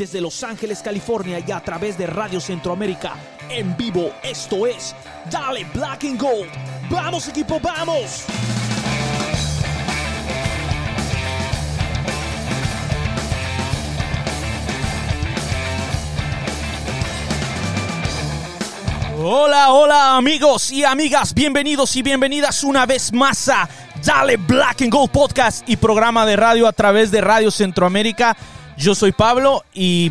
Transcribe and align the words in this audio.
desde 0.00 0.22
Los 0.22 0.42
Ángeles, 0.42 0.80
California 0.80 1.44
y 1.46 1.52
a 1.52 1.60
través 1.60 1.98
de 1.98 2.06
Radio 2.06 2.40
Centroamérica. 2.40 3.12
En 3.50 3.76
vivo, 3.76 4.10
esto 4.22 4.66
es 4.66 4.96
Dale 5.30 5.66
Black 5.74 6.04
and 6.04 6.18
Gold. 6.18 6.48
¡Vamos 6.88 7.28
equipo, 7.28 7.60
vamos! 7.60 8.24
Hola, 19.22 19.70
hola 19.70 20.16
amigos 20.16 20.72
y 20.72 20.82
amigas, 20.82 21.34
bienvenidos 21.34 21.94
y 21.94 22.00
bienvenidas 22.00 22.64
una 22.64 22.86
vez 22.86 23.12
más 23.12 23.50
a 23.50 23.68
Dale 24.02 24.38
Black 24.38 24.80
and 24.80 24.90
Gold 24.90 25.10
Podcast 25.10 25.68
y 25.68 25.76
programa 25.76 26.24
de 26.24 26.36
radio 26.36 26.66
a 26.66 26.72
través 26.72 27.10
de 27.10 27.20
Radio 27.20 27.50
Centroamérica. 27.50 28.34
Yo 28.80 28.94
soy 28.94 29.12
Pablo 29.12 29.62
y 29.74 30.10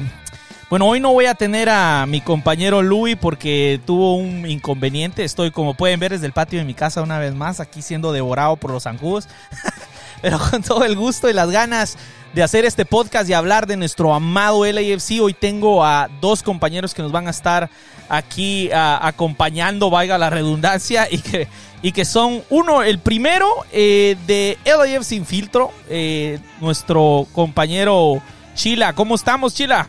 bueno, 0.70 0.86
hoy 0.86 1.00
no 1.00 1.12
voy 1.12 1.26
a 1.26 1.34
tener 1.34 1.70
a 1.70 2.06
mi 2.06 2.22
compañero 2.22 2.84
Louis 2.84 3.18
porque 3.20 3.82
tuvo 3.84 4.16
un 4.16 4.48
inconveniente. 4.48 5.24
Estoy, 5.24 5.50
como 5.50 5.74
pueden 5.74 6.00
ver, 6.00 6.12
desde 6.12 6.28
el 6.28 6.34
patio 6.34 6.60
de 6.60 6.66
mi 6.66 6.76
casa 6.76 7.02
una 7.02 7.18
vez 7.18 7.34
más, 7.34 7.60
aquí 7.60 7.82
siendo 7.82 8.12
devorado 8.12 8.58
por 8.58 8.70
los 8.70 8.84
zancudos. 8.84 9.28
Pero 10.22 10.38
con 10.38 10.62
todo 10.62 10.86
el 10.86 10.96
gusto 10.96 11.28
y 11.28 11.34
las 11.34 11.50
ganas 11.50 11.98
de 12.36 12.44
hacer 12.44 12.64
este 12.64 12.86
podcast 12.86 13.28
y 13.28 13.34
hablar 13.34 13.66
de 13.66 13.76
nuestro 13.76 14.14
amado 14.14 14.64
LAFC, 14.64 15.20
hoy 15.20 15.34
tengo 15.34 15.84
a 15.84 16.08
dos 16.22 16.44
compañeros 16.44 16.94
que 16.94 17.02
nos 17.02 17.12
van 17.12 17.26
a 17.26 17.32
estar 17.32 17.72
aquí 18.08 18.70
acompañando, 18.72 19.90
vaya 19.90 20.20
la 20.20 20.30
redundancia, 20.30 21.08
y 21.10 21.18
que, 21.18 21.48
y 21.82 21.92
que 21.92 22.06
son 22.06 22.44
uno, 22.52 22.84
el 22.84 23.00
primero 23.00 23.48
eh, 23.72 24.16
de 24.28 24.60
LAF 24.64 25.04
Sin 25.04 25.26
Filtro, 25.26 25.72
eh, 25.90 26.38
nuestro 26.62 27.26
compañero 27.34 28.22
Chila. 28.60 28.94
¿Cómo 28.94 29.16
estamos, 29.16 29.54
Chila? 29.54 29.88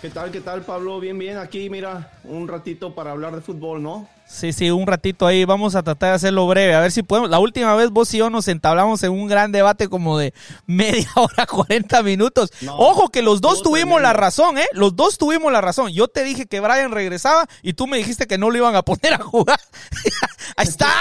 ¿Qué 0.00 0.10
tal, 0.10 0.30
qué 0.30 0.40
tal, 0.40 0.62
Pablo? 0.62 1.00
Bien, 1.00 1.18
bien. 1.18 1.38
Aquí, 1.38 1.68
mira, 1.68 2.12
un 2.22 2.46
ratito 2.46 2.94
para 2.94 3.10
hablar 3.10 3.34
de 3.34 3.40
fútbol, 3.40 3.82
¿no? 3.82 4.08
Sí, 4.28 4.52
sí, 4.52 4.70
un 4.70 4.86
ratito 4.86 5.26
ahí. 5.26 5.44
Vamos 5.44 5.74
a 5.74 5.82
tratar 5.82 6.10
de 6.10 6.14
hacerlo 6.14 6.46
breve. 6.46 6.76
A 6.76 6.80
ver 6.80 6.92
si 6.92 7.02
podemos. 7.02 7.28
La 7.28 7.40
última 7.40 7.74
vez 7.74 7.90
vos 7.90 8.14
y 8.14 8.18
yo 8.18 8.30
nos 8.30 8.46
entablamos 8.46 9.02
en 9.02 9.10
un 9.10 9.26
gran 9.26 9.50
debate 9.50 9.88
como 9.88 10.18
de 10.18 10.34
media 10.66 11.08
hora, 11.16 11.46
40 11.46 12.00
minutos. 12.04 12.52
Ojo 12.68 13.08
que 13.08 13.22
los 13.22 13.40
dos 13.40 13.60
tuvimos 13.60 14.00
la 14.00 14.12
razón, 14.12 14.58
¿eh? 14.58 14.68
Los 14.70 14.94
dos 14.94 15.18
tuvimos 15.18 15.50
la 15.50 15.60
razón. 15.60 15.92
Yo 15.92 16.06
te 16.06 16.22
dije 16.22 16.46
que 16.46 16.60
Brian 16.60 16.92
regresaba 16.92 17.48
y 17.60 17.72
tú 17.72 17.88
me 17.88 17.98
dijiste 17.98 18.28
que 18.28 18.38
no 18.38 18.50
lo 18.50 18.58
iban 18.58 18.76
a 18.76 18.82
poner 18.82 19.14
a 19.14 19.18
jugar. 19.18 19.58
ahí 20.56 20.68
está. 20.68 20.92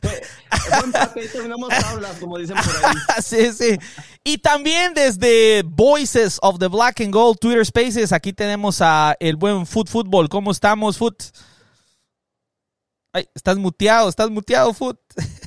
como 2.20 2.38
dicen 2.38 2.56
por 2.56 2.86
ahí. 2.86 2.96
sí, 3.22 3.52
sí. 3.52 3.78
Y 4.24 4.38
también 4.38 4.94
desde 4.94 5.62
Voices 5.66 6.38
of 6.40 6.58
the 6.58 6.68
Black 6.68 7.02
and 7.02 7.12
Gold 7.12 7.38
Twitter 7.38 7.64
Spaces, 7.64 8.10
aquí 8.10 8.32
tenemos 8.32 8.80
a 8.80 9.14
el 9.20 9.36
buen 9.36 9.66
Foot 9.66 9.88
Football. 9.88 10.30
¿Cómo 10.30 10.50
estamos, 10.50 10.96
Foot? 10.96 11.22
Ay, 13.12 13.28
estás 13.34 13.58
muteado, 13.58 14.08
estás 14.08 14.30
muteado, 14.30 14.72
Foot. 14.72 14.98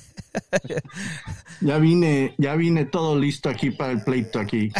Ya 1.59 1.79
vine, 1.79 2.35
ya 2.37 2.55
vine 2.55 2.85
todo 2.85 3.17
listo 3.17 3.49
aquí 3.49 3.71
para 3.71 3.91
el 3.91 4.03
pleito 4.03 4.39
aquí. 4.39 4.71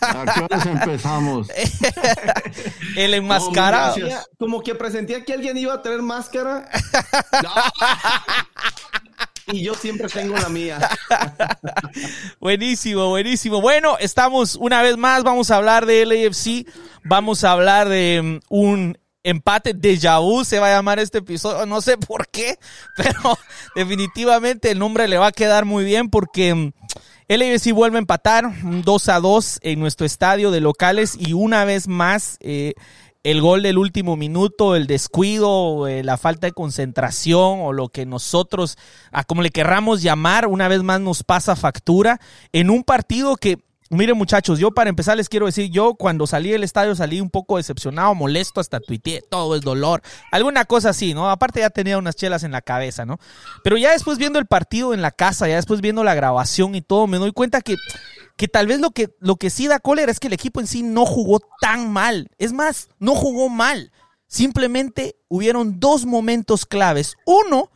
¿A 0.00 0.24
qué 0.32 0.40
horas 0.40 0.66
empezamos? 0.66 1.48
el 2.96 3.14
enmascarado. 3.14 3.96
como 4.38 4.62
que 4.62 4.76
presenté 4.76 5.24
que 5.24 5.32
alguien 5.32 5.58
iba 5.58 5.74
a 5.74 5.82
tener 5.82 6.00
máscara. 6.00 6.68
y 9.46 9.62
yo 9.62 9.74
siempre 9.74 10.08
tengo 10.08 10.36
la 10.36 10.48
mía. 10.48 10.78
buenísimo, 12.40 13.08
buenísimo. 13.08 13.60
Bueno, 13.60 13.96
estamos 13.98 14.56
una 14.56 14.82
vez 14.82 14.96
más, 14.96 15.22
vamos 15.22 15.50
a 15.50 15.56
hablar 15.56 15.86
de 15.86 16.04
LAFC, 16.06 16.66
vamos 17.04 17.44
a 17.44 17.52
hablar 17.52 17.88
de 17.88 18.20
mm, 18.22 18.40
un 18.48 18.98
empate 19.24 19.72
de 19.72 19.98
vu 20.20 20.44
se 20.44 20.58
va 20.58 20.68
a 20.68 20.76
llamar 20.76 20.98
este 20.98 21.18
episodio, 21.18 21.64
no 21.66 21.80
sé 21.80 21.96
por 21.96 22.28
qué, 22.28 22.58
pero 22.96 23.38
definitivamente 23.74 24.70
el 24.70 24.78
nombre 24.78 25.08
le 25.08 25.18
va 25.18 25.28
a 25.28 25.32
quedar 25.32 25.64
muy 25.64 25.84
bien 25.84 26.10
porque 26.10 26.54
mm, 26.54 26.72
LAFC 27.28 27.72
vuelve 27.72 27.98
a 27.98 28.00
empatar 28.00 28.50
2 28.62 29.08
a 29.08 29.20
2 29.20 29.60
en 29.62 29.80
nuestro 29.80 30.06
estadio 30.06 30.50
de 30.50 30.60
locales 30.60 31.16
y 31.18 31.32
una 31.32 31.64
vez 31.64 31.88
más 31.88 32.36
eh, 32.40 32.74
el 33.24 33.40
gol 33.40 33.62
del 33.62 33.78
último 33.78 34.16
minuto, 34.16 34.74
el 34.74 34.86
descuido, 34.86 35.86
eh, 35.86 36.02
la 36.02 36.16
falta 36.16 36.48
de 36.48 36.52
concentración 36.52 37.60
o 37.60 37.72
lo 37.72 37.88
que 37.88 38.04
nosotros, 38.04 38.76
a 39.12 39.24
como 39.24 39.42
le 39.42 39.50
querramos 39.50 40.02
llamar, 40.02 40.48
una 40.48 40.68
vez 40.68 40.82
más 40.82 41.00
nos 41.00 41.22
pasa 41.22 41.54
factura 41.54 42.20
en 42.52 42.68
un 42.68 42.82
partido 42.82 43.36
que, 43.36 43.58
miren 43.90 44.18
muchachos, 44.18 44.58
yo 44.58 44.72
para 44.72 44.90
empezar 44.90 45.16
les 45.16 45.28
quiero 45.28 45.46
decir, 45.46 45.70
yo 45.70 45.94
cuando 45.94 46.26
salí 46.26 46.50
del 46.50 46.64
estadio 46.64 46.96
salí 46.96 47.20
un 47.20 47.30
poco 47.30 47.58
decepcionado, 47.58 48.12
molesto, 48.16 48.60
hasta 48.60 48.80
tuiteé, 48.80 49.22
todo 49.22 49.54
el 49.54 49.60
dolor, 49.60 50.02
alguna 50.32 50.64
cosa 50.64 50.90
así, 50.90 51.14
¿no? 51.14 51.30
Aparte 51.30 51.60
ya 51.60 51.70
tenía 51.70 51.98
unas 51.98 52.16
chelas 52.16 52.42
en 52.42 52.50
la 52.50 52.62
cabeza, 52.62 53.06
¿no? 53.06 53.20
Pero 53.62 53.76
ya 53.76 53.92
después 53.92 54.18
viendo 54.18 54.40
el 54.40 54.46
partido 54.46 54.94
en 54.94 55.02
la 55.02 55.12
casa, 55.12 55.46
ya 55.46 55.56
después 55.56 55.80
viendo 55.80 56.02
la 56.02 56.14
grabación 56.14 56.74
y 56.74 56.80
todo, 56.80 57.06
me 57.06 57.18
doy 57.18 57.30
cuenta 57.30 57.60
que 57.60 57.76
que 58.36 58.48
tal 58.48 58.66
vez 58.66 58.80
lo 58.80 58.90
que, 58.90 59.14
lo 59.20 59.36
que 59.36 59.50
sí 59.50 59.68
da 59.68 59.80
cólera 59.80 60.10
es 60.10 60.20
que 60.20 60.28
el 60.28 60.32
equipo 60.32 60.60
en 60.60 60.66
sí 60.66 60.82
no 60.82 61.06
jugó 61.06 61.40
tan 61.60 61.92
mal. 61.92 62.30
Es 62.38 62.52
más, 62.52 62.88
no 62.98 63.14
jugó 63.14 63.48
mal. 63.48 63.92
Simplemente 64.26 65.16
hubieron 65.28 65.78
dos 65.78 66.06
momentos 66.06 66.66
claves. 66.66 67.16
Uno, 67.26 67.70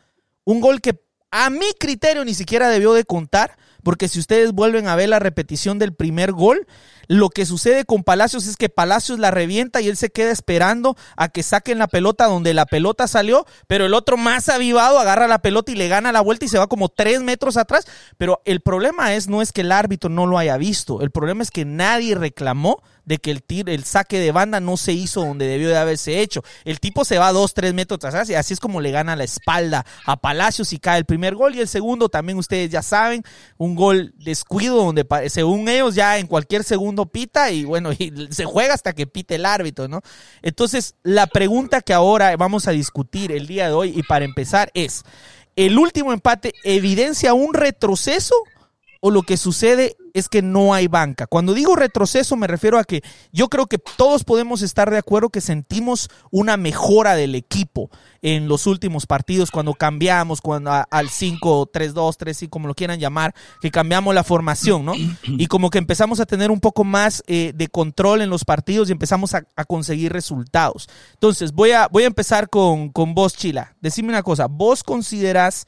un 0.44 0.60
gol 0.60 0.80
que 0.80 1.00
a 1.30 1.50
mi 1.50 1.72
criterio 1.78 2.24
ni 2.24 2.34
siquiera 2.34 2.68
debió 2.68 2.94
de 2.94 3.04
contar, 3.04 3.58
porque 3.86 4.08
si 4.08 4.18
ustedes 4.18 4.50
vuelven 4.50 4.88
a 4.88 4.96
ver 4.96 5.08
la 5.08 5.20
repetición 5.20 5.78
del 5.78 5.94
primer 5.94 6.32
gol, 6.32 6.66
lo 7.06 7.30
que 7.30 7.46
sucede 7.46 7.84
con 7.84 8.02
Palacios 8.02 8.48
es 8.48 8.56
que 8.56 8.68
Palacios 8.68 9.20
la 9.20 9.30
revienta 9.30 9.80
y 9.80 9.86
él 9.86 9.96
se 9.96 10.10
queda 10.10 10.32
esperando 10.32 10.96
a 11.16 11.28
que 11.28 11.44
saquen 11.44 11.78
la 11.78 11.86
pelota 11.86 12.26
donde 12.26 12.52
la 12.52 12.66
pelota 12.66 13.06
salió, 13.06 13.46
pero 13.68 13.86
el 13.86 13.94
otro 13.94 14.16
más 14.16 14.48
avivado 14.48 14.98
agarra 14.98 15.28
la 15.28 15.38
pelota 15.38 15.70
y 15.70 15.76
le 15.76 15.86
gana 15.86 16.10
la 16.10 16.20
vuelta 16.20 16.46
y 16.46 16.48
se 16.48 16.58
va 16.58 16.66
como 16.66 16.88
tres 16.88 17.22
metros 17.22 17.56
atrás. 17.56 17.86
Pero 18.18 18.42
el 18.44 18.60
problema 18.60 19.14
es, 19.14 19.28
no 19.28 19.40
es 19.40 19.52
que 19.52 19.60
el 19.60 19.70
árbitro 19.70 20.10
no 20.10 20.26
lo 20.26 20.36
haya 20.36 20.56
visto, 20.56 21.00
el 21.00 21.12
problema 21.12 21.44
es 21.44 21.52
que 21.52 21.64
nadie 21.64 22.16
reclamó 22.16 22.82
de 23.06 23.18
que 23.18 23.30
el, 23.30 23.42
tir, 23.42 23.70
el 23.70 23.84
saque 23.84 24.18
de 24.18 24.32
banda 24.32 24.60
no 24.60 24.76
se 24.76 24.92
hizo 24.92 25.24
donde 25.24 25.46
debió 25.46 25.68
de 25.68 25.78
haberse 25.78 26.20
hecho. 26.20 26.42
El 26.64 26.80
tipo 26.80 27.04
se 27.04 27.18
va 27.18 27.32
dos, 27.32 27.54
tres 27.54 27.72
metros 27.72 28.04
atrás 28.04 28.28
y 28.28 28.34
así 28.34 28.52
es 28.52 28.60
como 28.60 28.80
le 28.80 28.90
gana 28.90 29.16
la 29.16 29.24
espalda 29.24 29.86
a 30.04 30.16
Palacios 30.16 30.72
y 30.72 30.78
cae 30.78 30.98
el 30.98 31.04
primer 31.04 31.36
gol 31.36 31.54
y 31.54 31.60
el 31.60 31.68
segundo 31.68 32.08
también 32.08 32.36
ustedes 32.36 32.70
ya 32.70 32.82
saben, 32.82 33.22
un 33.56 33.76
gol 33.76 34.12
descuido 34.16 34.76
donde 34.76 35.06
según 35.28 35.68
ellos 35.68 35.94
ya 35.94 36.18
en 36.18 36.26
cualquier 36.26 36.64
segundo 36.64 37.06
pita 37.06 37.50
y 37.52 37.64
bueno, 37.64 37.92
y 37.98 38.12
se 38.30 38.44
juega 38.44 38.74
hasta 38.74 38.92
que 38.92 39.06
pite 39.06 39.36
el 39.36 39.46
árbitro, 39.46 39.88
¿no? 39.88 40.02
Entonces, 40.42 40.96
la 41.02 41.28
pregunta 41.28 41.80
que 41.80 41.94
ahora 41.94 42.36
vamos 42.36 42.66
a 42.66 42.72
discutir 42.72 43.30
el 43.30 43.46
día 43.46 43.68
de 43.68 43.72
hoy 43.72 43.92
y 43.96 44.02
para 44.02 44.24
empezar 44.24 44.70
es, 44.74 45.04
¿el 45.54 45.78
último 45.78 46.12
empate 46.12 46.54
evidencia 46.64 47.34
un 47.34 47.54
retroceso 47.54 48.34
o 49.00 49.10
lo 49.10 49.22
que 49.22 49.36
sucede 49.36 49.96
es 50.14 50.28
que 50.28 50.40
no 50.40 50.72
hay 50.72 50.86
banca. 50.86 51.26
Cuando 51.26 51.52
digo 51.52 51.76
retroceso 51.76 52.36
me 52.36 52.46
refiero 52.46 52.78
a 52.78 52.84
que 52.84 53.02
yo 53.32 53.48
creo 53.48 53.66
que 53.66 53.78
todos 53.78 54.24
podemos 54.24 54.62
estar 54.62 54.90
de 54.90 54.98
acuerdo 54.98 55.28
que 55.28 55.40
sentimos 55.40 56.08
una 56.30 56.56
mejora 56.56 57.14
del 57.14 57.34
equipo 57.34 57.90
en 58.22 58.48
los 58.48 58.66
últimos 58.66 59.06
partidos 59.06 59.50
cuando 59.50 59.74
cambiamos 59.74 60.40
cuando 60.40 60.72
al 60.90 61.08
5 61.10 61.70
3 61.72 61.94
2 61.94 62.16
3 62.16 62.36
5 62.38 62.50
como 62.50 62.68
lo 62.68 62.74
quieran 62.74 62.98
llamar, 62.98 63.34
que 63.60 63.70
cambiamos 63.70 64.14
la 64.14 64.24
formación, 64.24 64.84
¿no? 64.84 64.94
Y 65.26 65.46
como 65.46 65.70
que 65.70 65.78
empezamos 65.78 66.20
a 66.20 66.26
tener 66.26 66.50
un 66.50 66.60
poco 66.60 66.84
más 66.84 67.22
eh, 67.26 67.52
de 67.54 67.68
control 67.68 68.22
en 68.22 68.30
los 68.30 68.44
partidos 68.44 68.88
y 68.88 68.92
empezamos 68.92 69.34
a, 69.34 69.42
conseguir 69.66 70.12
resultados. 70.12 70.88
Entonces, 71.14 71.52
voy 71.52 71.72
a 71.72 71.88
voy 71.88 72.04
a 72.04 72.06
empezar 72.06 72.48
con 72.48 72.88
con 72.88 73.14
vos 73.14 73.36
Chila. 73.36 73.76
Decime 73.80 74.08
una 74.08 74.22
cosa, 74.22 74.46
¿vos 74.46 74.82
considerás 74.82 75.66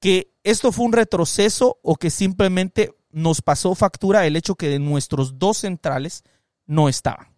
que 0.00 0.32
esto 0.42 0.72
fue 0.72 0.86
un 0.86 0.92
retroceso 0.92 1.78
o 1.82 1.96
que 1.96 2.10
simplemente 2.10 2.94
nos 3.10 3.42
pasó 3.42 3.74
factura 3.74 4.26
el 4.26 4.36
hecho 4.36 4.54
que 4.54 4.68
de 4.68 4.78
nuestros 4.78 5.38
dos 5.38 5.58
centrales 5.58 6.24
no 6.66 6.88
estaban. 6.88 7.28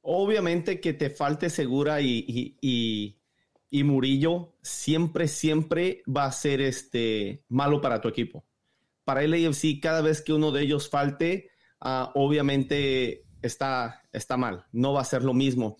Obviamente 0.00 0.80
que 0.80 0.94
te 0.94 1.10
falte 1.10 1.50
Segura 1.50 2.00
y, 2.00 2.56
y, 2.60 3.84
Murillo 3.84 4.54
siempre, 4.62 5.28
siempre 5.28 6.02
va 6.08 6.24
a 6.24 6.32
ser 6.32 6.60
este, 6.60 7.44
malo 7.48 7.80
para 7.80 8.00
tu 8.00 8.08
equipo. 8.08 8.44
Para 9.04 9.22
el 9.22 9.34
AFC, 9.34 9.80
cada 9.80 10.00
vez 10.00 10.22
que 10.22 10.32
uno 10.32 10.50
de 10.50 10.62
ellos 10.62 10.88
falte, 10.88 11.50
ah, 11.80 12.10
obviamente 12.14 13.24
está, 13.42 14.02
está 14.12 14.36
mal, 14.36 14.66
no 14.72 14.92
va 14.92 15.02
a 15.02 15.04
ser 15.04 15.22
lo 15.22 15.34
mismo. 15.34 15.76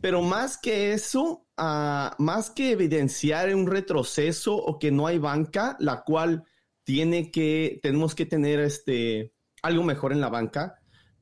Pero 0.00 0.22
más 0.22 0.58
que 0.58 0.92
eso, 0.92 1.48
Ah, 1.60 2.14
más 2.18 2.50
que 2.50 2.70
evidenciar 2.70 3.52
un 3.52 3.66
retroceso 3.66 4.54
o 4.54 4.78
que 4.78 4.92
no 4.92 5.08
hay 5.08 5.18
banca, 5.18 5.76
la 5.80 6.04
cual 6.04 6.44
tiene 6.84 7.32
que, 7.32 7.80
tenemos 7.82 8.14
que 8.14 8.26
tener 8.26 8.60
este, 8.60 9.34
algo 9.60 9.82
mejor 9.82 10.12
en 10.12 10.20
la 10.20 10.28
banca, 10.28 10.76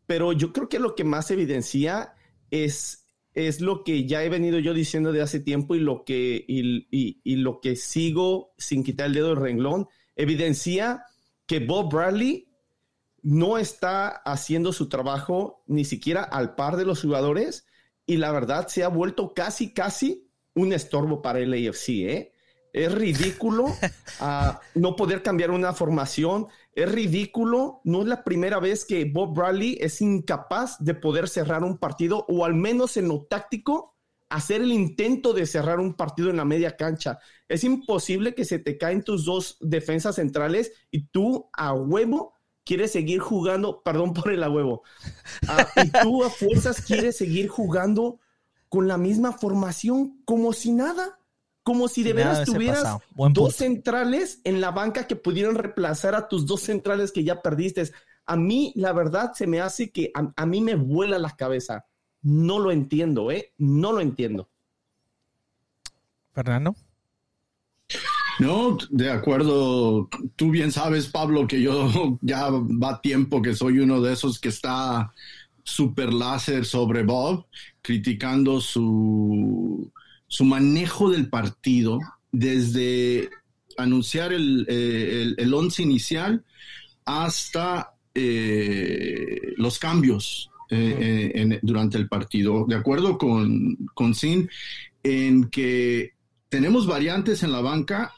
pero 0.05 0.33
yo 0.33 0.53
creo 0.53 0.69
que 0.69 0.79
lo 0.79 0.95
que 0.95 1.05
más 1.05 1.31
evidencia 1.31 2.13
es, 2.51 3.07
es 3.33 3.63
lo 3.63 3.83
que 3.83 4.07
ya 4.07 4.25
he 4.25 4.29
venido 4.29 4.59
yo 4.59 4.75
diciendo 4.75 5.11
de 5.11 5.23
hace 5.23 5.41
tiempo 5.41 5.75
y 5.75 5.81
lo 5.81 6.05
que, 6.05 6.45
y, 6.47 7.37
lo 7.37 7.63
que 7.63 7.77
sigo 7.77 8.53
sin 8.59 8.85
quitar 8.85 9.07
el 9.07 9.15
dedo 9.15 9.29
del 9.29 9.39
renglón, 9.39 9.89
evidencia 10.17 11.07
que 11.47 11.61
Bob 11.61 11.91
Bradley 11.91 12.51
no 13.23 13.57
está 13.57 14.09
haciendo 14.09 14.71
su 14.71 14.91
trabajo 14.91 15.65
ni 15.67 15.87
siquiera 15.87 16.23
al 16.23 16.57
par 16.57 16.77
de 16.77 16.85
los 16.85 17.01
jugadores 17.01 17.67
y 18.07 18.17
la 18.17 18.33
verdad 18.33 18.69
se 18.69 18.85
ha 18.85 18.89
vuelto 18.89 19.35
casi, 19.35 19.73
casi 19.75 20.31
un 20.55 20.73
estorbo 20.73 21.21
para 21.21 21.41
el 21.41 21.53
AFC, 21.53 21.89
¿eh? 21.89 22.33
Es 22.73 22.93
ridículo 22.93 23.75
ah, 24.21 24.61
no 24.75 24.97
poder 24.97 25.23
cambiar 25.23 25.51
una 25.51 25.73
formación. 25.73 26.49
Es 26.75 26.93
ridículo. 26.93 27.81
No 27.85 28.03
es 28.03 28.07
la 28.07 28.23
primera 28.23 28.61
vez 28.61 28.85
que 28.85 29.07
Bob 29.07 29.35
Bradley 29.35 29.79
es 29.81 30.03
incapaz 30.03 30.77
de 30.79 30.95
poder 30.95 31.27
cerrar 31.27 31.65
un 31.65 31.79
partido 31.79 32.27
o 32.29 32.45
al 32.45 32.55
menos 32.55 32.99
en 32.99 33.09
lo 33.09 33.25
táctico 33.25 33.97
hacer 34.29 34.61
el 34.61 34.73
intento 34.73 35.33
de 35.33 35.47
cerrar 35.47 35.81
un 35.81 35.95
partido 35.95 36.29
en 36.29 36.37
la 36.37 36.45
media 36.45 36.77
cancha. 36.77 37.19
Es 37.49 37.65
imposible 37.65 38.35
que 38.35 38.45
se 38.45 38.59
te 38.59 38.77
caen 38.77 39.03
tus 39.03 39.25
dos 39.25 39.57
defensas 39.61 40.17
centrales 40.17 40.73
y 40.91 41.07
tú 41.07 41.49
a 41.55 41.73
huevo 41.73 42.35
quieres 42.67 42.93
seguir 42.93 43.21
jugando, 43.21 43.81
perdón 43.83 44.13
por 44.13 44.31
el 44.31 44.43
a 44.43 44.51
huevo, 44.51 44.83
ah, 45.49 45.67
y 45.83 45.91
tú 46.03 46.25
a 46.25 46.29
fuerzas 46.29 46.83
quieres 46.83 47.17
seguir 47.17 47.49
jugando 47.49 48.19
con 48.69 48.89
la 48.89 48.99
misma 48.99 49.33
formación 49.33 50.21
como 50.27 50.53
si 50.53 50.73
nada 50.73 51.19
como 51.67 51.89
si 51.89 52.05
de 52.05 52.13
veras 52.13 52.45
tuvieras 52.45 52.99
dos 53.33 53.57
centrales 53.57 54.41
en 54.45 54.61
la 54.61 54.71
banca 54.71 55.09
que 55.09 55.17
pudieran 55.17 55.57
reemplazar 55.57 56.15
a 56.15 56.29
tus 56.29 56.47
dos 56.47 56.61
centrales 56.61 57.11
que 57.11 57.25
ya 57.25 57.43
perdiste. 57.43 57.91
A 58.25 58.37
mí, 58.37 58.73
la 58.77 58.93
verdad, 58.93 59.33
se 59.33 59.49
me 59.49 59.61
hace 59.61 59.91
que 59.91 60.13
a, 60.15 60.47
mí 60.47 60.61
me 60.61 60.77
vuela 60.77 61.19
la 61.19 61.35
cabeza. 61.35 61.85
No 62.23 62.61
lo 62.61 62.71
entiendo, 62.71 63.33
¿eh? 63.33 63.53
No 63.59 63.91
lo 63.91 64.01
entiendo. 64.01 64.49
Fernando. 66.33 66.77
No, 68.39 68.77
de 68.91 69.11
acuerdo. 69.11 70.09
Tú 70.37 70.51
bien 70.51 70.73
sabes, 70.73 71.07
Pablo, 71.07 71.47
que 71.47 71.61
yo 71.61 72.19
ya 72.23 72.51
va 72.51 73.01
tiempo 73.01 73.43
que 73.43 73.55
soy 73.55 73.79
uno 73.79 74.01
de 74.01 74.13
esos 74.13 74.39
que 74.39 74.49
está 74.49 75.13
super 75.63 76.13
láser 76.13 76.65
sobre 76.65 77.03
Bob, 77.03 77.47
criticando 77.83 78.61
su 78.61 79.91
su 80.29 80.45
manejo 80.45 81.11
del 81.11 81.29
partido 81.29 81.99
desde 82.33 83.31
anunciar 83.79 84.33
el, 84.33 84.67
eh, 84.69 85.51
once 85.53 85.83
inicial 85.83 86.45
hasta 87.05 87.95
eh, 88.15 89.55
los 89.57 89.79
cambios 89.79 90.51
eh, 90.71 91.59
durante 91.63 91.99
el 91.99 92.09
partido. 92.09 92.67
De 92.67 92.75
acuerdo 92.75 93.19
con, 93.19 93.77
con 93.95 94.15
Sin, 94.15 94.51
en 95.03 95.49
que 95.49 96.13
tenemos 96.49 96.87
variantes 96.87 97.43
en 97.43 97.53
la 97.53 97.61
banca 97.61 98.13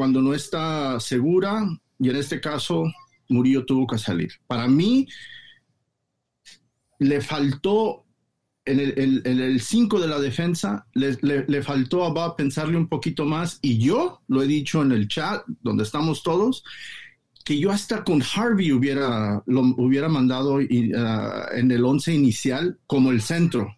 cuando 0.00 0.22
no 0.22 0.32
está 0.32 0.98
segura 0.98 1.68
y 1.98 2.08
en 2.08 2.16
este 2.16 2.40
caso 2.40 2.84
Murillo 3.28 3.66
tuvo 3.66 3.86
que 3.86 3.98
salir. 3.98 4.32
Para 4.46 4.66
mí 4.66 5.06
le 7.00 7.20
faltó 7.20 8.06
en 8.64 8.80
el 8.80 9.60
5 9.60 10.00
de 10.00 10.08
la 10.08 10.18
defensa 10.18 10.86
le, 10.94 11.62
faltó 11.62 12.06
a 12.06 12.14
Bob 12.14 12.34
pensarle 12.34 12.78
un 12.78 12.88
poquito 12.88 13.26
más 13.26 13.58
y 13.60 13.76
yo 13.76 14.22
lo 14.26 14.42
he 14.42 14.46
dicho 14.46 14.80
en 14.80 14.92
el 14.92 15.06
chat 15.06 15.44
donde 15.60 15.82
estamos 15.82 16.22
todos 16.22 16.64
que 17.44 17.58
yo 17.58 17.70
hasta 17.70 18.02
con 18.02 18.22
Harvey 18.22 18.72
hubiera 18.72 19.42
hubiera 19.46 20.08
mandado 20.08 20.54
uh, 20.54 20.60
en 20.60 21.70
el 21.70 21.84
11 21.84 22.14
inicial 22.14 22.78
como 22.86 23.10
el 23.10 23.20
centro 23.20 23.76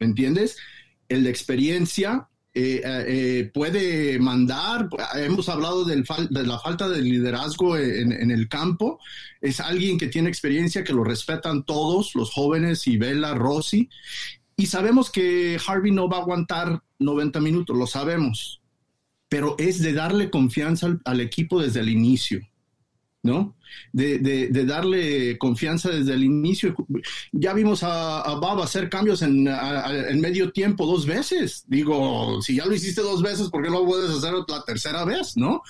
¿me 0.00 0.06
entiendes? 0.06 0.56
el 1.08 1.22
de 1.22 1.30
experiencia 1.30 2.28
eh, 2.56 2.82
eh, 2.84 3.50
puede 3.52 4.16
mandar, 4.20 4.88
hemos 5.16 5.48
hablado 5.48 5.84
del 5.84 6.04
de 6.30 6.46
la 6.46 6.60
falta 6.60 6.88
de 6.88 7.02
liderazgo 7.02 7.76
en, 7.76 8.30
el 8.30 8.48
campo, 8.48 9.00
es 9.40 9.58
alguien 9.58 9.98
que 9.98 10.06
tiene 10.06 10.28
experiencia, 10.28 10.84
que 10.84 10.92
lo 10.92 11.02
respetan 11.02 11.64
todos, 11.64 12.14
los 12.14 12.30
jóvenes 12.30 12.86
y 12.86 12.96
Vela, 12.96 13.34
Rossi, 13.34 13.88
y 14.56 14.66
sabemos 14.66 15.10
que 15.10 15.58
Harvey 15.66 15.90
no 15.90 16.08
va 16.08 16.18
a 16.18 16.20
aguantar 16.20 16.80
90 17.00 17.40
minutos, 17.40 17.76
lo 17.76 17.88
sabemos, 17.88 18.62
pero 19.28 19.56
es 19.58 19.80
de 19.80 19.92
darle 19.92 20.30
confianza 20.30 20.96
al 21.04 21.20
equipo 21.20 21.60
desde 21.60 21.80
el 21.80 21.88
inicio. 21.88 22.40
¿No? 23.24 23.56
De, 23.90 24.18
de, 24.18 24.64
darle 24.66 25.38
confianza 25.38 25.88
desde 25.88 26.12
el 26.12 26.22
inicio. 26.22 26.76
Ya 27.32 27.54
vimos 27.54 27.82
a, 27.82 28.20
a 28.20 28.34
Bob 28.34 28.60
hacer 28.62 28.90
cambios 28.90 29.22
en, 29.22 29.48
en, 29.48 30.20
medio 30.20 30.52
tiempo 30.52 30.86
dos 30.86 31.06
veces. 31.06 31.64
Digo, 31.66 32.40
si 32.42 32.56
ya 32.56 32.66
lo 32.66 32.74
hiciste 32.74 33.00
dos 33.00 33.22
veces, 33.22 33.48
¿por 33.48 33.64
qué 33.64 33.70
no 33.70 33.84
puedes 33.86 34.10
hacer 34.10 34.34
la 34.46 34.62
tercera 34.64 35.04
vez, 35.06 35.38
no? 35.38 35.62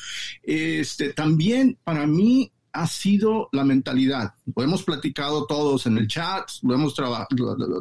Este, 0.42 1.12
también 1.12 1.78
para 1.84 2.06
mí 2.08 2.50
ha 2.72 2.88
sido 2.88 3.48
la 3.52 3.62
mentalidad. 3.62 4.34
Lo 4.54 4.64
hemos 4.64 4.82
platicado 4.82 5.46
todos 5.46 5.86
en 5.86 5.96
el 5.96 6.08
chat, 6.08 6.50
lo 6.62 6.74
hemos 6.74 6.94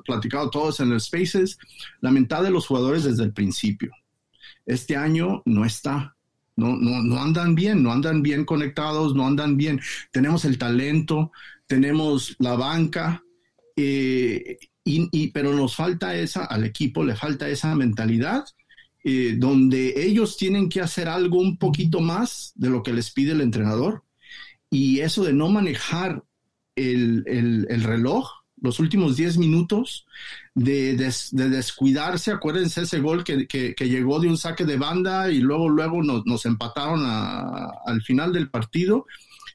platicado 0.05 0.51
todos 0.51 0.79
en 0.81 0.91
los 0.91 1.05
spaces. 1.05 1.57
La 1.99 2.11
mentalidad 2.11 2.49
de 2.49 2.53
los 2.53 2.67
jugadores 2.67 3.05
desde 3.05 3.23
el 3.23 3.33
principio. 3.33 3.91
Este 4.67 4.95
año 4.95 5.41
no 5.45 5.65
está 5.65 6.15
no, 6.55 6.75
no, 6.75 7.01
no 7.01 7.21
andan 7.21 7.55
bien, 7.55 7.81
no 7.83 7.91
andan 7.91 8.21
bien 8.21 8.45
conectados, 8.45 9.15
no 9.15 9.25
andan 9.25 9.57
bien. 9.57 9.81
Tenemos 10.11 10.45
el 10.45 10.57
talento, 10.57 11.31
tenemos 11.67 12.35
la 12.39 12.55
banca, 12.55 13.23
eh, 13.75 14.57
y, 14.85 15.27
pero 15.29 15.53
nos 15.53 15.75
falta 15.75 16.15
esa, 16.15 16.45
al 16.45 16.65
equipo 16.65 17.03
le 17.03 17.15
falta 17.15 17.47
esa 17.47 17.73
mentalidad 17.73 18.45
eh, 19.03 19.35
donde 19.37 19.93
ellos 20.05 20.37
tienen 20.37 20.69
que 20.69 20.81
hacer 20.81 21.07
algo 21.07 21.39
un 21.39 21.57
poquito 21.57 21.99
más 21.99 22.51
de 22.55 22.69
lo 22.69 22.83
que 22.83 22.93
les 22.93 23.11
pide 23.11 23.31
el 23.31 23.41
entrenador. 23.41 24.03
Y 24.69 24.99
eso 24.99 25.23
de 25.23 25.33
no 25.33 25.49
manejar 25.49 26.23
el, 26.75 27.23
el, 27.27 27.67
el 27.69 27.83
reloj, 27.83 28.29
los 28.61 28.79
últimos 28.79 29.17
10 29.17 29.37
minutos, 29.37 30.05
de, 30.55 30.95
descuidarse. 31.31 32.31
Acuérdense 32.31 32.81
ese 32.81 32.99
gol 32.99 33.23
que, 33.23 33.75
llegó 33.79 34.19
de 34.19 34.27
un 34.27 34.37
saque 34.37 34.65
de 34.65 34.77
banda 34.77 35.29
y 35.31 35.39
luego, 35.39 35.69
luego 35.69 36.01
nos, 36.03 36.45
empataron 36.45 37.03
al 37.05 38.01
final 38.01 38.33
del 38.33 38.49
partido, 38.49 39.05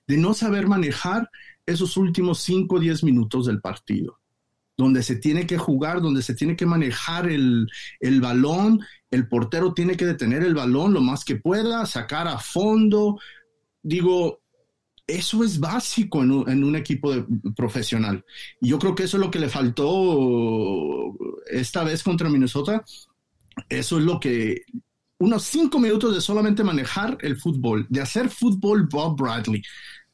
de 0.07 0.17
no 0.17 0.35
saber 0.35 0.67
manejar 0.67 1.31
esos 1.67 1.97
últimos 1.97 2.41
5 2.41 2.77
o 2.77 2.81
10 2.81 3.05
minutos 3.05 3.47
del 3.47 3.61
partido, 3.61 4.19
donde 4.77 5.03
se 5.03 5.17
tiene 5.17 5.47
que 5.47 5.59
jugar, 5.59 6.01
donde 6.01 6.23
se 6.23 6.35
tiene 6.35 6.57
que 6.57 6.67
manejar 6.67 7.29
el, 7.29 7.69
el 8.01 8.21
balón, 8.21 8.81
el 9.11 9.29
portero 9.29 9.75
tiene 9.75 9.97
que 9.97 10.07
detener 10.07 10.43
el 10.43 10.55
balón 10.55 10.95
lo 10.95 11.01
más 11.01 11.25
que 11.25 11.37
pueda, 11.37 11.85
sacar 11.87 12.27
a 12.27 12.39
fondo. 12.39 13.19
Digo, 13.83 14.41
eso 15.09 15.43
es 15.43 15.59
básico 15.59 16.23
en 16.23 16.31
un, 16.65 16.77
equipo 16.77 17.11
profesional. 17.57 18.25
Y 18.61 18.69
yo 18.69 18.79
creo 18.79 18.95
que 18.95 19.05
eso 19.05 19.17
es 19.17 19.23
lo 19.23 19.31
que 19.31 19.39
le 19.39 19.49
faltó 19.49 21.17
esta 21.51 21.83
vez 21.83 22.03
contra 22.03 22.29
Minnesota. 22.29 22.85
Eso 23.71 23.99
es 23.99 24.05
lo 24.05 24.21
que 24.21 24.63
unos 25.19 25.45
cinco 25.45 25.79
minutos 25.79 26.15
de 26.15 26.21
solamente 26.21 26.63
manejar 26.63 27.17
el 27.23 27.41
fútbol, 27.41 27.87
de 27.89 28.03
hacer 28.03 28.29
fútbol 28.29 28.87
Bob 28.87 29.19
Bradley. 29.19 29.63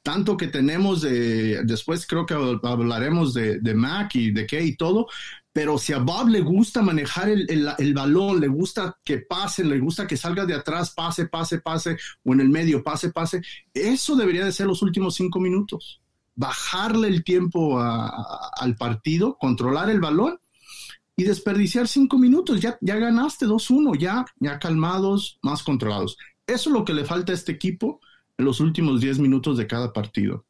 Tanto 0.03 0.37
que 0.37 0.47
tenemos 0.47 1.03
de, 1.03 1.65
después 1.65 2.07
creo 2.07 2.25
que 2.25 2.35
hablaremos 2.35 3.35
de, 3.35 3.59
de 3.59 3.75
Mac 3.75 4.15
y 4.15 4.31
de 4.31 4.47
qué 4.47 4.63
y 4.63 4.77
todo, 4.77 5.09
pero 5.55 5.79
si 5.79 5.93
a 5.93 5.99
Bob 5.99 6.31
le 6.31 6.41
gusta 6.41 6.83
manejar 6.83 7.29
el, 7.29 7.95
balón, 7.95 8.41
le 8.41 8.49
gusta 8.49 8.99
que 9.05 9.19
pase, 9.19 9.63
le 9.63 9.79
gusta 9.79 10.05
que 10.05 10.17
salga 10.17 10.45
de 10.45 10.55
atrás, 10.55 10.91
pase, 10.91 11.27
pase, 11.27 11.61
pase, 11.61 11.97
o 12.25 12.33
en 12.33 12.41
el 12.41 12.49
medio, 12.49 12.83
pase, 12.83 13.13
pase, 13.13 13.41
eso 13.73 14.17
debería 14.17 14.45
de 14.45 14.51
ser 14.51 14.67
los 14.67 14.83
últimos 14.83 15.15
cinco 15.15 15.39
minutos. 15.39 16.03
Bajarle 16.35 17.07
el 17.07 17.23
tiempo 17.23 17.81
al 17.81 18.75
partido, 18.77 19.39
controlar 19.39 19.91
el 19.91 20.01
balón 20.01 20.41
y 21.15 21.23
desperdiciar 21.23 21.87
cinco 21.87 22.19
minutos. 22.19 22.61
Ya, 22.61 22.77
ya 22.81 22.97
ganaste 22.97 23.47
2-1, 23.47 23.97
ya, 23.97 24.27
ya 24.41 24.59
calmados, 24.59 25.39
más 25.41 25.63
controlados. 25.63 26.19
Eso 26.49 26.71
es 26.71 26.75
lo 26.75 26.85
que 26.85 26.95
le 26.95 27.05
falta 27.05 27.31
a 27.31 27.37
este 27.37 27.53
equipo 27.53 28.01
en 28.39 28.45
los 28.45 28.59
últimos 28.59 29.01
diez 29.01 29.21
minutos 29.21 29.57
de 29.57 29.69
cada 29.69 29.93
partido. 29.93 30.47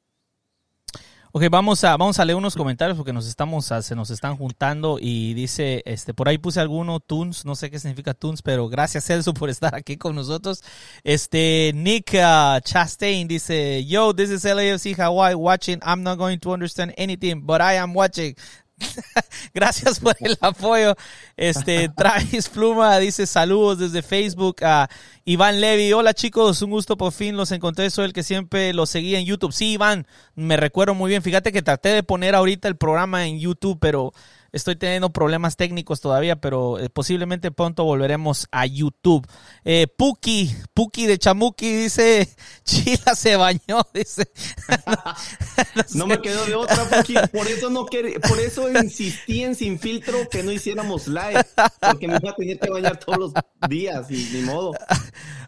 Ok, 1.36 1.42
vamos 1.50 1.82
a, 1.82 1.96
vamos 1.96 2.20
a 2.20 2.24
leer 2.24 2.36
unos 2.36 2.54
comentarios 2.54 2.96
porque 2.96 3.12
nos 3.12 3.26
estamos, 3.26 3.68
se 3.80 3.96
nos 3.96 4.10
están 4.10 4.36
juntando 4.36 4.98
y 5.00 5.34
dice, 5.34 5.82
este, 5.84 6.14
por 6.14 6.28
ahí 6.28 6.38
puse 6.38 6.60
alguno, 6.60 7.00
Tunes, 7.00 7.44
no 7.44 7.56
sé 7.56 7.72
qué 7.72 7.80
significa 7.80 8.14
Tunes, 8.14 8.40
pero 8.40 8.68
gracias 8.68 9.06
Celso 9.06 9.34
por 9.34 9.50
estar 9.50 9.74
aquí 9.74 9.96
con 9.96 10.14
nosotros. 10.14 10.62
Este, 11.02 11.72
Nick 11.74 12.14
uh, 12.14 12.60
Chastain 12.60 13.26
dice, 13.26 13.84
yo, 13.84 14.14
this 14.14 14.30
is 14.30 14.44
LAFC 14.44 14.96
Hawaii 14.96 15.34
watching, 15.34 15.80
I'm 15.82 16.04
not 16.04 16.18
going 16.18 16.38
to 16.38 16.52
understand 16.52 16.94
anything, 16.96 17.44
but 17.44 17.60
I 17.60 17.78
am 17.78 17.96
watching. 17.96 18.36
Gracias 19.54 20.00
por 20.00 20.16
el 20.20 20.36
apoyo. 20.40 20.94
Este, 21.36 21.88
Travis 21.88 22.48
Pluma 22.48 22.98
dice 22.98 23.26
saludos 23.26 23.78
desde 23.78 24.02
Facebook 24.02 24.56
a 24.62 24.88
Iván 25.24 25.60
Levy. 25.60 25.92
Hola 25.92 26.14
chicos, 26.14 26.62
un 26.62 26.70
gusto 26.70 26.96
por 26.96 27.12
fin 27.12 27.36
los 27.36 27.52
encontré. 27.52 27.90
Soy 27.90 28.06
el 28.06 28.12
que 28.12 28.22
siempre 28.22 28.72
los 28.72 28.90
seguía 28.90 29.18
en 29.18 29.26
YouTube. 29.26 29.52
Sí, 29.52 29.72
Iván, 29.72 30.06
me 30.34 30.56
recuerdo 30.56 30.94
muy 30.94 31.08
bien. 31.08 31.22
Fíjate 31.22 31.52
que 31.52 31.62
traté 31.62 31.90
de 31.90 32.02
poner 32.02 32.34
ahorita 32.34 32.68
el 32.68 32.76
programa 32.76 33.26
en 33.26 33.38
YouTube, 33.38 33.78
pero 33.80 34.12
Estoy 34.54 34.76
teniendo 34.76 35.10
problemas 35.10 35.56
técnicos 35.56 36.00
todavía, 36.00 36.36
pero 36.36 36.78
eh, 36.78 36.88
posiblemente 36.88 37.50
pronto 37.50 37.82
volveremos 37.82 38.46
a 38.52 38.66
YouTube. 38.66 39.26
Eh, 39.64 39.88
Puki, 39.88 40.54
Puki 40.72 41.06
de 41.06 41.18
Chamuki 41.18 41.74
dice, 41.74 42.28
Chila 42.64 43.16
se 43.16 43.34
bañó, 43.34 43.82
dice. 43.92 44.30
no, 45.94 46.06
me 46.06 46.20
quedo 46.20 46.46
de 46.46 46.54
otra, 46.54 46.84
Puki. 46.84 47.14
Por 47.32 47.48
eso 47.48 47.68
no 47.68 47.84
por 47.84 48.38
eso 48.38 48.70
insistí 48.70 49.42
en 49.42 49.56
sin 49.56 49.80
filtro 49.80 50.28
que 50.30 50.44
no 50.44 50.52
hiciéramos 50.52 51.08
live, 51.08 51.44
porque 51.80 52.06
me 52.06 52.18
iba 52.22 52.30
a 52.30 52.36
tener 52.36 52.60
que 52.60 52.70
bañar 52.70 52.96
todos 53.00 53.18
los 53.18 53.32
días 53.68 54.08
y 54.08 54.30
ni 54.34 54.42
modo. 54.42 54.72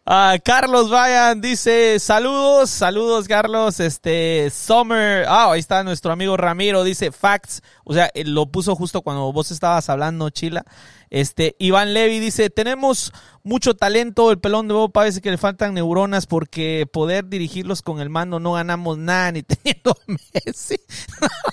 Ah, 0.08 0.36
Carlos 0.40 0.88
Vayan 0.88 1.40
dice, 1.40 1.98
saludos, 1.98 2.70
saludos 2.70 3.26
Carlos, 3.26 3.80
este, 3.80 4.50
Summer, 4.50 5.24
ah, 5.26 5.50
ahí 5.50 5.58
está 5.58 5.82
nuestro 5.82 6.12
amigo 6.12 6.36
Ramiro, 6.36 6.84
dice 6.84 7.10
facts, 7.10 7.60
o 7.82 7.92
sea, 7.92 8.12
lo 8.24 8.46
puso 8.46 8.76
justo 8.76 9.02
cuando 9.02 9.32
vos 9.32 9.50
estabas 9.50 9.90
hablando, 9.90 10.30
Chila. 10.30 10.64
Este, 11.10 11.54
Iván 11.58 11.94
Levy 11.94 12.18
dice, 12.18 12.50
tenemos 12.50 13.12
mucho 13.42 13.74
talento, 13.74 14.32
el 14.32 14.38
pelón 14.38 14.66
de 14.66 14.74
Bob 14.74 14.90
parece 14.90 15.20
que 15.20 15.30
le 15.30 15.38
faltan 15.38 15.74
neuronas 15.74 16.26
porque 16.26 16.88
poder 16.92 17.28
dirigirlos 17.28 17.80
con 17.80 18.00
el 18.00 18.10
mando 18.10 18.40
no 18.40 18.54
ganamos 18.54 18.98
nada 18.98 19.30
ni 19.32 19.42
teniendo 19.44 19.96
Messi. 20.06 20.76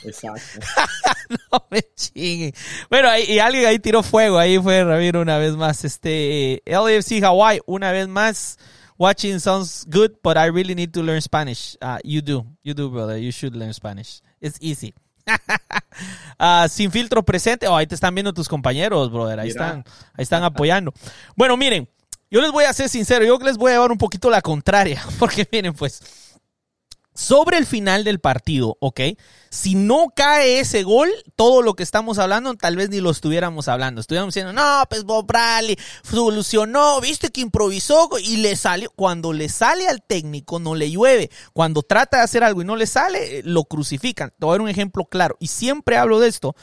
Exacto. 0.04 0.60
no 1.52 1.66
me 1.70 1.84
chinguen. 1.96 2.54
Bueno, 2.90 3.10
y, 3.18 3.40
alguien 3.40 3.66
ahí 3.66 3.80
tiró 3.80 4.02
fuego, 4.02 4.40
ahí 4.40 4.58
fue 4.58 4.84
Ramiro 4.84 5.22
una 5.22 5.38
vez 5.38 5.56
más. 5.56 5.86
Este, 5.86 6.64
LAFC 6.66 7.24
Hawaii, 7.24 7.62
una 7.66 7.92
vez 7.92 8.08
más. 8.08 8.58
Watching 8.98 9.40
sounds 9.40 9.86
good, 9.90 10.12
but 10.24 10.38
I 10.38 10.50
really 10.50 10.76
need 10.76 10.92
to 10.94 11.02
learn 11.02 11.20
Spanish. 11.20 11.76
Uh, 11.82 11.98
you 12.04 12.22
do, 12.22 12.46
you 12.64 12.74
do, 12.74 12.90
brother. 12.90 13.18
You 13.18 13.32
should 13.32 13.56
learn 13.56 13.74
Spanish. 13.74 14.22
It's 14.40 14.58
easy. 14.62 14.94
Ah, 16.40 16.68
sin 16.70 16.92
filtro 16.92 17.24
presente. 17.24 17.68
Oh, 17.68 17.76
ahí 17.78 17.88
te 17.88 17.96
están 17.96 18.14
viendo 18.14 18.34
tus 18.34 18.50
compañeros, 18.50 19.12
brother. 19.12 19.40
Ahí 19.40 19.50
están, 19.50 19.86
ahí 20.14 20.24
están 20.24 20.44
apoyando. 20.44 20.92
Bueno, 21.38 21.56
miren, 21.56 21.88
yo 22.30 22.42
les 22.42 22.52
voy 22.52 22.66
a 22.66 22.74
ser 22.74 22.90
sincero, 22.90 23.24
yo 23.24 23.38
les 23.38 23.58
voy 23.58 23.72
a 23.72 23.76
llevar 23.76 23.92
un 23.92 23.98
poquito 23.98 24.30
la 24.30 24.42
contraria, 24.42 25.02
porque 25.20 25.48
miren, 25.52 25.74
pues, 25.74 26.02
sobre 27.14 27.58
el 27.58 27.66
final 27.66 28.04
del 28.04 28.20
partido, 28.20 28.78
¿ok? 28.80 29.02
Si 29.50 29.76
no 29.76 30.08
cae 30.16 30.60
ese 30.60 30.82
gol, 30.82 31.10
todo 31.36 31.62
lo 31.62 31.76
que 31.76 31.84
estamos 31.84 32.18
hablando, 32.18 32.56
tal 32.56 32.76
vez 32.76 32.90
ni 32.90 33.02
lo 33.02 33.12
estuviéramos 33.12 33.68
hablando. 33.68 34.02
Estuviéramos 34.02 34.34
diciendo, 34.34 34.52
no, 34.52 34.84
pues 34.90 35.04
Bob 35.04 35.28
Bradley 35.28 35.78
solucionó, 36.02 37.00
viste 37.02 37.30
que 37.30 37.42
improvisó 37.42 38.10
y 38.20 38.38
le 38.38 38.56
salió. 38.56 38.90
Cuando 38.96 39.32
le 39.32 39.50
sale 39.50 39.88
al 39.88 40.02
técnico, 40.02 40.60
no 40.60 40.74
le 40.74 40.90
llueve. 40.90 41.30
Cuando 41.54 41.84
trata 41.84 42.18
de 42.18 42.24
hacer 42.24 42.44
algo 42.44 42.64
y 42.64 42.66
no 42.66 42.76
le 42.76 42.88
sale, 42.88 43.44
lo 43.44 43.66
crucifican. 43.66 44.32
Te 44.32 44.46
voy 44.46 44.50
a 44.50 44.54
dar 44.54 44.62
un 44.62 44.70
ejemplo 44.70 45.06
claro. 45.06 45.38
Y 45.40 45.48
siempre 45.48 45.98
hablo 45.98 46.20
de 46.20 46.30
esto. 46.30 46.56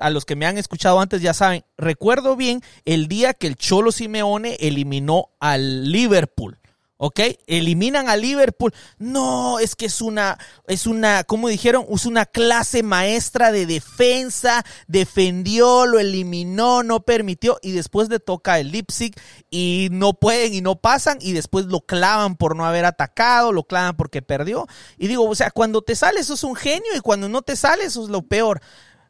A 0.00 0.10
los 0.10 0.24
que 0.24 0.36
me 0.36 0.46
han 0.46 0.56
escuchado 0.56 1.00
antes 1.00 1.22
ya 1.22 1.34
saben. 1.34 1.64
Recuerdo 1.76 2.36
bien 2.36 2.62
el 2.84 3.08
día 3.08 3.34
que 3.34 3.48
el 3.48 3.56
Cholo 3.56 3.90
Simeone 3.90 4.56
eliminó 4.60 5.30
al 5.40 5.90
Liverpool. 5.90 6.60
¿Ok? 6.98 7.20
Eliminan 7.46 8.08
a 8.08 8.16
Liverpool. 8.16 8.72
No, 8.98 9.58
es 9.58 9.76
que 9.76 9.86
es 9.86 10.00
una, 10.00 10.38
es 10.66 10.86
una, 10.86 11.24
como 11.24 11.48
dijeron, 11.48 11.84
es 11.90 12.06
una 12.06 12.24
clase 12.24 12.82
maestra 12.82 13.52
de 13.52 13.66
defensa. 13.66 14.64
Defendió, 14.86 15.84
lo 15.84 15.98
eliminó, 15.98 16.82
no 16.82 17.00
permitió. 17.00 17.58
Y 17.60 17.72
después 17.72 18.08
le 18.08 18.18
toca 18.18 18.58
el 18.58 18.72
Leipzig 18.72 19.14
y 19.50 19.88
no 19.92 20.14
pueden 20.14 20.54
y 20.54 20.62
no 20.62 20.76
pasan. 20.76 21.18
Y 21.20 21.32
después 21.32 21.66
lo 21.66 21.82
clavan 21.82 22.36
por 22.36 22.56
no 22.56 22.64
haber 22.64 22.86
atacado, 22.86 23.52
lo 23.52 23.64
clavan 23.64 23.96
porque 23.96 24.22
perdió. 24.22 24.66
Y 24.96 25.08
digo, 25.08 25.28
o 25.28 25.34
sea, 25.34 25.50
cuando 25.50 25.82
te 25.82 25.96
sale, 25.96 26.20
eso 26.20 26.32
es 26.34 26.44
un 26.44 26.56
genio. 26.56 26.96
Y 26.96 27.00
cuando 27.00 27.28
no 27.28 27.42
te 27.42 27.56
sale, 27.56 27.84
eso 27.84 28.04
es 28.04 28.08
lo 28.08 28.22
peor. 28.22 28.62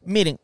Miren, 0.03 0.39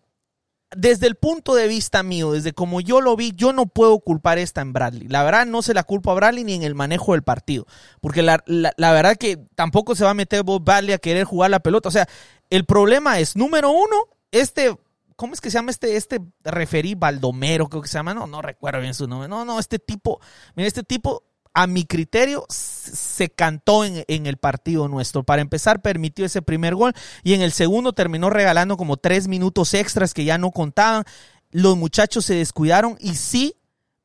desde 0.76 1.08
el 1.08 1.16
punto 1.16 1.56
de 1.56 1.68
vista 1.68 2.04
mío, 2.04 2.32
desde 2.32 2.54
como 2.54 2.82
yo 2.82 3.02
lo 3.02 3.16
vi, 3.16 3.32
yo 3.36 3.54
no 3.54 3.66
puedo 3.66 4.00
culpar 4.00 4.38
esta 4.38 4.62
en 4.62 4.74
Bradley. 4.74 5.08
La 5.08 5.24
verdad 5.24 5.46
no 5.46 5.62
se 5.62 5.74
la 5.74 5.84
culpo 5.84 6.12
a 6.12 6.16
Bradley 6.16 6.44
ni 6.44 6.54
en 6.54 6.64
el 6.64 6.76
manejo 6.76 7.14
del 7.14 7.24
partido. 7.24 7.66
Porque 8.02 8.22
la, 8.22 8.44
la, 8.46 8.92
verdad 8.92 9.16
que 9.16 9.38
tampoco 9.56 9.96
se 9.96 10.04
va 10.04 10.12
a 10.12 10.16
meter 10.16 10.44
Bob 10.44 10.64
Bradley 10.64 10.94
a 10.94 10.98
querer 10.98 11.26
jugar 11.26 11.52
la 11.52 11.60
pelota. 11.60 11.90
O 11.90 11.92
sea, 11.92 12.08
el 12.50 12.66
problema 12.66 13.20
es, 13.20 13.36
número 13.36 13.72
uno, 13.72 13.96
este, 14.32 14.76
¿cómo 15.16 15.34
es 15.34 15.42
que 15.42 15.50
se 15.50 15.56
llama 15.58 15.72
este, 15.72 15.96
este 15.96 16.20
referí 16.44 16.96
Baldomero, 16.96 17.68
creo 17.68 17.82
que 17.82 17.88
se 17.88 17.98
llama? 17.98 18.14
No, 18.14 18.28
no 18.28 18.42
recuerdo 18.42 18.82
bien 18.82 18.94
su 18.94 19.08
nombre. 19.08 19.28
No, 19.28 19.46
no, 19.46 19.60
este 19.60 19.80
tipo, 19.80 20.20
mira, 20.56 20.68
este 20.68 20.84
tipo 20.84 21.24
a 21.54 21.68
mi 21.68 21.86
criterio, 21.86 22.46
se 22.50 23.30
cantó 23.30 23.86
en, 23.86 24.04
el 24.08 24.38
partido 24.38 24.88
nuestro. 24.88 25.24
Para 25.24 25.42
empezar, 25.42 25.82
permitió 25.82 26.26
ese 26.26 26.42
primer 26.42 26.76
gol 26.76 26.94
y 27.24 27.34
en 27.34 27.42
el 27.42 27.52
segundo 27.52 27.94
terminó 27.94 28.30
regalando 28.30 28.76
como 28.76 28.98
tres 28.98 29.28
minutos 29.28 29.74
extras 29.74 30.14
que 30.14 30.26
ya 30.26 30.38
no 30.38 30.52
contaban. 30.52 31.04
Los 31.52 31.78
muchachos 31.78 32.26
se 32.26 32.36
descuidaron 32.36 32.98
y 33.00 33.16
sí 33.16 33.56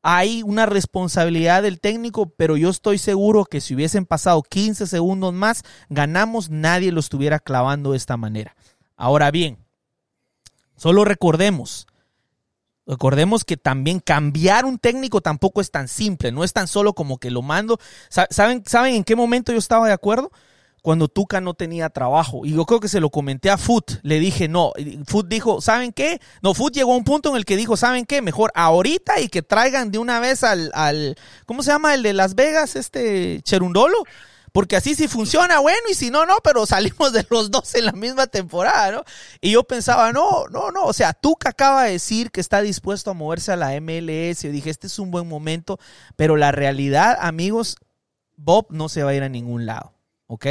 hay 0.03 0.43
una 0.43 0.67
responsabilidad 0.67 1.63
del 1.63 1.81
técnico, 1.81 2.31
pero 2.31 2.57
yo 2.57 2.69
estoy 2.71 2.99
seguro 2.99 3.45
que 3.45 3.61
si 3.61 3.75
hubiesen 3.75 4.07
pasado 4.07 4.43
15 4.43 4.87
segundos 4.87 5.33
más, 5.33 5.65
ganamos, 5.89 6.51
nadie 6.51 6.93
lo 6.93 7.01
estuviera 7.01 7.39
clavando 7.39 7.93
de 7.93 7.97
esta 7.97 8.17
manera. 8.17 8.55
Ahora 8.97 9.31
bien, 9.31 9.59
solo 10.77 11.05
recordemos, 11.05 11.87
Recordemos 12.89 13.45
que 13.45 13.59
también 13.59 14.01
cambiar 14.01 14.65
un 14.65 14.79
técnico 14.79 15.21
tampoco 15.21 15.61
es 15.61 15.71
tan 15.71 15.89
simple, 15.89 16.33
no 16.33 16.43
es 16.43 16.55
tan 16.55 16.67
solo 16.67 16.95
como 16.95 17.19
que 17.19 17.31
lo 17.31 17.43
mando. 17.43 17.79
¿Saben, 18.09 18.63
¿saben 18.67 18.95
en 18.95 19.05
qué 19.05 19.15
momento 19.15 19.53
yo 19.53 19.59
estaba 19.59 19.87
de 19.87 19.93
acuerdo? 19.93 20.33
Cuando 20.81 21.09
Tuca 21.09 21.43
no 21.43 21.53
tenía 21.53 21.91
trabajo. 21.91 22.47
Y 22.47 22.55
yo 22.55 22.65
creo 22.65 22.81
que 22.81 22.89
se 22.89 23.01
lo 23.01 23.11
comenté 23.11 23.51
a 23.51 23.59
Foot. 23.59 24.01
Le 24.03 24.19
dije, 24.19 24.49
no. 24.49 24.73
Foot 25.07 25.29
dijo, 25.29 25.61
¿saben 25.61 25.93
qué? 25.93 26.19
No, 26.41 26.55
Foot 26.55 26.73
llegó 26.73 26.95
a 26.95 26.97
un 26.97 27.05
punto 27.05 27.29
en 27.29 27.37
el 27.37 27.45
que 27.45 27.59
dijo, 27.59 27.77
¿saben 27.77 28.07
qué? 28.07 28.23
Mejor 28.23 28.53
ahorita 28.55 29.21
y 29.21 29.29
que 29.29 29.43
traigan 29.43 29.91
de 29.91 29.99
una 29.99 30.19
vez 30.19 30.43
al, 30.43 30.71
al 30.73 31.17
¿cómo 31.45 31.63
se 31.63 31.73
llama? 31.73 31.93
El 31.93 32.03
de 32.03 32.15
Las 32.15 32.35
Vegas, 32.37 32.75
este 32.75 33.43
Cherundolo 33.43 34.03
porque 34.59 34.75
así 34.75 34.97
si 34.97 35.07
funciona, 35.07 35.61
bueno, 35.61 35.79
y 35.89 35.95
si 35.95 36.11
no, 36.11 36.27
no, 36.27 36.39
pero 36.43 36.67
salimos 36.67 37.13
de 37.13 37.25
los 37.31 37.49
dos 37.53 37.77
en 37.77 37.85
la 37.85 37.93
misma 37.93 38.27
temporada, 38.27 38.91
¿no? 38.91 39.05
Y 39.41 39.53
yo 39.53 39.63
pensaba, 39.63 40.13
no, 40.13 40.49
no, 40.49 40.73
no, 40.73 40.87
o 40.87 40.93
sea, 40.93 41.13
Tuca 41.13 41.51
acaba 41.51 41.85
de 41.85 41.93
decir 41.93 42.33
que 42.33 42.41
está 42.41 42.61
dispuesto 42.61 43.13
a 43.13 43.15
moverse 43.15 43.53
a 43.53 43.57
la 43.57 43.81
MLS, 43.81 44.43
yo 44.43 44.51
dije, 44.51 44.69
este 44.69 44.89
es 44.89 44.99
un 44.99 45.13
buen 45.13 45.29
momento, 45.29 45.79
pero 46.17 46.37
la 46.37 46.51
realidad, 46.51 47.17
amigos, 47.21 47.77
Bob 48.35 48.67
no 48.71 48.89
se 48.89 49.05
va 49.05 49.13
a 49.13 49.15
ir 49.15 49.23
a 49.23 49.29
ningún 49.29 49.65
lado, 49.65 49.95
¿ok? 50.27 50.47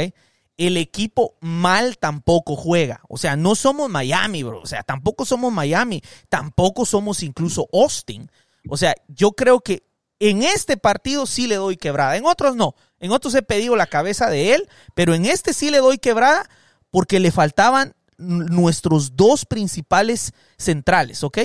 El 0.56 0.78
equipo 0.78 1.34
mal 1.42 1.98
tampoco 1.98 2.56
juega. 2.56 3.02
O 3.10 3.18
sea, 3.18 3.36
no 3.36 3.56
somos 3.56 3.90
Miami, 3.90 4.42
bro. 4.42 4.62
O 4.62 4.66
sea, 4.66 4.84
tampoco 4.84 5.26
somos 5.26 5.52
Miami. 5.52 6.02
Tampoco 6.30 6.86
somos 6.86 7.22
incluso 7.22 7.68
Austin. 7.74 8.30
O 8.70 8.78
sea, 8.78 8.94
yo 9.06 9.32
creo 9.32 9.60
que 9.60 9.84
en 10.18 10.42
este 10.42 10.78
partido 10.78 11.26
sí 11.26 11.46
le 11.46 11.56
doy 11.56 11.76
quebrada. 11.76 12.16
En 12.16 12.24
otros 12.24 12.56
no. 12.56 12.74
En 13.00 13.12
otros 13.12 13.34
he 13.34 13.42
pedido 13.42 13.76
la 13.76 13.86
cabeza 13.86 14.28
de 14.28 14.54
él, 14.54 14.68
pero 14.94 15.14
en 15.14 15.24
este 15.24 15.52
sí 15.52 15.70
le 15.70 15.78
doy 15.78 15.98
quebrada 15.98 16.48
porque 16.90 17.20
le 17.20 17.30
faltaban 17.30 17.94
nuestros 18.16 19.16
dos 19.16 19.44
principales 19.44 20.32
centrales, 20.56 21.22
¿ok? 21.22 21.38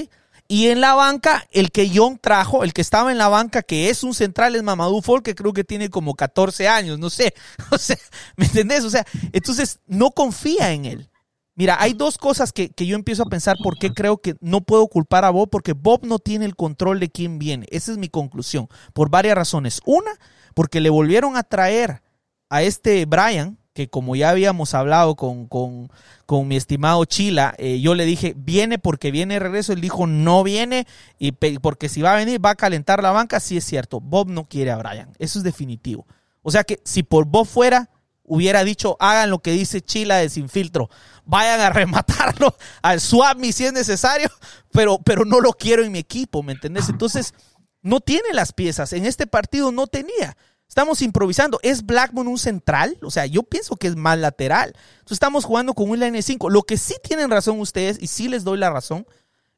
Y 0.47 0.67
en 0.67 0.81
la 0.81 0.93
banca, 0.93 1.47
el 1.51 1.71
que 1.71 1.89
Young 1.89 2.19
trajo, 2.19 2.63
el 2.63 2.73
que 2.73 2.81
estaba 2.81 3.11
en 3.11 3.17
la 3.17 3.29
banca, 3.29 3.63
que 3.63 3.89
es 3.89 4.03
un 4.03 4.13
central, 4.13 4.55
es 4.55 4.63
Mamadou 4.63 5.01
Fall, 5.01 5.23
que 5.23 5.35
creo 5.35 5.53
que 5.53 5.63
tiene 5.63 5.89
como 5.89 6.15
14 6.15 6.67
años, 6.67 6.99
no 6.99 7.09
sé. 7.09 7.33
O 7.71 7.77
sea, 7.77 7.97
¿me 8.35 8.45
entendés? 8.45 8.83
O 8.83 8.89
sea, 8.89 9.05
entonces 9.31 9.79
no 9.87 10.11
confía 10.11 10.71
en 10.73 10.85
él. 10.85 11.09
Mira, 11.55 11.77
hay 11.79 11.93
dos 11.93 12.17
cosas 12.17 12.51
que, 12.51 12.69
que, 12.69 12.87
yo 12.87 12.95
empiezo 12.95 13.23
a 13.23 13.27
pensar 13.27 13.55
por 13.63 13.77
qué 13.77 13.93
creo 13.93 14.17
que 14.17 14.35
no 14.41 14.61
puedo 14.61 14.87
culpar 14.87 15.23
a 15.23 15.29
Bob, 15.29 15.49
porque 15.49 15.73
Bob 15.73 16.03
no 16.03 16.17
tiene 16.17 16.45
el 16.45 16.55
control 16.55 16.99
de 16.99 17.09
quién 17.09 17.37
viene. 17.37 17.67
Esa 17.69 17.91
es 17.91 17.99
mi 17.99 18.09
conclusión, 18.09 18.67
por 18.93 19.09
varias 19.11 19.35
razones. 19.35 19.79
Una, 19.85 20.11
porque 20.53 20.79
le 20.79 20.89
volvieron 20.89 21.37
a 21.37 21.43
traer 21.43 22.01
a 22.49 22.61
este 22.61 23.05
Brian, 23.05 23.57
que 23.73 23.89
como 23.89 24.15
ya 24.15 24.29
habíamos 24.29 24.73
hablado 24.73 25.15
con, 25.15 25.47
con, 25.47 25.89
con 26.25 26.47
mi 26.47 26.55
estimado 26.55 27.03
Chila, 27.05 27.55
eh, 27.57 27.79
yo 27.79 27.95
le 27.95 28.05
dije, 28.05 28.33
viene 28.37 28.77
porque 28.77 29.11
viene 29.11 29.35
de 29.35 29.39
regreso, 29.39 29.73
él 29.73 29.81
dijo, 29.81 30.05
no 30.05 30.43
viene, 30.43 30.85
y 31.17 31.31
porque 31.31 31.89
si 31.89 32.01
va 32.01 32.13
a 32.13 32.17
venir 32.17 32.43
va 32.43 32.51
a 32.51 32.55
calentar 32.55 33.01
la 33.01 33.11
banca, 33.11 33.39
sí 33.39 33.57
es 33.57 33.65
cierto, 33.65 33.99
Bob 33.99 34.29
no 34.29 34.47
quiere 34.47 34.71
a 34.71 34.77
Brian, 34.77 35.09
eso 35.17 35.39
es 35.39 35.43
definitivo. 35.43 36.05
O 36.43 36.51
sea 36.51 36.63
que 36.63 36.79
si 36.83 37.01
por 37.01 37.25
Bob 37.25 37.47
fuera, 37.47 37.89
hubiera 38.25 38.63
dicho, 38.63 38.95
hagan 38.99 39.29
lo 39.29 39.39
que 39.39 39.51
dice 39.51 39.81
Chila 39.81 40.17
de 40.17 40.29
Sin 40.29 40.49
Filtro, 40.49 40.89
vayan 41.25 41.59
a 41.61 41.69
rematarlo 41.71 42.55
al 42.81 43.01
swap 43.01 43.39
si 43.51 43.65
es 43.65 43.73
necesario, 43.73 44.29
pero, 44.71 44.99
pero 44.99 45.25
no 45.25 45.39
lo 45.39 45.53
quiero 45.53 45.83
en 45.83 45.91
mi 45.91 45.99
equipo, 45.99 46.43
¿me 46.43 46.53
entendés? 46.53 46.89
Entonces 46.89 47.33
no 47.83 47.99
tiene 47.99 48.33
las 48.33 48.53
piezas. 48.53 48.93
En 48.93 49.05
este 49.05 49.27
partido 49.27 49.71
no 49.71 49.85
tenía. 49.85 50.35
Estamos 50.67 51.03
improvisando. 51.03 51.59
¿Es 51.61 51.85
Blackmon 51.85 52.27
un 52.27 52.39
central? 52.39 52.97
O 53.03 53.11
sea, 53.11 53.27
yo 53.27 53.43
pienso 53.43 53.75
que 53.75 53.87
es 53.87 53.95
más 53.95 54.17
lateral. 54.17 54.73
Entonces 54.93 55.17
estamos 55.17 55.45
jugando 55.45 55.75
con 55.75 55.89
un 55.89 55.99
line 55.99 56.19
5. 56.19 56.49
Lo 56.49 56.63
que 56.63 56.77
sí 56.77 56.95
tienen 57.03 57.29
razón 57.29 57.59
ustedes, 57.59 58.01
y 58.01 58.07
sí 58.07 58.27
les 58.27 58.43
doy 58.43 58.57
la 58.57 58.71
razón, 58.71 59.05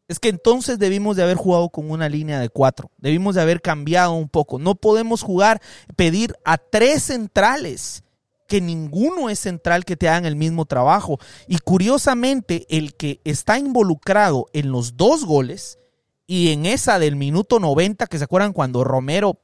es 0.07 0.19
que 0.19 0.29
entonces 0.29 0.77
debimos 0.77 1.15
de 1.15 1.23
haber 1.23 1.37
jugado 1.37 1.69
con 1.69 1.89
una 1.89 2.09
línea 2.09 2.39
de 2.39 2.49
cuatro. 2.49 2.91
Debimos 2.97 3.35
de 3.35 3.41
haber 3.41 3.61
cambiado 3.61 4.11
un 4.13 4.27
poco. 4.27 4.59
No 4.59 4.75
podemos 4.75 5.21
jugar, 5.21 5.61
pedir 5.95 6.35
a 6.43 6.57
tres 6.57 7.03
centrales 7.03 8.03
que 8.47 8.61
ninguno 8.61 9.29
es 9.29 9.39
central 9.39 9.85
que 9.85 9.95
te 9.95 10.09
hagan 10.09 10.25
el 10.25 10.35
mismo 10.35 10.65
trabajo. 10.65 11.17
Y 11.47 11.59
curiosamente, 11.59 12.65
el 12.69 12.95
que 12.95 13.21
está 13.23 13.57
involucrado 13.57 14.47
en 14.53 14.71
los 14.71 14.97
dos 14.97 15.25
goles 15.25 15.79
y 16.27 16.51
en 16.51 16.65
esa 16.65 16.99
del 16.99 17.15
minuto 17.15 17.59
90, 17.59 18.07
que 18.07 18.17
se 18.17 18.23
acuerdan 18.23 18.53
cuando 18.53 18.83
Romero, 18.83 19.39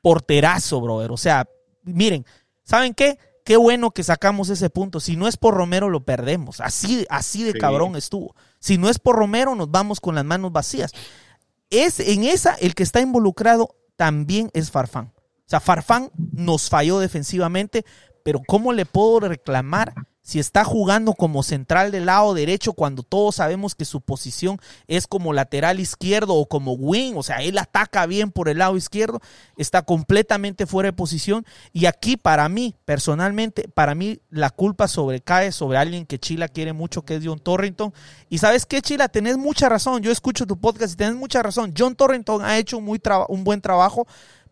porterazo, 0.00 0.80
brother. 0.80 1.12
O 1.12 1.16
sea, 1.16 1.48
miren, 1.82 2.24
¿saben 2.62 2.94
qué? 2.94 3.18
Qué 3.44 3.58
bueno 3.58 3.90
que 3.90 4.02
sacamos 4.02 4.48
ese 4.48 4.70
punto. 4.70 5.00
Si 5.00 5.16
no 5.16 5.28
es 5.28 5.36
por 5.36 5.54
Romero, 5.54 5.90
lo 5.90 6.04
perdemos. 6.04 6.60
Así, 6.60 7.06
así 7.10 7.42
de 7.42 7.52
cabrón 7.52 7.94
estuvo. 7.94 8.34
Si 8.58 8.78
no 8.78 8.88
es 8.88 8.98
por 8.98 9.16
Romero, 9.16 9.54
nos 9.54 9.70
vamos 9.70 10.00
con 10.00 10.14
las 10.14 10.24
manos 10.24 10.50
vacías. 10.50 10.92
Es 11.68 12.00
en 12.00 12.24
esa 12.24 12.54
el 12.54 12.74
que 12.74 12.82
está 12.82 13.00
involucrado 13.00 13.76
también 13.96 14.50
es 14.54 14.70
Farfán. 14.70 15.12
O 15.16 15.46
sea, 15.46 15.60
Farfán 15.60 16.10
nos 16.32 16.70
falló 16.70 16.98
defensivamente, 17.00 17.84
pero 18.24 18.40
¿cómo 18.46 18.72
le 18.72 18.86
puedo 18.86 19.20
reclamar 19.20 19.92
si 20.24 20.38
está 20.38 20.64
jugando 20.64 21.12
como 21.12 21.42
central 21.42 21.92
del 21.92 22.06
lado 22.06 22.32
derecho 22.32 22.72
cuando 22.72 23.02
todos 23.02 23.36
sabemos 23.36 23.74
que 23.74 23.84
su 23.84 24.00
posición 24.00 24.58
es 24.88 25.06
como 25.06 25.34
lateral 25.34 25.80
izquierdo 25.80 26.34
o 26.34 26.46
como 26.46 26.72
wing, 26.72 27.12
o 27.14 27.22
sea, 27.22 27.42
él 27.42 27.58
ataca 27.58 28.06
bien 28.06 28.32
por 28.32 28.48
el 28.48 28.58
lado 28.58 28.76
izquierdo, 28.78 29.20
está 29.58 29.82
completamente 29.82 30.66
fuera 30.66 30.88
de 30.88 30.92
posición. 30.94 31.44
Y 31.74 31.84
aquí 31.84 32.16
para 32.16 32.48
mí, 32.48 32.74
personalmente, 32.86 33.68
para 33.68 33.94
mí 33.94 34.18
la 34.30 34.48
culpa 34.48 34.88
sobrecae 34.88 35.52
sobre 35.52 35.76
alguien 35.76 36.06
que 36.06 36.18
Chila 36.18 36.48
quiere 36.48 36.72
mucho, 36.72 37.02
que 37.02 37.16
es 37.16 37.22
John 37.22 37.38
Torrington. 37.38 37.92
Y 38.30 38.38
sabes 38.38 38.64
qué, 38.64 38.80
Chila, 38.80 39.08
tenés 39.08 39.36
mucha 39.36 39.68
razón, 39.68 40.02
yo 40.02 40.10
escucho 40.10 40.46
tu 40.46 40.58
podcast 40.58 40.94
y 40.94 40.96
tenés 40.96 41.16
mucha 41.16 41.42
razón, 41.42 41.74
John 41.76 41.96
Torrington 41.96 42.42
ha 42.42 42.56
hecho 42.56 42.80
muy 42.80 42.98
un 43.28 43.44
buen 43.44 43.60
trabajo, 43.60 44.06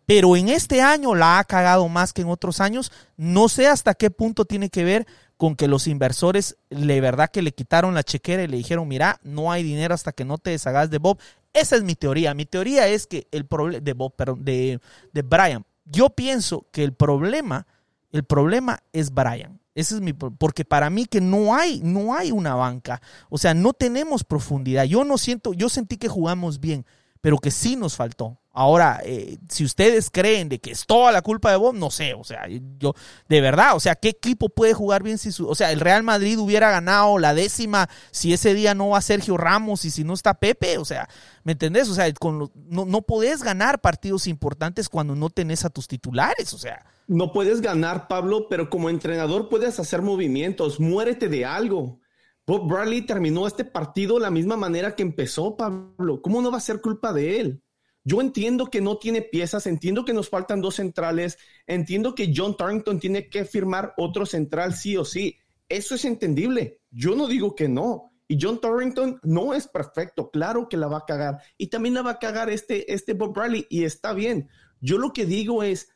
pero 0.06 0.37
en 0.37 0.49
este 0.49 0.82
año 0.82 1.14
la 1.14 1.38
ha 1.38 1.44
cagado 1.44 1.88
más 1.88 2.12
que 2.12 2.23
en 2.23 2.28
otros 2.28 2.61
años. 2.61 2.92
No 3.16 3.49
sé 3.49 3.66
hasta 3.66 3.94
qué 3.94 4.11
punto 4.11 4.44
tiene 4.44 4.68
que 4.68 4.85
ver 4.85 5.06
con 5.37 5.56
que 5.56 5.68
los 5.68 5.87
inversores, 5.87 6.56
de 6.71 7.00
verdad 7.00 7.30
que 7.30 7.42
le 7.42 7.52
quitaron 7.52 7.94
la 7.94 8.02
chequera 8.02 8.42
y 8.42 8.49
le 8.49 8.56
dijeron, 8.56 8.87
mira, 8.87 9.18
no 9.23 9.50
hay 9.50 9.62
dinero 9.62 9.94
hasta 9.94 10.12
que 10.12 10.25
no 10.25 10.38
te 10.38 10.50
deshagas 10.50 10.90
de 10.90 10.99
Bob. 10.99 11.18
Esa 11.52 11.76
es 11.76 11.82
mi 11.82 11.94
teoría. 11.94 12.35
Mi 12.35 12.47
teoría 12.47 12.88
es 12.88 13.06
que 13.06 13.26
el 13.30 13.47
problema 13.47 13.80
de 13.80 13.92
Bob, 13.92 14.14
perdón, 14.14 14.44
de, 14.44 14.80
de 15.12 15.23
Brian. 15.23 15.64
Yo 15.85 16.11
pienso 16.11 16.66
que 16.71 16.85
el 16.85 16.92
problema, 16.92 17.66
el 18.12 18.25
problema 18.25 18.82
es 18.92 19.12
Brian. 19.12 19.61
Ese 19.75 19.94
es 19.94 20.00
mi 20.00 20.12
porque 20.12 20.64
para 20.64 20.90
mí 20.90 21.06
que 21.06 21.21
no 21.21 21.54
hay 21.54 21.80
no 21.82 22.14
hay 22.14 22.30
una 22.30 22.54
banca, 22.54 23.00
o 23.30 23.38
sea, 23.38 23.54
no 23.54 23.73
tenemos 23.73 24.23
profundidad. 24.23 24.85
Yo 24.85 25.04
no 25.04 25.16
siento, 25.16 25.54
yo 25.54 25.71
sentí 25.71 25.97
que 25.97 26.09
jugamos 26.09 26.61
bien, 26.61 26.85
pero 27.22 27.38
que 27.38 27.50
sí 27.50 27.76
nos 27.76 27.96
faltó. 27.96 28.38
Ahora, 28.54 29.00
eh, 29.04 29.38
si 29.48 29.64
ustedes 29.64 30.10
creen 30.10 30.50
de 30.50 30.58
que 30.58 30.72
es 30.72 30.84
toda 30.84 31.10
la 31.10 31.22
culpa 31.22 31.50
de 31.50 31.56
Bob, 31.56 31.74
no 31.74 31.90
sé, 31.90 32.12
o 32.12 32.22
sea, 32.24 32.46
yo, 32.78 32.94
de 33.26 33.40
verdad, 33.40 33.74
o 33.74 33.80
sea, 33.80 33.94
¿qué 33.94 34.10
equipo 34.10 34.50
puede 34.50 34.74
jugar 34.74 35.02
bien 35.02 35.16
si 35.16 35.32
su, 35.32 35.48
o 35.48 35.54
sea, 35.54 35.72
el 35.72 35.80
Real 35.80 36.02
Madrid 36.02 36.38
hubiera 36.38 36.70
ganado 36.70 37.18
la 37.18 37.32
décima 37.32 37.88
si 38.10 38.34
ese 38.34 38.52
día 38.52 38.74
no 38.74 38.90
va 38.90 39.00
Sergio 39.00 39.38
Ramos 39.38 39.86
y 39.86 39.90
si 39.90 40.04
no 40.04 40.12
está 40.12 40.34
Pepe, 40.34 40.76
o 40.76 40.84
sea, 40.84 41.08
¿me 41.44 41.52
entendés? 41.52 41.88
O 41.88 41.94
sea, 41.94 42.12
con 42.12 42.50
no, 42.68 42.84
no 42.84 43.02
podés 43.02 43.42
ganar 43.42 43.80
partidos 43.80 44.26
importantes 44.26 44.90
cuando 44.90 45.14
no 45.14 45.30
tenés 45.30 45.64
a 45.64 45.70
tus 45.70 45.88
titulares, 45.88 46.52
o 46.52 46.58
sea. 46.58 46.84
No 47.06 47.32
puedes 47.32 47.62
ganar, 47.62 48.06
Pablo, 48.06 48.48
pero 48.50 48.68
como 48.68 48.90
entrenador 48.90 49.48
puedes 49.48 49.78
hacer 49.80 50.02
movimientos, 50.02 50.78
muérete 50.78 51.28
de 51.28 51.46
algo. 51.46 52.01
Bob 52.46 52.68
Bradley 52.68 53.02
terminó 53.02 53.46
este 53.46 53.64
partido 53.64 54.16
de 54.16 54.22
la 54.22 54.30
misma 54.30 54.56
manera 54.56 54.96
que 54.96 55.02
empezó, 55.02 55.56
Pablo. 55.56 56.20
¿Cómo 56.22 56.42
no 56.42 56.50
va 56.50 56.58
a 56.58 56.61
ser 56.61 56.80
culpa 56.80 57.12
de 57.12 57.40
él? 57.40 57.62
Yo 58.04 58.20
entiendo 58.20 58.66
que 58.66 58.80
no 58.80 58.99
tiene 58.99 59.22
piezas, 59.22 59.66
entiendo 59.68 60.04
que 60.04 60.12
nos 60.12 60.28
faltan 60.28 60.61
dos 60.61 60.76
centrales, 60.76 61.38
entiendo 61.68 62.16
que 62.16 62.32
John 62.34 62.56
Tarrington 62.56 62.99
tiene 62.99 63.28
que 63.28 63.44
firmar 63.44 63.94
otro 63.96 64.26
central 64.26 64.75
sí 64.75 64.96
o 64.96 65.04
sí. 65.04 65.38
Eso 65.68 65.94
es 65.94 66.04
entendible. 66.04 66.80
Yo 66.90 67.14
no 67.14 67.28
digo 67.28 67.54
que 67.54 67.68
no. 67.68 68.12
Y 68.26 68.38
John 68.40 68.61
Torrington 68.61 69.20
no 69.22 69.54
es 69.54 69.68
perfecto, 69.68 70.30
claro 70.30 70.68
que 70.68 70.76
la 70.76 70.88
va 70.88 70.99
a 70.99 71.06
cagar. 71.06 71.42
Y 71.58 71.68
también 71.68 71.94
la 71.94 72.02
va 72.02 72.12
a 72.12 72.18
cagar 72.18 72.50
este, 72.50 72.92
este 72.92 73.12
Bob 73.12 73.38
Riley 73.38 73.66
y 73.70 73.84
está 73.84 74.14
bien. 74.14 74.49
Yo 74.80 74.99
lo 74.99 75.12
que 75.12 75.26
digo 75.26 75.62
es, 75.62 75.90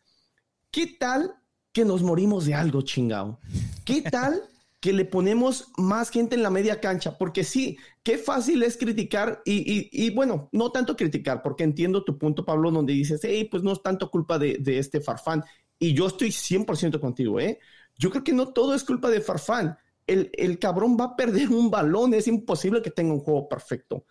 ¿qué 0.70 0.86
tal 0.86 1.34
que 1.72 1.84
nos 1.84 2.02
morimos 2.02 2.44
de 2.44 2.54
algo 2.54 2.82
chingado? 2.82 3.40
¿Qué 3.84 4.02
tal 4.02 4.42
que 4.86 4.92
le 4.92 5.04
ponemos 5.04 5.72
más 5.76 6.10
gente 6.10 6.36
en 6.36 6.44
la 6.44 6.50
media 6.50 6.80
cancha, 6.80 7.18
porque 7.18 7.42
sí, 7.42 7.76
qué 8.04 8.18
fácil 8.18 8.62
es 8.62 8.76
criticar 8.76 9.42
y, 9.44 10.10
bueno, 10.14 10.48
no 10.52 10.70
tanto 10.70 10.94
criticar, 10.96 11.42
porque 11.42 11.64
entiendo 11.64 12.04
tu 12.04 12.16
punto, 12.16 12.44
Pablo, 12.44 12.70
donde 12.70 12.92
dices, 12.92 13.20
hey, 13.24 13.48
pues 13.50 13.64
no 13.64 13.72
es 13.72 13.82
tanto 13.82 14.12
culpa 14.12 14.38
de, 14.38 14.60
este 14.64 15.00
Farfán. 15.00 15.42
Y 15.76 15.92
yo 15.92 16.06
estoy 16.06 16.28
100% 16.28 17.00
contigo, 17.00 17.40
¿eh? 17.40 17.58
Yo 17.98 18.10
creo 18.10 18.22
que 18.22 18.32
no 18.32 18.52
todo 18.52 18.76
es 18.76 18.84
culpa 18.84 19.10
de 19.10 19.20
Farfán. 19.20 19.76
El, 20.06 20.30
el 20.34 20.60
cabrón 20.60 20.96
va 20.96 21.06
a 21.06 21.16
perder 21.16 21.48
un 21.48 21.68
balón, 21.68 22.14
es 22.14 22.28
imposible 22.28 22.80
que 22.80 22.92
tenga 22.92 23.12
un 23.12 23.18
juego 23.18 23.48
perfecto. 23.48 24.04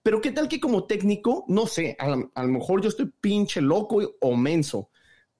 Pero 0.00 0.20
qué 0.20 0.30
tal 0.30 0.46
que 0.46 0.60
como 0.60 0.84
técnico, 0.84 1.44
no 1.48 1.66
sé, 1.66 1.96
a, 1.98 2.04
a 2.34 2.44
lo 2.44 2.52
mejor 2.52 2.82
yo 2.82 2.88
estoy 2.88 3.10
pinche 3.20 3.60
loco 3.60 3.98
o 4.20 4.36
menso, 4.36 4.90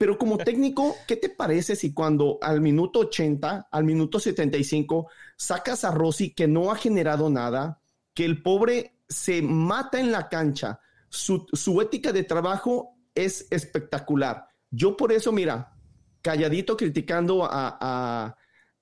pero 0.00 0.16
como 0.16 0.38
técnico, 0.38 0.96
¿qué 1.06 1.14
te 1.16 1.28
parece 1.28 1.76
si 1.76 1.92
cuando 1.92 2.38
al 2.40 2.62
minuto 2.62 3.00
80, 3.00 3.68
al 3.70 3.84
minuto 3.84 4.18
75, 4.18 5.08
sacas 5.36 5.84
a 5.84 5.90
Rossi 5.90 6.32
que 6.32 6.48
no 6.48 6.72
ha 6.72 6.76
generado 6.76 7.28
nada, 7.28 7.82
que 8.14 8.24
el 8.24 8.42
pobre 8.42 8.96
se 9.10 9.42
mata 9.42 10.00
en 10.00 10.10
la 10.10 10.30
cancha, 10.30 10.80
su, 11.10 11.44
ética 11.82 12.12
de 12.12 12.24
trabajo 12.24 12.96
es 13.14 13.46
espectacular. 13.50 14.48
Yo 14.70 14.96
por 14.96 15.12
eso, 15.12 15.32
mira, 15.32 15.76
calladito 16.22 16.78
criticando 16.78 17.44
a, 17.44 18.34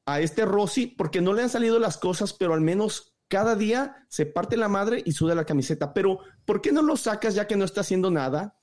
a 0.07 0.21
este 0.21 0.45
Rossi, 0.45 0.87
porque 0.87 1.21
no 1.21 1.33
le 1.33 1.43
han 1.43 1.51
salido 1.51 1.81
las 1.81 1.99
cosas, 1.99 2.33
pero 2.33 2.55
al 2.55 2.61
menos 2.61 3.19
cada 3.27 3.57
día 3.57 4.07
se 4.09 4.25
parte 4.25 4.57
la 4.57 4.69
madre 4.69 5.03
y 5.05 5.11
suda 5.11 5.35
la 5.35 5.47
camiseta. 5.47 5.93
Pero, 5.93 6.21
¿por 6.45 6.61
qué 6.61 6.71
no 6.71 6.83
lo 6.83 6.97
sacas 6.97 7.35
ya 7.35 7.49
que 7.49 7.57
no 7.57 7.65
está 7.65 7.81
haciendo 7.81 8.09
nada? 8.09 8.58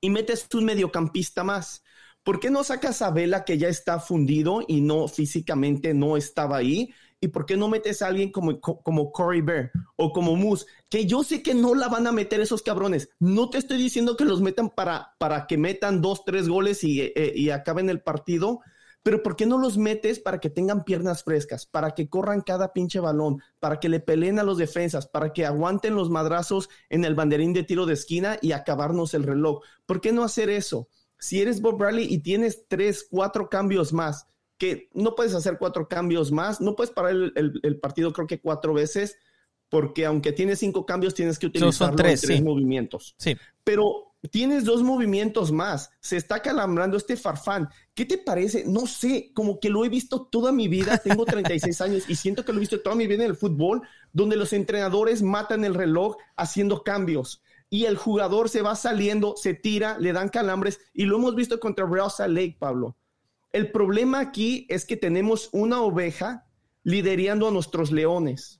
Y 0.00 0.10
metes 0.10 0.46
un 0.54 0.64
mediocampista 0.64 1.44
más. 1.44 1.82
¿Por 2.22 2.38
qué 2.38 2.50
no 2.50 2.64
sacas 2.64 3.00
a 3.02 3.10
Vela 3.10 3.44
que 3.44 3.58
ya 3.58 3.68
está 3.68 3.98
fundido 3.98 4.62
y 4.68 4.82
no 4.82 5.08
físicamente 5.08 5.94
no 5.94 6.16
estaba 6.16 6.58
ahí? 6.58 6.92
¿Y 7.22 7.28
por 7.28 7.44
qué 7.44 7.56
no 7.56 7.68
metes 7.68 8.00
a 8.00 8.06
alguien 8.06 8.30
como, 8.30 8.60
como 8.60 9.12
Corey 9.12 9.40
Bear 9.42 9.70
o 9.96 10.12
como 10.12 10.36
Moose? 10.36 10.66
Que 10.88 11.06
yo 11.06 11.22
sé 11.22 11.42
que 11.42 11.54
no 11.54 11.74
la 11.74 11.88
van 11.88 12.06
a 12.06 12.12
meter 12.12 12.40
esos 12.40 12.62
cabrones. 12.62 13.10
No 13.18 13.50
te 13.50 13.58
estoy 13.58 13.78
diciendo 13.78 14.16
que 14.16 14.24
los 14.24 14.40
metan 14.40 14.70
para, 14.70 15.14
para 15.18 15.46
que 15.46 15.58
metan 15.58 16.00
dos, 16.00 16.24
tres 16.24 16.48
goles 16.48 16.82
y, 16.84 17.00
eh, 17.00 17.32
y 17.34 17.50
acaben 17.50 17.90
el 17.90 18.00
partido, 18.00 18.60
pero 19.02 19.22
¿por 19.22 19.36
qué 19.36 19.46
no 19.46 19.58
los 19.58 19.78
metes 19.78 20.20
para 20.20 20.40
que 20.40 20.50
tengan 20.50 20.84
piernas 20.84 21.24
frescas, 21.24 21.66
para 21.66 21.92
que 21.92 22.08
corran 22.08 22.42
cada 22.42 22.72
pinche 22.72 23.00
balón, 23.00 23.42
para 23.58 23.80
que 23.80 23.88
le 23.88 24.00
peleen 24.00 24.38
a 24.38 24.42
los 24.42 24.58
defensas, 24.58 25.06
para 25.06 25.32
que 25.32 25.46
aguanten 25.46 25.94
los 25.94 26.10
madrazos 26.10 26.68
en 26.88 27.04
el 27.04 27.14
banderín 27.14 27.52
de 27.52 27.62
tiro 27.62 27.86
de 27.86 27.94
esquina 27.94 28.38
y 28.42 28.52
acabarnos 28.52 29.14
el 29.14 29.22
reloj? 29.22 29.62
¿Por 29.86 30.00
qué 30.00 30.12
no 30.12 30.22
hacer 30.22 30.50
eso? 30.50 30.88
Si 31.18 31.40
eres 31.40 31.60
Bob 31.60 31.78
Bradley 31.78 32.06
y 32.12 32.18
tienes 32.18 32.66
tres, 32.68 33.06
cuatro 33.08 33.48
cambios 33.48 33.92
más, 33.92 34.26
que 34.60 34.90
no 34.92 35.14
puedes 35.14 35.34
hacer 35.34 35.56
cuatro 35.58 35.88
cambios 35.88 36.32
más, 36.32 36.60
no 36.60 36.76
puedes 36.76 36.92
parar 36.92 37.14
el, 37.14 37.80
partido 37.80 38.12
creo 38.12 38.26
que 38.26 38.42
cuatro 38.42 38.74
veces, 38.74 39.16
porque 39.70 40.04
aunque 40.04 40.32
tienes 40.32 40.58
cinco 40.58 40.84
cambios, 40.84 41.14
tienes 41.14 41.38
que 41.38 41.46
utilizar 41.46 41.94
tres, 41.96 42.20
tres 42.20 42.42
movimientos. 42.42 43.14
Sí. 43.16 43.36
Pero 43.64 44.12
tienes 44.30 44.64
dos 44.64 44.82
movimientos 44.82 45.52
más, 45.52 45.90
se 46.00 46.16
está 46.16 46.40
calambrando 46.40 46.96
este 46.96 47.16
farfán. 47.16 47.68
¿Qué 47.94 48.04
te 48.04 48.18
parece? 48.18 48.64
No 48.66 48.86
sé, 48.86 49.30
como 49.32 49.60
que 49.60 49.70
lo 49.70 49.84
he 49.84 49.88
visto 49.88 50.26
toda 50.26 50.52
mi 50.52 50.68
vida, 50.68 50.98
tengo 50.98 51.24
36 51.26 51.80
años 51.80 52.04
y 52.08 52.16
siento 52.16 52.44
que 52.44 52.52
lo 52.52 52.58
he 52.58 52.60
visto 52.60 52.80
toda 52.80 52.96
mi 52.96 53.06
vida 53.06 53.24
en 53.24 53.30
el 53.30 53.36
fútbol, 53.36 53.80
donde 54.12 54.36
los 54.36 54.52
entrenadores 54.52 55.22
matan 55.22 55.64
el 55.64 55.74
reloj 55.74 56.16
haciendo 56.36 56.82
cambios 56.82 57.42
y 57.70 57.84
el 57.84 57.96
jugador 57.96 58.48
se 58.48 58.62
va 58.62 58.74
saliendo, 58.74 59.34
se 59.36 59.54
tira, 59.54 59.96
le 59.98 60.12
dan 60.12 60.28
calambres 60.28 60.80
y 60.92 61.04
lo 61.04 61.16
hemos 61.16 61.36
visto 61.36 61.60
contra 61.60 61.86
Real 61.86 62.10
Salt 62.10 62.34
Lake, 62.34 62.56
Pablo. 62.58 62.96
El 63.52 63.70
problema 63.70 64.18
aquí 64.18 64.66
es 64.68 64.84
que 64.84 64.96
tenemos 64.96 65.48
una 65.52 65.80
oveja 65.80 66.46
liderando 66.82 67.48
a 67.48 67.52
nuestros 67.52 67.92
leones. 67.92 68.59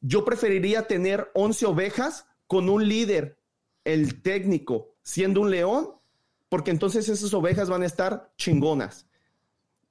Yo 0.00 0.24
preferiría 0.24 0.86
tener 0.86 1.30
11 1.34 1.66
ovejas 1.66 2.26
con 2.46 2.68
un 2.68 2.86
líder 2.86 3.38
el 3.84 4.22
técnico 4.22 4.94
siendo 5.02 5.40
un 5.40 5.50
león, 5.50 5.90
porque 6.48 6.70
entonces 6.70 7.08
esas 7.08 7.32
ovejas 7.32 7.68
van 7.68 7.82
a 7.82 7.86
estar 7.86 8.32
chingonas. 8.36 9.06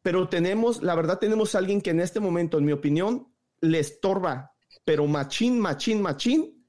Pero 0.02 0.30
tenemos, 0.30 0.84
la 0.84 0.96
verdad, 0.96 1.20
tenemos 1.20 1.56
a 1.56 1.58
alguien 1.58 1.82
que 1.82 1.89
en 1.89 2.00
este 2.00 2.20
momento, 2.20 2.58
en 2.58 2.65
mi 2.65 2.72
opinión, 2.72 3.28
le 3.60 3.80
estorba, 3.80 4.54
pero 4.86 5.08
machín, 5.08 5.60
machín, 5.60 6.02
machín 6.02 6.65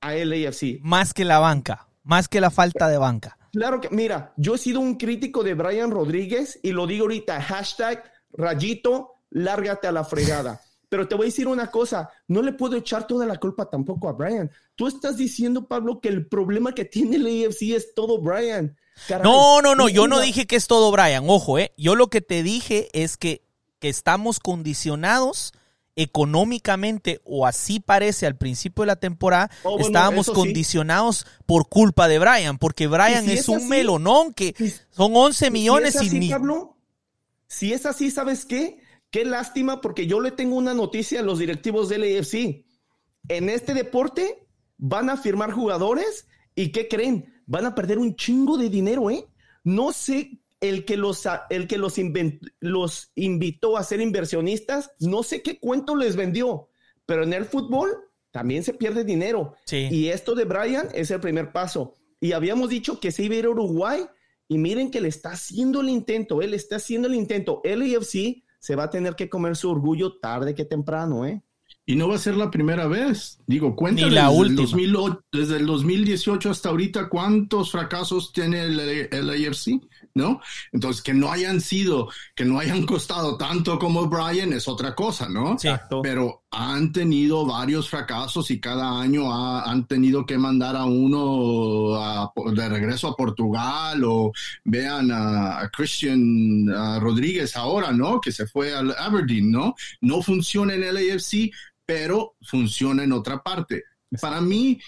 a 0.00 0.14
LAFC. 0.14 0.80
Más 0.80 1.12
que 1.12 1.24
la 1.24 1.38
banca, 1.38 1.88
más 2.02 2.28
que 2.28 2.40
la 2.40 2.50
falta 2.50 2.88
de 2.88 2.98
banca. 2.98 3.36
Claro 3.52 3.80
que, 3.80 3.90
mira, 3.90 4.32
yo 4.36 4.54
he 4.54 4.58
sido 4.58 4.80
un 4.80 4.94
crítico 4.94 5.42
de 5.42 5.54
Brian 5.54 5.90
Rodríguez 5.90 6.58
y 6.62 6.72
lo 6.72 6.86
digo 6.86 7.04
ahorita, 7.04 7.42
hashtag 7.42 8.02
rayito, 8.32 9.16
lárgate 9.30 9.88
a 9.88 9.92
la 9.92 10.04
fregada. 10.04 10.60
Pero 10.92 11.08
te 11.08 11.14
voy 11.14 11.24
a 11.24 11.30
decir 11.30 11.48
una 11.48 11.70
cosa, 11.70 12.10
no 12.28 12.42
le 12.42 12.52
puedo 12.52 12.76
echar 12.76 13.06
toda 13.06 13.24
la 13.24 13.38
culpa 13.38 13.64
tampoco 13.70 14.10
a 14.10 14.12
Brian. 14.12 14.50
Tú 14.74 14.86
estás 14.86 15.16
diciendo, 15.16 15.66
Pablo, 15.66 16.00
que 16.02 16.10
el 16.10 16.26
problema 16.26 16.74
que 16.74 16.84
tiene 16.84 17.16
el 17.16 17.46
AFC 17.46 17.62
es 17.74 17.94
todo 17.94 18.20
Brian. 18.20 18.76
Caray. 19.08 19.22
No, 19.24 19.62
no, 19.62 19.74
no, 19.74 19.88
yo 19.88 20.06
no 20.06 20.20
dije 20.20 20.46
que 20.46 20.56
es 20.56 20.66
todo 20.66 20.90
Brian, 20.92 21.24
ojo, 21.28 21.58
eh. 21.58 21.72
Yo 21.78 21.94
lo 21.94 22.08
que 22.08 22.20
te 22.20 22.42
dije 22.42 22.90
es 22.92 23.16
que, 23.16 23.42
que 23.78 23.88
estamos 23.88 24.38
condicionados 24.38 25.54
económicamente, 25.96 27.22
o 27.24 27.46
así 27.46 27.80
parece 27.80 28.26
al 28.26 28.36
principio 28.36 28.82
de 28.82 28.88
la 28.88 28.96
temporada, 28.96 29.50
Oh, 29.62 29.70
bueno, 29.72 29.86
estábamos 29.86 30.26
sí. 30.26 30.32
condicionados 30.32 31.26
por 31.46 31.70
culpa 31.70 32.06
de 32.06 32.18
Brian, 32.18 32.58
porque 32.58 32.86
Brian 32.86 33.24
si 33.24 33.32
es, 33.32 33.40
es 33.40 33.48
un 33.48 33.56
así, 33.56 33.66
melonón 33.66 34.34
que 34.34 34.54
si- 34.58 34.74
son 34.90 35.16
11 35.16 35.46
Si 35.46 35.50
millones 35.50 35.94
es 35.96 36.02
y 36.02 36.06
así, 36.08 36.18
ni... 36.18 36.28
Pablo, 36.28 36.76
si 37.46 37.72
es 37.72 37.86
así, 37.86 38.10
¿sabes 38.10 38.44
qué? 38.44 38.81
Qué 39.12 39.26
lástima, 39.26 39.82
porque 39.82 40.06
yo 40.06 40.20
le 40.20 40.30
tengo 40.30 40.56
una 40.56 40.72
noticia 40.72 41.20
a 41.20 41.22
los 41.22 41.38
directivos 41.38 41.90
del 41.90 42.02
AFC. 42.02 42.64
En 43.28 43.50
este 43.50 43.74
deporte 43.74 44.48
van 44.78 45.10
a 45.10 45.18
firmar 45.18 45.52
jugadores 45.52 46.26
y 46.54 46.72
¿qué 46.72 46.88
creen? 46.88 47.30
Van 47.44 47.66
a 47.66 47.74
perder 47.74 47.98
un 47.98 48.16
chingo 48.16 48.56
de 48.56 48.70
dinero, 48.70 49.10
¿eh? 49.10 49.26
No 49.64 49.92
sé 49.92 50.40
el 50.62 50.86
que 50.86 50.96
los, 50.96 51.28
el 51.50 51.68
que 51.68 51.76
los, 51.76 51.96
los 52.60 53.12
invitó 53.14 53.76
a 53.76 53.84
ser 53.84 54.00
inversionistas, 54.00 54.90
no 54.98 55.22
sé 55.22 55.42
qué 55.42 55.60
cuento 55.60 55.94
les 55.94 56.16
vendió, 56.16 56.70
pero 57.04 57.24
en 57.24 57.34
el 57.34 57.44
fútbol 57.44 57.90
también 58.30 58.64
se 58.64 58.72
pierde 58.72 59.04
dinero. 59.04 59.56
Sí. 59.66 59.88
Y 59.90 60.08
esto 60.08 60.34
de 60.34 60.46
Brian 60.46 60.88
es 60.94 61.10
el 61.10 61.20
primer 61.20 61.52
paso. 61.52 61.98
Y 62.18 62.32
habíamos 62.32 62.70
dicho 62.70 62.98
que 62.98 63.12
se 63.12 63.24
iba 63.24 63.34
a 63.34 63.38
ir 63.38 63.44
a 63.44 63.50
Uruguay 63.50 64.06
y 64.48 64.56
miren 64.56 64.90
que 64.90 65.02
le 65.02 65.08
está 65.08 65.32
haciendo 65.32 65.82
el 65.82 65.90
intento, 65.90 66.40
él 66.40 66.54
está 66.54 66.76
haciendo 66.76 67.08
el 67.08 67.14
intento. 67.14 67.60
El 67.62 67.82
AFC 67.82 68.42
se 68.62 68.76
va 68.76 68.84
a 68.84 68.90
tener 68.90 69.16
que 69.16 69.28
comer 69.28 69.56
su 69.56 69.68
orgullo 69.68 70.18
tarde 70.18 70.54
que 70.54 70.64
temprano, 70.64 71.26
¿eh? 71.26 71.42
Y 71.84 71.96
no 71.96 72.06
va 72.06 72.14
a 72.14 72.18
ser 72.18 72.36
la 72.36 72.48
primera 72.48 72.86
vez. 72.86 73.40
Digo, 73.44 73.74
cuéntale 73.74 74.12
la 74.12 74.28
desde, 74.28 74.38
última. 74.38 74.60
El 74.62 74.70
2008 74.70 75.24
desde 75.32 75.56
el 75.56 75.66
2018 75.66 76.50
hasta 76.50 76.68
ahorita 76.68 77.08
cuántos 77.08 77.72
fracasos 77.72 78.32
tiene 78.32 78.62
el, 78.62 78.78
el 78.78 79.30
AFC, 79.30 79.80
¿no? 80.14 80.40
Entonces, 80.72 81.02
que 81.02 81.14
no 81.14 81.32
hayan 81.32 81.60
sido, 81.60 82.08
que 82.34 82.44
no 82.44 82.58
hayan 82.58 82.84
costado 82.86 83.36
tanto 83.38 83.78
como 83.78 84.06
Brian 84.08 84.52
es 84.52 84.68
otra 84.68 84.94
cosa, 84.94 85.28
¿no? 85.28 85.52
Exacto. 85.52 86.02
Pero 86.02 86.44
han 86.50 86.92
tenido 86.92 87.46
varios 87.46 87.88
fracasos 87.88 88.50
y 88.50 88.60
cada 88.60 89.00
año 89.00 89.32
ha- 89.32 89.62
han 89.62 89.86
tenido 89.86 90.26
que 90.26 90.36
mandar 90.36 90.76
a 90.76 90.84
uno 90.84 91.94
a- 91.96 92.32
de 92.54 92.68
regreso 92.68 93.08
a 93.08 93.16
Portugal 93.16 94.02
o 94.04 94.32
vean 94.64 95.10
a, 95.10 95.60
a 95.60 95.70
Christian 95.70 96.68
a 96.74 96.98
Rodríguez 97.00 97.56
ahora, 97.56 97.92
¿no? 97.92 98.20
Que 98.20 98.32
se 98.32 98.46
fue 98.46 98.74
al 98.74 98.94
Aberdeen, 98.98 99.50
¿no? 99.50 99.74
No 100.00 100.20
funciona 100.22 100.74
en 100.74 100.84
el 100.84 100.96
AFC, 100.96 101.50
pero 101.86 102.36
funciona 102.42 103.02
en 103.04 103.12
otra 103.12 103.42
parte. 103.42 103.84
Para 104.20 104.40
mí, 104.40 104.78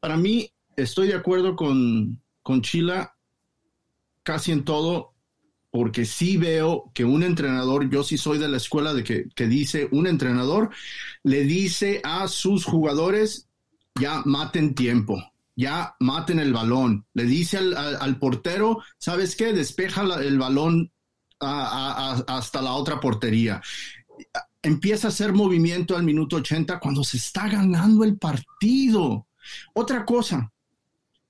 para 0.00 0.16
mí, 0.16 0.48
estoy 0.76 1.08
de 1.08 1.14
acuerdo 1.14 1.56
con, 1.56 2.22
con 2.42 2.62
Chila 2.62 3.12
casi 4.28 4.52
en 4.52 4.62
todo, 4.62 5.14
porque 5.70 6.04
sí 6.04 6.36
veo 6.36 6.90
que 6.92 7.06
un 7.06 7.22
entrenador, 7.22 7.88
yo 7.88 8.04
sí 8.04 8.18
soy 8.18 8.36
de 8.36 8.46
la 8.46 8.58
escuela 8.58 8.92
de 8.92 9.02
que, 9.02 9.30
que 9.34 9.46
dice, 9.46 9.88
un 9.90 10.06
entrenador 10.06 10.68
le 11.22 11.44
dice 11.44 12.02
a 12.04 12.28
sus 12.28 12.66
jugadores, 12.66 13.48
ya 13.98 14.20
maten 14.26 14.74
tiempo, 14.74 15.32
ya 15.56 15.96
maten 15.98 16.40
el 16.40 16.52
balón, 16.52 17.06
le 17.14 17.24
dice 17.24 17.56
al, 17.56 18.18
portero, 18.18 18.82
¿sabes 18.98 19.34
qué? 19.34 19.54
Despeja 19.54 20.02
el 20.20 20.38
balón 20.38 20.92
hasta 21.40 22.60
la 22.60 22.74
otra 22.74 23.00
portería. 23.00 23.62
Empieza 24.60 25.08
a 25.08 25.10
hacer 25.10 25.32
movimiento 25.32 25.96
al 25.96 26.02
minuto 26.02 26.36
80 26.36 26.78
cuando 26.80 27.02
se 27.02 27.16
está 27.16 27.48
ganando 27.48 28.04
el 28.04 28.18
partido. 28.18 29.26
Otra 29.72 30.04
cosa, 30.04 30.52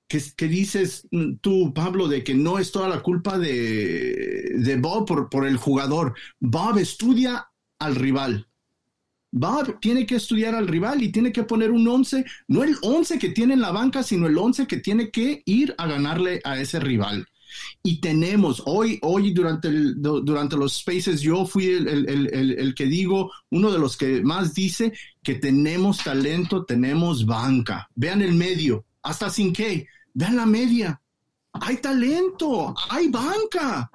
que, 0.09 0.47
dices 0.47 1.07
tú, 1.41 1.73
Pablo, 1.73 2.07
de 2.09 2.23
que 2.23 2.33
no 2.33 2.59
es 2.59 2.71
toda 2.73 2.89
la 2.89 3.01
culpa 3.01 3.37
de, 3.37 4.51
de 4.57 4.75
Bob 4.77 5.05
por, 5.07 5.29
por 5.29 5.45
el 5.47 5.55
jugador. 5.57 6.15
Bob 6.39 6.79
estudia 6.79 7.47
al 7.79 7.95
rival. 7.95 8.47
Bob 9.31 9.79
tiene 9.79 10.07
que 10.07 10.15
estudiar 10.15 10.55
al 10.55 10.67
rival 10.67 11.03
y 11.03 11.11
tiene 11.11 11.31
que 11.31 11.43
poner 11.43 11.69
un 11.71 11.87
11, 11.87 12.25
no 12.47 12.63
el 12.63 12.75
11 12.81 13.19
que 13.19 13.29
tiene 13.29 13.53
en 13.53 13.61
la 13.61 13.71
banca, 13.71 14.01
sino 14.01 14.25
el 14.25 14.37
11 14.37 14.65
que 14.65 14.77
tiene 14.77 15.11
que 15.11 15.43
ir 15.45 15.75
a 15.77 15.85
ganarle 15.87 16.41
a 16.43 16.59
ese 16.59 16.79
rival. 16.79 17.27
Y 17.83 17.99
tenemos, 18.01 18.63
hoy, 18.65 18.99
hoy 19.03 19.33
durante, 19.33 19.69
durante 19.71 20.57
los 20.57 20.73
spaces, 20.77 21.21
yo 21.21 21.45
fui 21.45 21.65
el- 21.67 21.87
el- 21.87 22.51
el 22.59 22.75
que 22.75 22.85
digo, 22.85 23.31
uno 23.51 23.71
de 23.71 23.79
los 23.79 23.97
que 23.97 24.21
más 24.21 24.53
dice 24.55 24.93
que 25.23 25.35
tenemos 25.35 26.03
talento, 26.03 26.65
tenemos 26.65 27.25
banca. 27.25 27.87
Vean 27.95 28.21
el 28.21 28.33
medio, 28.35 28.85
hasta 29.03 29.29
sin 29.29 29.53
que, 29.53 29.87
vean 30.19 30.35
la 30.35 30.45
media. 30.45 31.01
Hay 31.53 31.77
talento, 31.77 32.75
hay 32.89 33.07
banca. 33.07 33.89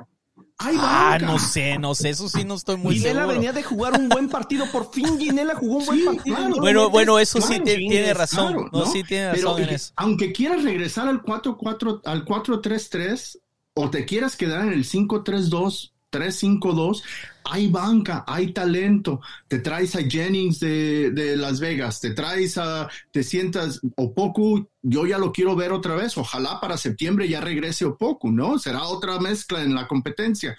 Hay 0.56 0.76
Ah, 0.78 1.10
banca. 1.18 1.26
no 1.26 1.38
sé, 1.38 1.78
no 1.78 1.94
sé, 1.94 2.10
eso 2.10 2.28
sí 2.28 2.44
no 2.44 2.54
estoy 2.54 2.76
muy 2.76 2.94
Ginela 2.94 3.20
seguro. 3.22 3.34
venía 3.34 3.52
de 3.52 3.62
jugar 3.62 3.98
un 4.00 4.08
buen 4.08 4.28
partido, 4.28 4.64
por 4.72 4.90
fin 4.92 5.18
Ginela 5.18 5.54
jugó 5.56 5.78
un 5.78 5.86
buen 5.86 5.98
Sí, 5.98 6.04
partido. 6.06 6.36
claro. 6.36 6.54
No 6.54 6.60
Bueno, 6.62 6.90
bueno, 6.90 7.18
eso 7.18 7.40
sí 7.40 7.48
Claro, 7.48 7.64
te- 7.64 7.76
Ginés, 7.76 7.90
tiene 7.90 8.14
razón. 8.14 8.52
Claro, 8.54 8.70
no, 8.72 8.86
sí 8.86 9.02
tiene 9.04 9.30
Pero 9.34 9.48
razón 9.48 9.62
en 9.62 9.68
que- 9.68 9.74
eso. 9.74 9.92
Aunque 9.96 10.32
quieras 10.32 10.62
regresar 10.64 11.08
al 11.08 11.22
4-4, 11.22 12.00
al 12.04 12.24
4-3-3 12.24 13.38
o 13.74 13.90
te 13.90 14.04
quieras 14.06 14.36
quedar 14.36 14.62
en 14.62 14.72
el 14.72 14.84
5-3-2, 14.84 15.92
3-5-2, 16.10 17.02
hay 17.44 17.68
banca, 17.68 18.24
hay 18.26 18.52
talento. 18.52 19.20
Te 19.48 19.58
traes 19.58 19.94
a 19.96 20.02
Jennings 20.02 20.60
de, 20.60 21.34
Las 21.36 21.60
Vegas, 21.60 22.00
te 22.00 22.10
traes 22.10 22.56
a, 22.58 22.88
te 23.10 23.22
sientas 23.22 23.80
Opoku, 23.96 24.68
yo 24.82 25.06
ya 25.06 25.18
lo 25.18 25.32
quiero 25.32 25.54
ver 25.54 25.72
otra 25.72 25.94
vez. 25.94 26.16
Ojalá 26.16 26.60
para 26.60 26.76
septiembre 26.76 27.28
ya 27.28 27.40
regrese 27.40 27.84
Opoku, 27.84 28.32
¿no? 28.32 28.58
Será 28.58 28.84
otra 28.84 29.20
mezcla 29.20 29.62
en 29.62 29.74
la 29.74 29.86
competencia. 29.86 30.56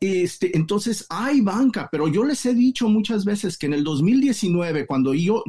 Este, 0.00 0.56
entonces 0.56 1.06
hay 1.08 1.40
banca, 1.40 1.88
pero 1.90 2.08
yo 2.08 2.24
les 2.24 2.44
he 2.46 2.54
dicho 2.54 2.88
muchas 2.88 3.24
veces 3.24 3.58
que 3.58 3.66
en 3.66 3.74
el 3.74 3.84
2019, 3.84 4.86
cuando 4.86 5.14
yo, 5.14 5.42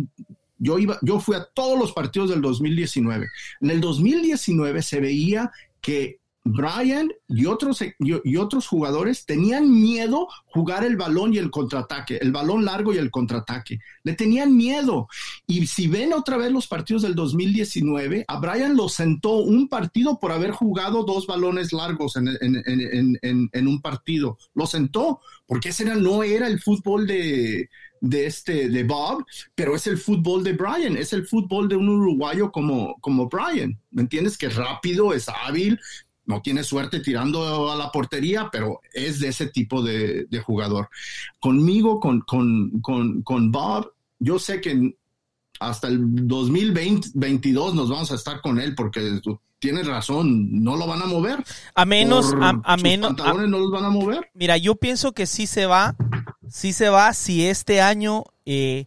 yo 0.58 0.80
iba, 0.80 0.98
yo 1.02 1.20
fui 1.20 1.36
a 1.36 1.46
todos 1.46 1.78
los 1.78 1.92
partidos 1.92 2.30
del 2.30 2.42
2019. 2.42 3.28
En 3.62 3.70
el 3.70 3.82
2019 3.82 4.82
se 4.82 5.00
veía 5.00 5.52
que 5.82 6.20
Brian 6.48 7.12
y 7.28 7.48
otros, 7.48 7.82
y, 7.82 7.92
y 8.24 8.38
otros 8.38 8.68
jugadores 8.68 9.26
tenían 9.26 9.70
miedo 9.82 10.28
jugar 10.46 10.84
el 10.86 10.96
balón 10.96 11.34
y 11.34 11.40
el 11.40 11.50
contraataque, 11.50 12.18
el 12.22 12.32
balón 12.32 12.64
largo 12.66 12.94
y 12.94 12.98
el 13.00 13.10
contraataque. 13.10 13.80
Le 14.04 14.14
tenían 14.14 14.56
miedo. 14.56 15.08
Y 15.48 15.66
si 15.66 15.88
ven 15.88 16.14
otra 16.14 16.38
vez 16.38 16.52
los 16.52 16.68
partidos 16.68 17.02
del 17.02 17.16
2019, 17.16 18.26
a 18.28 18.40
Brian 18.40 18.78
lo 18.78 18.90
sentó 18.90 19.38
un 19.38 19.68
partido 19.68 20.20
por 20.20 20.32
haber 20.32 20.52
jugado 20.52 21.04
dos 21.04 21.26
balones 21.26 21.74
largos 21.74 22.16
en, 22.16 22.28
en- 23.52 23.68
un 23.68 23.82
partido. 23.82 24.38
Lo 24.54 24.68
sentó, 24.68 25.22
porque 25.48 25.70
ese 25.70 25.84
era- 25.84 25.96
no 25.96 26.22
era 26.24 26.48
el 26.48 26.60
fútbol 26.62 27.08
de, 27.08 27.70
de 28.02 28.26
este 28.28 28.70
de 28.70 28.84
Bob, 28.84 29.26
pero 29.56 29.76
es 29.76 29.88
el 29.88 29.98
fútbol 29.98 30.44
de 30.44 30.54
Brian, 30.54 30.96
es 30.98 31.12
el 31.14 31.26
fútbol 31.26 31.68
de 31.68 31.76
un 31.76 31.90
uruguayo 31.90 32.52
como, 32.52 32.96
como 33.02 33.28
Brian. 33.28 33.80
¿Me 33.92 34.04
entiendes? 34.04 34.38
Que 34.38 34.50
rápido, 34.50 35.14
es 35.14 35.28
hábil, 35.30 35.80
no 36.26 36.42
tiene 36.42 36.64
suerte 36.64 37.00
tirando 37.00 37.72
a 37.72 37.76
la 37.76 37.92
portería, 37.92 38.50
pero 38.52 38.82
es 38.94 39.20
de 39.20 39.28
ese 39.30 39.48
tipo 39.48 39.82
de, 39.84 40.26
de 40.26 40.40
jugador. 40.40 40.90
Conmigo, 41.40 42.00
con, 42.00 42.22
con, 42.22 42.80
con, 42.82 43.22
con 43.22 43.52
Bob, 43.52 43.92
yo 44.20 44.40
sé 44.40 44.62
que 44.62 44.96
hasta 45.60 45.88
el 45.88 46.28
2022 46.28 47.76
nos 47.76 47.90
vamos 47.90 48.12
a 48.12 48.16
estar 48.16 48.42
con 48.42 48.60
él 48.60 48.76
porque 48.76 49.20
tienes 49.60 49.88
razón, 49.88 50.64
no 50.64 50.76
lo 50.76 50.86
van 50.88 51.02
a 51.02 51.06
mover. 51.06 51.44
A 51.74 51.86
menos, 51.86 52.32
Por 52.32 52.44
a, 52.44 52.78
menos, 52.78 53.12
a- 53.12 53.16
pantalones 53.16 53.50
no 53.50 53.60
los 53.60 53.72
van 53.72 53.86
a 53.86 53.90
mover. 53.90 54.30
mira, 54.34 54.58
yo 54.58 54.76
pienso 54.76 55.14
que 55.14 55.26
sí 55.26 55.48
se 55.48 55.66
va, 55.66 55.96
sí 56.50 56.74
se 56.74 56.90
va 56.90 57.14
si 57.14 57.46
este 57.46 57.82
año 57.82 58.24
eh, 58.46 58.86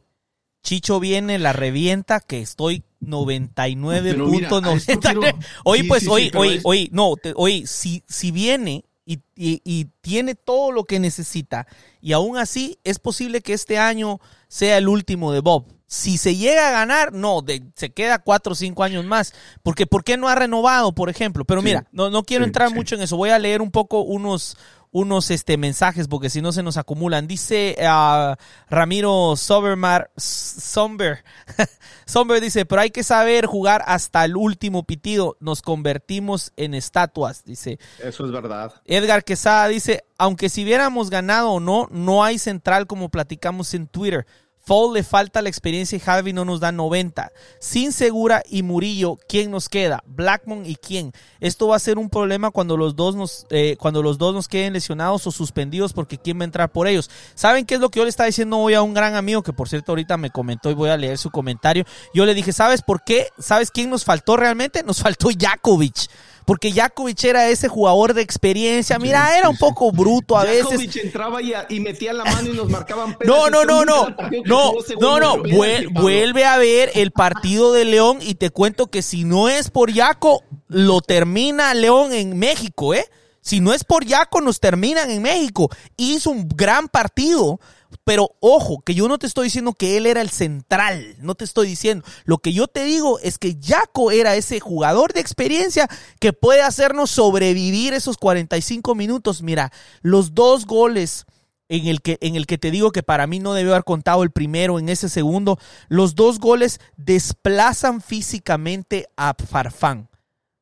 Chicho 0.63 1.01
viene, 1.01 1.39
la 1.39 1.53
revienta, 1.53 2.21
que 2.21 2.41
estoy 2.41 2.83
99 3.01 4.11
Pero 4.13 4.27
mira, 4.27 4.49
puntos 4.49 4.73
a 4.73 4.77
esto 4.77 4.93
99. 4.93 5.33
quiero- 5.33 5.47
Oye, 5.65 5.83
sí, 5.83 5.89
pues, 5.89 6.03
sí, 6.03 6.07
sí, 6.09 6.31
oye, 6.37 6.55
es- 6.57 6.63
oye, 6.65 6.89
no, 6.93 7.17
te- 7.17 7.33
oye, 7.37 7.67
si, 7.67 8.03
si 8.09 8.31
viene 8.31 8.85
y, 9.07 9.15
y- 9.35 9.63
y 9.65 9.87
tiene 10.01 10.35
todo 10.35 10.73
lo 10.73 10.85
que 10.85 10.99
necesita 10.99 11.67
y 12.01 12.13
aún 12.13 12.37
así 12.37 12.79
es 12.85 12.99
posible 12.99 13.41
que 13.41 13.53
este 13.55 13.79
año 13.79 14.21
sea 14.49 14.79
el 14.79 14.89
último 14.89 15.33
de 15.33 15.41
Bob. 15.41 15.67
Si 15.91 16.19
se 16.19 16.37
llega 16.37 16.69
a 16.69 16.71
ganar, 16.73 17.15
no, 17.15 17.41
de- 17.41 17.63
se 17.75 17.89
queda 17.91 18.19
cuatro 18.19 18.53
o 18.53 18.55
cinco 18.55 18.85
años 18.85 19.07
más. 19.07 19.33
Porque, 19.63 19.87
¿por 19.87 20.05
qué 20.05 20.19
no 20.19 20.29
ha 20.29 20.35
renovado, 20.35 20.95
por 20.95 21.09
ejemplo? 21.09 21.47
Pero 21.47 21.63
mira, 21.63 21.87
no, 21.93 22.11
no 22.11 22.25
quiero 22.25 22.45
entrar 22.45 22.75
mucho 22.75 22.95
en 22.95 23.01
eso. 23.01 23.17
Voy 23.17 23.31
a 23.31 23.39
leer 23.39 23.63
un 23.63 23.71
poco 23.71 24.03
unos, 24.03 24.59
unos 24.91 25.31
este, 25.31 25.57
mensajes 25.57 26.09
porque 26.09 26.31
si 26.31 26.41
no 26.43 26.53
se 26.53 26.63
nos 26.63 26.77
acumulan. 26.77 27.27
Dice 27.27 27.77
ah, 27.83 28.37
Ramiro 28.69 29.37
Sobermar, 29.37 30.11
Somber, 30.17 31.25
Somber 32.07 32.41
dice, 32.41 32.67
pero 32.67 32.83
hay 32.83 32.91
que 32.91 33.05
saber 33.05 33.47
jugar 33.47 33.83
hasta 33.87 34.25
el 34.25 34.37
último 34.37 34.85
pitido. 34.85 35.37
Nos 35.41 35.63
convertimos 35.63 36.53
en 36.57 36.75
estatuas, 36.75 37.45
dice. 37.45 37.79
Eso 38.03 38.25
es 38.25 38.33
verdad. 38.33 38.73
Edgar 38.85 39.25
Quesada 39.25 39.69
dice, 39.69 40.05
aunque 40.17 40.49
si 40.49 40.65
hubiéramos 40.65 41.11
ganado 41.11 41.51
o 41.51 41.61
no, 41.61 41.89
no 41.91 42.25
hay 42.25 42.39
central 42.39 42.87
como 42.87 43.09
platicamos 43.09 43.75
en 43.75 43.87
Twitter. 43.87 44.27
Fall 44.69 44.93
le 44.93 45.03
falta 45.03 45.41
la 45.41 45.49
experiencia 45.49 45.97
y 45.97 46.03
Harvey 46.05 46.35
no 46.35 46.45
nos 46.45 46.61
da 46.61 46.73
90. 46.73 47.33
Sin 47.59 47.91
Segura 47.91 48.43
y 48.51 48.63
Murillo, 48.63 49.17
¿quién 49.27 49.51
nos 49.51 49.71
queda? 49.71 50.05
Blackmon 50.05 50.67
y 50.67 50.77
quién. 50.77 51.13
Esto 51.41 51.69
va 51.69 51.77
a 51.77 51.79
ser 51.79 51.97
un 51.97 52.11
problema 52.11 52.51
cuando 52.51 52.77
los 52.77 52.95
dos 52.95 53.17
nos, 53.17 53.47
eh, 53.49 53.79
cuando 53.81 54.03
los 54.03 54.19
dos 54.19 54.35
nos 54.35 54.47
queden 54.47 54.75
lesionados 54.75 55.27
o 55.27 55.31
suspendidos 55.31 55.95
porque 55.95 56.19
quién 56.19 56.39
va 56.39 56.43
a 56.43 56.45
entrar 56.45 56.71
por 56.71 56.87
ellos. 56.87 57.09
¿Saben 57.35 57.65
qué 57.65 57.77
es 57.77 57.81
lo 57.81 57.89
que 57.89 58.01
yo 58.01 58.05
le 58.05 58.11
estaba 58.11 58.27
diciendo 58.27 58.59
hoy 58.59 58.75
a 58.75 58.83
un 58.83 58.93
gran 58.93 59.15
amigo 59.15 59.43
que 59.43 59.55
por 59.55 59.71
cierto 59.71 59.93
ahorita 59.93 60.19
me 60.19 60.29
comentó 60.29 60.71
y 60.71 60.75
voy 60.75 60.91
a 60.91 60.99
leer 60.99 61.17
su 61.17 61.31
comentario? 61.31 61.87
Yo 62.13 62.27
le 62.27 62.35
dije, 62.35 62.53
¿sabes 62.53 62.83
por 62.83 63.03
qué? 63.05 63.29
¿Sabes 63.39 63.71
quién 63.71 63.89
nos 63.89 64.05
faltó 64.05 64.37
realmente? 64.37 64.83
Nos 64.83 65.01
faltó 65.01 65.31
Jakovic 65.35 66.11
porque 66.49 66.73
Jakovic 66.73 67.25
era 67.25 67.47
ese 67.51 67.69
jugador 67.69 68.15
de 68.15 68.23
experiencia. 68.23 68.99
Mira, 68.99 69.37
era 69.37 69.51
un 69.51 69.59
poco 69.59 69.93
bruto 69.93 70.35
a 70.35 70.45
veces. 70.45 70.65
Jakovic 70.65 70.97
entraba 70.97 71.41
y, 71.43 71.79
metía 71.79 72.15
la 72.15 72.25
mano 72.25 72.51
y 72.51 72.57
nos 72.57 72.71
marcaban 72.71 73.19
No, 73.27 73.51
no, 73.51 73.67
no, 73.67 73.85
no. 73.85 74.09
No, 74.47 74.73
no, 74.99 75.21
no. 75.21 75.43
vuelve 75.43 76.47
a 76.47 76.57
ver 76.57 76.91
el 76.95 77.11
partido 77.11 77.75
de 77.75 77.85
León 77.85 78.21
y 78.23 78.37
te 78.37 78.49
cuento 78.49 78.87
que 78.87 79.03
si 79.03 79.25
no 79.25 79.51
es 79.51 79.71
por 79.71 79.93
Jaco, 79.93 80.43
lo 80.69 81.03
termina 81.03 81.75
León 81.75 82.15
en 82.15 82.39
México, 82.39 82.95
¿eh? 82.95 83.05
Si 83.43 83.61
no 83.61 83.75
es 83.75 83.85
por 83.85 84.09
Jaco, 84.09 84.41
nos 84.41 84.59
terminan 84.59 85.11
en 85.11 85.21
México. 85.21 85.69
Hizo 85.99 86.31
un 86.31 86.49
gran 86.49 86.89
partido. 86.89 87.61
Pero 88.05 88.37
ojo, 88.41 88.81
que 88.81 88.95
yo 88.95 89.09
no 89.09 89.19
te 89.19 89.27
estoy 89.27 89.45
diciendo 89.45 89.73
que 89.73 89.97
él 89.97 90.07
era 90.07 90.21
el 90.21 90.31
central, 90.31 91.17
no 91.21 91.35
te 91.35 91.45
estoy 91.45 91.69
diciendo. 91.69 92.05
Lo 92.25 92.39
que 92.39 92.53
yo 92.53 92.67
te 92.67 92.85
digo 92.85 93.19
es 93.21 93.39
que 93.39 93.57
Jaco 93.63 94.11
era 94.11 94.37
ese 94.37 94.61
jugador 94.61 95.13
de 95.13 95.21
experiencia 95.21 95.89
que 96.21 96.33
puede 96.33 96.63
hacernos 96.63 97.11
sobrevivir 97.11 97.95
esos 97.95 98.17
45 98.17 98.95
minutos. 98.95 99.43
Mira, 99.43 99.73
los 100.03 100.35
dos 100.35 100.67
goles 100.67 101.27
en 101.69 101.87
el 101.87 102.01
que, 102.01 102.19
en 102.21 102.35
el 102.35 102.47
que 102.47 102.59
te 102.59 102.71
digo 102.71 102.93
que 102.93 103.03
para 103.03 103.27
mí 103.27 103.41
no 103.41 103.55
debió 103.55 103.73
haber 103.73 103.85
contado 103.85 104.23
el 104.23 104.31
primero 104.31 104.79
en 104.79 104.89
ese 104.89 105.09
segundo, 105.09 105.59
los 105.89 106.15
dos 106.15 106.39
goles 106.39 106.81
desplazan 106.97 108.01
físicamente 108.01 109.07
a 109.17 109.35
Farfán 109.35 110.09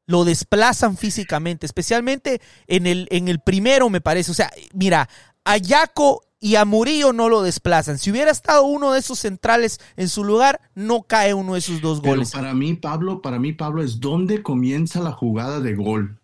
lo 0.07 0.25
desplazan 0.25 0.97
físicamente, 0.97 1.67
especialmente 1.67 2.41
en 2.69 2.87
el, 2.87 3.09
en 3.11 3.29
el 3.29 3.41
primero, 3.41 3.91
me 3.91 4.01
parece. 4.01 4.31
O 4.31 4.35
sea, 4.35 4.51
mira, 4.73 5.09
a 5.45 5.57
Jaco 5.59 6.23
y 6.41 6.57
a 6.57 6.65
Murillo 6.65 7.13
no 7.13 7.29
lo 7.29 7.43
desplazan. 7.43 7.99
Si 7.99 8.11
hubiera 8.11 8.31
estado 8.31 8.65
uno 8.65 8.93
de 8.93 9.01
esos 9.01 9.19
centrales 9.19 9.81
en 9.97 10.09
su 10.09 10.25
lugar, 10.25 10.61
no 10.75 11.03
cae 11.03 11.35
uno 11.35 11.55
de 11.55 11.61
esos 11.61 11.81
dos 11.81 12.01
goles. 12.01 12.33
para 12.33 12.55
mí, 12.55 12.75
Pablo, 12.75 13.23
para 13.23 13.39
mí, 13.39 13.53
Pablo, 13.53 13.83
es 13.83 14.01
donde 14.01 14.43
comienza 14.43 15.01
la 15.01 15.13
jugada 15.13 15.61
de 15.61 15.75
gol. 15.75 16.19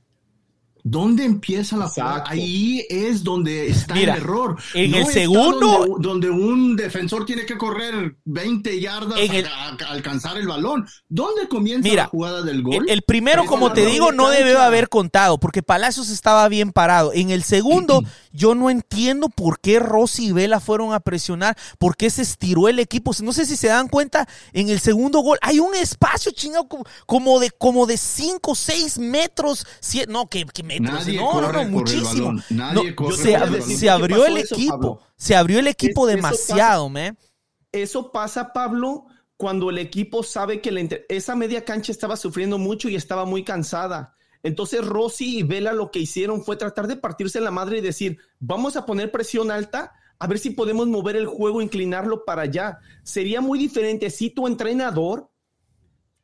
¿Dónde 0.85 1.25
empieza 1.25 1.77
la 1.77 1.89
jugada? 1.89 2.25
Ahí 2.27 2.85
es 2.91 3.23
donde 3.23 3.69
está 3.69 3.95
el 3.95 4.09
error. 4.09 4.57
En 4.75 4.95
el 4.95 5.07
segundo. 5.07 5.97
Donde, 5.99 6.29
un 6.29 6.77
defensor 6.77 7.25
tiene 7.25 7.47
que 7.47 7.57
correr 7.57 8.17
20 8.25 8.81
yardas 8.81 9.19
para 9.21 9.91
alcanzar 9.91 10.37
el 10.39 10.49
balón. 10.49 10.89
¿Dónde 11.09 11.47
comienza 11.49 11.89
la 11.95 12.07
jugada 12.07 12.43
del 12.43 12.63
gol? 12.63 12.87
El, 12.89 13.03
primero, 13.03 13.45
como 13.45 13.73
te 13.73 13.87
digo, 13.87 14.11
no 14.13 14.29
debió 14.29 14.61
haber 14.61 14.89
contado, 14.89 15.39
porque 15.39 15.63
Palacios 15.63 16.09
estaba 16.11 16.49
bien 16.49 16.73
parado. 16.73 17.13
En 17.13 17.31
el 17.31 17.45
segundo, 17.45 18.03
yo 18.33 18.55
no 18.55 18.69
entiendo 18.69 19.29
por 19.29 19.61
qué 19.61 19.79
Rossi 19.79 20.27
y 20.27 20.33
Vela 20.33 20.59
fueron 20.59 20.93
a 20.93 21.01
presionar, 21.01 21.57
por 21.79 21.97
qué 21.97 22.11
se 22.11 22.23
estiró 22.23 22.69
el 22.69 22.81
equipo. 22.81 23.13
No 23.23 23.33
sé 23.33 23.47
si 23.47 23.57
se 23.57 23.69
dan 23.69 23.89
cuenta, 23.89 24.29
en 24.53 24.69
el 24.69 24.81
segundo 24.81 25.21
gol 25.21 25.39
hay 25.43 25.61
un 25.61 25.75
espacio 25.75 26.33
chingado 26.33 26.67
como 27.07 27.39
de 27.39 27.51
como 27.51 27.87
de 27.87 27.97
5, 27.97 28.55
6 28.55 28.99
metros. 28.99 29.67
No, 30.09 30.29
que, 30.29 30.45
que 30.47 30.72
Nadie 30.81 31.19
no, 31.19 31.41
no, 31.41 31.53
no, 31.53 31.65
muchísimo. 31.65 32.35
Nadie 32.51 32.95
se, 33.17 33.89
abrió 33.89 34.27
el 34.27 34.39
equipo. 34.39 35.01
Se 35.17 35.35
abrió 35.37 35.59
el 35.59 35.67
equipo 35.67 36.07
demasiado, 36.07 36.89
me. 36.89 37.15
Eso 37.73 38.13
pasa, 38.13 38.53
Pablo, 38.53 39.07
cuando 39.37 39.71
el 39.71 39.79
equipo 39.79 40.23
sabe 40.23 40.61
que 40.61 41.05
esa 41.09 41.35
media 41.35 41.65
cancha 41.65 41.91
estaba 41.91 42.17
sufriendo 42.17 42.59
mucho 42.59 42.89
y 42.89 42.97
estaba 42.97 43.25
muy 43.25 43.43
cansada. 43.43 44.15
Entonces 44.43 44.85
Rossi 44.85 45.39
y 45.39 45.43
Vela 45.43 45.73
lo 45.73 45.91
que 45.91 46.01
hicieron 46.01 46.45
fue 46.45 46.57
tratar 46.57 46.87
de 46.87 46.97
partirse 46.97 47.41
la 47.41 47.51
madre 47.51 47.79
y 47.79 47.81
decir, 47.81 48.19
vamos 48.39 48.77
a 48.77 48.87
poner 48.87 49.11
presión 49.11 49.51
alta, 49.51 49.95
a 50.19 50.27
ver 50.27 50.39
si 50.39 50.51
podemos 50.51 50.87
mover 50.87 51.17
el 51.17 51.27
juego, 51.27 51.63
inclinarlo 51.63 52.25
para 52.25 52.43
allá. 52.43 52.79
Sería 53.03 53.41
muy 53.41 53.59
diferente 53.59 54.11
si 54.11 54.31
tu 54.31 54.47
entrenador 54.47 55.32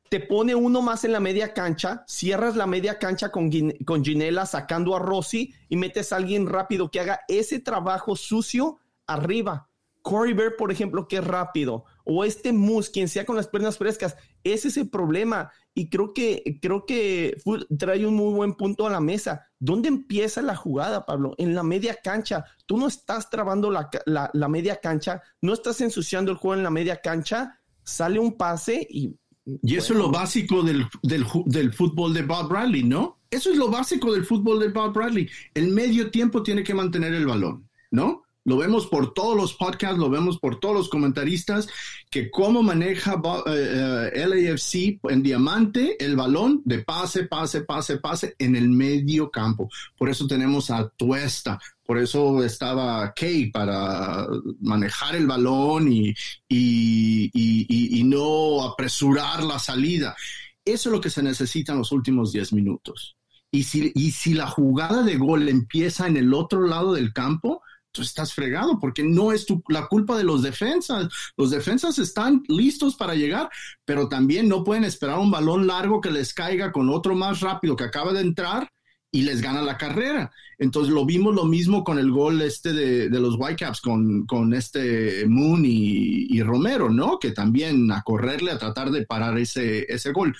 te 0.08 0.20
pone 0.20 0.54
uno 0.54 0.82
más 0.82 1.04
en 1.04 1.12
la 1.12 1.20
media 1.20 1.52
cancha, 1.52 2.04
cierras 2.06 2.56
la 2.56 2.66
media 2.66 2.98
cancha 2.98 3.30
con, 3.30 3.50
Ginela 3.50 4.46
sacando 4.46 4.96
a 4.96 4.98
Rossi 4.98 5.54
y 5.68 5.76
metes 5.76 6.12
a 6.12 6.16
alguien 6.16 6.46
rápido 6.46 6.90
que 6.90 7.00
haga 7.00 7.20
ese 7.28 7.60
trabajo 7.60 8.16
sucio 8.16 8.78
arriba. 9.06 9.68
Corey 10.02 10.32
Bear, 10.32 10.56
por 10.56 10.72
ejemplo, 10.72 11.06
que 11.06 11.16
es 11.16 11.24
rápido, 11.24 11.84
o 12.04 12.24
este 12.24 12.52
Moose, 12.52 12.90
quien 12.90 13.08
sea 13.08 13.26
con 13.26 13.36
las 13.36 13.48
piernas 13.48 13.76
frescas, 13.76 14.16
ese 14.42 14.68
es 14.68 14.76
el 14.78 14.88
problema. 14.88 15.50
Y 15.74 15.90
creo 15.90 16.14
que, 16.14 16.58
creo 16.62 16.86
que 16.86 17.36
trae 17.78 18.06
un 18.06 18.14
muy 18.14 18.32
buen 18.32 18.54
punto 18.54 18.86
a 18.86 18.90
la 18.90 19.00
mesa. 19.00 19.46
¿Dónde 19.58 19.88
empieza 19.88 20.40
la 20.40 20.56
jugada, 20.56 21.04
Pablo? 21.04 21.34
En 21.36 21.54
la 21.54 21.62
media 21.62 21.98
cancha. 22.02 22.46
Tú 22.64 22.78
no 22.78 22.86
estás 22.86 23.28
trabando 23.28 23.70
la, 23.70 23.90
la 24.06 24.48
media 24.48 24.76
cancha, 24.76 25.20
no 25.42 25.52
estás 25.52 25.80
ensuciando 25.82 26.30
el 26.30 26.38
juego 26.38 26.54
en 26.54 26.62
la 26.62 26.70
media 26.70 26.96
cancha, 27.02 27.60
sale 27.82 28.18
un 28.18 28.36
pase 28.36 28.86
y 28.88 29.18
y 29.62 29.76
eso 29.76 29.92
es 29.94 29.98
lo 29.98 30.10
básico 30.10 30.62
del, 30.62 30.86
del, 31.02 31.72
fútbol 31.72 32.12
de 32.12 32.22
Bob 32.22 32.48
Bradley, 32.48 32.82
¿no? 32.82 33.18
Eso 33.30 33.50
es 33.50 33.56
lo 33.56 33.70
básico 33.70 34.12
del 34.12 34.24
fútbol 34.24 34.60
de 34.60 34.68
Bob 34.68 34.92
Bradley. 34.92 35.28
El 35.54 35.68
medio 35.68 36.10
tiempo 36.10 36.42
tiene 36.42 36.62
que 36.62 36.74
mantener 36.74 37.14
el 37.14 37.26
balón, 37.26 37.68
¿no? 37.90 38.22
Lo 38.44 38.56
vemos 38.56 38.86
por 38.86 39.12
todos 39.12 39.36
los 39.36 39.54
podcasts, 39.54 39.98
lo 39.98 40.08
vemos 40.08 40.38
por 40.38 40.58
todos 40.58 40.74
los 40.74 40.88
comentaristas, 40.88 41.68
que 42.10 42.30
cómo 42.30 42.62
maneja 42.62 43.20
eh, 43.46 44.10
eh, 44.14 44.26
LAFC 44.26 44.98
en 45.10 45.22
diamante 45.22 46.02
el 46.02 46.16
balón 46.16 46.62
de 46.64 46.78
pase, 46.78 47.24
pase, 47.24 47.62
pase, 47.62 47.98
pase 47.98 48.34
en 48.38 48.56
el 48.56 48.70
medio 48.70 49.30
campo. 49.30 49.68
Por 49.98 50.08
eso 50.08 50.26
tenemos 50.26 50.70
a 50.70 50.88
Tuesta, 50.88 51.58
por 51.88 51.98
eso 51.98 52.44
estaba 52.44 53.14
Kay 53.14 53.50
para 53.50 54.26
manejar 54.60 55.16
el 55.16 55.26
balón 55.26 55.90
y, 55.90 56.14
y, 56.46 58.02
no 58.04 58.62
apresurar 58.62 59.42
la 59.42 59.58
salida. 59.58 60.14
Eso 60.62 60.90
es 60.90 60.92
lo 60.92 61.00
que 61.00 61.08
se 61.08 61.22
necesita 61.22 61.72
en 61.72 61.78
los 61.78 61.90
últimos 61.90 62.30
10 62.30 62.52
minutos. 62.52 63.16
Y 63.50 63.62
si, 63.62 63.90
y 63.94 64.10
si 64.10 64.34
la 64.34 64.48
jugada 64.48 65.02
de 65.02 65.16
gol 65.16 65.48
empieza 65.48 66.06
en 66.06 66.18
el 66.18 66.34
otro 66.34 66.66
lado 66.66 66.92
del 66.92 67.14
campo, 67.14 67.62
tú 67.90 68.02
estás 68.02 68.34
fregado 68.34 68.78
porque 68.78 69.02
no 69.02 69.32
es 69.32 69.46
la 69.68 69.86
culpa 69.86 70.18
de 70.18 70.24
los 70.24 70.42
defensas. 70.42 71.08
Los 71.38 71.48
defensas 71.48 71.98
están 71.98 72.42
listos 72.48 72.96
para 72.96 73.14
llegar, 73.14 73.48
pero 73.86 74.10
también 74.10 74.46
no 74.46 74.62
pueden 74.62 74.84
esperar 74.84 75.18
un 75.18 75.30
balón 75.30 75.66
largo 75.66 76.02
que 76.02 76.10
les 76.10 76.34
caiga 76.34 76.70
con 76.70 76.90
otro 76.90 77.14
más 77.14 77.40
rápido 77.40 77.76
que 77.76 77.84
acaba 77.84 78.12
de 78.12 78.20
entrar 78.20 78.68
y 79.10 79.22
les 79.22 79.40
gana 79.40 79.62
la 79.62 79.78
carrera. 79.78 80.32
Entonces 80.58 80.92
lo 80.92 81.06
vimos 81.06 81.34
lo 81.34 81.44
mismo 81.44 81.84
con 81.84 81.98
el 81.98 82.10
gol 82.10 82.42
este 82.42 82.72
de, 82.72 83.08
los 83.08 83.36
Whitecaps, 83.38 83.80
con, 83.80 84.26
con 84.26 84.52
este 84.54 85.24
Moon 85.26 85.62
y, 85.64 86.42
Romero, 86.42 86.90
¿no? 86.90 87.18
Que 87.18 87.30
también 87.30 87.90
a 87.92 88.02
correrle, 88.02 88.50
a 88.50 88.58
tratar 88.58 88.90
de 88.90 89.06
parar 89.06 89.38
ese, 89.38 89.86
ese 89.92 90.12
gol. 90.12 90.36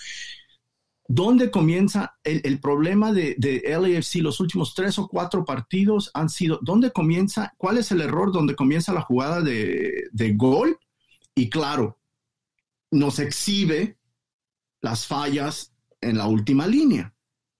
¿Dónde 1.10 1.50
comienza 1.50 2.18
el, 2.22 2.60
problema 2.60 3.12
de, 3.12 3.34
de, 3.38 3.62
LAFC? 3.64 4.16
Los 4.16 4.40
últimos 4.40 4.74
tres 4.74 4.98
o 4.98 5.08
cuatro 5.08 5.44
partidos 5.44 6.10
han 6.12 6.28
sido, 6.28 6.58
¿dónde 6.60 6.90
comienza? 6.90 7.54
¿Cuál 7.56 7.78
es 7.78 7.90
el 7.92 8.02
error 8.02 8.30
donde 8.30 8.54
comienza 8.54 8.92
la 8.92 9.00
jugada 9.00 9.40
de, 9.40 10.08
de 10.12 10.34
gol? 10.34 10.78
Y 11.34 11.48
claro, 11.48 11.98
nos 12.90 13.20
exhibe 13.20 13.96
las 14.82 15.06
fallas 15.06 15.72
en 16.00 16.18
la 16.18 16.26
última 16.26 16.66
línea. 16.66 17.14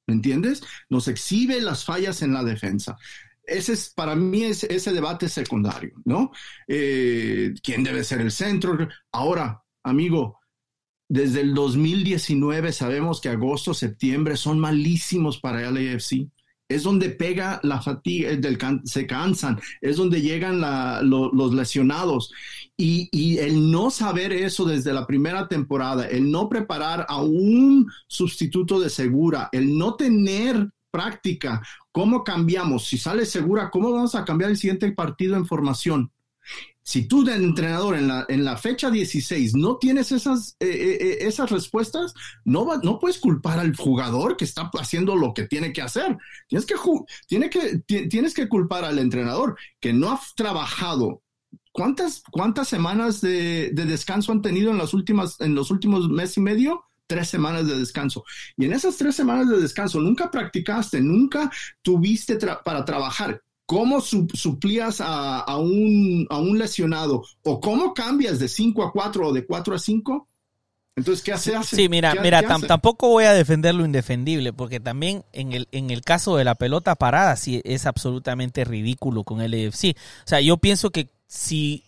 ¿Me 0.08 0.14
entiendes? 0.14 0.62
Nos 0.88 1.06
exhibe 1.06 1.60
las 1.60 1.84
fallas 1.84 2.22
en 2.22 2.32
la 2.32 2.42
defensa. 2.42 2.96
Ese 3.44 3.74
es, 3.74 3.90
para 3.90 4.16
mí, 4.16 4.42
es, 4.44 4.64
ese 4.64 4.92
debate 4.92 5.28
secundario, 5.28 5.92
¿no? 6.04 6.32
Eh, 6.66 7.52
¿Quién 7.62 7.84
debe 7.84 8.02
ser 8.02 8.22
el 8.22 8.30
centro? 8.30 8.76
Ahora, 9.12 9.62
amigo, 9.82 10.40
desde 11.08 11.42
el 11.42 11.54
2019 11.54 12.72
sabemos 12.72 13.20
que 13.20 13.28
agosto, 13.28 13.74
septiembre 13.74 14.36
son 14.36 14.58
malísimos 14.58 15.38
para 15.38 15.66
el 15.66 15.74
LAFC. 15.74 16.26
Es 16.68 16.82
donde 16.82 17.10
pega 17.10 17.60
la 17.62 17.80
fatiga, 17.80 18.30
se 18.84 19.06
cansan, 19.06 19.60
es 19.80 19.96
donde 19.96 20.22
llegan 20.22 20.60
los 21.08 21.54
lesionados. 21.54 22.32
Y, 22.80 23.38
el 23.38 23.72
no 23.72 23.90
saber 23.90 24.32
eso 24.32 24.64
desde 24.64 24.92
la 24.92 25.04
primera 25.04 25.48
temporada, 25.48 26.06
el 26.06 26.30
no 26.30 26.48
preparar 26.48 27.04
a 27.08 27.20
un 27.20 27.90
sustituto 28.06 28.78
de 28.78 28.88
segura, 28.88 29.48
el 29.50 29.76
no 29.76 29.96
tener 29.96 30.70
práctica, 30.90 31.60
cómo 31.90 32.22
cambiamos, 32.22 32.86
si 32.86 32.96
sale 32.96 33.26
segura, 33.26 33.68
cómo 33.70 33.92
vamos 33.92 34.14
a 34.14 34.24
cambiar 34.24 34.50
el 34.50 34.56
siguiente 34.56 34.90
partido 34.92 35.36
en 35.36 35.46
formación 35.46 36.12
si 36.88 37.06
tú 37.06 37.22
de 37.22 37.34
entrenador 37.34 37.96
en 37.96 38.08
la, 38.08 38.24
en 38.30 38.46
la 38.46 38.56
fecha 38.56 38.90
16 38.90 39.54
no 39.54 39.76
tienes 39.76 40.10
esas, 40.10 40.56
eh, 40.58 40.66
eh, 40.66 40.98
eh, 41.00 41.18
esas 41.20 41.50
respuestas, 41.50 42.14
no, 42.46 42.66
no 42.82 42.98
puedes 42.98 43.18
culpar 43.18 43.58
al 43.58 43.76
jugador 43.76 44.38
que 44.38 44.46
está 44.46 44.70
haciendo 44.72 45.14
lo 45.14 45.34
que 45.34 45.46
tiene 45.46 45.70
que 45.74 45.82
hacer. 45.82 46.16
Tienes 46.46 46.64
que, 46.64 46.76
tiene 47.26 47.50
que, 47.50 47.80
tienes 48.06 48.32
que 48.32 48.48
culpar 48.48 48.86
al 48.86 48.98
entrenador 48.98 49.58
que 49.80 49.92
no 49.92 50.10
ha 50.10 50.20
trabajado 50.34 51.20
¿cuántas, 51.78 52.24
cuántas 52.30 52.66
semanas 52.66 53.20
de, 53.20 53.70
de, 53.72 53.84
descanso 53.84 54.32
han 54.32 54.42
tenido 54.42 54.72
en 54.72 54.78
las 54.78 54.92
últimas, 54.94 55.40
en 55.40 55.54
los 55.54 55.70
últimos 55.70 56.08
mes 56.08 56.36
y 56.36 56.40
medio? 56.40 56.84
Tres 57.06 57.28
semanas 57.28 57.68
de 57.68 57.78
descanso. 57.78 58.24
Y 58.56 58.64
en 58.64 58.72
esas 58.72 58.96
tres 58.96 59.14
semanas 59.14 59.48
de 59.48 59.60
descanso 59.60 60.00
nunca 60.00 60.28
practicaste, 60.28 61.00
nunca 61.00 61.50
tuviste 61.80 62.36
para 62.64 62.84
trabajar. 62.84 63.40
¿Cómo 63.64 64.00
suplías 64.00 65.00
a, 65.00 65.40
a, 65.40 65.56
un, 65.58 66.26
a 66.30 66.38
un 66.38 66.58
lesionado? 66.58 67.22
¿O 67.44 67.60
cómo 67.60 67.94
cambias 67.94 68.38
de 68.38 68.48
5 68.48 68.82
a 68.82 68.92
4 68.92 69.28
o 69.28 69.32
de 69.32 69.46
4 69.46 69.74
a 69.74 69.78
5? 69.78 70.28
Entonces, 70.96 71.22
¿qué 71.22 71.32
hace? 71.32 71.62
Sí, 71.62 71.88
mira, 71.88 72.14
mira, 72.20 72.42
tampoco 72.42 73.08
voy 73.08 73.24
a 73.24 73.32
defender 73.32 73.74
lo 73.74 73.84
indefendible, 73.84 74.52
porque 74.52 74.80
también 74.80 75.24
en 75.32 75.52
el, 75.52 75.68
en 75.70 75.90
el 75.90 76.00
caso 76.00 76.36
de 76.36 76.44
la 76.44 76.56
pelota 76.56 76.96
parada, 76.96 77.36
sí 77.36 77.60
es 77.64 77.86
absolutamente 77.86 78.64
ridículo 78.64 79.22
con 79.22 79.40
el 79.40 79.54
EFC. 79.54 79.96
O 79.96 80.28
sea, 80.28 80.40
yo 80.40 80.56
pienso 80.56 80.90
que 80.90 81.10
si, 81.28 81.84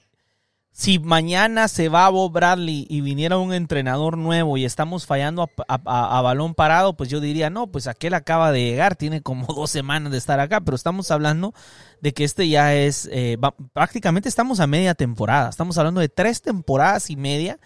si 0.71 0.99
mañana 0.99 1.67
se 1.67 1.89
va 1.89 2.09
Bob 2.11 2.31
Bradley 2.31 2.87
y 2.89 3.01
viniera 3.01 3.39
un 3.39 3.53
entrenador 3.53 4.19
nuevo 4.19 4.57
y 4.57 4.65
estamos 4.65 5.07
fallando 5.07 5.49
a, 5.67 6.23
balón 6.23 6.55
parado, 6.55 6.97
pues 6.97 7.09
yo 7.09 7.21
diría, 7.21 7.51
no, 7.51 7.67
pues 7.67 7.87
aquel 7.87 8.15
acaba 8.15 8.53
de 8.53 8.63
llegar, 8.63 8.97
tiene 8.97 9.23
como 9.23 9.47
dos 9.55 9.71
semanas 9.71 10.13
de 10.13 10.19
estar 10.19 10.39
acá, 10.39 10.61
pero 10.61 10.77
estamos 10.77 11.11
hablando 11.11 11.55
de 12.03 12.13
que 12.13 12.23
este 12.23 12.49
ya 12.49 12.75
es, 12.75 13.09
eh, 13.11 13.39
prácticamente 13.73 14.29
estamos 14.29 14.61
a 14.61 14.67
media 14.67 14.95
temporada, 14.95 15.49
estamos 15.49 15.77
hablando 15.79 16.01
de 16.01 16.11
tres 16.11 16.43
temporadas 16.43 17.11
y 17.11 17.17
media 17.17 17.59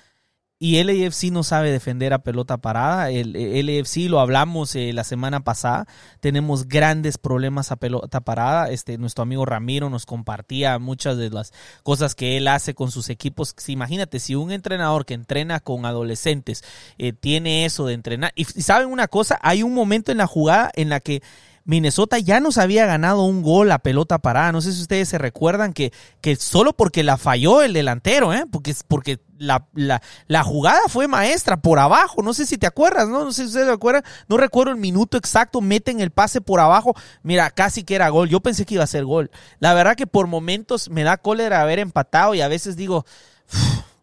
y 0.58 0.82
LAFC 0.82 1.32
no 1.32 1.42
sabe 1.42 1.70
defender 1.70 2.12
a 2.12 2.20
pelota 2.20 2.58
parada. 2.58 3.10
El, 3.10 3.32
LAFC 3.32 4.08
lo 4.08 4.20
hablamos 4.20 4.74
eh, 4.76 4.92
la 4.92 5.04
semana 5.04 5.40
pasada. 5.40 5.86
Tenemos 6.20 6.68
grandes 6.68 7.18
problemas 7.18 7.72
a 7.72 7.76
pelota 7.76 8.20
parada. 8.20 8.70
Este, 8.70 8.96
nuestro 8.96 9.22
amigo 9.22 9.44
Ramiro 9.44 9.90
nos 9.90 10.06
compartía 10.06 10.78
muchas 10.78 11.18
de 11.18 11.30
las 11.30 11.52
cosas 11.82 12.14
que 12.14 12.36
él 12.36 12.48
hace 12.48 12.74
con 12.74 12.90
sus 12.90 13.10
equipos. 13.10 13.54
Imagínate, 13.66 14.20
si 14.20 14.36
un 14.36 14.52
entrenador 14.52 15.04
que 15.04 15.14
entrena 15.14 15.60
con 15.60 15.86
adolescentes 15.86 16.62
eh, 16.98 17.12
tiene 17.12 17.64
eso 17.64 17.86
de 17.86 17.94
entrenar. 17.94 18.32
Y 18.36 18.44
saben 18.44 18.88
una 18.88 19.08
cosa, 19.08 19.38
hay 19.42 19.62
un 19.62 19.74
momento 19.74 20.12
en 20.12 20.18
la 20.18 20.26
jugada 20.26 20.70
en 20.74 20.88
la 20.88 21.00
que 21.00 21.22
Minnesota 21.64 22.18
ya 22.18 22.40
nos 22.40 22.58
había 22.58 22.84
ganado 22.84 23.22
un 23.22 23.42
gol 23.42 23.72
a 23.72 23.78
pelota 23.78 24.18
parada. 24.18 24.52
No 24.52 24.60
sé 24.60 24.72
si 24.72 24.82
ustedes 24.82 25.08
se 25.08 25.18
recuerdan 25.18 25.72
que, 25.72 25.92
que 26.20 26.36
solo 26.36 26.74
porque 26.74 27.02
la 27.02 27.16
falló 27.16 27.62
el 27.62 27.72
delantero, 27.72 28.34
¿eh? 28.34 28.44
porque, 28.50 28.74
porque 28.86 29.20
la, 29.38 29.66
la, 29.72 30.02
la, 30.26 30.44
jugada 30.44 30.80
fue 30.88 31.08
maestra 31.08 31.56
por 31.56 31.78
abajo. 31.78 32.22
No 32.22 32.34
sé 32.34 32.44
si 32.44 32.58
te 32.58 32.66
acuerdas, 32.66 33.08
¿no? 33.08 33.24
No 33.24 33.32
sé 33.32 33.42
si 33.42 33.48
ustedes 33.48 33.66
se 33.66 33.72
acuerdan. 33.72 34.04
No 34.28 34.36
recuerdo 34.36 34.72
el 34.72 34.78
minuto 34.78 35.16
exacto. 35.16 35.62
Meten 35.62 36.00
el 36.00 36.10
pase 36.10 36.42
por 36.42 36.60
abajo. 36.60 36.94
Mira, 37.22 37.50
casi 37.50 37.82
que 37.82 37.94
era 37.94 38.10
gol. 38.10 38.28
Yo 38.28 38.40
pensé 38.40 38.66
que 38.66 38.74
iba 38.74 38.84
a 38.84 38.88
ser 38.88 39.06
gol. 39.06 39.30
La 39.58 39.72
verdad 39.72 39.96
que 39.96 40.06
por 40.06 40.26
momentos 40.26 40.90
me 40.90 41.02
da 41.02 41.16
cólera 41.16 41.62
haber 41.62 41.78
empatado 41.78 42.34
y 42.34 42.42
a 42.42 42.48
veces 42.48 42.76
digo, 42.76 43.06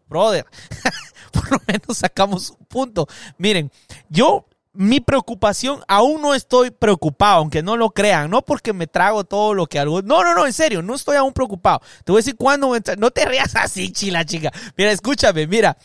brother, 0.08 0.46
por 1.32 1.50
lo 1.52 1.58
menos 1.66 1.98
sacamos 1.98 2.50
un 2.50 2.66
punto. 2.66 3.06
Miren, 3.38 3.70
yo 4.08 4.46
mi 4.74 5.00
preocupación, 5.00 5.82
aún 5.86 6.22
no 6.22 6.34
estoy 6.34 6.70
preocupado, 6.70 7.38
aunque 7.38 7.62
no 7.62 7.76
lo 7.76 7.90
crean, 7.90 8.30
no 8.30 8.42
porque 8.42 8.72
me 8.72 8.86
trago 8.86 9.24
todo 9.24 9.52
lo 9.52 9.66
que 9.66 9.78
algo. 9.78 10.02
No, 10.02 10.24
no, 10.24 10.34
no, 10.34 10.46
en 10.46 10.52
serio, 10.52 10.82
no 10.82 10.94
estoy 10.94 11.16
aún 11.16 11.32
preocupado. 11.32 11.80
Te 12.04 12.12
voy 12.12 12.20
a 12.20 12.22
decir 12.22 12.36
cuándo 12.36 12.72
No 12.98 13.10
te 13.10 13.24
rías 13.26 13.54
así, 13.56 13.92
chila, 13.92 14.24
chica. 14.24 14.50
Mira, 14.76 14.92
escúchame, 14.92 15.46
mira. 15.46 15.76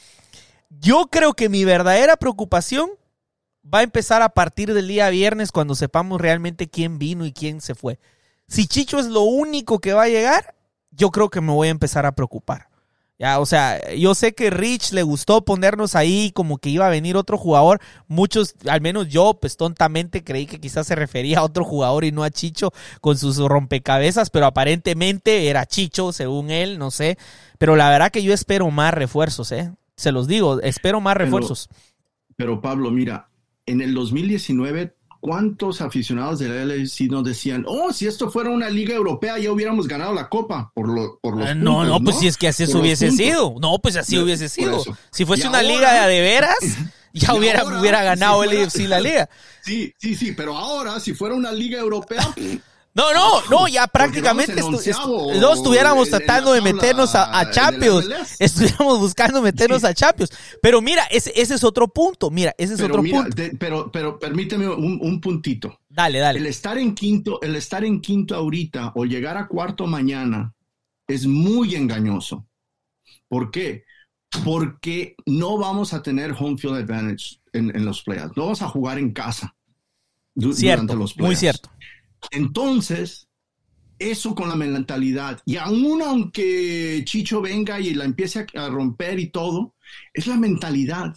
Yo 0.70 1.08
creo 1.08 1.34
que 1.34 1.50
mi 1.50 1.66
verdadera 1.66 2.18
preocupación 2.18 2.90
va 3.64 3.80
a 3.80 3.84
empezar 3.84 4.22
a 4.22 4.30
partir 4.30 4.74
del 4.74 4.88
día 4.88 5.10
viernes 5.10 5.52
cuando 5.52 5.76
sepamos 5.76 6.22
realmente 6.22 6.70
quién 6.70 7.00
vino 7.00 7.26
y 7.26 7.34
quién 7.34 7.62
se 7.62 7.76
fue. 7.76 8.00
Si 8.48 8.68
Chicho 8.68 9.00
es 9.00 9.08
lo 9.08 9.22
único 9.22 9.80
que 9.80 9.94
va 9.94 10.04
a 10.04 10.10
llegar, 10.10 10.56
yo 10.92 11.10
creo 11.12 11.30
que 11.30 11.42
me 11.42 11.52
voy 11.52 11.68
a 11.68 11.72
empezar 11.72 12.06
a 12.06 12.14
preocupar. 12.14 12.67
Ya, 13.20 13.40
o 13.40 13.48
sea, 13.48 13.96
yo 13.96 14.14
sé 14.14 14.34
que 14.34 14.52
Rich 14.52 14.92
le 14.92 15.02
gustó 15.02 15.44
ponernos 15.44 15.96
ahí 15.96 16.32
como 16.36 16.60
que 16.60 16.70
iba 16.70 16.86
a 16.86 16.92
venir 16.92 17.18
otro 17.18 17.38
jugador. 17.38 17.82
Muchos, 18.08 18.54
al 18.68 18.80
menos 18.80 19.08
yo, 19.08 19.40
pues 19.42 19.58
tontamente 19.58 20.24
creí 20.24 20.46
que 20.46 20.60
quizás 20.60 20.86
se 20.86 20.96
refería 20.96 21.40
a 21.40 21.44
otro 21.44 21.64
jugador 21.64 22.06
y 22.06 22.12
no 22.12 22.24
a 22.24 22.30
Chicho 22.30 22.72
con 23.02 23.18
sus 23.18 23.38
rompecabezas, 23.38 24.30
pero 24.30 24.46
aparentemente 24.46 25.48
era 25.48 25.66
Chicho, 25.66 26.12
según 26.14 26.52
él, 26.52 26.78
no 26.78 26.92
sé. 26.92 27.18
Pero 27.58 27.76
la 27.76 27.90
verdad 27.90 28.12
que 28.12 28.22
yo 28.22 28.34
espero 28.34 28.70
más 28.70 28.94
refuerzos, 28.94 29.52
¿eh? 29.52 29.72
Se 29.96 30.12
los 30.12 30.28
digo, 30.28 30.62
espero 30.62 31.02
más 31.02 31.18
refuerzos. 31.18 31.70
pero 32.36 32.62
Pablo, 32.62 32.92
mira, 32.92 33.30
en 33.66 33.82
el 33.82 33.96
2019 33.96 34.97
¿cuántos 35.20 35.82
aficionados 35.82 36.40
de 36.40 36.50
la 36.50 36.66
LFC 36.66 37.02
nos 37.10 37.24
decían, 37.24 37.66
oh, 37.68 37.92
si 37.92 38.08
esto 38.08 38.30
fuera 38.30 38.50
una 38.50 38.70
liga 38.70 38.96
europea 38.96 39.38
ya 39.38 39.52
hubiéramos 39.52 39.88
ganado 39.88 40.14
la 40.14 40.30
copa 40.30 40.72
por, 40.74 40.88
lo, 40.90 41.20
por 41.20 41.38
los 41.38 41.48
ah, 41.48 41.54
no, 41.54 41.86
no, 41.86 42.00
pues 42.00 42.20
si 42.20 42.28
es 42.28 42.38
que 42.38 42.48
así 42.48 42.64
hubiese 42.76 43.12
sido. 43.12 43.56
No, 43.60 43.80
pues 43.80 43.96
así 43.96 44.18
hubiese 44.18 44.50
sido. 44.50 44.84
Si 45.12 45.26
fuese 45.26 45.48
una 45.48 45.62
liga 45.62 46.08
de, 46.08 46.22
veras, 46.22 46.58
ya 47.14 47.34
hubiera, 47.34 47.64
hubiera 47.64 48.04
ganado 48.04 48.44
el 48.44 48.64
LFC 48.64 48.88
la 48.88 49.00
liga. 49.00 49.30
Sí, 49.62 49.94
sí, 49.98 50.16
sí, 50.16 50.32
pero 50.32 50.56
ahora 50.56 51.00
si 51.00 51.14
fuera 51.14 51.36
una 51.36 51.52
liga 51.52 51.80
europea... 51.80 52.22
No, 52.98 53.14
no, 53.14 53.42
no, 53.52 53.68
ya 53.68 53.86
prácticamente 53.86 54.56
no 54.56 55.54
estuviéramos 55.54 56.10
tratando 56.10 56.54
de 56.54 56.62
meternos 56.62 57.14
a, 57.14 57.52
Champions. 57.52 58.08
Estuviéramos 58.40 59.00
buscando 59.00 59.40
meternos 59.40 59.84
a 59.84 59.94
Champions. 59.94 60.32
Pero 60.64 60.82
mira, 60.82 61.04
ese, 61.12 61.32
ese 61.36 61.54
es 61.54 61.64
otro 61.64 61.88
punto. 61.88 62.32
Mira, 62.32 62.56
ese 62.58 62.74
es 62.74 62.82
otro 62.82 63.04
punto. 63.04 63.36
pero, 63.60 63.92
pero 63.92 64.18
permíteme 64.18 64.68
un, 64.68 65.22
puntito. 65.22 65.80
Dale, 65.88 66.18
dale. 66.18 66.40
El 66.40 66.48
estar 66.48 66.80
en 66.80 66.96
quinto, 66.96 67.40
el 67.44 67.56
estar 67.56 67.86
en 67.86 68.02
quinto 68.02 68.34
ahorita 68.34 68.94
o 68.96 69.06
llegar 69.06 69.38
a 69.38 69.48
cuarto 69.48 69.86
mañana 69.86 70.56
es 71.08 71.28
muy 71.28 71.76
engañoso. 71.76 72.48
¿Por 73.28 73.52
qué? 73.52 73.84
Porque 74.44 75.16
no 75.28 75.60
vamos 75.60 75.94
a 75.94 76.02
tener 76.02 76.32
home 76.38 76.58
field 76.58 76.78
advantage 76.78 77.40
en, 77.54 77.86
los 77.86 78.02
playoffs. 78.02 78.36
No 78.36 78.44
vamos 78.44 78.64
a 78.64 78.70
jugar 78.70 78.98
en 78.98 79.12
casa. 79.12 79.56
Cierto, 80.54 80.96
los 80.96 81.16
muy 81.18 81.36
cierto. 81.36 81.70
Entonces, 82.32 83.28
eso 84.00 84.36
con 84.36 84.50
la 84.50 84.56
mentalidad, 84.56 85.42
y 85.46 85.58
aún 85.58 86.02
aunque 86.02 87.02
Chicho 87.06 87.42
venga 87.42 87.80
y 87.80 87.94
la 87.94 88.06
empiece 88.06 88.46
a 88.54 88.70
romper 88.70 89.20
y 89.20 89.30
todo, 89.30 89.76
es 90.14 90.28
la 90.28 90.38
mentalidad. 90.38 91.16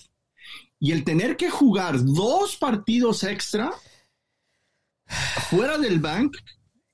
Y 0.78 0.92
el 0.92 1.04
tener 1.04 1.36
que 1.36 1.50
jugar 1.50 2.02
dos 2.02 2.56
partidos 2.56 3.22
extra 3.24 3.70
fuera 5.50 5.76
del 5.76 5.98
bank 5.98 6.36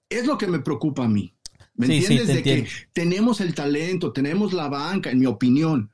es 0.08 0.26
lo 0.26 0.36
que 0.36 0.48
me 0.48 0.58
preocupa 0.58 1.04
a 1.04 1.08
mí. 1.08 1.32
¿Me 1.74 1.86
entiendes? 1.86 2.26
de 2.28 2.42
que 2.42 2.66
tenemos 2.92 3.40
el 3.40 3.54
talento, 3.54 4.12
tenemos 4.12 4.52
la 4.52 4.68
banca, 4.68 5.10
en 5.10 5.18
mi 5.18 5.26
opinión, 5.26 5.92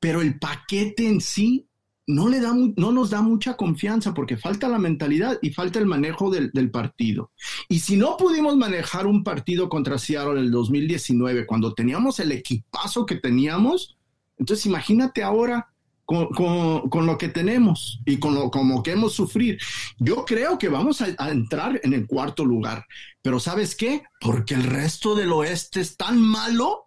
pero 0.00 0.22
el 0.22 0.38
paquete 0.38 1.08
en 1.08 1.20
sí 1.20 1.66
no, 2.06 2.28
le 2.28 2.40
da, 2.40 2.54
no 2.54 2.92
nos 2.92 3.10
da 3.10 3.22
mucha 3.22 3.56
confianza 3.56 4.12
porque 4.14 4.36
falta 4.36 4.68
la 4.68 4.78
mentalidad 4.78 5.38
y 5.42 5.50
falta 5.50 5.78
el 5.78 5.86
manejo 5.86 6.30
del, 6.30 6.70
partido. 6.70 7.30
Y 7.68 7.80
si 7.80 7.96
no 7.96 8.16
pudimos 8.16 8.56
manejar 8.56 9.06
un 9.06 9.22
partido 9.24 9.68
contra 9.68 9.98
Seattle 9.98 10.32
en 10.32 10.46
el 10.46 10.50
2019 10.50 11.46
cuando 11.46 11.74
teníamos 11.74 12.20
el 12.20 12.32
equipazo 12.32 13.06
que 13.06 13.16
teníamos, 13.16 13.96
entonces 14.38 14.66
imagínate 14.66 15.22
ahora 15.22 15.70
con, 16.04 17.06
lo 17.06 17.16
que 17.16 17.28
tenemos 17.28 18.00
y 18.04 18.18
con 18.18 18.34
lo 18.34 18.50
como 18.50 18.82
que 18.82 18.92
hemos 18.92 19.14
sufrido. 19.14 19.56
Yo 19.98 20.24
creo 20.24 20.58
que 20.58 20.68
vamos 20.68 21.00
a, 21.00 21.08
a, 21.18 21.30
entrar 21.30 21.80
en 21.82 21.94
el 21.94 22.06
cuarto 22.06 22.44
lugar, 22.44 22.84
pero 23.22 23.40
¿sabes 23.40 23.74
qué? 23.74 24.02
Porque 24.20 24.54
el 24.54 24.64
resto 24.64 25.14
del 25.14 25.32
oeste 25.32 25.80
es 25.80 25.96
tan 25.96 26.20
malo 26.20 26.83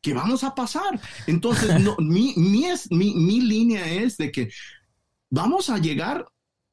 que 0.00 0.14
vamos 0.14 0.44
a 0.44 0.54
pasar. 0.54 1.00
Entonces, 1.26 1.70
mi, 1.98 2.34
mi, 2.36 2.64
es, 2.66 2.90
mi, 2.90 3.14
mi 3.14 3.40
línea 3.40 3.86
es 3.90 4.16
de 4.16 4.30
que 4.30 4.50
vamos 5.30 5.70
a 5.70 5.78
llegar 5.78 6.26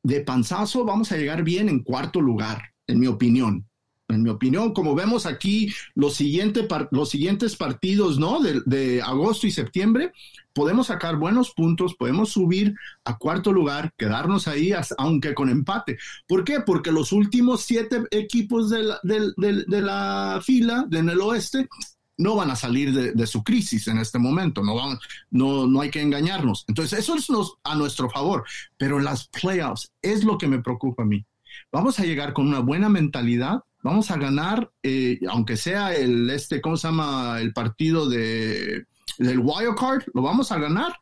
de 0.03 0.21
panzazo, 0.21 0.85
vamos 0.85 1.11
a 1.11 1.17
llegar 1.17 1.43
bien 1.43 1.67
en 1.67 1.83
cuarto 1.83 2.21
lugar, 2.21 2.73
en 2.87 2.99
mi 2.99 3.07
opinión. 3.07 3.67
En 4.07 4.21
mi 4.21 4.29
opinión, 4.29 4.71
como 4.71 4.93
vemos 4.93 5.25
aquí 5.25 5.73
los, 5.95 6.13
siguiente, 6.13 6.67
los 6.91 7.09
siguientes 7.09 7.55
partidos 7.55 8.19
¿no? 8.19 8.39
De, 8.39 8.61
de, 8.67 9.01
agosto 9.01 9.47
y 9.47 9.51
septiembre, 9.51 10.11
podemos 10.53 10.87
sacar 10.87 11.15
buenos 11.15 11.51
puntos, 11.55 11.95
podemos 11.95 12.29
subir 12.29 12.75
a 13.03 13.17
cuarto 13.17 13.51
lugar, 13.51 13.91
quedarnos 13.97 14.47
ahí, 14.47 14.73
aunque 14.99 15.33
con 15.33 15.49
empate. 15.49 15.97
¿Por 16.27 16.43
qué? 16.43 16.59
Porque 16.59 16.91
los 16.91 17.11
últimos 17.13 17.63
siete 17.63 18.03
equipos 18.11 18.69
de 18.69 18.83
la, 18.83 18.99
de, 19.01 19.65
de 19.65 19.81
la 19.81 20.39
fila 20.43 20.87
en 20.91 21.09
el 21.09 21.19
oeste 21.21 21.67
no 22.17 22.35
van 22.35 22.51
a 22.51 22.55
salir 22.55 22.93
de, 23.13 23.27
su 23.27 23.43
crisis 23.43 23.87
en 23.87 23.97
este 23.97 24.19
momento, 24.19 24.63
no, 24.63 24.75
van, 24.75 24.97
no, 25.31 25.67
no 25.67 25.81
hay 25.81 25.89
que 25.89 26.01
engañarnos. 26.01 26.65
Entonces, 26.67 26.99
eso 26.99 27.15
es 27.15 27.27
a 27.63 27.75
nuestro 27.75 28.09
favor, 28.09 28.45
pero 28.77 28.99
las 28.99 29.27
playoffs 29.27 29.91
es 30.01 30.23
lo 30.23 30.37
que 30.37 30.47
me 30.47 30.61
preocupa 30.61 31.03
a 31.03 31.05
mí. 31.05 31.25
Vamos 31.71 31.99
a 31.99 32.05
llegar 32.05 32.33
con 32.33 32.47
una 32.47 32.59
buena 32.59 32.89
mentalidad, 32.89 33.61
vamos 33.83 34.11
a 34.11 34.17
ganar, 34.17 34.71
eh, 34.83 35.19
aunque 35.29 35.57
sea 35.57 35.93
el, 35.93 36.29
este, 36.29 36.61
¿cómo 36.61 36.77
se 36.77 36.87
llama? 36.87 37.39
El 37.39 37.53
partido 37.53 38.07
de, 38.07 38.85
del 39.17 39.39
wild 39.39 39.75
card, 39.77 40.03
lo 40.13 40.21
vamos 40.21 40.51
a 40.51 40.59
ganar. 40.59 40.93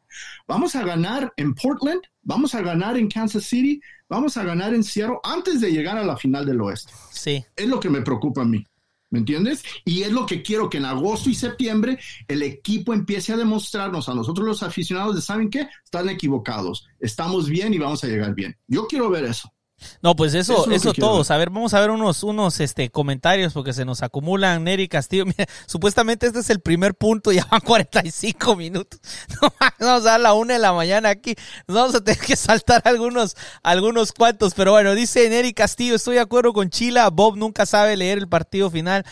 Vamos 0.47 0.75
a 0.75 0.83
ganar 0.83 1.33
en 1.37 1.53
Portland, 1.55 2.01
vamos 2.21 2.53
a 2.55 2.61
ganar 2.61 2.97
en 2.97 3.09
Kansas 3.09 3.43
City, 3.45 3.81
vamos 4.07 4.37
a 4.37 4.43
ganar 4.43 4.73
en 4.73 4.83
Seattle 4.83 5.17
antes 5.23 5.61
de 5.61 5.71
llegar 5.71 5.97
a 5.97 6.03
la 6.03 6.17
final 6.17 6.45
del 6.45 6.61
oeste. 6.61 6.93
Sí. 7.11 7.43
Es 7.55 7.67
lo 7.67 7.79
que 7.79 7.89
me 7.89 8.01
preocupa 8.01 8.41
a 8.41 8.45
mí. 8.45 8.65
¿Me 9.13 9.19
entiendes? 9.19 9.63
Y 9.85 10.01
es 10.01 10.11
lo 10.11 10.25
que 10.25 10.41
quiero 10.41 10.71
que 10.71 10.79
en 10.79 10.85
agosto 10.85 11.29
y 11.29 11.35
septiembre 11.35 11.99
el 12.27 12.41
equipo 12.41 12.95
empiece 12.95 13.31
a 13.31 13.37
demostrarnos 13.37 14.09
a 14.09 14.15
nosotros 14.15 14.47
los 14.47 14.63
aficionados 14.63 15.13
de, 15.13 15.21
¿saben 15.21 15.51
qué? 15.51 15.69
Están 15.85 16.09
equivocados, 16.09 16.87
estamos 16.99 17.47
bien 17.47 17.75
y 17.75 17.77
vamos 17.77 18.03
a 18.03 18.07
llegar 18.07 18.33
bien. 18.33 18.57
Yo 18.67 18.87
quiero 18.87 19.11
ver 19.11 19.25
eso. 19.25 19.53
No, 20.01 20.15
pues 20.15 20.33
eso, 20.33 20.69
eso, 20.71 20.93
todos. 20.93 21.31
A 21.31 21.37
ver, 21.37 21.49
vamos 21.49 21.73
a 21.73 21.79
ver 21.79 21.91
unos, 21.91 22.23
unos 22.23 22.59
este, 22.59 22.89
comentarios 22.89 23.53
porque 23.53 23.73
se 23.73 23.85
nos 23.85 24.03
acumulan. 24.03 24.63
Neri 24.63 24.87
Castillo, 24.87 25.25
supuestamente 25.65 26.27
este 26.27 26.39
es 26.39 26.49
el 26.49 26.59
primer 26.59 26.95
punto, 26.95 27.31
ya 27.33 27.45
van 27.49 27.61
45 27.61 28.55
minutos. 28.55 28.99
vamos 29.79 30.05
a 30.05 30.11
dar 30.11 30.19
la 30.19 30.33
una 30.33 30.53
de 30.53 30.59
la 30.59 30.73
mañana 30.73 31.09
aquí. 31.09 31.35
Nos 31.67 31.75
vamos 31.75 31.95
a 31.95 32.03
tener 32.03 32.19
que 32.19 32.35
saltar 32.35 32.81
algunos, 32.85 33.35
algunos 33.63 34.11
cuantos. 34.11 34.53
Pero 34.53 34.71
bueno, 34.71 34.95
dice 34.95 35.29
Neri 35.29 35.53
Castillo, 35.53 35.95
estoy 35.95 36.15
de 36.15 36.21
acuerdo 36.21 36.53
con 36.53 36.69
Chila. 36.69 37.09
Bob 37.09 37.37
nunca 37.37 37.65
sabe 37.65 37.97
leer 37.97 38.17
el 38.17 38.27
partido 38.27 38.69
final. 38.69 39.05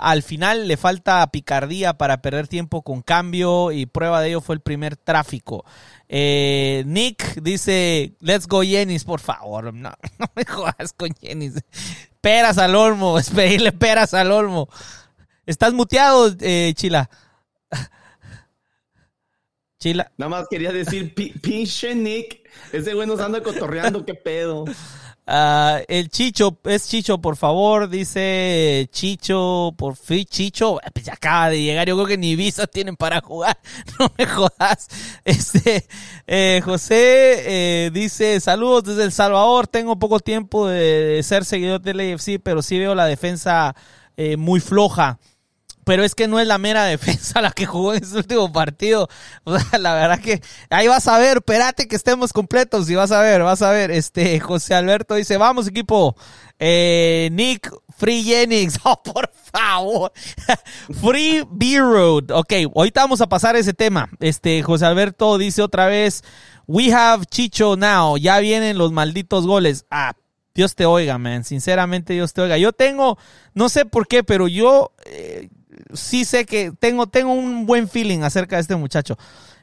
al 0.00 0.22
final 0.22 0.68
le 0.68 0.76
falta 0.76 1.26
picardía 1.30 1.94
para 1.94 2.22
perder 2.22 2.48
tiempo 2.48 2.82
con 2.82 3.02
cambio 3.02 3.72
y 3.72 3.86
prueba 3.86 4.20
de 4.20 4.28
ello 4.28 4.40
fue 4.40 4.54
el 4.54 4.60
primer 4.60 4.96
tráfico. 4.96 5.64
Eh, 6.08 6.84
Nick 6.86 7.40
dice, 7.42 8.14
let's 8.20 8.46
go 8.46 8.62
Yenis, 8.62 9.04
por 9.04 9.20
favor. 9.20 9.72
No, 9.74 9.92
no 10.18 10.26
me 10.34 10.44
jodas 10.44 10.92
con 10.96 11.10
Yenis. 11.20 11.54
Peras 12.20 12.58
al 12.58 12.74
olmo, 12.74 13.18
es 13.20 13.30
pedirle 13.30 13.72
peras 13.72 14.14
al 14.14 14.32
olmo. 14.32 14.68
¿Estás 15.46 15.72
muteado, 15.72 16.34
eh, 16.40 16.72
Chila? 16.74 17.08
Chila. 19.78 20.10
Nada 20.16 20.30
más 20.30 20.46
quería 20.50 20.72
decir, 20.72 21.14
pinche 21.14 21.94
Nick. 21.94 22.48
Ese 22.72 22.94
güey 22.94 23.06
nos 23.06 23.20
anda 23.20 23.42
cotorreando, 23.42 24.04
qué 24.04 24.14
pedo. 24.14 24.64
Uh, 25.30 25.84
el 25.88 26.08
Chicho, 26.08 26.58
es 26.64 26.88
Chicho, 26.88 27.20
por 27.20 27.36
favor, 27.36 27.90
dice 27.90 28.88
Chicho, 28.90 29.74
por 29.76 29.94
fin, 29.94 30.24
Chicho, 30.24 30.78
pues 30.94 31.04
ya 31.04 31.12
acaba 31.12 31.50
de 31.50 31.60
llegar, 31.60 31.86
yo 31.86 31.96
creo 31.96 32.06
que 32.06 32.16
ni 32.16 32.34
visas 32.34 32.70
tienen 32.70 32.96
para 32.96 33.20
jugar, 33.20 33.58
no 34.00 34.10
me 34.16 34.24
jodas. 34.24 34.88
Este, 35.26 35.86
eh, 36.26 36.62
José 36.64 37.42
eh, 37.44 37.90
dice, 37.92 38.40
saludos 38.40 38.84
desde 38.84 39.04
El 39.04 39.12
Salvador, 39.12 39.66
tengo 39.66 39.98
poco 39.98 40.18
tiempo 40.18 40.66
de, 40.66 41.20
ser 41.22 41.44
seguidor 41.44 41.82
del 41.82 42.00
AFC, 42.00 42.40
pero 42.42 42.62
sí 42.62 42.78
veo 42.78 42.94
la 42.94 43.04
defensa 43.04 43.76
eh, 44.16 44.38
muy 44.38 44.60
floja 44.60 45.18
pero 45.88 46.04
es 46.04 46.14
que 46.14 46.28
no 46.28 46.38
es 46.38 46.46
la 46.46 46.58
mera 46.58 46.84
defensa 46.84 47.40
la 47.40 47.50
que 47.50 47.64
jugó 47.64 47.94
en 47.94 48.04
ese 48.04 48.18
último 48.18 48.52
partido. 48.52 49.08
O 49.44 49.58
sea, 49.58 49.78
la 49.78 49.94
verdad 49.94 50.20
que 50.20 50.42
ahí 50.68 50.86
vas 50.86 51.08
a 51.08 51.16
ver, 51.16 51.38
espérate 51.38 51.88
que 51.88 51.96
estemos 51.96 52.34
completos 52.34 52.90
y 52.90 52.94
vas 52.94 53.10
a 53.10 53.22
ver, 53.22 53.42
vas 53.42 53.62
a 53.62 53.70
ver. 53.70 53.90
Este, 53.90 54.38
José 54.38 54.74
Alberto 54.74 55.14
dice, 55.14 55.38
vamos 55.38 55.66
equipo. 55.66 56.14
Eh, 56.58 57.30
Nick 57.32 57.72
Free 57.96 58.22
Jennings, 58.22 58.78
oh, 58.84 59.02
por 59.02 59.30
favor. 59.50 60.12
Free 61.00 61.46
B-Road. 61.50 62.32
Ok, 62.32 62.52
ahorita 62.76 63.00
vamos 63.00 63.22
a 63.22 63.28
pasar 63.30 63.56
ese 63.56 63.72
tema. 63.72 64.10
Este, 64.20 64.62
José 64.62 64.84
Alberto 64.84 65.38
dice 65.38 65.62
otra 65.62 65.86
vez, 65.86 66.22
we 66.66 66.92
have 66.92 67.24
Chicho 67.24 67.76
now. 67.76 68.18
Ya 68.18 68.38
vienen 68.40 68.76
los 68.76 68.92
malditos 68.92 69.46
goles. 69.46 69.86
Ah, 69.90 70.12
Dios 70.54 70.74
te 70.74 70.84
oiga, 70.84 71.16
man. 71.16 71.44
Sinceramente, 71.44 72.12
Dios 72.12 72.34
te 72.34 72.42
oiga. 72.42 72.58
Yo 72.58 72.74
tengo, 72.74 73.16
no 73.54 73.70
sé 73.70 73.86
por 73.86 74.06
qué, 74.06 74.22
pero 74.22 74.48
yo 74.48 74.92
eh, 75.06 75.48
sí 75.92 76.24
sé 76.24 76.44
que 76.46 76.72
tengo, 76.78 77.06
tengo 77.06 77.32
un 77.32 77.66
buen 77.66 77.88
feeling 77.88 78.20
acerca 78.20 78.56
de 78.56 78.62
este 78.62 78.76
muchacho. 78.76 79.16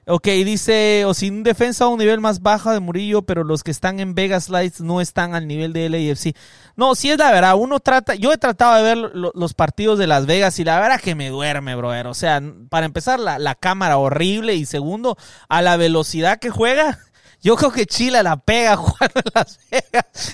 Ok, 0.08 0.28
dice, 0.28 1.04
o 1.06 1.16
sin 1.16 1.42
defensa 1.42 1.86
a 1.86 1.88
un 1.88 1.98
nivel 1.98 2.20
más 2.20 2.44
bajo 2.44 2.70
de 2.70 2.80
Murillo, 2.80 3.24
pero 3.24 3.44
los 3.44 3.64
que 3.64 3.72
están 3.72 4.00
en 4.00 4.14
Vegas 4.14 4.50
Lights 4.50 4.82
no 4.82 5.02
están 5.02 5.34
al 5.34 5.48
nivel 5.48 5.74
de 5.74 5.90
LAFC. 5.90 6.36
No, 6.76 6.94
sí 6.94 7.10
es 7.10 7.18
la 7.18 7.32
verdad, 7.32 7.56
uno 7.58 7.80
trata, 7.80 8.14
yo 8.14 8.32
he 8.32 8.38
tratado 8.38 8.76
de 8.76 8.84
ver 8.84 8.98
los 9.16 9.54
partidos 9.56 9.98
de 9.98 10.06
Las 10.06 10.28
Vegas 10.28 10.60
y 10.60 10.64
la 10.64 10.80
verdad 10.80 11.02
que 11.02 11.16
me 11.16 11.30
duerme, 11.30 11.76
brother. 11.76 12.06
O 12.06 12.14
sea, 12.14 12.40
para 12.70 12.86
empezar, 12.86 13.20
la, 13.20 13.40
la 13.40 13.56
cámara 13.56 13.98
horrible 13.98 14.54
y 14.54 14.68
segundo, 14.68 15.18
a 15.50 15.64
la 15.64 15.76
velocidad 15.76 16.38
que 16.38 16.52
juega, 16.52 17.00
yo 17.46 17.56
creo 17.56 17.72
que 17.72 17.86
Chile 17.86 18.24
la 18.24 18.38
pega 18.38 18.76
jugando 18.76 19.22
en 19.24 19.32
Las 19.36 19.60
Vegas. 19.70 20.34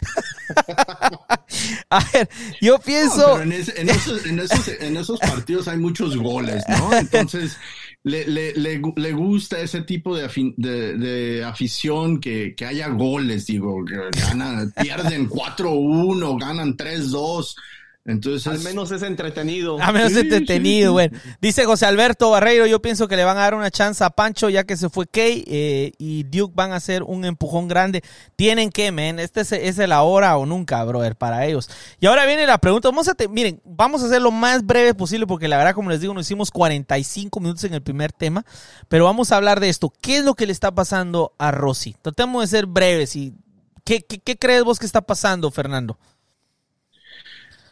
a 1.89 1.99
ver, 2.14 2.30
yo 2.62 2.80
pienso. 2.80 3.41
en, 3.41 3.51
esos, 3.51 5.20
partidos 5.20 5.68
hay 5.68 5.78
muchos 5.78 6.16
goles, 6.16 6.64
¿no? 6.70 6.93
Entonces. 6.97 7.57
Le, 8.03 8.26
le, 8.26 9.12
gusta 9.14 9.59
ese 9.59 9.84
tipo 9.84 10.16
de, 10.16 10.28
de, 10.57 11.43
afición 11.43 12.20
que, 12.20 12.55
que, 12.55 12.66
haya 12.66 12.88
goles, 12.88 13.45
digo, 13.45 13.86
que 13.86 13.95
ganan, 14.20 14.72
pierden 14.72 15.30
4-1, 15.30 16.39
ganan 16.39 16.76
3-2. 16.76 17.55
Entonces, 18.03 18.47
al 18.47 18.59
menos 18.59 18.89
es 18.91 19.03
entretenido. 19.03 19.77
Al 19.79 19.93
menos 19.93 20.11
es 20.11 20.17
entretenido, 20.17 20.93
bueno. 20.93 21.15
Dice 21.39 21.65
José 21.65 21.85
Alberto 21.85 22.31
Barreiro, 22.31 22.65
yo 22.65 22.81
pienso 22.81 23.07
que 23.07 23.15
le 23.15 23.23
van 23.23 23.37
a 23.37 23.41
dar 23.41 23.53
una 23.53 23.69
chance 23.69 24.03
a 24.03 24.09
Pancho 24.09 24.49
ya 24.49 24.63
que 24.63 24.75
se 24.75 24.89
fue 24.89 25.05
Kay 25.05 25.43
eh, 25.45 25.91
y 25.99 26.23
Duke 26.23 26.53
van 26.55 26.71
a 26.71 26.77
hacer 26.77 27.03
un 27.03 27.25
empujón 27.25 27.67
grande. 27.67 28.01
Tienen 28.35 28.71
que, 28.71 28.91
men, 28.91 29.19
este 29.19 29.41
es, 29.41 29.51
es 29.51 29.77
el 29.77 29.91
ahora 29.91 30.35
o 30.37 30.47
nunca, 30.47 30.83
brother, 30.83 31.15
para 31.15 31.45
ellos. 31.45 31.69
Y 31.99 32.07
ahora 32.07 32.25
viene 32.25 32.47
la 32.47 32.57
pregunta, 32.57 32.89
vamos 32.89 33.07
a, 33.07 33.15
miren, 33.29 33.61
vamos 33.63 34.01
a 34.01 34.07
hacer 34.07 34.21
lo 34.21 34.31
más 34.31 34.65
breve 34.65 34.95
posible 34.95 35.27
porque 35.27 35.47
la 35.47 35.57
verdad, 35.57 35.75
como 35.75 35.91
les 35.91 36.01
digo, 36.01 36.15
nos 36.15 36.25
hicimos 36.25 36.49
45 36.49 37.39
minutos 37.39 37.63
en 37.65 37.75
el 37.75 37.83
primer 37.83 38.11
tema, 38.11 38.43
pero 38.89 39.05
vamos 39.05 39.31
a 39.31 39.37
hablar 39.37 39.59
de 39.59 39.69
esto. 39.69 39.93
¿Qué 40.01 40.17
es 40.17 40.25
lo 40.25 40.33
que 40.33 40.47
le 40.47 40.53
está 40.53 40.71
pasando 40.73 41.33
a 41.37 41.51
Rossi? 41.51 41.95
Tratemos 42.01 42.41
de 42.41 42.47
ser 42.47 42.65
breves 42.65 43.15
y 43.15 43.35
¿qué, 43.83 44.01
qué, 44.01 44.17
qué 44.17 44.37
crees 44.37 44.63
vos 44.63 44.79
que 44.79 44.87
está 44.87 45.01
pasando, 45.01 45.51
Fernando? 45.51 45.99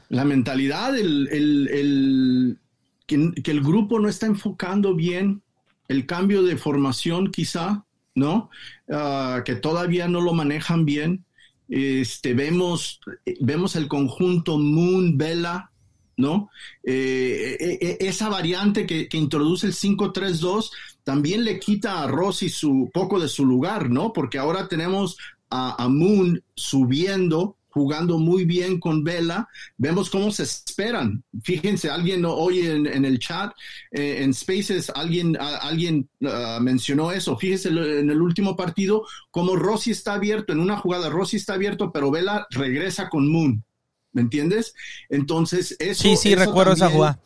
La 0.10 0.26
mentalidad, 0.26 0.98
el, 0.98 1.28
el, 1.32 2.58
que, 3.06 3.52
el 3.52 3.62
grupo 3.62 4.00
no 4.00 4.10
está 4.10 4.26
enfocando 4.26 4.96
bien, 4.96 5.42
el 5.88 6.06
cambio 6.06 6.44
de 6.44 6.58
formación 6.58 7.32
quizá, 7.32 7.86
¿no? 8.16 8.50
Ah, 8.92 9.44
que 9.46 9.56
todavía 9.56 10.08
no 10.08 10.22
lo 10.22 10.34
manejan 10.34 10.86
bien. 10.86 11.26
Este, 11.70 12.34
vemos, 12.34 13.00
vemos 13.40 13.76
el 13.76 13.88
conjunto 13.88 14.58
Moon 14.58 15.18
Vela, 15.18 15.72
¿no? 16.18 16.50
Eh, 16.84 17.58
eh, 17.60 17.78
eh, 17.80 17.98
esa 18.02 18.30
variante 18.30 18.88
que, 18.88 19.08
introduce 19.14 19.68
el 19.68 19.74
5-3-2 19.74 20.72
también 21.04 21.44
le 21.44 21.60
quita 21.60 22.04
a 22.04 22.08
Rossi 22.08 22.50
su 22.50 22.90
poco 22.94 23.20
de 23.20 23.28
su 23.28 23.46
lugar, 23.46 23.90
¿no? 23.90 24.12
Porque 24.12 24.40
ahora 24.40 24.68
tenemos 24.68 25.18
a, 25.52 25.82
a 25.84 25.88
Moon 25.88 26.44
subiendo 26.56 27.56
jugando 27.80 28.18
muy 28.18 28.44
bien 28.44 28.78
con 28.78 29.06
Vela. 29.06 29.48
Vemos 29.78 30.10
cómo 30.10 30.32
se 30.32 30.44
esperan. 30.44 31.24
Fíjense, 31.44 31.90
alguien 31.90 32.26
hoy 32.26 32.68
en, 32.68 33.06
el 33.06 33.20
chat, 33.20 33.54
eh, 33.92 34.18
en 34.22 34.34
Spaces, 34.34 34.92
alguien, 34.94 35.38
alguien 35.40 36.10
ah, 36.26 36.60
mencionó 36.62 37.14
eso. 37.14 37.38
Fíjense 37.38 37.70
en 37.70 38.10
el 38.10 38.22
último 38.22 38.58
partido, 38.58 39.06
cómo 39.32 39.56
Rossi 39.56 39.92
está 39.92 40.16
abierto, 40.16 40.52
en 40.52 40.60
una 40.60 40.78
jugada 40.78 41.10
Rossi 41.10 41.38
está 41.38 41.54
abierto, 41.54 41.94
pero 41.94 42.12
Vela 42.12 42.46
regresa 42.50 43.08
con 43.08 43.32
Moon. 43.32 43.64
¿Me 44.12 44.22
entiendes? 44.22 44.74
Entonces, 45.08 45.78
eso. 45.80 46.02
Sí, 46.02 46.18
sí, 46.18 46.36
recuerdo 46.36 46.74
esa 46.74 46.90
jugada. 46.90 47.22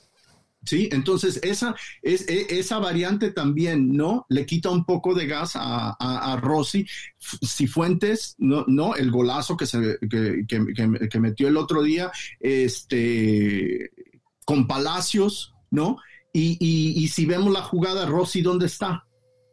Sí, 0.66 0.88
entonces 0.92 1.40
esa, 1.44 1.76
es, 2.02 2.28
e, 2.30 2.48
esa 2.58 2.80
variante 2.80 3.32
también, 3.32 3.94
¿no? 3.94 4.26
Le 4.30 4.46
quita 4.46 4.70
un 4.70 4.86
poco 4.86 5.14
de 5.14 5.28
gas 5.28 5.56
a, 5.56 5.92
a, 6.00 6.36
Rossi. 6.38 6.86
Si 7.20 7.68
Fuentes, 7.68 8.36
no, 8.38 8.64
no, 8.68 8.96
el 8.96 9.12
golazo 9.12 9.58
que, 9.58 9.66
se, 9.66 9.98
que, 10.10 10.46
que, 10.48 11.10
que, 11.10 11.20
metió 11.20 11.48
el 11.48 11.58
otro 11.58 11.84
día, 11.84 12.12
este, 12.40 13.92
con 14.46 14.68
Palacios, 14.68 15.54
¿no? 15.70 15.98
Y, 16.32 16.58
y, 16.60 17.04
y 17.04 17.08
si 17.10 17.26
vemos 17.26 17.52
la 17.52 17.62
jugada, 17.62 18.06
Rossi, 18.06 18.42
¿dónde 18.42 18.68
está? 18.68 19.06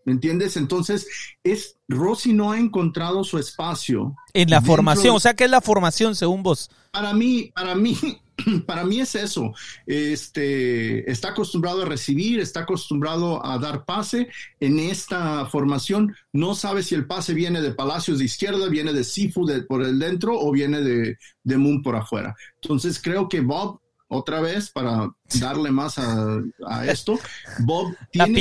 ¿Me 0.04 0.12
entiendes? 0.12 0.56
Entonces, 0.56 1.06
es 1.42 1.76
Rossi 1.88 2.32
no 2.32 2.52
ha 2.52 2.58
encontrado 2.58 3.22
su 3.24 3.38
espacio. 3.38 4.14
En 4.32 4.48
la 4.48 4.62
formación, 4.62 5.14
o 5.14 5.20
sea, 5.20 5.34
¿qué 5.34 5.44
es 5.44 5.50
la 5.50 5.60
formación 5.60 6.14
según 6.14 6.42
vos? 6.42 6.70
Para 6.90 7.12
mí, 7.12 7.52
para 7.54 7.74
mí, 7.74 7.96
para 8.66 8.84
mí 8.84 9.00
es 9.00 9.14
eso. 9.14 9.52
Este, 9.86 11.10
está 11.10 11.30
acostumbrado 11.30 11.82
a 11.82 11.86
recibir, 11.86 12.40
está 12.40 12.60
acostumbrado 12.60 13.44
a 13.44 13.58
dar 13.58 13.84
pase. 13.84 14.28
En 14.58 14.78
esta 14.78 15.46
formación 15.46 16.14
no 16.32 16.54
sabe 16.54 16.82
si 16.82 16.94
el 16.94 17.06
pase 17.06 17.34
viene 17.34 17.60
de 17.60 17.74
Palacios 17.74 18.18
de 18.18 18.24
izquierda, 18.24 18.68
viene 18.68 18.92
de 18.92 19.04
Sifu 19.04 19.46
por 19.68 19.82
el 19.82 19.98
dentro 19.98 20.38
o 20.38 20.50
viene 20.52 20.80
de, 20.80 21.16
de 21.42 21.56
Moon 21.56 21.82
por 21.82 21.96
afuera. 21.96 22.34
Entonces 22.60 23.00
creo 23.02 23.28
que 23.28 23.40
Bob 23.40 23.80
otra 24.12 24.40
vez 24.40 24.70
para 24.70 25.08
darle 25.38 25.70
más 25.70 25.96
a, 25.98 26.42
esto. 26.86 27.18
Bob 27.60 27.96
tiene, 28.10 28.34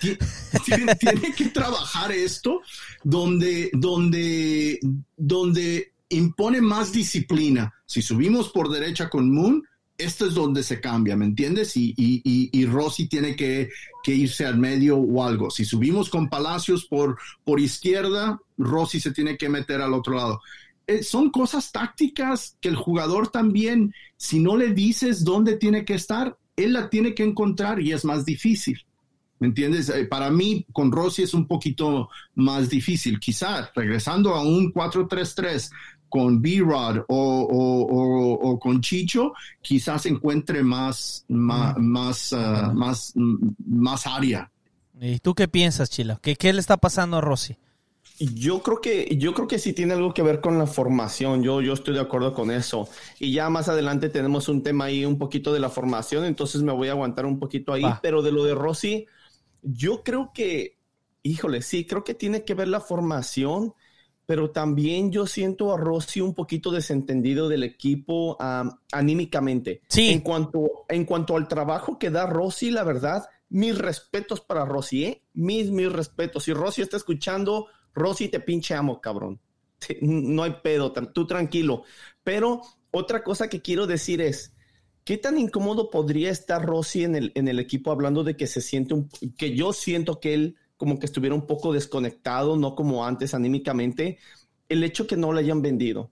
que, 0.00 0.18
tiene, 0.64 1.32
que 1.36 1.44
trabajar 1.50 2.10
esto 2.10 2.60
donde, 3.04 3.70
donde, 3.72 4.80
donde 5.16 5.92
impone 6.08 6.60
más 6.60 6.92
disciplina. 6.92 7.72
Si 7.88 8.02
subimos 8.02 8.50
por 8.50 8.68
derecha 8.70 9.08
con 9.08 9.32
Moon, 9.34 9.64
esto 9.96 10.26
es 10.26 10.34
donde 10.34 10.62
se 10.62 10.78
cambia, 10.80 11.16
¿me 11.16 11.24
entiendes? 11.24 11.74
Y, 11.76 11.94
y, 11.96 12.22
y, 12.52 12.66
Rossi 12.66 13.08
tiene 13.08 13.34
que, 13.34 13.70
que, 14.04 14.14
irse 14.14 14.44
al 14.46 14.58
medio 14.58 14.98
o 14.98 15.24
algo. 15.24 15.50
Si 15.50 15.64
subimos 15.64 16.10
con 16.10 16.28
Palacios 16.28 16.84
por, 16.86 17.18
por 17.44 17.58
izquierda, 17.60 18.38
Rossi 18.58 19.00
se 19.00 19.10
tiene 19.12 19.38
que 19.38 19.48
meter 19.48 19.80
al 19.80 19.94
otro 19.94 20.14
lado. 20.16 20.40
eh, 20.86 21.02
son 21.02 21.30
cosas 21.30 21.72
tácticas 21.72 22.56
que 22.60 22.68
el 22.68 22.76
jugador 22.76 23.28
también, 23.28 23.94
si 24.16 24.38
no 24.40 24.56
le 24.56 24.72
dices 24.72 25.24
dónde 25.24 25.56
tiene 25.56 25.84
que 25.84 25.94
estar, 25.94 26.36
él 26.56 26.74
la 26.74 26.90
tiene 26.90 27.14
que 27.14 27.24
encontrar 27.24 27.80
y 27.80 27.92
es 27.92 28.04
más 28.04 28.24
difícil. 28.24 28.84
¿Me 29.40 29.48
entiendes? 29.48 29.88
Eh, 29.88 30.04
para 30.06 30.30
mí, 30.30 30.66
con 30.72 30.90
Rossi 30.92 31.22
es 31.22 31.32
un 31.34 31.46
poquito 31.46 32.08
más 32.34 32.68
difícil. 32.68 33.20
Quizás 33.20 33.70
regresando 33.74 34.34
a 34.34 34.42
un 34.42 34.72
4-3-3 34.72 35.70
con 36.08 36.40
B-Rod 36.40 37.04
o, 37.08 38.58
con 38.60 38.80
Chicho, 38.80 39.32
quizás 39.60 40.06
encuentre 40.06 40.62
más, 40.62 41.24
más, 41.28 41.76
más, 41.78 42.32
ah, 42.32 42.72
más, 42.74 43.12
más, 43.16 44.06
área. 44.06 44.50
¿Y 45.00 45.18
tú 45.18 45.34
qué 45.34 45.48
piensas, 45.48 45.90
Chila? 45.90 46.18
¿Qué, 46.22 46.36
¿Qué 46.36 46.52
le 46.52 46.60
está 46.60 46.76
pasando 46.76 47.18
a 47.18 47.20
Rossi? 47.20 47.56
Yo 48.18 48.62
creo 48.62 48.80
que, 48.80 49.16
yo 49.16 49.32
creo 49.32 49.46
que 49.46 49.60
sí 49.60 49.72
tiene 49.72 49.94
algo 49.94 50.12
que 50.12 50.22
ver 50.22 50.40
con 50.40 50.58
la 50.58 50.66
formación. 50.66 51.42
Yo, 51.44 51.60
yo 51.60 51.72
estoy 51.72 51.94
de 51.94 52.00
acuerdo 52.00 52.34
con 52.34 52.50
eso. 52.50 52.88
Y 53.20 53.32
ya 53.32 53.48
más 53.48 53.68
adelante 53.68 54.08
tenemos 54.08 54.48
un 54.48 54.62
tema 54.62 54.86
ahí 54.86 55.04
un 55.04 55.18
poquito 55.18 55.52
de 55.52 55.60
la 55.60 55.68
formación, 55.68 56.24
entonces 56.24 56.62
me 56.62 56.72
voy 56.72 56.88
a 56.88 56.92
aguantar 56.92 57.26
un 57.26 57.38
poquito 57.38 57.72
ahí. 57.72 57.84
Pero 58.02 58.22
de 58.22 58.32
lo 58.32 58.42
de 58.42 58.56
Rossi, 58.56 59.06
yo 59.62 60.02
creo 60.02 60.32
que, 60.34 60.78
híjole, 61.22 61.62
sí, 61.62 61.84
creo 61.84 62.02
que 62.02 62.14
tiene 62.14 62.44
que 62.44 62.54
ver 62.54 62.66
la 62.66 62.80
formación, 62.80 63.74
pero 64.28 64.50
también 64.50 65.10
yo 65.10 65.26
siento 65.26 65.72
a 65.72 65.78
Rossi 65.78 66.20
un 66.20 66.34
poquito 66.34 66.70
desentendido 66.70 67.48
del 67.48 67.62
equipo 67.62 68.36
anímicamente. 68.92 69.80
Sí. 69.88 70.10
En 70.10 70.20
cuanto, 70.20 70.84
en 70.90 71.06
cuanto 71.06 71.34
al 71.34 71.48
trabajo 71.48 71.98
que 71.98 72.10
da 72.10 72.26
Rossi, 72.26 72.70
la 72.70 72.84
verdad, 72.84 73.24
mis 73.48 73.78
respetos 73.78 74.42
para 74.42 74.66
Rossi, 74.66 75.04
¿eh? 75.06 75.22
Mis, 75.32 75.70
mis 75.70 75.90
respetos. 75.90 76.44
Si 76.44 76.52
Rossi 76.52 76.82
está 76.82 76.98
escuchando 76.98 77.68
Rosy, 77.94 78.28
te 78.28 78.38
pinche 78.40 78.74
amo, 78.74 79.00
cabrón. 79.00 79.40
No 80.02 80.42
hay 80.42 80.56
pedo, 80.62 80.92
tú 80.92 81.26
tranquilo. 81.26 81.84
Pero 82.22 82.60
otra 82.90 83.24
cosa 83.24 83.48
que 83.48 83.62
quiero 83.62 83.86
decir 83.86 84.20
es, 84.20 84.52
¿qué 85.04 85.16
tan 85.16 85.38
incómodo 85.38 85.88
podría 85.88 86.30
estar 86.30 86.62
Rosy 86.66 87.04
en 87.04 87.16
el, 87.16 87.32
en 87.34 87.48
el 87.48 87.58
equipo 87.58 87.92
hablando 87.92 88.24
de 88.24 88.36
que 88.36 88.46
se 88.46 88.60
siente 88.60 88.92
un, 88.92 89.08
que 89.38 89.56
yo 89.56 89.72
siento 89.72 90.20
que 90.20 90.34
él 90.34 90.56
como 90.78 90.98
que 90.98 91.04
estuviera 91.04 91.34
un 91.34 91.46
poco 91.46 91.74
desconectado, 91.74 92.56
no 92.56 92.74
como 92.74 93.04
antes 93.04 93.34
anímicamente, 93.34 94.18
el 94.70 94.82
hecho 94.82 95.06
que 95.06 95.18
no 95.18 95.32
le 95.34 95.40
hayan 95.40 95.60
vendido. 95.60 96.10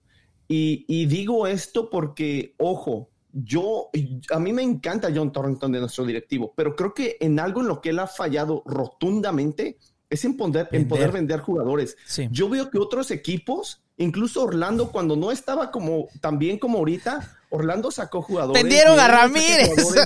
Y, 0.48 0.84
y 0.88 1.06
digo 1.06 1.46
esto 1.46 1.88
porque, 1.88 2.54
ojo, 2.58 3.08
yo, 3.32 3.90
a 4.30 4.38
mí 4.38 4.52
me 4.52 4.62
encanta 4.62 5.12
John 5.14 5.32
Torrington 5.32 5.72
de 5.72 5.80
nuestro 5.80 6.04
directivo, 6.04 6.52
pero 6.56 6.74
creo 6.74 6.94
que 6.94 7.16
en 7.20 7.38
algo 7.38 7.60
en 7.60 7.68
lo 7.68 7.80
que 7.80 7.90
él 7.90 7.98
ha 7.98 8.06
fallado 8.06 8.62
rotundamente 8.66 9.78
es 10.08 10.24
en 10.24 10.36
poder 10.36 10.68
vender, 10.70 10.80
en 10.80 10.88
poder 10.88 11.12
vender 11.12 11.40
jugadores. 11.40 11.96
Yo 12.30 12.48
veo 12.48 12.70
que 12.70 12.78
otros 12.78 13.10
equipos, 13.10 13.82
incluso 13.96 14.42
Orlando, 14.42 14.90
cuando 14.90 15.16
no 15.16 15.30
estaba 15.30 15.70
como 15.70 16.08
tan 16.20 16.38
bien 16.38 16.58
como 16.58 16.78
ahorita, 16.78 17.35
Orlando 17.50 17.90
sacó 17.90 18.22
jugadores. 18.22 18.62
Vendieron 18.62 18.98
a 18.98 19.08
Ramírez. 19.08 19.70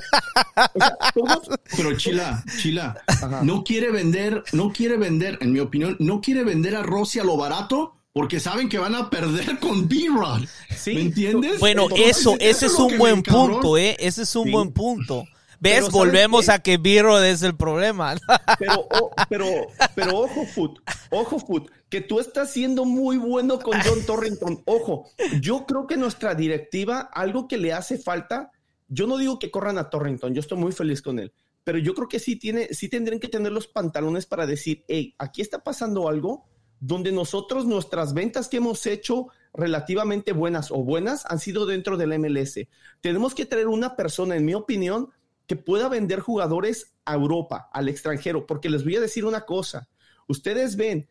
Pero 1.76 1.97
Chila, 1.97 2.45
Chila, 2.61 3.03
no 3.43 3.64
quiere 3.64 3.91
vender, 3.91 4.43
no 4.53 4.72
quiere 4.72 4.97
vender, 4.97 5.38
en 5.41 5.53
mi 5.53 5.61
opinión, 5.61 5.97
no 5.99 6.20
quiere 6.20 6.45
vender 6.45 6.76
a 6.76 6.82
Rossi 6.82 7.18
a 7.18 7.24
lo 7.24 7.36
barato 7.36 7.97
porque 8.12 8.41
saben 8.41 8.68
que 8.68 8.78
van 8.78 8.95
a 8.95 9.09
perder 9.09 9.59
con 9.59 9.88
B-Rod. 9.88 10.43
¿Me 10.86 11.01
entiendes? 11.01 11.61
Bueno, 11.61 11.88
eso, 11.97 12.36
ese 12.41 12.66
es, 12.66 12.74
un 12.74 12.99
buen 12.99 13.22
punto, 13.22 13.78
¿eh? 13.78 13.97
Ese 14.01 14.22
es 14.22 14.36
un 14.36 14.51
buen 14.51 14.72
punto. 14.72 15.24
¿Ves? 15.61 15.90
Volvemos 15.90 16.48
a 16.48 16.58
que 16.58 16.78
Birro 16.78 17.22
es 17.22 17.42
el 17.42 17.54
problema. 17.54 18.16
Pero, 18.58 18.88
pero, 19.28 19.46
pero 19.94 20.18
ojo, 20.18 20.44
Foot, 20.44 20.80
ojo, 21.11 21.38
Foot, 21.38 21.70
que 21.88 22.00
tú 22.00 22.20
estás 22.20 22.52
siendo 22.52 22.84
muy 22.84 23.16
bueno 23.16 23.58
con 23.58 23.78
John 23.80 24.04
Torrington. 24.04 24.62
Ojo, 24.66 25.08
yo 25.40 25.66
creo 25.66 25.86
que 25.86 25.96
nuestra 25.96 26.34
directiva, 26.34 27.08
algo 27.12 27.48
que 27.48 27.56
le 27.56 27.72
hace 27.72 27.96
falta, 27.96 28.50
yo 28.88 29.06
no 29.06 29.16
digo 29.16 29.38
que 29.38 29.50
corran 29.50 29.78
a 29.78 29.88
Torrington, 29.88 30.34
yo 30.34 30.40
estoy 30.40 30.58
muy 30.58 30.72
feliz 30.72 31.00
con 31.00 31.18
él, 31.18 31.32
pero 31.64 31.78
yo 31.78 31.94
creo 31.94 32.08
que 32.08 32.18
sí, 32.18 32.36
tiene, 32.36 32.68
sí 32.72 32.88
tendrían 32.88 33.20
que 33.20 33.28
tener 33.28 33.52
los 33.52 33.66
pantalones 33.66 34.26
para 34.26 34.46
decir, 34.46 34.84
hey, 34.88 35.14
aquí 35.18 35.42
está 35.42 35.62
pasando 35.62 36.08
algo 36.08 36.44
donde 36.80 37.12
nosotros, 37.12 37.66
nuestras 37.66 38.14
ventas 38.14 38.48
que 38.48 38.56
hemos 38.56 38.84
hecho 38.86 39.28
relativamente 39.52 40.32
buenas 40.32 40.70
o 40.70 40.82
buenas 40.82 41.26
han 41.26 41.38
sido 41.38 41.66
dentro 41.66 41.96
del 41.96 42.18
MLS. 42.18 42.66
Tenemos 43.00 43.34
que 43.34 43.46
traer 43.46 43.68
una 43.68 43.96
persona, 43.96 44.36
en 44.36 44.44
mi 44.44 44.54
opinión, 44.54 45.11
que 45.51 45.57
pueda 45.57 45.88
vender 45.88 46.20
jugadores 46.20 46.92
a 47.05 47.14
Europa, 47.14 47.70
al 47.72 47.88
extranjero, 47.88 48.46
porque 48.46 48.70
les 48.70 48.84
voy 48.84 48.94
a 48.94 49.01
decir 49.01 49.24
una 49.24 49.40
cosa, 49.40 49.88
ustedes 50.28 50.76
ven 50.76 51.09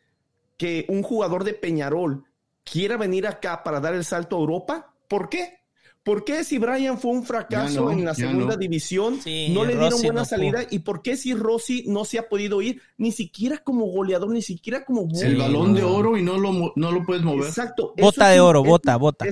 que 0.56 0.86
un 0.88 1.04
jugador 1.04 1.44
de 1.44 1.54
Peñarol 1.54 2.24
quiera 2.64 2.96
venir 2.96 3.28
acá 3.28 3.64
para 3.64 3.82
dar 3.82 3.94
el 3.94 4.06
salto 4.06 4.38
a 4.38 4.40
Europa, 4.40 4.94
¿por 5.10 5.28
qué? 5.28 5.60
¿Por 6.04 6.24
qué 6.24 6.46
si 6.46 6.58
Brian 6.58 6.98
fue 6.98 7.12
un 7.12 7.26
fracaso 7.26 7.92
en 7.92 8.06
la 8.06 8.16
segunda 8.16 8.56
división, 8.56 9.20
no 9.50 9.66
le 9.66 9.76
dieron 9.76 10.02
buena 10.02 10.24
salida? 10.24 10.62
¿Y 10.72 10.80
por 10.80 11.02
qué 11.02 11.18
si 11.18 11.34
Rossi 11.34 11.84
no 11.88 12.06
se 12.06 12.18
ha 12.18 12.30
podido 12.30 12.62
ir 12.62 12.82
ni 12.98 13.12
siquiera 13.12 13.58
como 13.58 13.88
goleador, 13.88 14.30
ni 14.30 14.42
siquiera 14.42 14.86
como... 14.86 15.06
El 15.22 15.36
balón 15.36 15.74
de 15.74 15.84
oro 15.84 16.18
y 16.18 16.24
no 16.24 16.38
lo, 16.38 16.72
no 16.74 16.92
lo 16.94 17.06
puedes 17.06 17.24
mover. 17.24 17.50
Exacto. 17.50 17.94
Bota 17.98 18.30
de 18.30 18.40
oro, 18.40 18.64
bota, 18.64 18.96
bota. 18.96 19.26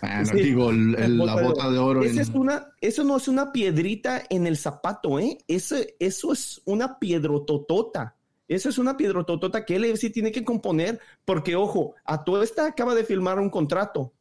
Bueno, 0.00 0.32
digo, 0.34 0.72
la 0.72 1.42
bota 1.42 1.70
de 1.70 1.78
oro. 1.78 2.02
es 2.02 2.28
una, 2.30 2.72
eso 2.80 3.04
no 3.04 3.16
es 3.16 3.28
una 3.28 3.52
piedrita 3.52 4.22
en 4.30 4.46
el 4.46 4.56
zapato, 4.56 5.18
¿eh? 5.18 5.38
Eso, 5.48 5.76
eso 5.98 6.32
es 6.32 6.62
una 6.64 6.98
piedrototota. 6.98 8.16
Eso 8.46 8.70
es 8.70 8.78
una 8.78 8.96
piedrototota 8.96 9.64
que 9.64 9.96
sí 9.96 10.10
tiene 10.10 10.32
que 10.32 10.44
componer, 10.44 11.00
porque 11.24 11.54
ojo, 11.54 11.94
a 12.04 12.24
todo 12.24 12.42
esta 12.42 12.66
acaba 12.66 12.94
de 12.94 13.04
firmar 13.04 13.38
un 13.38 13.50
contrato. 13.50 14.14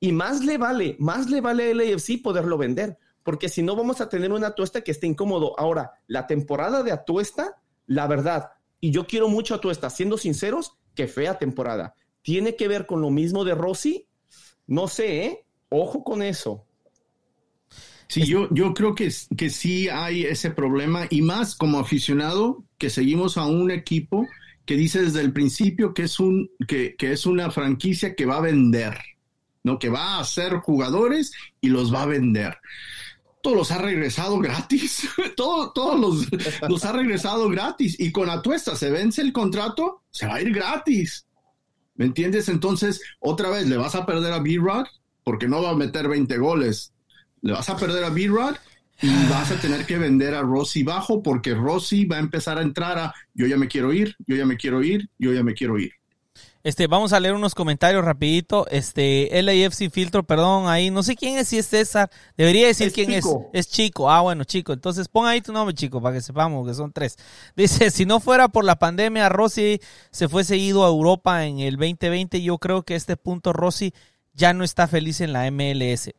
Y 0.00 0.12
más 0.12 0.44
le 0.44 0.56
vale, 0.56 0.96
más 0.98 1.28
le 1.28 1.40
vale 1.40 1.72
al 1.72 1.80
AFC 1.80 2.22
poderlo 2.22 2.56
vender, 2.56 2.98
porque 3.22 3.48
si 3.48 3.62
no 3.62 3.76
vamos 3.76 4.00
a 4.00 4.08
tener 4.08 4.32
una 4.32 4.48
Atuesta 4.48 4.80
que 4.80 4.92
esté 4.92 5.06
incómodo. 5.06 5.58
Ahora, 5.58 5.92
la 6.06 6.26
temporada 6.26 6.82
de 6.82 6.92
Atuesta, 6.92 7.60
la 7.86 8.06
verdad, 8.06 8.52
y 8.80 8.90
yo 8.90 9.06
quiero 9.06 9.28
mucho 9.28 9.54
a 9.54 9.56
Atuesta, 9.58 9.90
siendo 9.90 10.16
sinceros, 10.16 10.78
que 10.94 11.06
fea 11.06 11.38
temporada. 11.38 11.94
Tiene 12.22 12.56
que 12.56 12.68
ver 12.68 12.86
con 12.86 13.02
lo 13.02 13.10
mismo 13.10 13.44
de 13.44 13.54
Rossi 13.54 14.07
no 14.68 14.86
sé, 14.86 15.24
¿eh? 15.24 15.44
Ojo 15.70 16.04
con 16.04 16.22
eso. 16.22 16.64
Sí, 18.06 18.24
yo, 18.24 18.48
yo 18.50 18.72
creo 18.72 18.94
que, 18.94 19.12
que 19.36 19.50
sí 19.50 19.88
hay 19.88 20.22
ese 20.22 20.50
problema 20.50 21.06
y 21.10 21.20
más 21.20 21.54
como 21.56 21.78
aficionado 21.78 22.64
que 22.78 22.88
seguimos 22.88 23.36
a 23.36 23.44
un 23.44 23.70
equipo 23.70 24.26
que 24.64 24.76
dice 24.76 25.02
desde 25.02 25.20
el 25.20 25.32
principio 25.32 25.92
que 25.92 26.02
es, 26.02 26.20
un, 26.20 26.50
que, 26.66 26.96
es 26.98 27.26
una 27.26 27.50
franquicia 27.50 28.14
que 28.14 28.26
va 28.26 28.36
a 28.36 28.42
vender, 28.42 28.98
¿no? 29.62 29.78
Que 29.78 29.88
va 29.88 30.16
a 30.16 30.20
hacer 30.20 30.54
jugadores 30.56 31.32
y 31.60 31.68
los 31.68 31.92
va 31.92 32.02
a 32.02 32.06
vender. 32.06 32.58
Todos 33.42 33.56
los 33.56 33.70
ha 33.70 33.78
regresado 33.78 34.38
gratis, 34.38 35.08
todos, 35.36 35.72
todos 35.74 35.98
los, 35.98 36.68
los 36.68 36.84
ha 36.84 36.92
regresado 36.92 37.48
gratis 37.48 37.98
y 37.98 38.10
con 38.12 38.28
Atuesta 38.28 38.76
se 38.76 38.90
vence 38.90 39.22
el 39.22 39.32
contrato, 39.32 40.02
se 40.10 40.26
va 40.26 40.36
a 40.36 40.42
ir 40.42 40.52
gratis. 40.52 41.26
¿Me 41.98 42.06
entiendes? 42.06 42.48
Entonces, 42.48 43.02
otra 43.18 43.50
vez, 43.50 43.66
le 43.66 43.76
vas 43.76 43.94
a 43.96 44.06
perder 44.06 44.32
a 44.32 44.38
B-Rod 44.38 44.86
porque 45.24 45.48
no 45.48 45.60
va 45.60 45.70
a 45.70 45.76
meter 45.76 46.08
20 46.08 46.38
goles. 46.38 46.94
Le 47.42 47.52
vas 47.52 47.68
a 47.68 47.76
perder 47.76 48.04
a 48.04 48.10
B-Rod 48.10 48.54
y 49.02 49.08
vas 49.28 49.50
a 49.50 49.60
tener 49.60 49.84
que 49.84 49.98
vender 49.98 50.34
a 50.34 50.42
Rossi 50.42 50.84
bajo 50.84 51.22
porque 51.22 51.54
Rossi 51.54 52.04
va 52.04 52.16
a 52.16 52.20
empezar 52.20 52.56
a 52.56 52.62
entrar 52.62 52.98
a 52.98 53.14
yo 53.34 53.46
ya 53.46 53.56
me 53.56 53.68
quiero 53.68 53.92
ir, 53.92 54.16
yo 54.26 54.36
ya 54.36 54.46
me 54.46 54.56
quiero 54.56 54.82
ir, 54.82 55.10
yo 55.18 55.32
ya 55.32 55.42
me 55.42 55.54
quiero 55.54 55.78
ir. 55.78 55.92
Este, 56.68 56.86
vamos 56.86 57.14
a 57.14 57.20
leer 57.20 57.32
unos 57.32 57.54
comentarios 57.54 58.04
rapidito. 58.04 58.66
Este, 58.70 59.30
LAFC 59.42 59.88
Filtro, 59.90 60.24
perdón, 60.24 60.68
ahí, 60.68 60.90
no 60.90 61.02
sé 61.02 61.16
quién 61.16 61.38
es, 61.38 61.48
si 61.48 61.56
es 61.56 61.64
César. 61.64 62.10
Debería 62.36 62.66
decir 62.66 62.92
quién 62.92 63.10
es. 63.10 63.24
Es 63.54 63.70
chico. 63.70 64.10
Ah, 64.10 64.20
bueno, 64.20 64.44
chico. 64.44 64.74
Entonces 64.74 65.08
pon 65.08 65.26
ahí 65.26 65.40
tu 65.40 65.50
nombre, 65.50 65.74
chico, 65.74 66.02
para 66.02 66.16
que 66.16 66.20
sepamos 66.20 66.68
que 66.68 66.74
son 66.74 66.92
tres. 66.92 67.16
Dice, 67.56 67.90
si 67.90 68.04
no 68.04 68.20
fuera 68.20 68.48
por 68.48 68.66
la 68.66 68.78
pandemia, 68.78 69.30
Rossi 69.30 69.80
se 70.10 70.28
fuese 70.28 70.58
ido 70.58 70.84
a 70.84 70.88
Europa 70.88 71.46
en 71.46 71.60
el 71.60 71.78
2020. 71.78 72.42
Yo 72.42 72.58
creo 72.58 72.82
que 72.82 72.92
a 72.92 72.98
este 72.98 73.16
punto 73.16 73.54
Rossi 73.54 73.94
ya 74.34 74.52
no 74.52 74.62
está 74.62 74.88
feliz 74.88 75.22
en 75.22 75.32
la 75.32 75.50
MLS. 75.50 76.10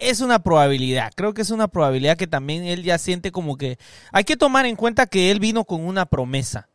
Es 0.00 0.20
una 0.20 0.42
probabilidad, 0.42 1.12
creo 1.14 1.32
que 1.32 1.42
es 1.42 1.50
una 1.50 1.68
probabilidad 1.68 2.16
que 2.16 2.26
también 2.26 2.64
él 2.64 2.82
ya 2.82 2.98
siente 2.98 3.30
como 3.30 3.56
que 3.56 3.78
hay 4.10 4.24
que 4.24 4.36
tomar 4.36 4.66
en 4.66 4.74
cuenta 4.74 5.06
que 5.06 5.30
él 5.30 5.38
vino 5.38 5.64
con 5.64 5.86
una 5.86 6.06
promesa 6.06 6.71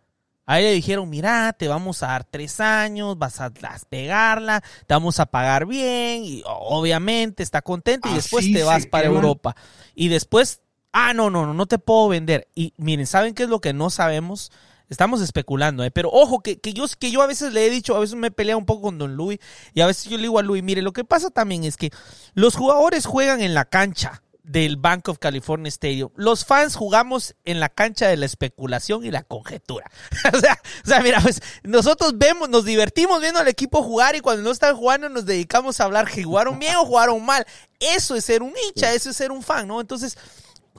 Ahí 0.49 0.63
le 0.63 0.71
dijeron, 0.71 1.09
mira, 1.09 1.51
te 1.51 1.67
vamos 1.67 2.01
a 2.03 2.07
dar 2.07 2.23
tres 2.23 2.61
años, 2.61 3.17
vas 3.19 3.41
a 3.41 3.49
despegarla, 3.49 4.61
te 4.61 4.93
vamos 4.93 5.19
a 5.19 5.25
pagar 5.25 5.65
bien, 5.65 6.23
y 6.23 6.41
obviamente 6.45 7.43
está 7.43 7.61
contento 7.61 8.07
y 8.09 8.13
después 8.13 8.49
te 8.53 8.63
vas 8.63 8.85
para 8.85 9.07
Europa. 9.07 9.57
Y 9.93 10.07
después, 10.07 10.61
ah, 10.93 11.13
no, 11.13 11.29
no, 11.29 11.45
no, 11.45 11.53
no 11.53 11.65
te 11.65 11.79
puedo 11.79 12.07
vender. 12.07 12.47
Y 12.55 12.73
miren, 12.77 13.07
¿saben 13.07 13.33
qué 13.33 13.43
es 13.43 13.49
lo 13.49 13.59
que 13.59 13.73
no 13.73 13.89
sabemos? 13.89 14.53
Estamos 14.87 15.19
especulando, 15.19 15.83
¿eh? 15.83 15.91
pero 15.91 16.09
ojo, 16.13 16.39
que, 16.39 16.61
que, 16.61 16.71
yo, 16.71 16.85
que 16.97 17.11
yo 17.11 17.21
a 17.21 17.27
veces 17.27 17.51
le 17.51 17.65
he 17.65 17.69
dicho, 17.69 17.93
a 17.97 17.99
veces 17.99 18.15
me 18.15 18.27
he 18.27 18.31
peleado 18.31 18.57
un 18.57 18.65
poco 18.65 18.83
con 18.83 18.97
Don 18.97 19.17
Luis 19.17 19.39
y 19.73 19.81
a 19.81 19.85
veces 19.85 20.05
yo 20.05 20.15
le 20.15 20.23
digo 20.23 20.39
a 20.39 20.43
Luis, 20.43 20.63
mire, 20.63 20.81
lo 20.81 20.93
que 20.93 21.03
pasa 21.03 21.29
también 21.29 21.65
es 21.65 21.75
que 21.75 21.91
los 22.35 22.55
jugadores 22.55 23.05
juegan 23.05 23.41
en 23.41 23.53
la 23.53 23.65
cancha 23.65 24.23
del 24.47 24.77
Bank 24.77 25.09
of 25.09 25.19
California 25.19 25.67
Stadium. 25.67 26.09
Los 26.15 26.45
fans 26.45 26.75
jugamos 26.75 27.35
en 27.43 27.59
la 27.59 27.67
cancha 27.67 28.07
de 28.07 28.15
la 28.15 28.25
especulación 28.25 29.03
y 29.03 29.11
la 29.11 29.23
conjetura. 29.23 29.91
o, 30.33 30.39
sea, 30.39 30.57
o 30.85 30.87
sea, 30.87 31.01
mira, 31.01 31.19
pues 31.19 31.41
nosotros 31.63 32.17
vemos, 32.17 32.49
nos 32.49 32.63
divertimos 32.63 33.19
viendo 33.19 33.41
al 33.41 33.49
equipo 33.49 33.83
jugar 33.83 34.15
y 34.15 34.21
cuando 34.21 34.43
no 34.43 34.51
están 34.51 34.75
jugando 34.75 35.09
nos 35.09 35.25
dedicamos 35.25 35.79
a 35.79 35.83
hablar 35.83 36.09
que 36.09 36.23
jugaron 36.23 36.59
bien 36.59 36.77
o 36.77 36.85
jugaron 36.85 37.23
mal. 37.25 37.45
Eso 37.79 38.15
es 38.15 38.23
ser 38.23 38.41
un 38.41 38.53
hincha, 38.67 38.93
eso 38.93 39.09
es 39.09 39.17
ser 39.17 39.33
un 39.33 39.43
fan, 39.43 39.67
¿no? 39.67 39.81
Entonces, 39.81 40.17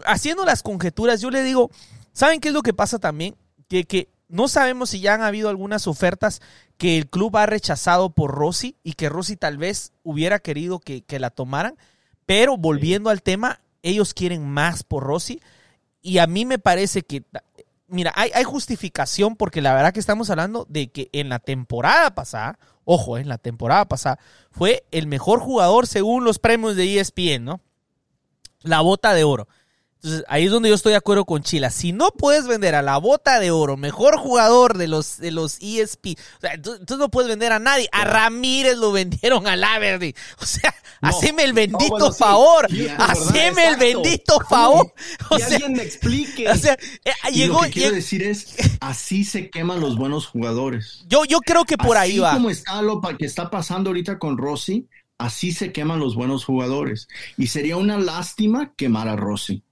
haciendo 0.06 0.46
las 0.46 0.62
conjeturas, 0.62 1.20
yo 1.20 1.30
le 1.30 1.42
digo, 1.42 1.70
¿saben 2.14 2.40
qué 2.40 2.48
es 2.48 2.54
lo 2.54 2.62
que 2.62 2.72
pasa 2.72 2.98
también? 2.98 3.36
Que, 3.68 3.84
que 3.84 4.08
no 4.28 4.48
sabemos 4.48 4.90
si 4.90 5.00
ya 5.00 5.12
han 5.12 5.22
habido 5.22 5.50
algunas 5.50 5.86
ofertas 5.86 6.40
que 6.78 6.96
el 6.96 7.10
club 7.10 7.36
ha 7.36 7.44
rechazado 7.44 8.08
por 8.08 8.34
Rossi 8.34 8.76
y 8.82 8.94
que 8.94 9.10
Rossi 9.10 9.36
tal 9.36 9.58
vez 9.58 9.92
hubiera 10.02 10.38
querido 10.38 10.80
que, 10.80 11.02
que 11.02 11.18
la 11.18 11.28
tomaran. 11.28 11.76
Pero 12.28 12.58
volviendo 12.58 13.08
al 13.08 13.22
tema, 13.22 13.62
ellos 13.82 14.12
quieren 14.12 14.46
más 14.46 14.82
por 14.82 15.02
Rossi. 15.02 15.40
Y 16.02 16.18
a 16.18 16.26
mí 16.26 16.44
me 16.44 16.58
parece 16.58 17.00
que, 17.00 17.24
mira, 17.86 18.12
hay, 18.16 18.30
hay, 18.34 18.44
justificación 18.44 19.34
porque 19.34 19.62
la 19.62 19.72
verdad 19.72 19.94
que 19.94 20.00
estamos 20.00 20.28
hablando 20.28 20.66
de 20.68 20.88
que 20.92 21.08
en 21.12 21.30
la 21.30 21.38
temporada 21.38 22.14
pasada, 22.14 22.58
ojo, 22.84 23.16
en 23.16 23.28
la 23.28 23.38
temporada 23.38 23.86
pasada, 23.86 24.18
fue 24.50 24.84
el 24.90 25.06
mejor 25.06 25.40
jugador 25.40 25.86
según 25.86 26.24
los 26.24 26.38
premios 26.38 26.76
de 26.76 27.00
ESPN, 27.00 27.46
¿no? 27.46 27.60
La 28.60 28.82
bota 28.82 29.14
de 29.14 29.24
oro. 29.24 29.48
Entonces, 30.00 30.24
ahí 30.28 30.44
es 30.44 30.52
donde 30.52 30.68
yo 30.68 30.76
estoy 30.76 30.92
de 30.92 30.98
acuerdo 30.98 31.24
con 31.24 31.42
Chila. 31.42 31.70
Si 31.70 31.92
no 31.92 32.10
puedes 32.12 32.46
vender 32.46 32.76
a 32.76 32.82
la 32.82 32.98
bota 32.98 33.40
de 33.40 33.50
oro, 33.50 33.76
mejor 33.76 34.16
jugador 34.16 34.78
de 34.78 34.86
los, 34.86 35.18
de 35.18 35.32
los 35.32 35.58
ESP, 35.60 36.16
o 36.36 36.40
sea, 36.40 36.52
no 36.96 37.08
puedes 37.08 37.28
vender 37.28 37.50
a 37.50 37.58
nadie. 37.58 37.88
A 37.90 38.04
Ramírez 38.04 38.76
lo 38.76 38.92
vendieron 38.92 39.48
a 39.48 39.56
Laverty. 39.56 40.14
O 40.40 40.46
sea, 40.46 40.72
no, 41.02 41.08
haceme 41.08 41.42
el 41.42 41.52
bendito 41.52 41.90
bueno, 41.90 42.12
favor. 42.12 42.68
Sí, 42.70 42.86
haceme 42.96 43.66
el 43.66 43.76
bendito 43.76 44.38
favor. 44.48 44.92
O 45.30 45.36
que 45.36 45.42
sea, 45.42 45.56
alguien 45.56 45.72
me 45.72 45.82
explique. 45.82 46.48
O 46.48 46.54
sea, 46.54 46.74
eh, 47.04 47.12
llegó. 47.32 47.58
Lo 47.58 47.64
que 47.64 47.70
quiero 47.70 47.94
decir 47.96 48.22
es, 48.22 48.54
así 48.80 49.24
se 49.24 49.50
queman 49.50 49.80
los 49.80 49.96
buenos 49.96 50.26
jugadores. 50.26 51.04
Yo, 51.08 51.24
yo 51.24 51.40
creo 51.40 51.64
que 51.64 51.76
por 51.76 51.96
así 51.96 52.12
ahí 52.12 52.18
va. 52.20 52.34
como 52.34 52.50
está 52.50 52.82
lo 52.82 53.00
que 53.00 53.26
está 53.26 53.50
pasando 53.50 53.90
ahorita 53.90 54.20
con 54.20 54.38
Rossi, 54.38 54.88
así 55.18 55.50
se 55.50 55.72
queman 55.72 55.98
los 55.98 56.14
buenos 56.14 56.44
jugadores. 56.44 57.08
Y 57.36 57.48
sería 57.48 57.76
una 57.76 57.98
lástima 57.98 58.74
quemar 58.76 59.08
a 59.08 59.16
Rossi. 59.16 59.64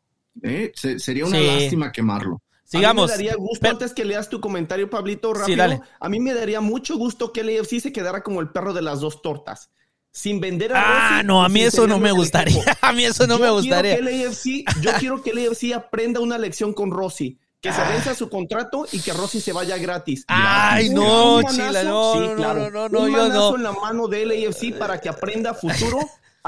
¿Eh? 0.43 0.72
Se, 0.74 0.99
sería 0.99 1.26
una 1.26 1.39
sí. 1.39 1.47
lástima 1.47 1.93
quemarlo. 1.93 2.43
Sigamos. 2.64 3.11
A 3.12 3.16
mí 3.16 3.22
me 3.22 3.28
daría 3.28 3.37
gusto, 3.37 3.59
pero, 3.61 3.72
antes 3.72 3.93
que 3.95 4.05
leas 4.05 4.28
tu 4.28 4.41
comentario, 4.41 4.91
Pablito, 4.91 5.32
rápido. 5.32 5.68
Sí, 5.68 5.78
a 6.01 6.09
mí 6.09 6.18
me 6.20 6.34
daría 6.34 6.61
mucho 6.61 6.97
gusto 6.97 7.32
que 7.32 7.41
el 7.43 7.61
AFC 7.61 7.80
se 7.80 7.93
quedara 7.93 8.22
como 8.22 8.41
el 8.41 8.49
perro 8.49 8.72
de 8.74 8.82
las 8.82 9.01
dos 9.01 9.22
tortas. 9.22 9.70
Sin 10.11 10.41
vender 10.41 10.72
a 10.72 10.80
Ah, 10.80 11.11
Rossi, 11.12 11.26
no, 11.26 11.45
a 11.45 11.49
mí 11.49 11.61
eso 11.61 11.87
no 11.87 11.99
me 12.01 12.11
gustaría. 12.11 12.64
A 12.80 12.93
mí 12.93 13.05
eso 13.05 13.26
no 13.26 13.39
yo 13.39 13.45
me 13.45 13.51
gustaría. 13.51 13.97
Quiero 13.99 14.09
que 14.09 14.22
el 14.22 14.26
AFC, 14.26 14.82
yo 14.82 14.93
quiero 14.99 15.22
que 15.22 15.30
el 15.30 15.47
AFC 15.49 15.74
aprenda 15.74 16.20
una 16.20 16.39
lección 16.39 16.72
con 16.72 16.91
Rossi. 16.91 17.39
Que 17.61 17.72
se 17.72 17.82
venza 17.82 18.14
su 18.14 18.28
contrato 18.28 18.87
y 18.93 19.01
que 19.01 19.12
Rossi 19.12 19.41
se 19.41 19.53
vaya 19.53 19.76
gratis. 19.76 20.24
Ay, 20.28 20.89
no, 20.91 21.37
manazo, 21.43 21.57
Chila, 21.57 21.82
no, 21.82 22.12
sí, 22.12 22.20
no, 22.20 22.34
claro. 22.37 22.70
no, 22.70 22.70
no, 22.70 22.89
no, 22.89 23.01
Un 23.01 23.07
yo 23.07 23.12
manazo 23.12 23.51
no. 23.51 23.57
en 23.57 23.62
la 23.64 23.72
mano 23.72 24.07
del 24.09 24.30
AFC 24.30 24.76
para 24.78 25.01
que 25.01 25.09
aprenda 25.09 25.53
futuro 25.53 25.99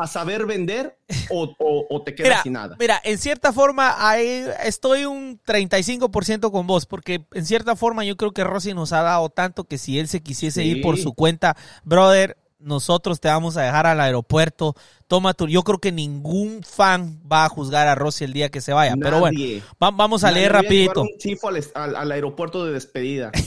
a 0.02 0.06
saber 0.06 0.46
vender 0.46 0.96
o, 1.30 1.54
o, 1.58 1.86
o 1.90 2.02
te 2.02 2.14
quedas 2.14 2.28
Mira, 2.30 2.42
sin 2.42 2.52
nada. 2.52 2.76
mira, 2.78 3.00
en 3.04 3.18
cierta 3.18 3.52
forma 3.52 4.08
ahí 4.08 4.44
estoy 4.64 5.04
un 5.04 5.40
35% 5.42 6.50
con 6.50 6.66
vos, 6.66 6.86
porque 6.86 7.24
en 7.34 7.44
cierta 7.46 7.76
forma 7.76 8.04
yo 8.04 8.16
creo 8.16 8.32
que 8.32 8.44
Rossi 8.44 8.74
nos 8.74 8.92
ha 8.92 9.02
dado 9.02 9.28
tanto 9.28 9.64
que 9.64 9.78
si 9.78 9.98
él 9.98 10.08
se 10.08 10.22
quisiese 10.22 10.62
Sí. 10.62 10.68
ir 10.68 10.82
por 10.82 10.98
su 10.98 11.12
cuenta, 11.14 11.56
brother, 11.84 12.36
nosotros 12.58 13.20
te 13.20 13.28
vamos 13.28 13.56
a 13.56 13.62
dejar 13.62 13.86
al 13.86 14.00
aeropuerto, 14.00 14.74
toma 15.06 15.32
tu... 15.34 15.46
Yo 15.48 15.62
creo 15.62 15.78
que 15.78 15.92
ningún 15.92 16.62
fan 16.62 17.20
va 17.30 17.44
a 17.44 17.48
juzgar 17.48 17.86
a 17.86 17.94
Rossi 17.94 18.24
el 18.24 18.32
día 18.32 18.48
que 18.48 18.60
se 18.60 18.72
vaya, 18.72 18.94
pero 19.00 19.20
bueno, 19.20 19.38
va- 19.82 19.90
vamos 19.92 20.24
a 20.24 20.30
leer 20.30 20.52
rapidito. 20.52 21.02
un 21.02 21.08
chifo 21.18 21.48
al, 21.48 21.62
al- 21.74 21.96
al 21.96 22.12
aeropuerto 22.12 22.64
de 22.66 22.72
despedida. 22.72 23.30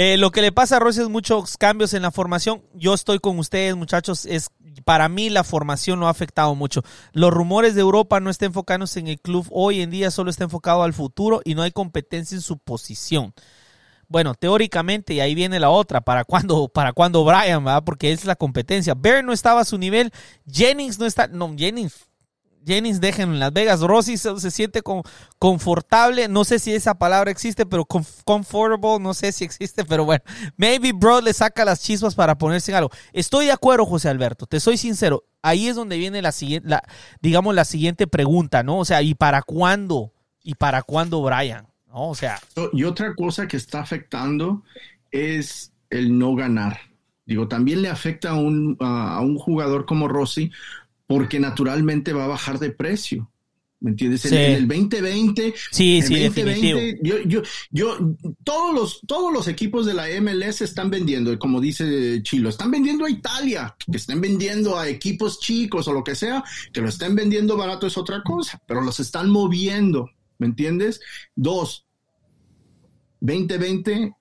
Eh, 0.00 0.16
lo 0.16 0.30
que 0.30 0.42
le 0.42 0.52
pasa 0.52 0.76
a 0.76 0.78
Rossi 0.78 1.00
es 1.00 1.08
muchos 1.08 1.56
cambios 1.56 1.92
en 1.92 2.02
la 2.02 2.12
formación. 2.12 2.62
Yo 2.72 2.94
estoy 2.94 3.18
con 3.18 3.36
ustedes, 3.40 3.74
muchachos. 3.74 4.26
Es 4.26 4.50
para 4.84 5.08
mí 5.08 5.28
la 5.28 5.42
formación 5.42 5.98
lo 5.98 6.06
ha 6.06 6.10
afectado 6.10 6.54
mucho. 6.54 6.84
Los 7.12 7.32
rumores 7.32 7.74
de 7.74 7.80
Europa 7.80 8.20
no 8.20 8.30
están 8.30 8.48
enfocándose 8.48 9.00
en 9.00 9.08
el 9.08 9.20
club 9.20 9.48
hoy 9.50 9.80
en 9.80 9.90
día, 9.90 10.12
solo 10.12 10.30
está 10.30 10.44
enfocado 10.44 10.84
al 10.84 10.92
futuro 10.92 11.40
y 11.44 11.56
no 11.56 11.62
hay 11.62 11.72
competencia 11.72 12.36
en 12.36 12.42
su 12.42 12.58
posición. 12.58 13.34
Bueno, 14.08 14.34
teóricamente, 14.34 15.12
y 15.14 15.20
ahí 15.20 15.34
viene 15.34 15.60
la 15.60 15.70
otra, 15.70 16.00
¿para 16.00 16.24
cuándo, 16.24 16.68
para 16.74 16.92
cuándo 16.92 17.24
Brian, 17.24 17.64
¿verdad? 17.64 17.84
Porque 17.84 18.12
es 18.12 18.24
la 18.24 18.36
competencia. 18.36 18.94
Bear 18.94 19.22
no 19.22 19.32
estaba 19.32 19.60
a 19.60 19.64
su 19.64 19.78
nivel, 19.78 20.12
Jennings 20.50 20.98
no 20.98 21.06
está, 21.06 21.26
no, 21.28 21.54
Jennings, 21.56 22.06
Jennings 22.66 23.00
dejen 23.00 23.30
en 23.30 23.38
Las 23.38 23.52
Vegas, 23.52 23.80
Rossi 23.80 24.18
se, 24.18 24.50
siente 24.50 24.82
con- 24.82 25.02
confortable, 25.38 26.28
no 26.28 26.44
sé 26.44 26.58
si 26.58 26.74
esa 26.74 26.94
palabra 26.98 27.30
existe, 27.30 27.64
pero 27.66 27.86
comfortable, 27.86 28.98
no 29.02 29.14
sé 29.14 29.32
si 29.32 29.44
existe, 29.44 29.84
pero 29.84 30.04
bueno, 30.04 30.22
maybe 30.56 30.92
Bro 30.92 31.20
le 31.22 31.32
saca 31.32 31.64
las 31.64 31.80
chispas 31.80 32.14
para 32.14 32.36
ponerse 32.36 32.70
en 32.70 32.76
algo. 32.78 32.90
Estoy 33.12 33.46
de 33.46 33.52
acuerdo, 33.52 33.86
José 33.86 34.08
Alberto, 34.08 34.46
te 34.46 34.60
soy 34.60 34.76
sincero, 34.76 35.24
ahí 35.42 35.68
es 35.68 35.76
donde 35.76 35.96
viene 35.96 36.20
la 36.20 36.32
siguiente, 36.32 36.68
la, 36.68 36.82
digamos, 37.20 37.54
la 37.54 37.64
siguiente 37.64 38.06
pregunta, 38.06 38.62
¿no? 38.62 38.78
O 38.78 38.84
sea, 38.84 39.00
¿y 39.02 39.14
para 39.14 39.42
cuándo? 39.42 40.12
¿Y 40.42 40.54
para 40.54 40.82
cuándo 40.82 41.22
Brian? 41.22 41.68
¿No? 41.88 42.10
O 42.10 42.14
sea, 42.14 42.40
Y 42.72 42.84
otra 42.84 43.14
cosa 43.14 43.48
que 43.48 43.56
está 43.56 43.80
afectando 43.80 44.62
es 45.10 45.72
el 45.90 46.18
no 46.18 46.34
ganar. 46.34 46.78
Digo, 47.26 47.48
también 47.48 47.82
le 47.82 47.88
afecta 47.88 48.30
a 48.30 48.34
un, 48.34 48.76
a 48.80 49.20
un 49.20 49.36
jugador 49.38 49.84
como 49.86 50.08
Rossi 50.08 50.50
porque 51.06 51.40
naturalmente 51.40 52.12
va 52.12 52.24
a 52.24 52.28
bajar 52.28 52.58
de 52.58 52.70
precio. 52.70 53.30
¿Me 53.80 53.90
entiendes? 53.92 54.24
En- 54.24 54.30
Sí. 54.32 54.36
En, 54.36 54.52
el 54.54 54.66
2020, 54.68 55.54
Sí, 55.70 55.98
en 55.98 56.02
sí, 56.06 56.24
2020, 56.24 56.44
definitivo. 56.74 56.98
yo, 57.02 57.18
yo, 57.22 57.42
yo, 57.70 57.98
todos 58.42 58.74
los, 58.74 59.00
todos 59.06 59.32
los 59.32 59.46
equipos 59.46 59.86
de 59.86 59.94
la 59.94 60.08
MLS 60.20 60.62
están 60.62 60.90
vendiendo, 60.90 61.38
como 61.38 61.60
dice 61.60 62.20
Chilo, 62.22 62.48
están 62.48 62.72
vendiendo 62.72 63.04
a 63.04 63.10
Italia, 63.10 63.76
que 63.90 63.96
estén 63.98 64.20
vendiendo 64.20 64.76
a 64.78 64.88
equipos 64.88 65.38
chicos 65.38 65.86
o 65.86 65.92
lo 65.92 66.02
que 66.02 66.16
sea, 66.16 66.42
que 66.72 66.80
lo 66.80 66.88
estén 66.88 67.14
vendiendo 67.14 67.56
barato 67.56 67.86
es 67.86 67.96
otra 67.96 68.20
cosa, 68.24 68.60
pero 68.66 68.80
los 68.80 68.98
están 68.98 69.30
moviendo, 69.30 70.10
¿me 70.38 70.46
entiendes? 70.46 71.00
Dos, 71.36 71.86
2020 73.20 74.14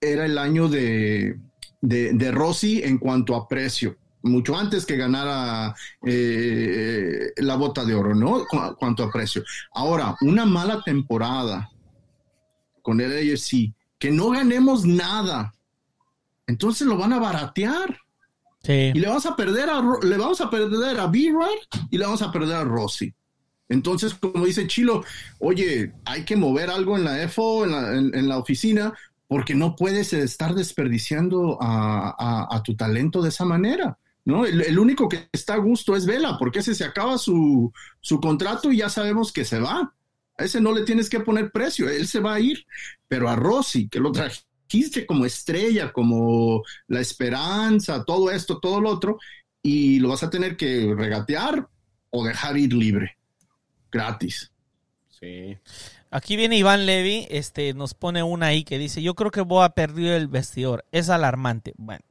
era 0.00 0.26
el 0.26 0.38
año 0.38 0.68
de, 0.68 1.38
de, 1.80 2.12
de 2.12 2.30
Rossi 2.32 2.82
en 2.82 2.98
cuanto 2.98 3.34
a 3.34 3.48
precio. 3.48 3.96
Mucho 4.22 4.56
antes 4.56 4.86
que 4.86 4.96
ganara 4.96 5.74
eh, 6.02 7.30
la 7.36 7.56
bota 7.56 7.84
de 7.84 7.94
oro, 7.94 8.14
¿no? 8.14 8.44
Cu- 8.46 8.74
cuanto 8.78 9.02
a 9.02 9.10
precio. 9.12 9.42
Ahora, 9.74 10.16
una 10.22 10.46
mala 10.46 10.82
temporada 10.82 11.68
con 12.80 13.00
el 13.00 13.12
AFC, 13.12 13.74
que 13.98 14.10
no 14.10 14.30
ganemos 14.30 14.86
nada, 14.86 15.54
entonces 16.46 16.86
lo 16.86 16.96
van 16.96 17.12
a 17.12 17.18
baratear. 17.18 17.98
sí. 18.62 18.92
Y 18.94 18.98
le 18.98 19.08
vamos 19.08 19.26
a 19.26 19.36
perder 19.36 19.68
a, 19.68 19.82
le 20.02 20.16
vamos 20.16 20.40
a 20.40 20.48
perder 20.50 20.98
a 21.00 21.06
B-Rod 21.06 21.86
y 21.90 21.98
le 21.98 22.04
vamos 22.04 22.22
a 22.22 22.32
perder 22.32 22.56
a 22.56 22.64
Rossi. 22.64 23.12
Entonces, 23.68 24.14
como 24.14 24.44
dice 24.46 24.66
Chilo, 24.66 25.04
oye, 25.38 25.92
hay 26.04 26.24
que 26.24 26.36
mover 26.36 26.70
algo 26.70 26.96
en 26.96 27.04
la 27.04 27.22
FO, 27.22 27.64
en 27.64 27.70
la, 27.72 27.96
en- 27.96 28.14
en 28.14 28.28
la 28.28 28.38
oficina, 28.38 28.92
porque 29.26 29.54
no 29.54 29.74
puedes 29.76 30.12
estar 30.12 30.54
desperdiciando 30.54 31.58
a, 31.60 32.60
tu 32.64 32.76
talento 32.76 33.22
de 33.22 33.30
esa 33.30 33.44
manera. 33.44 33.98
¿no? 34.24 34.46
El, 34.46 34.60
el 34.62 34.78
único 34.78 35.08
que 35.08 35.28
está 35.32 35.54
a 35.54 35.58
gusto 35.58 35.96
es 35.96 36.06
Vela, 36.06 36.36
porque 36.38 36.60
ese 36.60 36.74
se 36.74 36.84
acaba 36.84 37.18
su, 37.18 37.72
su 38.00 38.20
contrato 38.20 38.70
y 38.72 38.78
ya 38.78 38.88
sabemos 38.88 39.32
que 39.32 39.44
se 39.44 39.60
va. 39.60 39.94
A 40.36 40.44
ese 40.44 40.60
no 40.60 40.72
le 40.72 40.82
tienes 40.84 41.08
que 41.08 41.20
poner 41.20 41.50
precio, 41.52 41.88
él 41.88 42.06
se 42.08 42.20
va 42.20 42.34
a 42.34 42.40
ir. 42.40 42.66
Pero 43.08 43.28
a 43.28 43.36
Rossi, 43.36 43.88
que 43.88 44.00
lo 44.00 44.12
trajiste 44.12 45.06
como 45.06 45.24
estrella, 45.24 45.92
como 45.92 46.62
la 46.88 47.00
esperanza, 47.00 48.04
todo 48.04 48.30
esto, 48.30 48.58
todo 48.60 48.80
lo 48.80 48.90
otro, 48.90 49.18
y 49.62 49.98
lo 50.00 50.08
vas 50.10 50.22
a 50.22 50.30
tener 50.30 50.56
que 50.56 50.94
regatear 50.96 51.68
o 52.10 52.24
dejar 52.24 52.56
ir 52.58 52.72
libre, 52.74 53.16
gratis. 53.94 54.52
Sí. 55.08 55.56
Aquí 56.10 56.36
viene 56.36 56.56
Iván 56.56 56.84
Levy, 56.84 57.26
este, 57.30 57.72
nos 57.72 57.94
pone 57.94 58.22
una 58.22 58.46
ahí 58.46 58.64
que 58.64 58.78
dice, 58.78 59.02
yo 59.02 59.14
creo 59.14 59.30
que 59.30 59.40
Boa 59.40 59.70
perdió 59.70 60.14
el 60.14 60.28
vestidor. 60.28 60.84
Es 60.92 61.08
alarmante. 61.08 61.72
Bueno, 61.76 62.04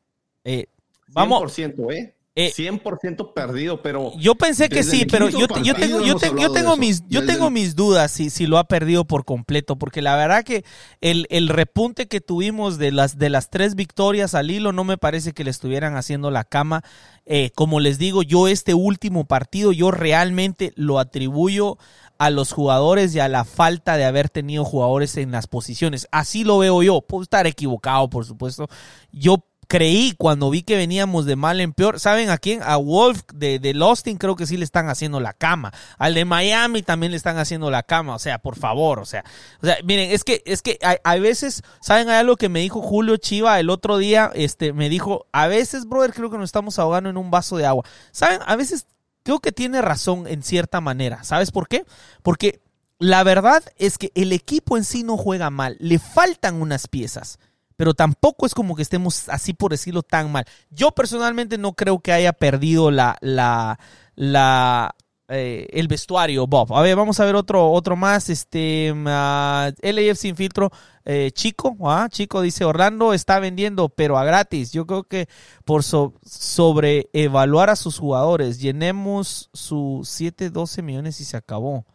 eh, 0.43 0.67
vamos. 1.09 1.57
100%, 1.57 1.93
¿eh? 1.93 2.12
Eh, 2.35 2.51
100% 2.51 3.33
perdido, 3.35 3.83
pero 3.83 4.11
Yo 4.17 4.33
pensé 4.33 4.67
que 4.67 4.81
sí, 4.81 5.05
pero 5.05 5.29
yo, 5.29 5.45
yo 5.63 5.75
tengo, 5.75 6.03
yo, 6.03 6.15
te- 6.15 6.31
tengo 6.51 6.75
mis, 6.77 7.01
yo 7.07 7.21
Desde 7.21 7.33
tengo 7.33 7.47
el- 7.47 7.53
mis 7.53 7.75
dudas 7.75 8.09
si, 8.11 8.31
si 8.31 8.47
lo 8.47 8.57
ha 8.57 8.63
perdido 8.63 9.05
por 9.05 9.23
completo, 9.23 9.77
porque 9.77 10.01
la 10.01 10.15
verdad 10.15 10.43
que 10.43 10.65
el, 10.99 11.27
el 11.29 11.47
repunte 11.47 12.07
que 12.07 12.21
tuvimos 12.21 12.79
de 12.79 12.91
las, 12.91 13.19
de 13.19 13.29
las 13.29 13.51
tres 13.51 13.75
victorias 13.75 14.33
al 14.33 14.49
hilo 14.49 14.71
no 14.71 14.83
me 14.83 14.97
parece 14.97 15.33
que 15.33 15.43
le 15.43 15.51
estuvieran 15.51 15.95
haciendo 15.95 16.31
la 16.31 16.43
cama. 16.43 16.83
Eh, 17.27 17.51
como 17.53 17.79
les 17.79 17.99
digo, 17.99 18.23
yo 18.23 18.47
este 18.47 18.73
último 18.73 19.25
partido, 19.25 19.71
yo 19.71 19.91
realmente 19.91 20.73
lo 20.75 20.97
atribuyo 20.97 21.77
a 22.17 22.31
los 22.31 22.51
jugadores 22.51 23.13
y 23.13 23.19
a 23.19 23.27
la 23.27 23.45
falta 23.45 23.95
de 23.95 24.05
haber 24.05 24.29
tenido 24.29 24.65
jugadores 24.65 25.17
en 25.17 25.31
las 25.31 25.45
posiciones. 25.45 26.07
Así 26.11 26.43
lo 26.43 26.57
veo 26.57 26.81
yo. 26.81 27.01
Puedo 27.01 27.21
estar 27.21 27.45
equivocado, 27.45 28.09
por 28.09 28.25
supuesto. 28.25 28.67
Yo 29.11 29.45
creí 29.67 30.13
cuando 30.17 30.49
vi 30.49 30.63
que 30.63 30.75
veníamos 30.75 31.25
de 31.25 31.35
mal 31.35 31.61
en 31.61 31.73
peor. 31.73 31.99
¿Saben 31.99 32.29
a 32.29 32.37
quién? 32.37 32.61
A 32.63 32.77
Wolf 32.77 33.21
de, 33.33 33.59
de 33.59 33.71
Austin 33.81 34.17
creo 34.17 34.35
que 34.35 34.45
sí 34.45 34.57
le 34.57 34.65
están 34.65 34.89
haciendo 34.89 35.19
la 35.19 35.33
cama. 35.33 35.71
Al 35.97 36.13
de 36.13 36.25
Miami 36.25 36.81
también 36.81 37.11
le 37.11 37.17
están 37.17 37.37
haciendo 37.37 37.69
la 37.71 37.83
cama. 37.83 38.15
O 38.15 38.19
sea, 38.19 38.39
por 38.39 38.55
favor, 38.55 38.99
o 38.99 39.05
sea. 39.05 39.23
O 39.61 39.65
sea, 39.65 39.77
miren, 39.83 40.11
es 40.11 40.23
que, 40.23 40.41
es 40.45 40.61
que 40.61 40.79
hay, 40.81 40.97
hay 41.03 41.19
veces, 41.19 41.63
¿saben? 41.81 42.09
Hay 42.09 42.17
algo 42.17 42.35
que 42.35 42.49
me 42.49 42.59
dijo 42.59 42.81
Julio 42.81 43.17
Chiva 43.17 43.59
el 43.59 43.69
otro 43.69 43.97
día. 43.97 44.31
Este, 44.33 44.73
me 44.73 44.89
dijo, 44.89 45.27
a 45.31 45.47
veces, 45.47 45.87
brother, 45.87 46.13
creo 46.13 46.29
que 46.29 46.37
nos 46.37 46.49
estamos 46.49 46.79
ahogando 46.79 47.09
en 47.09 47.17
un 47.17 47.31
vaso 47.31 47.57
de 47.57 47.65
agua. 47.65 47.85
¿Saben? 48.11 48.39
A 48.45 48.55
veces 48.55 48.87
creo 49.23 49.39
que 49.39 49.51
tiene 49.51 49.81
razón 49.81 50.27
en 50.27 50.43
cierta 50.43 50.81
manera. 50.81 51.23
¿Sabes 51.23 51.51
por 51.51 51.67
qué? 51.67 51.85
Porque 52.21 52.61
la 52.99 53.23
verdad 53.23 53.63
es 53.77 53.97
que 53.97 54.11
el 54.15 54.31
equipo 54.31 54.77
en 54.77 54.83
sí 54.83 55.03
no 55.03 55.17
juega 55.17 55.49
mal. 55.49 55.77
Le 55.79 55.99
faltan 55.99 56.61
unas 56.61 56.87
piezas 56.87 57.39
pero 57.75 57.93
tampoco 57.93 58.45
es 58.45 58.53
como 58.53 58.75
que 58.75 58.81
estemos 58.81 59.29
así 59.29 59.53
por 59.53 59.71
decirlo 59.71 60.03
tan 60.03 60.31
mal. 60.31 60.45
Yo 60.69 60.91
personalmente 60.91 61.57
no 61.57 61.73
creo 61.73 61.99
que 61.99 62.11
haya 62.11 62.33
perdido 62.33 62.91
la, 62.91 63.17
la, 63.21 63.79
la, 64.15 64.95
eh, 65.29 65.67
el 65.71 65.87
vestuario, 65.87 66.45
Bob. 66.47 66.73
A 66.75 66.81
ver, 66.81 66.95
vamos 66.95 67.19
a 67.19 67.25
ver 67.25 67.35
otro, 67.35 67.71
otro 67.71 67.95
más. 67.95 68.29
Este, 68.29 68.91
uh, 68.91 69.05
ah, 69.07 69.71
LAF 69.81 70.17
sin 70.17 70.35
filtro. 70.35 70.71
Eh, 71.05 71.31
Chico, 71.33 71.75
¿ah? 71.89 72.07
Chico 72.09 72.41
dice 72.41 72.65
Orlando 72.65 73.13
está 73.13 73.39
vendiendo, 73.39 73.89
pero 73.89 74.17
a 74.17 74.25
gratis. 74.25 74.71
Yo 74.71 74.85
creo 74.85 75.03
que 75.03 75.27
por 75.65 75.83
so 75.83 76.13
sobreevaluar 76.25 77.69
a 77.69 77.75
sus 77.75 77.97
jugadores, 77.97 78.59
llenemos 78.59 79.49
sus 79.53 80.07
7, 80.09 80.49
12 80.49 80.81
millones 80.81 81.19
y 81.19 81.25
se 81.25 81.37
acabó. 81.37 81.85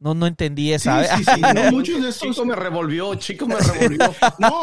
No, 0.00 0.14
no 0.14 0.26
entendí 0.26 0.72
esa. 0.72 1.16
Sí, 1.16 1.24
sí, 1.24 1.32
sí. 1.34 1.40
muchos 1.72 2.02
de 2.02 2.08
estos... 2.10 2.28
Chico 2.28 2.44
me 2.46 2.54
revolvió, 2.54 3.14
chico 3.16 3.46
me 3.46 3.56
revolvió. 3.58 4.14
No, 4.38 4.62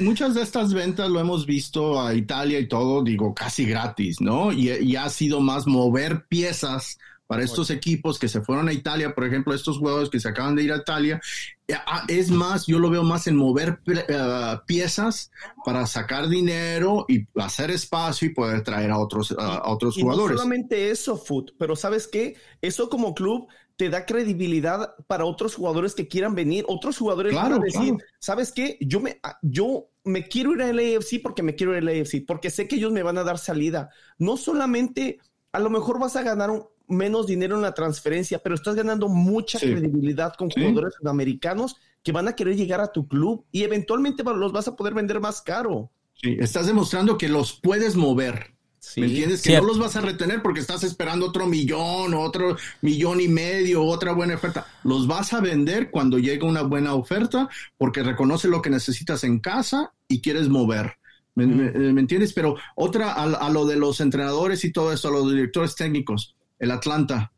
muchas 0.00 0.34
de 0.34 0.42
estas 0.42 0.74
ventas 0.74 1.08
lo 1.08 1.20
hemos 1.20 1.46
visto 1.46 2.00
a 2.00 2.14
Italia 2.14 2.58
y 2.58 2.68
todo, 2.68 3.02
digo, 3.02 3.34
casi 3.34 3.64
gratis, 3.64 4.20
¿no? 4.20 4.52
Y, 4.52 4.70
y 4.70 4.96
ha 4.96 5.08
sido 5.08 5.40
más 5.40 5.66
mover 5.66 6.26
piezas 6.28 6.98
para 7.26 7.42
estos 7.42 7.70
equipos 7.70 8.18
que 8.18 8.28
se 8.28 8.42
fueron 8.42 8.68
a 8.68 8.72
Italia, 8.72 9.14
por 9.14 9.24
ejemplo, 9.24 9.54
estos 9.54 9.78
jugadores 9.78 10.10
que 10.10 10.20
se 10.20 10.28
acaban 10.28 10.54
de 10.54 10.64
ir 10.64 10.72
a 10.72 10.76
Italia, 10.76 11.20
eh, 11.66 11.74
ah, 11.86 12.04
es 12.06 12.30
más, 12.30 12.66
yo 12.66 12.78
lo 12.78 12.90
veo 12.90 13.02
más 13.02 13.26
en 13.26 13.36
mover 13.36 13.80
uh, 13.88 14.64
piezas 14.66 15.30
para 15.64 15.86
sacar 15.86 16.28
dinero 16.28 17.06
y 17.08 17.26
hacer 17.40 17.70
espacio 17.70 18.28
y 18.28 18.34
poder 18.34 18.62
traer 18.62 18.90
a 18.90 18.98
otros, 18.98 19.30
uh, 19.30 19.40
a 19.40 19.68
otros 19.70 19.96
y 19.96 20.02
jugadores. 20.02 20.32
No 20.32 20.42
solamente 20.42 20.90
eso, 20.90 21.16
Foot, 21.16 21.52
pero 21.58 21.76
¿sabes 21.76 22.06
qué? 22.06 22.36
Eso 22.60 22.90
como 22.90 23.14
club 23.14 23.48
te 23.76 23.88
da 23.90 24.06
credibilidad 24.06 24.94
para 25.06 25.24
otros 25.24 25.54
jugadores 25.54 25.94
que 25.94 26.06
quieran 26.08 26.34
venir. 26.34 26.64
Otros 26.68 26.98
jugadores 26.98 27.32
claro, 27.32 27.56
van 27.56 27.62
a 27.62 27.64
decir, 27.64 27.94
claro. 27.94 27.98
¿sabes 28.20 28.52
qué? 28.52 28.78
Yo 28.80 29.00
me, 29.00 29.20
yo 29.42 29.88
me 30.04 30.28
quiero 30.28 30.52
ir 30.52 30.62
al 30.62 30.78
AFC 30.78 31.20
porque 31.22 31.42
me 31.42 31.54
quiero 31.54 31.72
ir 31.76 31.78
al 31.78 31.88
AFC, 31.88 32.24
porque 32.26 32.50
sé 32.50 32.68
que 32.68 32.76
ellos 32.76 32.92
me 32.92 33.02
van 33.02 33.18
a 33.18 33.24
dar 33.24 33.38
salida. 33.38 33.90
No 34.18 34.36
solamente, 34.36 35.18
a 35.52 35.58
lo 35.58 35.70
mejor 35.70 35.98
vas 35.98 36.14
a 36.16 36.22
ganar 36.22 36.50
un, 36.50 36.64
menos 36.86 37.26
dinero 37.26 37.56
en 37.56 37.62
la 37.62 37.72
transferencia, 37.74 38.38
pero 38.38 38.54
estás 38.54 38.74
ganando 38.74 39.08
mucha 39.08 39.58
Sí. 39.58 39.70
credibilidad 39.70 40.34
con 40.34 40.50
Sí. 40.50 40.60
jugadores 40.60 40.94
sudamericanos 41.00 41.76
que 42.02 42.12
van 42.12 42.28
a 42.28 42.36
querer 42.36 42.56
llegar 42.56 42.80
a 42.80 42.92
tu 42.92 43.08
club 43.08 43.46
y 43.50 43.62
eventualmente 43.62 44.22
los 44.22 44.52
vas 44.52 44.68
a 44.68 44.76
poder 44.76 44.92
vender 44.94 45.20
más 45.20 45.40
caro. 45.40 45.90
Sí, 46.12 46.36
estás 46.38 46.66
demostrando 46.66 47.16
que 47.18 47.28
los 47.28 47.58
puedes 47.60 47.96
mover. 47.96 48.53
Sí. 48.84 49.00
¿Me 49.00 49.06
entiendes? 49.08 49.42
Que 49.42 49.50
Cierto. 49.50 49.66
no 49.66 49.72
los 49.72 49.78
vas 49.80 49.96
a 49.96 50.00
retener 50.00 50.42
porque 50.42 50.60
estás 50.60 50.82
esperando 50.84 51.26
otro 51.26 51.46
millón, 51.46 52.14
otro 52.14 52.56
millón 52.82 53.20
y 53.20 53.28
medio, 53.28 53.82
otra 53.84 54.12
buena 54.12 54.34
oferta. 54.34 54.66
Los 54.84 55.06
vas 55.06 55.32
a 55.32 55.40
vender 55.40 55.90
cuando 55.90 56.18
llegue 56.18 56.44
una 56.44 56.62
buena 56.62 56.94
oferta 56.94 57.48
porque 57.76 58.02
reconoce 58.02 58.48
lo 58.48 58.62
que 58.62 58.70
necesitas 58.70 59.24
en 59.24 59.40
casa 59.40 59.92
y 60.08 60.20
quieres 60.20 60.48
mover. 60.48 60.96
¿Me, 61.34 61.46
me- 61.46 61.70
me 61.72 62.00
entiendes? 62.00 62.32
Pero 62.32 62.56
otra, 62.76 63.12
a, 63.14 63.24
a 63.24 63.50
lo 63.50 63.66
de 63.66 63.76
los 63.76 64.00
entrenadores 64.00 64.64
y 64.64 64.70
todo 64.72 64.92
eso, 64.92 65.08
a 65.08 65.10
los 65.12 65.28
directores 65.30 65.74
técnicos, 65.74 66.36
el 66.60 66.70
Atlanta. 66.70 67.32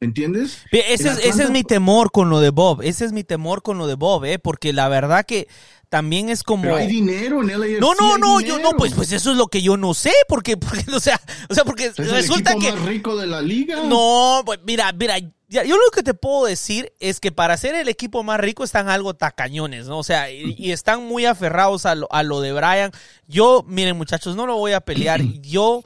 ¿Me 0.00 0.08
entiendes? 0.08 0.58
Ese 0.72 1.08
El 1.08 1.18
es, 1.18 1.24
ese 1.24 1.42
es 1.44 1.50
mi 1.50 1.62
temor 1.62 2.10
con 2.10 2.28
lo 2.28 2.40
de 2.40 2.50
Bob. 2.50 2.82
Ese 2.82 3.06
es 3.06 3.12
mi 3.12 3.24
temor 3.24 3.62
con 3.62 3.78
lo 3.78 3.86
de 3.86 3.94
Bob, 3.94 4.24
¿eh? 4.26 4.38
Porque 4.38 4.74
la 4.74 4.88
verdad 4.88 5.24
que 5.24 5.48
también 5.88 6.28
es 6.28 6.42
como... 6.42 6.64
Pero 6.64 6.76
hay 6.76 6.86
dinero 6.86 7.40
en 7.40 7.58
LAFC. 7.58 7.80
No, 7.80 7.94
no, 7.94 8.18
no, 8.18 8.40
yo 8.40 8.58
no, 8.58 8.72
pues, 8.72 8.92
pues 8.92 9.12
eso 9.12 9.30
es 9.30 9.36
lo 9.38 9.46
que 9.46 9.62
yo 9.62 9.78
no 9.78 9.94
sé, 9.94 10.12
porque, 10.28 10.58
porque 10.58 10.84
o 10.94 11.00
sea, 11.00 11.18
o 11.48 11.54
sea, 11.54 11.64
porque 11.64 11.86
Es 11.86 11.98
el 11.98 12.10
resulta 12.10 12.52
equipo 12.52 12.66
que 12.66 12.72
más 12.72 12.84
rico 12.88 13.16
de 13.16 13.26
la 13.26 13.40
liga. 13.40 13.84
no, 13.84 14.42
pues 14.44 14.58
mira, 14.64 14.92
mira, 14.92 15.18
yo 15.18 15.76
lo 15.76 15.90
que 15.94 16.02
te 16.02 16.12
puedo 16.12 16.44
decir 16.44 16.92
es 17.00 17.18
que 17.18 17.32
para 17.32 17.56
ser 17.56 17.74
el 17.74 17.88
equipo 17.88 18.22
más 18.22 18.38
rico 18.38 18.64
están 18.64 18.88
algo 18.90 19.14
tacañones, 19.14 19.86
¿no? 19.86 19.98
O 19.98 20.04
sea, 20.04 20.30
y, 20.30 20.56
y 20.58 20.72
están 20.72 21.04
muy 21.04 21.24
aferrados 21.24 21.86
a 21.86 21.94
lo, 21.94 22.06
a 22.10 22.22
lo 22.22 22.40
de 22.42 22.52
Brian. 22.52 22.90
Yo, 23.28 23.64
miren 23.66 23.96
muchachos, 23.96 24.36
no 24.36 24.46
lo 24.46 24.56
voy 24.56 24.72
a 24.72 24.80
pelear. 24.80 25.22
Yo, 25.42 25.84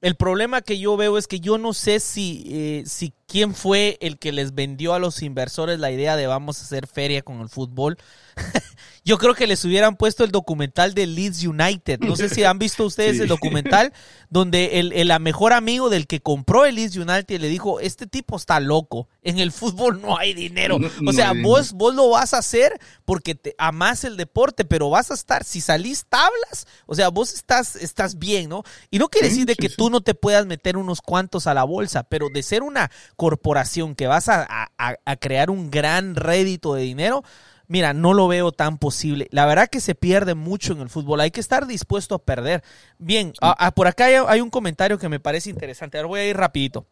el 0.00 0.14
problema 0.14 0.62
que 0.62 0.78
yo 0.78 0.96
veo 0.96 1.18
es 1.18 1.26
que 1.26 1.40
yo 1.40 1.58
no 1.58 1.74
sé 1.74 2.00
si, 2.00 2.44
eh, 2.46 2.84
si 2.86 3.12
quién 3.30 3.54
fue 3.54 3.96
el 4.00 4.18
que 4.18 4.32
les 4.32 4.54
vendió 4.54 4.92
a 4.92 4.98
los 4.98 5.22
inversores 5.22 5.78
la 5.78 5.90
idea 5.92 6.16
de 6.16 6.26
vamos 6.26 6.58
a 6.60 6.64
hacer 6.64 6.86
feria 6.88 7.22
con 7.22 7.40
el 7.40 7.48
fútbol. 7.48 7.96
Yo 9.04 9.16
creo 9.18 9.34
que 9.34 9.46
les 9.46 9.64
hubieran 9.64 9.96
puesto 9.96 10.24
el 10.24 10.30
documental 10.30 10.92
de 10.94 11.06
Leeds 11.06 11.42
United. 11.44 12.00
No 12.00 12.16
sé 12.16 12.28
si 12.28 12.44
han 12.44 12.58
visto 12.58 12.84
ustedes 12.84 13.16
Sí. 13.16 13.22
el 13.22 13.28
documental 13.28 13.92
donde 14.28 14.78
el, 14.78 14.92
el 14.92 15.18
mejor 15.20 15.52
amigo 15.52 15.88
del 15.88 16.06
que 16.06 16.20
compró 16.20 16.64
el 16.66 16.74
Leeds 16.74 16.96
United 16.96 17.40
le 17.40 17.48
dijo, 17.48 17.80
este 17.80 18.06
tipo 18.06 18.36
está 18.36 18.60
loco, 18.60 19.08
en 19.22 19.38
el 19.38 19.52
fútbol 19.52 20.00
no 20.02 20.18
hay 20.18 20.34
dinero. 20.34 20.78
No- 20.78 20.88
o 21.10 21.12
sea, 21.12 21.32
vos, 21.42 21.72
vos 21.72 21.94
lo 21.94 22.10
vas 22.10 22.34
a 22.34 22.38
hacer 22.38 22.78
porque 23.04 23.34
te 23.34 23.54
amás 23.58 24.04
el 24.04 24.16
deporte, 24.16 24.64
pero 24.64 24.90
vas 24.90 25.10
a 25.10 25.14
estar, 25.14 25.44
si 25.44 25.60
salís 25.60 26.04
tablas, 26.08 26.66
o 26.86 26.94
sea, 26.94 27.08
vos 27.08 27.32
estás, 27.32 27.76
estás 27.76 28.18
bien, 28.18 28.48
¿no? 28.50 28.64
Y 28.90 28.98
no 28.98 29.08
quiere 29.08 29.28
Sí, 29.28 29.32
decir 29.34 29.46
de 29.46 29.54
sí, 29.54 29.58
que 29.62 29.68
tú 29.70 29.88
no 29.90 30.02
te 30.02 30.14
puedas 30.14 30.46
meter 30.46 30.76
unos 30.76 31.00
cuantos 31.00 31.46
a 31.46 31.54
la 31.54 31.64
bolsa, 31.64 32.02
pero 32.04 32.28
de 32.32 32.42
ser 32.42 32.62
una 32.62 32.90
corporación 33.20 33.94
que 33.94 34.06
vas 34.06 34.30
a, 34.30 34.42
a- 34.48 34.70
a- 34.78 34.96
a 35.04 35.16
crear 35.16 35.50
un 35.50 35.70
gran 35.70 36.14
rédito 36.14 36.72
de 36.74 36.80
dinero, 36.84 37.22
Mira, 37.68 37.92
no 37.92 38.14
lo 38.14 38.26
veo 38.26 38.50
tan 38.50 38.78
posible. 38.78 39.28
La 39.30 39.46
verdad 39.46 39.68
que 39.68 39.80
se 39.80 39.94
pierde 39.94 40.34
mucho 40.34 40.72
en 40.72 40.80
el 40.80 40.88
fútbol. 40.88 41.20
Hay 41.20 41.30
que 41.30 41.38
estar 41.38 41.68
dispuesto 41.68 42.16
a 42.16 42.18
perder. 42.24 42.64
Bien, 42.98 43.32
a- 43.40 43.66
a- 43.66 43.70
por 43.70 43.86
acá 43.86 44.06
hay, 44.06 44.40
un 44.40 44.50
comentario 44.50 44.98
que 44.98 45.08
me 45.08 45.20
parece 45.20 45.50
interesante. 45.50 45.96
Ahora 45.96 46.08
voy 46.08 46.18
a 46.20 46.26
ir 46.26 46.36
rapidito. 46.36 46.88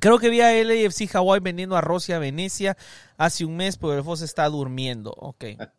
Creo 0.00 0.18
que 0.18 0.30
vi 0.30 0.40
a 0.40 0.50
LAFC 0.52 1.14
Hawaii 1.14 1.42
vendiendo 1.42 1.76
arroz 1.76 2.08
y 2.08 2.14
a 2.14 2.18
Venecia 2.18 2.74
hace 3.18 3.44
un 3.44 3.54
mes, 3.56 3.76
pero 3.76 3.92
el 3.92 4.02
FOS 4.02 4.22
está 4.22 4.48
durmiendo. 4.48 5.10
Ok. 5.10 5.44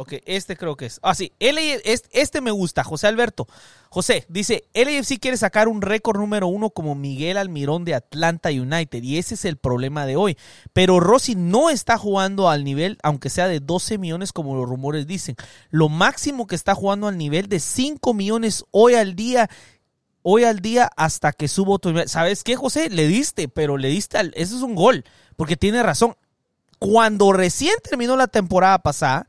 Ok, 0.00 0.12
este 0.26 0.56
creo 0.56 0.76
que 0.76 0.86
es. 0.86 1.00
Ah, 1.02 1.12
sí, 1.12 1.32
este, 1.40 2.40
me 2.40 2.52
gusta, 2.52 2.84
José 2.84 3.08
Alberto. 3.08 3.48
José, 3.88 4.24
dice, 4.28 4.62
LAFC 4.72 5.18
quiere 5.18 5.36
sacar 5.36 5.66
un 5.66 5.82
récord 5.82 6.20
número 6.20 6.46
uno 6.46 6.70
como 6.70 6.94
Miguel 6.94 7.36
Almirón 7.36 7.84
de 7.84 7.96
Atlanta 7.96 8.50
United 8.50 9.02
y 9.02 9.18
ese 9.18 9.34
es 9.34 9.44
el 9.44 9.56
problema 9.56 10.06
de 10.06 10.14
hoy. 10.14 10.38
Pero 10.72 11.00
Rossi 11.00 11.34
no 11.34 11.68
está 11.68 11.98
jugando 11.98 12.48
al 12.48 12.62
nivel, 12.62 12.98
aunque 13.02 13.28
sea 13.28 13.48
de 13.48 13.58
12 13.58 13.98
millones 13.98 14.32
como 14.32 14.54
los 14.54 14.68
rumores 14.68 15.08
dicen. 15.08 15.34
Lo 15.68 15.88
máximo 15.88 16.46
que 16.46 16.54
está 16.54 16.76
jugando 16.76 17.08
al 17.08 17.18
nivel 17.18 17.48
de 17.48 17.58
5 17.58 18.14
millones 18.14 18.64
hoy 18.70 18.94
al 18.94 19.16
día 19.16 19.50
hoy 20.22 20.44
al 20.44 20.60
día 20.60 20.92
hasta 20.96 21.32
que 21.32 21.48
subo 21.48 21.80
nivel. 21.84 22.08
¿Sabes 22.08 22.44
qué, 22.44 22.54
José? 22.54 22.88
Le 22.88 23.08
diste, 23.08 23.48
pero 23.48 23.76
le 23.76 23.88
diste 23.88 24.16
al... 24.16 24.32
Eso 24.36 24.56
es 24.58 24.62
un 24.62 24.76
gol, 24.76 25.04
porque 25.34 25.56
tiene 25.56 25.82
razón. 25.82 26.14
Cuando 26.78 27.32
recién 27.32 27.74
terminó 27.82 28.14
la 28.14 28.28
temporada 28.28 28.78
pasada 28.78 29.26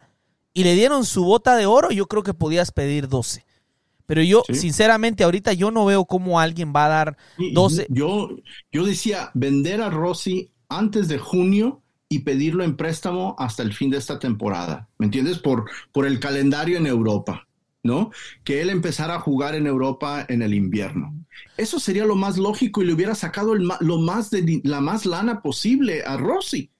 y 0.53 0.63
le 0.63 0.75
dieron 0.75 1.05
su 1.05 1.23
bota 1.23 1.55
de 1.55 1.65
oro, 1.65 1.91
yo 1.91 2.07
creo 2.07 2.23
que 2.23 2.33
podías 2.33 2.71
pedir 2.71 3.07
12. 3.07 3.45
Pero 4.05 4.23
yo, 4.23 4.41
Sí. 4.47 4.55
sinceramente, 4.55 5.23
ahorita 5.23 5.53
yo 5.53 5.69
no 5.69 5.85
veo 5.85 6.05
cómo 6.05 6.39
alguien 6.39 6.73
va 6.75 6.85
a 6.85 6.89
dar 6.89 7.17
Y 7.37 7.53
12. 7.53 7.85
Yo, 7.89 8.29
yo 8.71 8.83
decía 8.85 9.29
vender 9.35 9.81
a 9.81 9.89
Rossi 9.91 10.51
antes 10.67 11.07
de 11.07 11.19
junio 11.19 11.83
y 12.09 12.19
pedirlo 12.19 12.63
en 12.63 12.75
préstamo 12.75 13.35
hasta 13.37 13.61
el 13.61 13.71
fin 13.73 13.91
de 13.91 13.97
esta 13.97 14.17
temporada. 14.17 14.89
¿Me 14.97 15.05
entiendes? 15.05 15.37
Por, 15.37 15.69
por 15.91 16.07
el 16.07 16.19
calendario 16.19 16.77
en 16.79 16.87
Europa, 16.87 17.47
¿no? 17.83 18.09
Que 18.43 18.61
él 18.61 18.71
empezara 18.71 19.15
a 19.15 19.19
jugar 19.19 19.53
en 19.53 19.67
Europa 19.67 20.25
en 20.27 20.41
el 20.41 20.55
invierno. 20.55 21.13
Eso 21.55 21.79
sería 21.79 22.05
lo 22.05 22.15
más 22.15 22.39
lógico 22.39 22.81
y 22.81 22.87
le 22.87 22.93
hubiera 22.93 23.13
sacado 23.13 23.53
el 23.53 23.69
lo 23.79 23.99
más 23.99 24.31
de, 24.31 24.59
la 24.63 24.81
más 24.81 25.05
lana 25.05 25.43
posible 25.43 26.03
a 26.03 26.17
Rossi, 26.17 26.71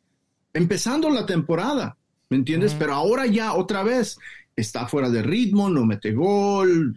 empezando 0.53 1.11
la 1.11 1.28
temporada. 1.28 1.95
¿Me 2.30 2.38
entiendes? 2.38 2.75
Pero 2.75 2.93
ahora 2.93 3.25
ya 3.25 3.53
otra 3.53 3.82
vez 3.84 4.19
está 4.60 4.88
fuera 4.88 5.10
de 5.10 5.22
ritmo, 5.22 5.70
no 5.70 5.86
mete 5.86 6.14
gol. 6.14 6.93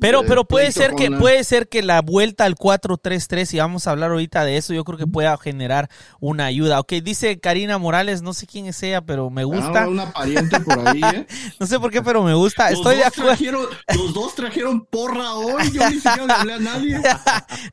Pero, 0.00 0.22
eh, 0.22 0.24
pero 0.26 0.44
puede 0.44 0.72
ser 0.72 0.94
que, 0.94 1.10
la- 1.10 1.18
puede 1.18 1.44
ser 1.44 1.68
que 1.68 1.82
la 1.82 2.00
vuelta 2.02 2.44
al 2.44 2.54
4-3-3, 2.56 3.54
y 3.54 3.58
vamos 3.58 3.86
a 3.86 3.90
hablar 3.92 4.10
ahorita 4.10 4.44
de 4.44 4.56
eso, 4.56 4.72
yo 4.74 4.84
creo 4.84 4.98
que 4.98 5.06
pueda 5.06 5.36
generar 5.38 5.88
una 6.20 6.46
ayuda. 6.46 6.80
Ok, 6.80 6.92
dice 7.02 7.38
Karina 7.40 7.78
Morales, 7.78 8.22
no 8.22 8.32
sé 8.34 8.46
quién 8.46 8.66
es 8.66 8.82
ella, 8.82 9.00
pero 9.00 9.30
me 9.30 9.44
gusta. 9.44 9.84
Ah, 9.84 9.88
una 9.88 10.12
pariente 10.12 10.60
por 10.60 10.86
ahí, 10.88 11.00
¿eh? 11.14 11.26
No 11.60 11.66
sé 11.66 11.78
por 11.78 11.90
qué, 11.90 12.02
pero 12.02 12.22
me 12.22 12.34
gusta. 12.34 12.70
Los 12.70 12.80
Estoy 12.80 12.96
de 12.96 13.04
acuerdo. 13.04 13.28
Trajeron, 13.30 13.66
los 13.96 14.14
dos 14.14 14.34
trajeron 14.34 14.84
porra 14.86 15.34
hoy. 15.34 15.70
Yo 15.72 15.88
ni 15.90 15.96
siquiera 15.96 16.26
le 16.26 16.32
hablé 16.32 16.52
a 16.54 16.58
nadie. 16.58 17.00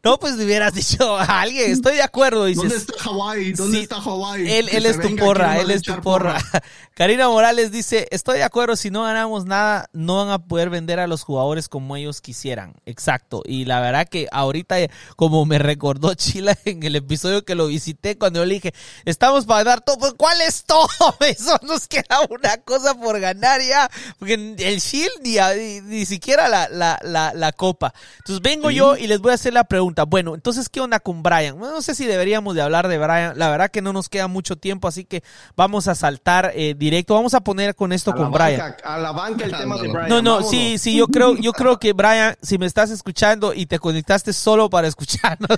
No, 0.03 0.17
pues 0.19 0.35
le 0.35 0.45
hubieras 0.45 0.73
dicho 0.73 1.17
a 1.17 1.41
alguien. 1.41 1.71
Estoy 1.71 1.95
de 1.95 2.01
acuerdo, 2.03 2.45
dices. 2.45 2.61
¿Dónde 2.63 2.77
está 2.77 2.93
Hawái? 2.99 3.53
¿Dónde 3.53 3.77
Sí, 3.77 3.83
está 3.83 4.01
Hawái? 4.01 4.49
Él, 4.51 4.69
él 4.71 4.85
es 4.85 4.99
tu 4.99 5.15
porra, 5.15 5.59
él 5.59 5.71
es 5.71 5.81
tu 5.81 5.99
porra. 6.01 6.37
Karina 6.93 7.29
Morales 7.29 7.71
dice, 7.71 8.07
estoy 8.11 8.37
de 8.37 8.43
acuerdo, 8.43 8.75
si 8.75 8.89
no 8.89 9.06
ganamos 9.07 9.45
nada, 9.45 9.89
no 9.93 10.17
van 10.17 10.29
a 10.29 10.39
poder 10.39 10.69
vender 10.69 10.99
a 10.99 11.07
los 11.07 11.23
jugadores 11.23 11.69
como 11.69 11.95
ellos 11.95 12.21
quisieran. 12.21 12.75
Exacto. 12.85 13.41
Y 13.45 13.65
la 13.65 13.79
verdad 13.79 14.07
que 14.07 14.27
ahorita, 14.31 14.75
como 15.15 15.45
me 15.45 15.59
recordó 15.59 16.13
Chila 16.13 16.57
en 16.65 16.83
el 16.83 16.95
episodio 16.95 17.43
que 17.43 17.55
lo 17.55 17.67
visité, 17.67 18.17
cuando 18.17 18.39
yo 18.39 18.45
le 18.45 18.55
dije, 18.55 18.73
estamos 19.05 19.45
para 19.45 19.63
dar 19.63 19.81
todo, 19.81 19.97
pues, 19.97 20.13
¿cuál 20.17 20.39
es 20.41 20.63
todo? 20.65 20.87
Eso 21.19 21.57
nos 21.63 21.87
queda 21.87 22.19
una 22.29 22.57
cosa 22.57 22.95
por 22.95 23.19
ganar 23.19 23.61
ya. 23.61 23.89
Porque 24.19 24.33
el 24.33 24.79
Shield 24.79 25.21
ni, 25.23 25.81
ni, 25.81 26.05
siquiera 26.05 26.47
la, 26.47 26.69
la, 26.69 26.99
la, 27.03 27.33
la, 27.33 27.51
copa. 27.51 27.93
Entonces 28.19 28.41
vengo 28.41 28.69
yo 28.69 28.97
y 28.97 29.07
les 29.07 29.19
voy 29.19 29.31
a 29.31 29.35
hacer 29.35 29.53
la 29.53 29.63
pregunta. 29.63 30.03
Bueno, 30.03 30.35
entonces, 30.35 30.69
¿qué 30.69 30.81
onda 30.81 30.99
con 30.99 31.23
Brian? 31.23 31.57
No 31.57 31.81
sé 31.81 31.95
si 31.95 32.05
deberíamos 32.05 32.55
de 32.55 32.61
hablar 32.61 32.87
de 32.87 32.97
Brian. 32.97 33.37
La 33.37 33.49
verdad 33.49 33.71
que 33.71 33.81
no 33.81 33.93
nos 33.93 34.09
queda 34.09 34.27
mucho 34.27 34.57
tiempo, 34.57 34.87
así 34.87 35.05
que 35.05 35.23
vamos 35.55 35.87
a 35.87 35.95
saltar 35.95 36.51
eh, 36.55 36.75
directo. 36.77 37.15
Vamos 37.15 37.33
a 37.33 37.41
poner 37.41 37.75
con 37.75 37.93
esto 37.93 38.13
con 38.13 38.31
Brian. 38.31 38.75
A 38.97 38.99
la 38.99 39.11
banca 39.11 39.45
el 39.45 39.51
tema 39.57 39.77
de 39.77 39.87
Brian. 39.87 40.09
No, 40.09 40.21
no, 40.21 40.41
sí, 40.41 40.77
sí, 40.77 40.95
yo 40.95 41.07
creo, 41.07 41.35
yo 41.35 41.53
creo 41.53 41.77
que 41.77 41.93
Brian, 41.93 42.35
si 42.41 42.57
me 42.57 42.65
estás 42.65 42.89
escuchando 42.89 43.53
y 43.53 43.67
te 43.67 43.77
conectaste 43.77 44.33
solo 44.33 44.69
para 44.69 44.87
escucharnos 44.87 45.57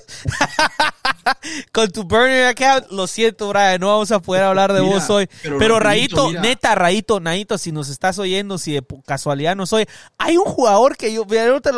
con 1.72 1.90
tu 1.90 2.04
burner 2.04 2.48
account, 2.48 2.92
lo 2.92 3.08
siento, 3.08 3.50
Brian, 3.50 3.80
no 3.80 3.88
vamos 3.88 4.12
a 4.12 4.20
poder 4.20 4.44
hablar 4.44 4.74
de 4.74 4.82
vos 4.82 5.10
hoy. 5.10 5.30
Pero, 5.42 5.80
Raito, 5.80 6.32
neta, 6.34 6.76
Raito, 6.76 7.20
Naito, 7.20 7.58
si 7.58 7.72
nos 7.72 7.90
estás 7.90 8.20
oyendo, 8.20 8.58
si 8.58 8.74
de 8.74 8.84
casualidad 9.06 9.56
nos 9.56 9.72
oye, 9.72 9.88
hay 10.18 10.38
un 10.38 10.46
jugador 10.46 10.98
que 10.98 11.14
yo, 11.14 11.26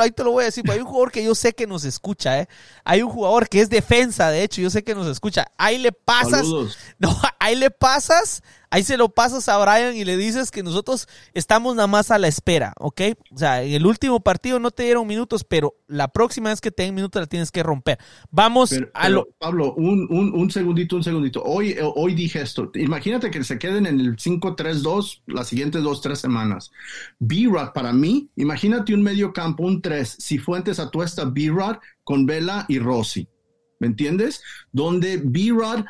ahí 0.01 0.11
te 0.11 0.23
lo 0.23 0.31
voy 0.31 0.43
a 0.43 0.45
decir, 0.45 0.63
hay 0.69 0.79
un 0.79 0.85
jugador 0.85 1.11
que 1.11 1.23
yo 1.23 1.35
sé 1.35 1.53
que 1.53 1.67
nos 1.67 1.83
escucha, 1.83 2.39
¿eh? 2.39 2.47
Hay 2.83 3.03
un 3.03 3.09
jugador 3.11 3.47
que 3.47 3.61
es 3.61 3.69
defensa, 3.69 4.29
de 4.29 4.43
hecho, 4.43 4.61
yo 4.61 4.69
sé 4.69 4.83
que 4.83 4.95
nos 4.95 5.07
escucha. 5.07 5.45
Ahí 5.57 5.77
le 5.77 5.91
pasas, 5.91 6.47
no, 6.97 7.15
ahí 7.39 7.55
le 7.55 7.69
pasas 7.69 8.41
Ahí 8.71 8.83
se 8.83 8.95
lo 8.95 9.09
pasas 9.09 9.49
a 9.49 9.57
Brian 9.57 9.97
y 9.97 10.05
le 10.05 10.15
dices 10.15 10.49
que 10.49 10.63
nosotros 10.63 11.09
estamos 11.33 11.75
nada 11.75 11.87
más 11.87 12.09
a 12.09 12.17
la 12.17 12.29
espera, 12.29 12.73
¿ok? 12.79 13.01
O 13.29 13.37
sea, 13.37 13.63
en 13.63 13.73
el 13.73 13.85
último 13.85 14.21
partido 14.21 14.59
no 14.59 14.71
te 14.71 14.83
dieron 14.83 15.05
minutos, 15.05 15.43
pero 15.43 15.75
la 15.87 16.07
próxima 16.07 16.51
vez 16.51 16.61
que 16.61 16.71
te 16.71 16.83
den 16.83 16.95
minutos 16.95 17.21
la 17.21 17.27
tienes 17.27 17.51
que 17.51 17.63
romper. 17.63 17.99
Vamos 18.29 18.73
a 18.93 19.09
lo... 19.09 19.27
Pablo, 19.39 19.73
un, 19.73 20.07
un, 20.09 20.51
segundito, 20.51 20.95
un 20.95 21.03
segundito. 21.03 21.43
Hoy, 21.43 21.75
hoy 21.81 22.15
dije 22.15 22.41
esto. 22.41 22.71
Imagínate 22.75 23.29
que 23.29 23.43
se 23.43 23.59
queden 23.59 23.87
en 23.87 23.99
el 23.99 24.15
5-3-2 24.15 25.23
las 25.27 25.49
siguientes 25.49 25.83
dos, 25.83 25.99
tres 25.99 26.19
semanas. 26.19 26.71
B-Rod 27.19 27.73
para 27.73 27.91
mí, 27.91 28.29
imagínate 28.37 28.93
un 28.93 29.03
medio 29.03 29.33
campo, 29.33 29.63
un 29.63 29.81
3, 29.81 30.15
si 30.17 30.37
Fuentes 30.37 30.79
Atuesta, 30.79 31.25
B-Rod 31.25 31.75
con 32.05 32.25
Vela 32.25 32.65
y 32.69 32.79
Rossi. 32.79 33.27
¿Me 33.81 33.87
entiendes? 33.87 34.43
Donde 34.71 35.17
B-Rod, 35.17 35.85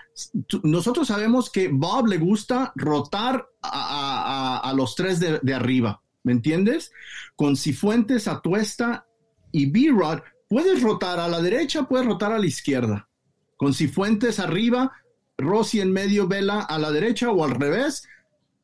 nosotros 0.64 1.10
sabemos 1.10 1.50
que 1.50 1.68
Bob 1.68 2.08
le 2.08 2.18
gusta 2.18 2.72
rotar 2.76 3.50
a, 3.62 4.74
los 4.76 4.96
tres 4.96 5.20
de, 5.20 5.54
arriba, 5.54 6.02
¿me 6.24 6.32
entiendes? 6.32 6.94
Con 7.36 7.58
Cifuentes, 7.58 8.30
Atuesta 8.30 9.06
y 9.52 9.70
B-Rod, 9.70 10.22
puedes 10.48 10.82
rotar 10.82 11.20
a 11.20 11.28
la 11.28 11.42
derecha, 11.42 11.84
puedes 11.84 12.08
rotar 12.08 12.32
a 12.32 12.39
la 12.39 12.46
izquierda. 12.46 13.10
Con 13.58 13.74
Cifuentes 13.74 14.39
arriba, 14.39 14.94
Rossi 15.38 15.82
en 15.82 15.92
medio, 15.92 16.30
Vela 16.30 16.62
a 16.62 16.80
la 16.80 16.92
derecha 16.92 17.30
o 17.30 17.44
al 17.44 17.52
revés, 17.52 18.08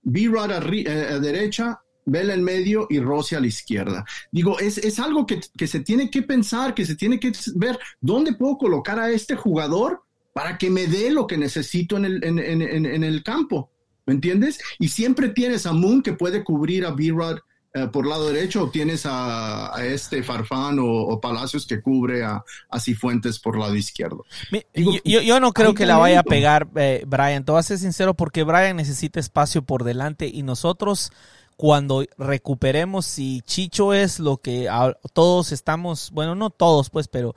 B-Rod 0.03 0.51
a, 0.51 0.59
eh, 0.71 1.13
a 1.15 1.19
derecha, 1.19 1.82
Vela 2.07 2.33
en 2.33 2.41
medio 2.41 2.87
y 2.89 2.99
Rossi 2.99 3.35
a 3.35 3.41
la 3.41 3.47
izquierda. 3.47 4.05
Digo, 4.31 4.57
es, 4.59 4.97
algo 4.97 5.27
que, 5.27 5.41
se 5.67 5.81
tiene 5.81 6.09
que 6.09 6.21
pensar, 6.21 6.73
que 6.73 6.85
se 6.85 6.95
tiene 6.95 7.19
que 7.19 7.33
ver 7.55 7.77
dónde 7.99 8.33
puedo 8.33 8.57
colocar 8.57 8.97
a 8.97 9.11
este 9.11 9.35
jugador 9.35 10.03
para 10.31 10.57
que 10.57 10.69
me 10.69 10.87
dé 10.87 11.11
lo 11.11 11.27
que 11.27 11.37
necesito 11.37 11.97
en 11.97 12.05
el, 12.05 12.23
en, 12.23 13.03
el 13.03 13.23
campo. 13.23 13.69
¿Me 14.05 14.13
entiendes? 14.13 14.57
Y 14.79 14.87
siempre 14.87 15.29
tienes 15.29 15.65
a 15.65 15.73
Moon 15.73 16.01
que 16.01 16.13
puede 16.13 16.45
cubrir 16.45 16.85
a 16.85 16.91
B-Rod 16.91 17.39
eh, 17.73 17.87
por 17.91 18.07
lado 18.07 18.31
derecho, 18.31 18.63
o 18.63 18.69
tienes 18.69 19.03
a, 19.05 19.73
este 19.83 20.23
Farfán 20.23 20.77
o, 20.79 21.19
Palacios 21.19 21.67
que 21.67 21.81
cubre 21.81 22.23
a, 22.23 22.41
a 22.69 22.79
Cifuentes 22.79 23.37
por 23.37 23.57
lado 23.57 23.75
izquierdo. 23.75 24.25
yo, 24.73 25.39
no 25.41 25.51
creo 25.51 25.73
que 25.73 25.85
la 25.85 25.97
vaya 25.97 26.21
a 26.21 26.23
pegar 26.23 26.69
eh, 26.77 27.03
Brian, 27.05 27.43
te 27.43 27.51
voy 27.51 27.59
a 27.59 27.63
ser 27.63 27.79
sincero 27.79 28.13
porque 28.13 28.43
Brian 28.43 28.77
necesita 28.77 29.19
espacio 29.19 29.61
por 29.63 29.83
delante 29.83 30.27
y 30.27 30.43
nosotros 30.43 31.11
cuando 31.57 32.05
recuperemos, 32.17 33.05
si 33.05 33.41
Chicho 33.41 33.93
es 33.93 34.19
lo 34.19 34.37
que 34.37 34.69
todos 35.13 35.51
estamos, 35.51 36.11
bueno, 36.11 36.35
no 36.35 36.51
todos 36.51 36.89
pues, 36.89 37.07
pero 37.07 37.35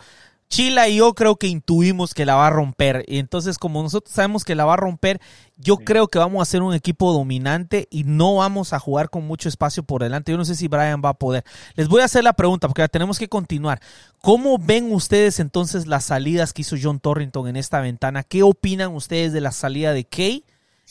Chila 0.50 0.88
y 0.88 0.96
yo 0.96 1.14
creo 1.14 1.36
que 1.36 1.46
intuimos 1.46 2.12
que 2.12 2.26
la 2.26 2.34
va 2.34 2.48
a 2.48 2.50
romper. 2.50 3.04
Y 3.06 3.18
entonces, 3.18 3.56
como 3.56 3.82
nosotros 3.84 4.12
sabemos 4.12 4.44
que 4.44 4.56
la 4.56 4.64
va 4.64 4.74
a 4.74 4.78
romper, 4.78 5.20
yo 5.56 5.76
creo 5.76 6.08
que 6.08 6.18
vamos 6.18 6.42
a 6.42 6.50
ser 6.50 6.62
un 6.62 6.74
equipo 6.74 7.12
dominante 7.12 7.86
y 7.88 8.02
no 8.02 8.34
vamos 8.34 8.72
a 8.72 8.80
jugar 8.80 9.10
con 9.10 9.24
mucho 9.26 9.48
espacio 9.48 9.84
por 9.84 10.02
delante. 10.02 10.32
Yo 10.32 10.38
no 10.38 10.44
sé 10.44 10.56
si 10.56 10.66
Brian 10.66 11.00
va 11.04 11.10
a 11.10 11.14
poder. 11.14 11.44
Les 11.76 11.86
voy 11.86 12.02
a 12.02 12.06
hacer 12.06 12.24
la 12.24 12.32
pregunta 12.32 12.66
porque 12.66 12.86
tenemos 12.88 13.20
que 13.20 13.28
continuar. 13.28 13.80
¿Cómo 14.20 14.58
ven 14.58 14.92
ustedes 14.92 15.38
entonces 15.38 15.86
las 15.86 16.04
salidas 16.04 16.52
que 16.52 16.62
hizo 16.62 16.76
John 16.82 16.98
Torrington 16.98 17.46
en 17.46 17.56
esta 17.56 17.80
ventana? 17.80 18.24
¿Qué 18.24 18.42
opinan 18.42 18.92
ustedes 18.92 19.32
de 19.32 19.40
la 19.40 19.52
salida 19.52 19.92
de 19.92 20.04
Kay? 20.04 20.44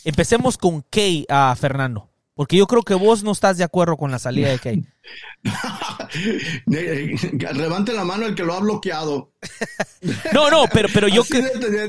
Empecemos 0.06 0.58
con 0.58 0.86
Kay, 0.90 1.26
a 1.28 1.54
Fernando. 1.60 2.09
Porque 2.40 2.56
yo 2.56 2.68
creo 2.68 2.84
que 2.84 2.94
vos 2.94 3.22
no 3.22 3.34
estás 3.34 3.58
de 3.58 3.66
acuerdo 3.66 3.98
con 3.98 4.12
la 4.12 4.18
salida 4.18 4.48
de 4.48 4.60
Kay. 4.60 4.86
Levante 7.54 7.92
la 7.92 8.06
mano 8.06 8.28
el 8.28 8.34
que 8.34 8.46
lo 8.46 8.54
ha 8.54 8.62
bloqueado. 8.62 9.34
no, 10.34 10.50
no, 10.50 10.64
pero, 10.72 10.88
pero 10.94 11.10
yo 11.10 11.24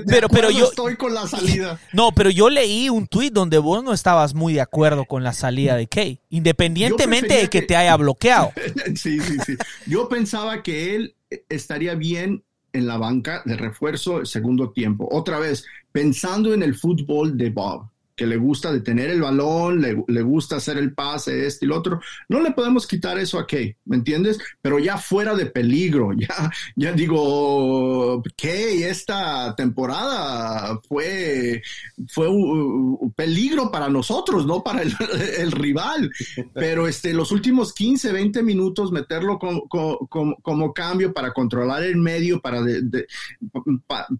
pero, 0.08 0.28
pero 0.28 0.50
yo 0.50 0.64
estoy 0.64 0.96
con 0.96 1.14
la 1.14 1.28
salida. 1.28 1.78
No, 1.92 2.10
pero 2.10 2.30
yo 2.30 2.50
leí 2.50 2.88
un 2.88 3.06
tuit 3.06 3.32
donde 3.32 3.58
vos 3.58 3.84
no 3.84 3.92
estabas 3.92 4.34
muy 4.34 4.54
de 4.54 4.60
acuerdo 4.60 5.04
con 5.04 5.22
la 5.22 5.34
salida 5.34 5.76
de 5.76 5.86
Kay, 5.86 6.18
independientemente 6.30 7.32
de 7.32 7.48
que, 7.48 7.62
te 7.62 7.76
haya 7.76 7.96
bloqueado. 7.96 8.50
sí, 8.96 9.20
sí, 9.20 9.36
sí. 9.46 9.56
Yo 9.86 10.08
pensaba 10.08 10.64
que 10.64 10.96
él 10.96 11.14
estaría 11.48 11.94
bien 11.94 12.42
en 12.72 12.88
la 12.88 12.96
banca 12.96 13.42
de 13.44 13.56
refuerzo 13.56 14.18
el 14.18 14.26
segundo 14.26 14.70
tiempo. 14.70 15.08
Otra 15.12 15.38
vez, 15.38 15.64
pensando 15.92 16.52
en 16.52 16.64
el 16.64 16.74
fútbol 16.74 17.38
de 17.38 17.50
Bob 17.50 17.88
que 18.20 18.26
le 18.26 18.36
gusta 18.36 18.70
detener 18.70 19.08
el 19.08 19.22
balón, 19.22 19.80
le, 19.80 20.20
gusta 20.22 20.56
hacer 20.56 20.76
el 20.76 20.92
pase, 20.92 21.46
este 21.46 21.64
y 21.64 21.68
lo 21.68 21.78
otro. 21.78 22.02
No 22.28 22.42
le 22.42 22.50
podemos 22.50 22.86
quitar 22.86 23.18
eso 23.18 23.38
a 23.38 23.46
Kay, 23.46 23.74
¿me 23.86 23.96
entiendes? 23.96 24.38
Pero 24.60 24.78
ya 24.78 24.98
fuera 24.98 25.34
de 25.34 25.46
peligro, 25.46 26.12
ya, 26.18 26.50
ya 26.76 26.92
digo, 26.92 28.22
Kay 28.36 28.82
esta 28.82 29.56
temporada 29.56 30.78
fue, 30.86 31.62
fue 32.08 32.28
un, 32.28 33.10
peligro 33.16 33.70
para 33.70 33.88
nosotros, 33.88 34.44
no 34.44 34.62
para 34.62 34.82
el, 34.82 34.92
rival. 35.52 36.10
Pero 36.52 36.86
este, 36.86 37.14
los 37.14 37.32
últimos 37.32 37.72
15, 37.72 38.12
20 38.12 38.42
minutos, 38.42 38.92
meterlo 38.92 39.38
como, 39.38 40.74
cambio 40.74 41.14
para 41.14 41.32
controlar 41.32 41.84
el 41.84 41.96
medio, 41.96 42.38
para, 42.42 42.60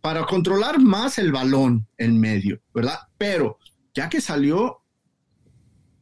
para 0.01 0.25
controlar 0.25 0.81
más 0.81 1.19
el 1.19 1.33
balón 1.33 1.87
en 1.99 2.19
medio, 2.19 2.63
¿verdad? 2.73 2.99
Pero 3.19 3.59
ya 3.95 4.09
que 4.09 4.21
salió, 4.21 4.81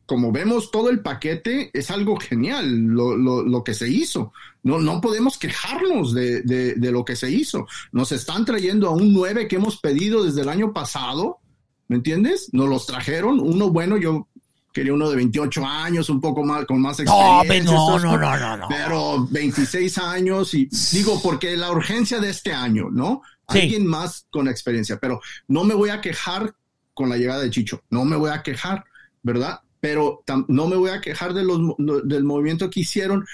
como 0.07 0.33
vemos 0.33 0.71
todo 0.71 0.89
el 0.89 1.01
paquete, 1.01 1.71
es 1.75 1.91
algo 1.91 2.17
genial 2.17 2.67
lo, 2.67 3.63
que 3.63 3.75
se 3.75 3.89
hizo. 3.89 4.33
No, 4.63 4.79
no 4.79 5.01
podemos 5.01 5.37
quejarnos 5.37 6.15
de, 6.15 6.75
lo 6.77 7.05
que 7.05 7.15
se 7.15 7.31
hizo. 7.31 7.67
Nos 7.93 8.13
están 8.13 8.45
trayendo 8.45 8.89
a 8.89 8.93
un 8.93 9.13
9 9.13 9.49
que 9.49 9.57
hemos 9.57 9.79
pedido 9.79 10.25
desde 10.25 10.43
el 10.43 10.49
año 10.49 10.73
pasado, 10.73 11.41
¿me 11.89 11.97
entiendes? 11.97 12.49
Nos 12.53 12.69
los 12.69 12.87
trajeron, 12.87 13.39
uno 13.39 13.71
bueno, 13.71 13.99
yo 13.99 14.29
quería 14.73 14.95
uno 14.95 15.11
de 15.11 15.17
28 15.17 15.67
años, 15.67 16.09
un 16.09 16.21
poco 16.21 16.43
más, 16.45 16.65
con 16.65 16.81
más 16.81 17.01
experiencia. 17.01 17.63
No, 17.65 17.99
no, 17.99 18.17
no, 18.17 18.39
no, 18.39 18.57
no. 18.57 18.69
Pero 18.69 19.27
26 19.29 19.99
años 19.99 20.55
y 20.55 20.69
digo, 20.93 21.21
porque 21.23 21.57
la 21.57 21.71
urgencia 21.71 22.19
de 22.19 22.31
este 22.31 22.53
año, 22.53 22.89
¿no? 22.91 23.23
Alguien 23.47 23.87
más 23.87 24.27
con 24.31 24.47
experiencia, 24.47 24.99
pero 24.99 25.21
no 25.49 25.65
me 25.65 25.75
voy 25.75 25.91
a 25.91 26.01
quejar 26.01 26.55
con 26.99 27.09
la 27.09 27.17
llegada 27.17 27.43
de 27.43 27.51
Chicho. 27.51 27.85
No 27.91 28.05
me 28.05 28.17
voy 28.17 28.31
a 28.31 28.43
quejar, 28.43 28.85
¿verdad? 29.23 29.61
Pero 29.79 30.25
no 30.49 30.67
me 30.67 30.75
voy 30.75 30.91
a 30.91 31.01
quejar 31.01 31.33
de 31.33 31.45
los, 31.45 31.61
del 31.79 32.25
movimiento 32.25 32.69
que 32.69 32.81
hicieron, 32.81 33.25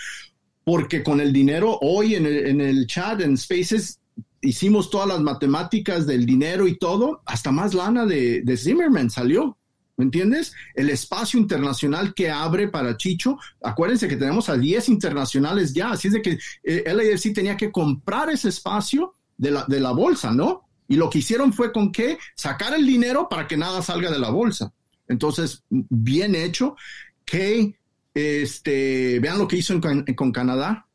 porque 0.65 1.03
con 1.03 1.19
el 1.19 1.33
dinero 1.33 1.79
hoy 1.81 2.15
en 2.15 2.27
el, 2.27 2.61
el 2.61 2.87
chat, 2.87 3.23
en 3.23 3.39
Spaces, 3.39 4.01
hicimos 4.43 4.91
todas 4.91 5.09
las 5.09 5.21
matemáticas 5.23 6.07
del 6.07 6.27
dinero 6.27 6.67
y 6.69 6.77
todo, 6.77 7.23
hasta 7.25 7.51
más 7.53 7.73
lana 7.73 8.05
de, 8.05 8.43
de 8.43 8.57
Zimmerman 8.59 9.09
salió. 9.09 9.57
¿Me 9.97 10.05
entiendes? 10.05 10.53
El 10.75 10.91
espacio 10.91 11.41
internacional 11.41 12.13
que 12.13 12.31
abre 12.31 12.69
para 12.69 12.99
Chicho, 12.99 13.39
acuérdense 13.63 14.09
que 14.09 14.17
tenemos 14.17 14.51
a 14.51 14.59
10 14.59 14.91
internacionales 14.91 15.73
ya, 15.73 15.93
así 15.93 16.09
es 16.09 16.15
de 16.15 16.21
que 16.21 16.39
eh, 16.65 16.85
LAFC 16.85 17.33
tenía 17.33 17.57
que 17.57 17.73
comprar 17.73 18.29
ese 18.29 18.51
espacio 18.51 19.15
de 19.39 19.53
la, 19.53 19.65
de 19.67 19.81
la 19.81 19.93
bolsa, 19.93 20.33
¿no? 20.33 20.64
Y 20.89 20.97
lo 20.97 21.09
que 21.11 21.19
hicieron 21.19 21.53
fue 21.53 21.73
con 21.73 21.93
que 21.93 22.19
sacar 22.35 22.75
el 22.75 22.87
dinero 22.87 23.29
para 23.29 23.49
que 23.49 23.57
nada 23.57 23.83
salga 23.83 24.11
de 24.11 24.19
la 24.19 24.31
bolsa. 24.31 24.73
Entonces, 25.09 25.63
bien 25.71 26.35
hecho. 26.35 26.77
Que 27.25 27.75
este, 28.13 29.19
vean 29.21 29.39
lo 29.39 29.49
que 29.49 29.57
hizo 29.57 29.81
con 30.17 30.33
Canadá. 30.33 30.87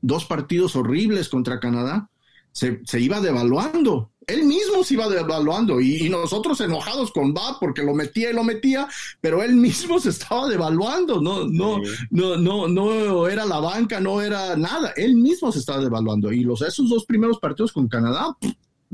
Dos 0.00 0.26
partidos 0.26 0.76
horribles 0.76 1.28
contra 1.28 1.58
Canadá. 1.60 2.10
Se, 2.52 2.78
iba 3.00 3.20
devaluando 3.20 4.12
Él 4.28 4.44
mismo 4.44 4.84
se 4.84 4.94
iba 4.94 5.08
devaluando 5.08 5.80
y, 5.80 6.08
nosotros 6.08 6.60
enojados 6.60 7.10
con 7.10 7.34
Bob 7.34 7.56
porque 7.58 7.82
lo 7.82 7.94
metía 7.94 8.30
y 8.30 8.32
lo 8.32 8.44
metía, 8.44 8.86
pero 9.20 9.42
él 9.42 9.56
mismo 9.56 9.98
se 9.98 10.10
estaba 10.10 10.48
devaluando. 10.48 11.20
No, 11.20 11.48
no, 11.48 11.80
no, 12.10 12.36
no, 12.36 12.68
no 12.68 13.26
era 13.26 13.44
la 13.44 13.58
banca, 13.58 13.98
no 13.98 14.22
era 14.22 14.56
nada. 14.56 14.92
Él 14.96 15.16
mismo 15.16 15.50
se 15.50 15.58
estaba 15.58 15.82
devaluando 15.82 16.32
y 16.32 16.44
los 16.44 16.62
esos 16.62 16.88
dos 16.88 17.04
primeros 17.06 17.40
partidos 17.40 17.72
con 17.72 17.88
Canadá 17.88 18.36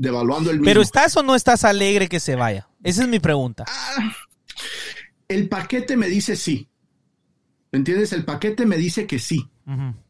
devaluando 0.01 0.49
el 0.49 0.57
mismo. 0.57 0.65
Pero 0.65 0.81
estás 0.81 1.15
o 1.15 1.23
no 1.23 1.35
estás 1.35 1.63
alegre 1.63 2.09
que 2.09 2.19
se 2.19 2.35
vaya. 2.35 2.67
Esa 2.83 3.03
es 3.03 3.07
mi 3.07 3.19
pregunta. 3.19 3.65
Ah, 3.67 4.13
el 5.27 5.47
paquete 5.47 5.95
me 5.95 6.07
dice 6.07 6.35
sí. 6.35 6.67
¿Entiendes? 7.71 8.11
El 8.11 8.25
paquete 8.25 8.65
me 8.65 8.77
dice 8.77 9.05
que 9.07 9.19
sí. 9.19 9.47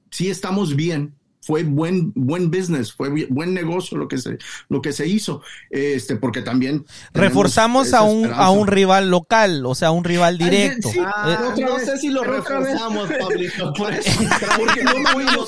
Sí 0.09 0.29
estamos 0.29 0.75
bien. 0.75 1.15
Fue 1.43 1.63
buen, 1.63 2.11
buen 2.15 2.51
business, 2.51 2.93
fue 2.93 3.09
buen 3.29 3.53
negocio 3.53 3.97
lo 3.97 4.07
que 4.07 4.17
se, 4.17 4.37
lo 4.69 4.81
que 4.81 4.93
se 4.93 5.07
hizo. 5.07 5.41
Este, 5.69 6.15
porque 6.15 6.41
también. 6.41 6.85
Reforzamos 7.13 7.93
a 7.93 8.03
un, 8.03 8.31
a 8.31 8.51
un 8.51 8.67
rival 8.67 9.09
local, 9.09 9.65
o 9.65 9.73
sea, 9.73 9.91
un 9.91 10.03
rival 10.03 10.37
directo. 10.37 10.89
Ah, 11.03 11.53
no 11.57 11.79
sé 11.79 11.97
si 11.97 12.09
lo 12.09 12.23
reforzamos, 12.23 13.09
Pablito, 13.19 13.73
por 13.73 13.91
eso. 13.93 14.11
Porque 14.57 14.83
no 14.83 14.99
mandamos 14.99 15.47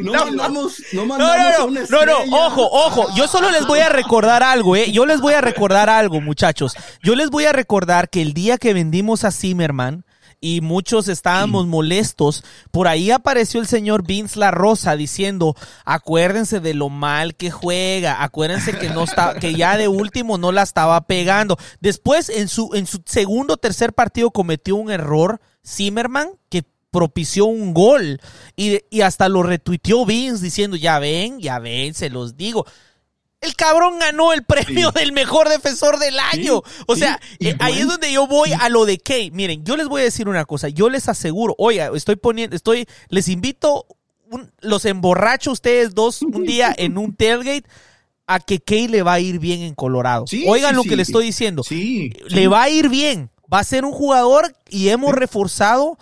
No 0.00 0.12
mandamos, 0.12 0.82
no 0.92 1.06
mandamos. 1.06 1.90
No, 1.90 2.04
no, 2.04 2.26
no, 2.26 2.36
ojo, 2.46 2.68
ojo. 2.70 3.06
Yo 3.16 3.26
solo 3.26 3.50
les 3.50 3.66
voy 3.66 3.80
a 3.80 3.88
recordar 3.88 4.42
algo, 4.42 4.76
eh. 4.76 4.92
Yo 4.92 5.06
les 5.06 5.20
voy 5.20 5.34
a 5.34 5.40
recordar 5.40 5.88
algo, 5.88 6.20
muchachos. 6.20 6.76
Yo 7.02 7.14
les 7.14 7.30
voy 7.30 7.44
a 7.44 7.52
recordar 7.52 8.10
que 8.10 8.22
el 8.22 8.34
día 8.34 8.58
que 8.58 8.74
vendimos 8.74 9.24
a 9.24 9.30
Zimmerman, 9.30 10.04
y 10.40 10.60
muchos 10.60 11.08
estábamos 11.08 11.66
molestos. 11.66 12.44
Por 12.70 12.88
ahí 12.88 13.10
apareció 13.10 13.60
el 13.60 13.66
señor 13.66 14.06
Vince 14.06 14.38
La 14.38 14.50
Rosa 14.50 14.96
diciendo, 14.96 15.54
acuérdense 15.84 16.60
de 16.60 16.74
lo 16.74 16.88
mal 16.88 17.34
que 17.34 17.50
juega, 17.50 18.22
acuérdense 18.22 18.78
que 18.78 18.90
no 18.90 19.04
está, 19.04 19.34
que 19.34 19.54
ya 19.54 19.76
de 19.76 19.88
último 19.88 20.38
no 20.38 20.52
la 20.52 20.62
estaba 20.62 21.00
pegando. 21.06 21.56
Después, 21.80 22.28
en 22.28 22.48
su, 22.48 22.70
en 22.74 22.86
su 22.86 23.02
segundo 23.04 23.54
o 23.54 23.58
tercer 23.58 23.92
partido 23.92 24.30
cometió 24.30 24.76
un 24.76 24.90
error 24.90 25.40
Zimmerman 25.66 26.30
que 26.48 26.64
propició 26.90 27.44
un 27.44 27.74
gol 27.74 28.20
y, 28.56 28.78
y 28.90 29.02
hasta 29.02 29.28
lo 29.28 29.42
retuiteó 29.42 30.06
Vince 30.06 30.42
diciendo, 30.42 30.76
ya 30.76 30.98
ven, 30.98 31.38
ya 31.40 31.58
ven, 31.58 31.94
se 31.94 32.10
los 32.10 32.36
digo. 32.36 32.64
El 33.40 33.54
cabrón 33.54 33.98
ganó 33.98 34.32
el 34.32 34.42
premio 34.42 34.90
del 34.90 35.12
mejor 35.12 35.48
defensor 35.48 35.98
del 35.98 36.18
año. 36.18 36.62
o 36.86 36.96
sea, 36.96 37.20
eh, 37.38 37.54
ahí 37.60 37.78
es 37.78 37.86
donde 37.86 38.12
yo 38.12 38.26
voy 38.26 38.52
a 38.52 38.68
lo 38.68 38.84
de 38.84 38.98
Kay. 38.98 39.30
Miren, 39.30 39.64
yo 39.64 39.76
les 39.76 39.86
voy 39.86 40.00
a 40.00 40.04
decir 40.04 40.28
una 40.28 40.44
cosa. 40.44 40.68
Yo 40.68 40.88
les 40.88 41.08
aseguro, 41.08 41.54
oiga, 41.58 41.90
estoy 41.94 42.16
poniendo, 42.16 42.56
estoy, 42.56 42.86
les 43.08 43.28
invito, 43.28 43.86
los 44.60 44.84
emborracho 44.84 45.52
ustedes 45.52 45.94
dos 45.94 46.22
un 46.22 46.44
día 46.44 46.74
en 46.76 46.98
un 46.98 47.14
tailgate 47.14 47.68
a 48.26 48.40
que 48.40 48.60
Kay 48.60 48.88
le 48.88 49.02
va 49.02 49.14
a 49.14 49.20
ir 49.20 49.38
bien 49.38 49.62
en 49.62 49.74
Colorado. 49.74 50.26
Oigan 50.46 50.76
lo 50.76 50.82
que 50.82 50.96
le 50.96 51.02
estoy 51.02 51.26
diciendo. 51.26 51.62
Le 51.70 52.48
va 52.48 52.64
a 52.64 52.68
ir 52.68 52.88
bien. 52.88 53.30
Va 53.50 53.60
a 53.60 53.64
ser 53.64 53.86
un 53.86 53.92
jugador 53.92 54.54
y 54.68 54.90
hemos 54.90 55.14
reforzado 55.14 55.96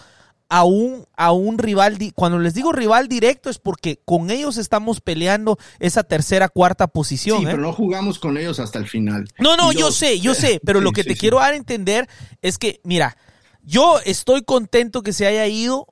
a 0.49 0.65
un, 0.65 1.07
a 1.17 1.33
un 1.33 1.59
rival, 1.59 1.99
cuando 2.15 2.39
les 2.39 2.55
digo 2.55 2.73
rival 2.73 3.09
directo 3.09 3.51
es 3.51 3.59
porque 3.59 4.01
con 4.05 4.31
ellos 4.31 4.59
estamos 4.59 5.01
peleando 5.01 5.59
esa 5.81 6.05
tercera, 6.05 6.49
cuarta 6.49 6.87
posición. 6.87 7.39
Sí, 7.39 7.45
¿eh? 7.45 7.49
pero 7.51 7.63
no 7.63 7.73
jugamos 7.73 8.19
con 8.19 8.39
ellos 8.39 8.61
hasta 8.61 8.79
el 8.79 8.87
final. 8.87 9.29
No, 9.39 9.57
no, 9.57 9.73
yo 9.73 9.91
sé, 9.91 10.21
yo 10.21 10.35
sé, 10.35 10.61
pero 10.65 10.81
lo 10.81 10.93
que 10.93 11.05
te 11.05 11.17
quiero 11.17 11.39
dar 11.39 11.55
a 11.55 11.57
entender 11.57 12.09
es 12.43 12.59
que, 12.59 12.81
mira, 12.85 13.17
yo 13.63 13.99
estoy 14.05 14.43
contento 14.43 15.03
que 15.03 15.13
se 15.13 15.27
haya 15.27 15.47
ido 15.47 15.89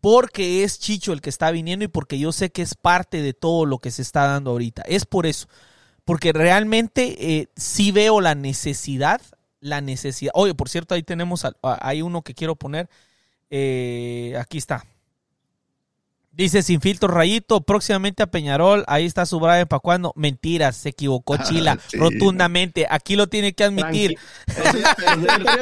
porque 0.00 0.64
es 0.64 0.78
Chicho 0.78 1.12
el 1.12 1.20
que 1.20 1.30
está 1.30 1.50
viniendo 1.50 1.84
y 1.84 1.88
porque 1.88 2.18
yo 2.18 2.32
sé 2.32 2.50
que 2.50 2.62
es 2.62 2.74
parte 2.74 3.22
de 3.22 3.34
todo 3.34 3.66
lo 3.66 3.78
que 3.78 3.90
se 3.90 4.02
está 4.02 4.26
dando 4.26 4.50
ahorita. 4.50 4.82
Es 4.82 5.06
por 5.06 5.26
eso, 5.26 5.48
porque 6.04 6.32
realmente 6.32 7.16
eh, 7.18 7.48
sí 7.56 7.90
veo 7.90 8.20
la 8.20 8.36
necesidad, 8.36 9.20
la 9.60 9.80
necesidad. 9.80 10.32
Oye, 10.34 10.54
por 10.54 10.68
cierto, 10.68 10.94
ahí 10.94 11.02
tenemos, 11.02 11.46
hay 11.62 12.02
uno 12.02 12.22
que 12.22 12.34
quiero 12.34 12.54
poner 12.54 12.88
eh, 13.54 14.34
aquí 14.40 14.56
está. 14.56 14.82
Dice 16.34 16.62
sin 16.62 16.80
filtro 16.80 17.08
rayito, 17.08 17.60
próximamente 17.60 18.22
a 18.22 18.26
Peñarol, 18.26 18.84
ahí 18.86 19.04
está 19.04 19.26
su 19.26 19.38
Brian 19.38 19.68
para 19.68 19.80
cuando. 19.80 20.14
Mentiras, 20.16 20.78
se 20.78 20.88
equivocó 20.88 21.34
ah, 21.34 21.42
Chila, 21.46 21.78
rotundamente. 21.92 22.86
Aquí 22.88 23.16
lo 23.16 23.26
tiene 23.26 23.52
que 23.52 23.64
admitir. 23.64 24.16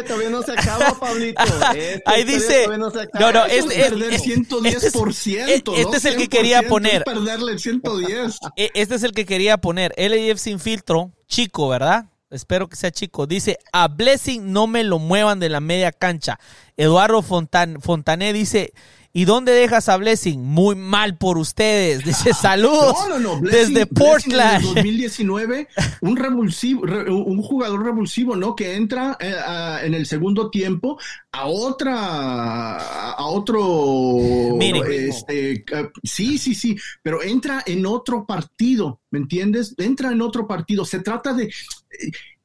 todavía 0.06 0.30
no 0.30 0.42
se 0.42 0.52
acaba, 0.52 0.94
Pablito. 1.00 1.42
ahí 2.06 2.22
dice. 2.22 2.68
No, 2.68 3.32
no, 3.32 3.44
es, 3.46 3.64
es, 3.64 3.90
es, 3.90 4.24
110%. 4.24 5.74
Este 5.74 5.96
es 5.96 6.04
el 6.04 6.16
que 6.16 6.28
quería 6.28 6.62
poner. 6.62 7.02
Perderle 7.02 7.52
el 7.52 7.58
110. 7.58 8.38
E, 8.56 8.70
este 8.74 8.94
es 8.94 9.02
el 9.02 9.12
que 9.12 9.26
quería 9.26 9.58
poner. 9.58 9.92
LAF 9.96 10.38
sin 10.38 10.60
filtro, 10.60 11.12
chico, 11.26 11.68
¿verdad? 11.68 12.06
Espero 12.30 12.68
que 12.68 12.76
sea 12.76 12.90
chico. 12.90 13.26
Dice, 13.26 13.58
a 13.72 13.88
Blessing 13.88 14.52
no 14.52 14.66
me 14.66 14.84
lo 14.84 14.98
muevan 14.98 15.40
de 15.40 15.48
la 15.48 15.60
media 15.60 15.92
cancha. 15.92 16.38
Eduardo 16.76 17.22
Fontan 17.22 17.80
Fontané 17.80 18.32
dice, 18.32 18.72
¿y 19.12 19.24
dónde 19.24 19.52
dejas 19.52 19.88
a 19.88 19.96
Blessing? 19.96 20.42
Muy 20.42 20.76
mal 20.76 21.18
por 21.18 21.36
ustedes. 21.38 22.04
Dice, 22.04 22.32
saludos 22.32 22.96
no, 23.08 23.18
no, 23.18 23.40
no. 23.40 23.50
desde 23.50 23.86
Portland. 23.86 24.64
en 24.68 24.74
2019, 24.74 25.68
un 26.02 26.16
revulsivo, 26.16 26.82
un 26.82 27.42
jugador 27.42 27.84
revulsivo, 27.84 28.36
¿no? 28.36 28.54
Que 28.54 28.76
entra 28.76 29.16
eh, 29.20 29.34
en 29.82 29.94
el 29.94 30.06
segundo 30.06 30.50
tiempo 30.50 30.98
a 31.32 31.46
otra, 31.46 32.76
a 33.12 33.26
otro, 33.26 34.58
este, 34.60 35.64
sí, 36.02 36.38
sí, 36.38 36.54
sí, 36.54 36.76
pero 37.02 37.22
entra 37.22 37.62
en 37.66 37.86
otro 37.86 38.26
partido, 38.26 39.00
¿me 39.10 39.18
entiendes? 39.18 39.74
Entra 39.78 40.12
en 40.12 40.22
otro 40.22 40.46
partido. 40.46 40.84
Se 40.84 41.00
trata 41.00 41.32
de, 41.34 41.52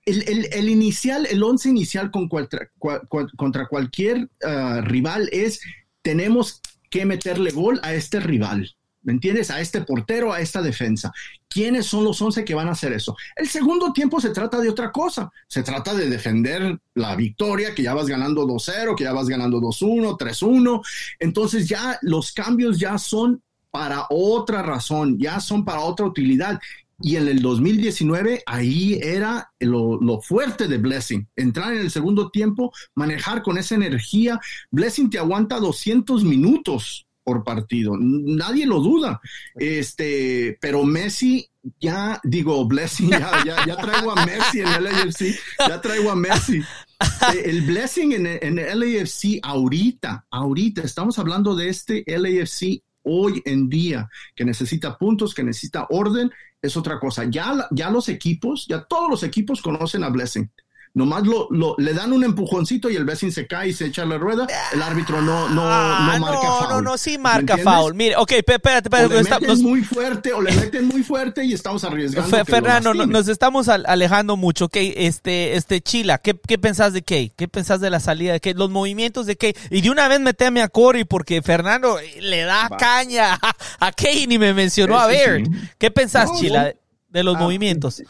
el, 0.05 0.69
inicial, 0.69 1.25
el 1.25 1.43
once 1.43 1.69
inicial 1.69 2.11
con 2.11 2.27
contra 2.29 3.67
cualquier 3.67 4.29
ah, 4.43 4.81
rival 4.83 5.29
es, 5.31 5.61
tenemos 6.01 6.61
que 6.89 7.05
meterle 7.05 7.51
gol 7.51 7.79
a 7.83 7.93
este 7.93 8.19
rival. 8.19 8.75
¿Me 9.05 9.13
entiendes? 9.13 9.51
A 9.51 9.61
este 9.61 9.81
portero, 9.81 10.33
a 10.33 10.41
esta 10.41 10.63
defensa. 10.63 11.13
¿Quiénes 11.47 11.85
son 11.85 12.03
los 12.03 12.19
once 12.23 12.43
que 12.43 12.55
van 12.55 12.67
a 12.67 12.71
hacer 12.71 12.91
eso? 12.91 13.15
El 13.35 13.47
segundo 13.47 13.93
tiempo 13.93 14.19
se 14.19 14.31
trata 14.31 14.59
de 14.59 14.67
otra 14.67 14.91
cosa. 14.91 15.31
Se 15.47 15.61
trata 15.61 15.93
de 15.93 16.09
defender 16.09 16.79
la 16.95 17.15
victoria, 17.15 17.75
que 17.75 17.83
ya 17.83 17.93
vas 17.93 18.07
ganando 18.07 18.47
2-0, 18.47 18.95
que 18.95 19.03
ya 19.03 19.13
vas 19.13 19.27
ganando 19.27 19.61
2-1, 19.61 20.17
3-1. 20.17 20.81
Entonces 21.19 21.69
ya 21.69 21.99
los 22.01 22.31
cambios 22.31 22.79
ya 22.79 22.97
son 22.97 23.43
para 23.69 24.07
otra 24.09 24.63
razón, 24.63 25.19
ya 25.19 25.39
son 25.39 25.63
para 25.63 25.81
otra 25.81 26.07
utilidad. 26.07 26.59
Y 27.01 27.17
en 27.17 27.27
el 27.27 27.41
2019, 27.41 28.43
ahí 28.45 28.99
era 29.01 29.51
lo, 29.59 30.21
fuerte 30.21 30.67
de 30.67 30.77
Blessing. 30.77 31.27
Entrar 31.35 31.73
en 31.73 31.81
el 31.81 31.91
segundo 31.91 32.29
tiempo, 32.29 32.71
manejar 32.95 33.43
con 33.43 33.57
esa 33.57 33.75
energía. 33.75 34.39
Blessing 34.71 35.09
te 35.09 35.19
aguanta 35.19 35.59
200 35.59 36.23
minutos 36.23 37.05
por 37.23 37.43
partido. 37.43 37.95
Nadie 37.99 38.65
lo 38.65 38.79
duda. 38.79 39.19
Este, 39.55 40.57
pero 40.61 40.83
Messi, 40.85 41.49
ya 41.81 42.21
digo, 42.23 42.65
Blessing, 42.65 43.09
ya, 43.09 43.43
ya, 43.67 43.75
traigo 43.75 44.11
a 44.11 44.25
Messi 44.25 44.61
en 44.61 44.67
el 44.67 44.83
LAFC. 44.85 45.35
Ya 45.59 45.81
traigo 45.81 46.11
a 46.11 46.15
Messi. 46.15 46.59
Eh, 46.59 47.41
el 47.45 47.63
Blessing 47.63 48.13
en, 48.13 48.25
en 48.27 48.59
el 48.59 48.79
LAFC 48.79 49.39
ahorita, 49.43 50.25
ahorita, 50.29 50.81
estamos 50.83 51.19
hablando 51.19 51.55
de 51.55 51.67
este 51.67 52.05
LAFC 52.07 52.81
hoy 53.05 53.41
en 53.45 53.69
día, 53.69 54.09
que 54.35 54.43
necesita 54.43 54.97
puntos, 54.97 55.33
que 55.33 55.43
necesita 55.43 55.87
orden, 55.89 56.31
es 56.61 56.77
otra 56.77 56.99
cosa. 56.99 57.25
Ya, 57.25 57.67
ya 57.71 57.89
los 57.89 58.09
equipos, 58.09 58.65
ya 58.67 58.83
todos 58.83 59.09
los 59.09 59.23
equipos 59.23 59.61
conocen 59.61 60.03
a 60.03 60.09
Blessing 60.09 60.49
nomás 60.95 61.23
lo, 61.23 61.47
lo, 61.51 61.75
le 61.77 61.93
dan 61.93 62.13
un 62.13 62.23
empujoncito 62.23 62.89
y 62.89 62.95
el 62.95 63.03
Blessing 63.03 63.31
se 63.31 63.45
cae 63.45 63.67
y 63.69 63.73
se 63.73 63.85
echa 63.85 64.05
la 64.05 64.17
rueda, 64.17 64.47
el 64.71 64.81
árbitro 64.81 65.21
no, 65.21 65.49
no, 65.49 65.61
ah, 65.65 66.13
no 66.13 66.19
marca 66.19 66.41
foul. 66.41 66.69
No, 66.69 66.81
no, 66.81 66.97
sí 66.97 67.17
marca 67.17 67.57
foul. 67.57 67.93
Mire, 67.93 68.15
ok, 68.15 68.31
espérate, 68.31 68.87
espérate. 68.87 69.13
O 69.13 69.21
le 69.21 69.29
meten 69.29 69.61
muy 69.61 69.83
fuerte, 69.83 70.31
o 70.31 70.41
le 70.41 70.53
meten 70.53 70.87
muy 70.87 71.03
fuerte 71.03 71.43
y 71.43 71.53
estamos 71.53 71.83
arriesgando. 71.83 72.45
Fernando, 72.45 72.93
nos 72.93 73.27
estamos 73.27 73.67
alejando 73.67 74.37
mucho. 74.37 74.65
Ok, 74.65 74.77
este, 74.77 75.57
este 75.57 75.81
Chila, 75.81 76.17
¿qué, 76.19 76.33
qué 76.47 76.57
pensás 76.57 76.93
de 76.93 77.03
Kay? 77.03 77.33
¿Qué 77.35 77.49
pensás 77.49 77.81
de 77.81 77.89
la 77.89 77.99
salida 77.99 78.31
de 78.31 78.39
Kay? 78.39 78.53
Los 78.53 78.69
movimientos 78.69 79.25
de 79.25 79.35
Kay. 79.35 79.53
Y 79.71 79.81
de 79.81 79.89
una 79.89 80.07
vez 80.07 80.21
meteme 80.21 80.61
a 80.61 80.69
Cory 80.69 81.03
porque 81.03 81.41
Fernando 81.41 81.97
le 82.21 82.43
da 82.43 82.69
caña 82.79 83.37
a, 83.79 83.91
Kay 83.91 84.23
y 84.23 84.27
ni 84.27 84.39
me 84.39 84.53
mencionó 84.53 84.97
a 84.97 85.07
ver. 85.07 85.43
¿Qué 85.77 85.91
pensás, 85.91 86.29
Chila, 86.39 86.73
de, 87.09 87.23
los 87.23 87.35
ah, 87.35 87.39
movimientos? 87.39 88.01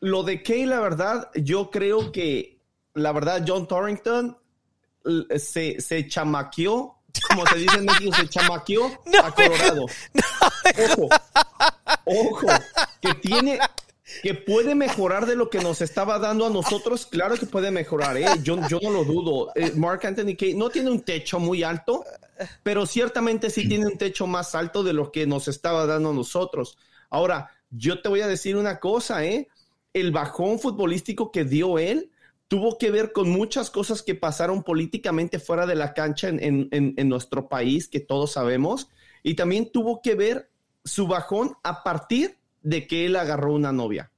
Lo 0.00 0.22
de 0.22 0.42
Kay, 0.42 0.66
la 0.66 0.80
verdad, 0.80 1.30
yo 1.34 1.70
creo 1.70 2.10
que, 2.10 2.58
la 2.94 3.12
verdad, 3.12 3.44
John 3.46 3.68
Torrington 3.68 4.36
se, 5.38 5.80
se 5.80 6.08
chamaqueó, 6.08 6.96
como 7.28 7.44
te 7.44 7.58
dicen 7.58 7.84
México, 7.84 8.14
se 8.14 8.28
chamaqueó 8.28 8.86
a 9.22 9.30
Colorado. 9.32 9.86
Ojo, 10.88 11.08
ojo, 12.04 12.46
que 13.00 13.14
tiene, 13.14 13.58
que 14.22 14.34
puede 14.34 14.74
mejorar 14.74 15.26
de 15.26 15.36
lo 15.36 15.50
que 15.50 15.58
nos 15.58 15.80
estaba 15.80 16.18
dando 16.18 16.46
a 16.46 16.50
nosotros, 16.50 17.06
claro 17.06 17.36
que 17.36 17.46
puede 17.46 17.70
mejorar, 17.70 18.16
¿eh? 18.16 18.26
yo, 18.42 18.56
yo 18.68 18.78
no 18.82 18.90
lo 18.90 19.04
dudo. 19.04 19.52
Eh, 19.54 19.72
Mark 19.74 20.06
Anthony 20.06 20.36
Kay 20.38 20.54
no 20.54 20.70
tiene 20.70 20.90
un 20.90 21.02
techo 21.02 21.40
muy 21.40 21.62
alto, 21.62 22.04
pero 22.62 22.86
ciertamente 22.86 23.50
sí 23.50 23.68
tiene 23.68 23.86
un 23.86 23.98
techo 23.98 24.26
más 24.26 24.54
alto 24.54 24.82
de 24.82 24.92
lo 24.92 25.10
que 25.10 25.26
nos 25.26 25.48
estaba 25.48 25.86
dando 25.86 26.10
a 26.10 26.14
nosotros. 26.14 26.78
Ahora, 27.10 27.50
yo 27.70 28.00
te 28.00 28.08
voy 28.08 28.20
a 28.20 28.28
decir 28.28 28.56
una 28.56 28.78
cosa, 28.78 29.24
¿eh? 29.24 29.48
El 29.92 30.12
bajón 30.12 30.58
futbolístico 30.58 31.32
que 31.32 31.44
dio 31.44 31.78
él 31.78 32.10
tuvo 32.48 32.78
que 32.78 32.90
ver 32.90 33.12
con 33.12 33.30
muchas 33.30 33.70
cosas 33.70 34.02
que 34.02 34.14
pasaron 34.14 34.62
políticamente 34.62 35.38
fuera 35.38 35.66
de 35.66 35.76
la 35.76 35.94
cancha 35.94 36.28
en, 36.28 36.68
en 36.70 37.08
nuestro 37.08 37.48
país, 37.48 37.88
que 37.88 38.00
todos 38.00 38.32
sabemos, 38.32 38.88
y 39.22 39.34
también 39.34 39.70
tuvo 39.70 40.02
que 40.02 40.14
ver 40.14 40.50
su 40.84 41.06
bajón 41.06 41.54
a 41.62 41.82
partir 41.82 42.38
de 42.62 42.86
que 42.86 43.06
él 43.06 43.16
agarró 43.16 43.54
una 43.54 43.72
novia. 43.72 44.10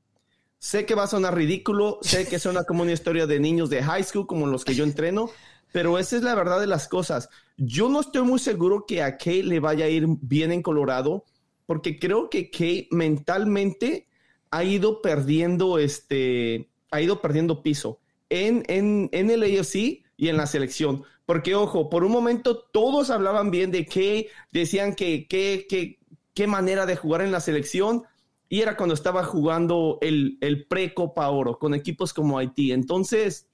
Sé 0.59 0.87
que 0.87 0.95
va 0.95 1.05
a 1.05 1.09
sonar 1.09 1.35
ridículo, 1.35 1.99
sé 2.03 2.27
que 2.29 2.39
suena 2.39 2.64
como 2.64 2.83
una 2.83 2.93
historia 2.93 3.27
de 3.27 3.41
niños 3.41 3.68
de 3.68 3.83
high 3.83 4.05
school, 4.05 4.27
como 4.27 4.47
los 4.47 4.64
que 4.64 4.75
yo 4.75 4.85
entreno, 4.85 5.29
pero 5.73 5.99
esa 5.99 6.16
es 6.16 6.23
la 6.23 6.35
verdad 6.35 6.61
de 6.61 6.66
las 6.66 6.87
cosas. 6.87 7.29
Yo 7.57 7.89
no 7.89 8.01
estoy 8.01 8.23
muy 8.23 8.39
seguro 8.39 8.87
que 8.87 9.03
a 9.03 9.16
Kay 9.16 9.43
le 9.43 9.59
vaya 9.59 9.87
a 9.87 9.89
ir 9.89 10.07
bien 10.20 10.53
en 10.53 10.62
Colorado, 10.62 11.25
porque 11.66 11.99
creo 11.99 12.31
que 12.31 12.51
Kay 12.51 12.89
mentalmente 12.93 14.07
ha 14.53 14.64
ido 14.64 15.03
perdiendo 15.03 15.78
este, 15.78 16.68
ha 16.92 17.00
ido 17.00 17.20
perdiendo 17.20 17.62
piso 17.62 17.98
en, 18.28 18.62
en, 18.68 19.09
en 19.12 19.30
el 19.30 19.42
AFC 19.42 20.05
y 20.16 20.28
en 20.28 20.36
la 20.36 20.46
selección. 20.46 21.05
Porque, 21.26 21.55
ojo, 21.55 21.88
por 21.88 22.05
un 22.05 22.12
momento 22.12 22.59
todos 22.59 23.11
hablaban 23.11 23.50
bien 23.50 23.70
de 23.70 23.86
Kay, 23.86 24.28
decían 24.53 24.94
que, 24.94 25.26
qué 25.26 26.46
manera 26.46 26.86
de 26.86 26.96
jugar 26.96 27.22
en 27.22 27.32
la 27.32 27.40
selección, 27.40 28.05
y 28.48 28.61
era 28.61 28.76
cuando 28.76 28.94
estaba 28.94 29.24
jugando 29.24 29.98
el, 30.03 30.36
el 30.42 30.66
pre-Copa 30.66 31.30
Oro 31.30 31.59
con 31.59 31.72
equipos 31.74 32.12
como 32.12 32.38
Haití. 32.38 32.72
Entonces, 32.72 33.48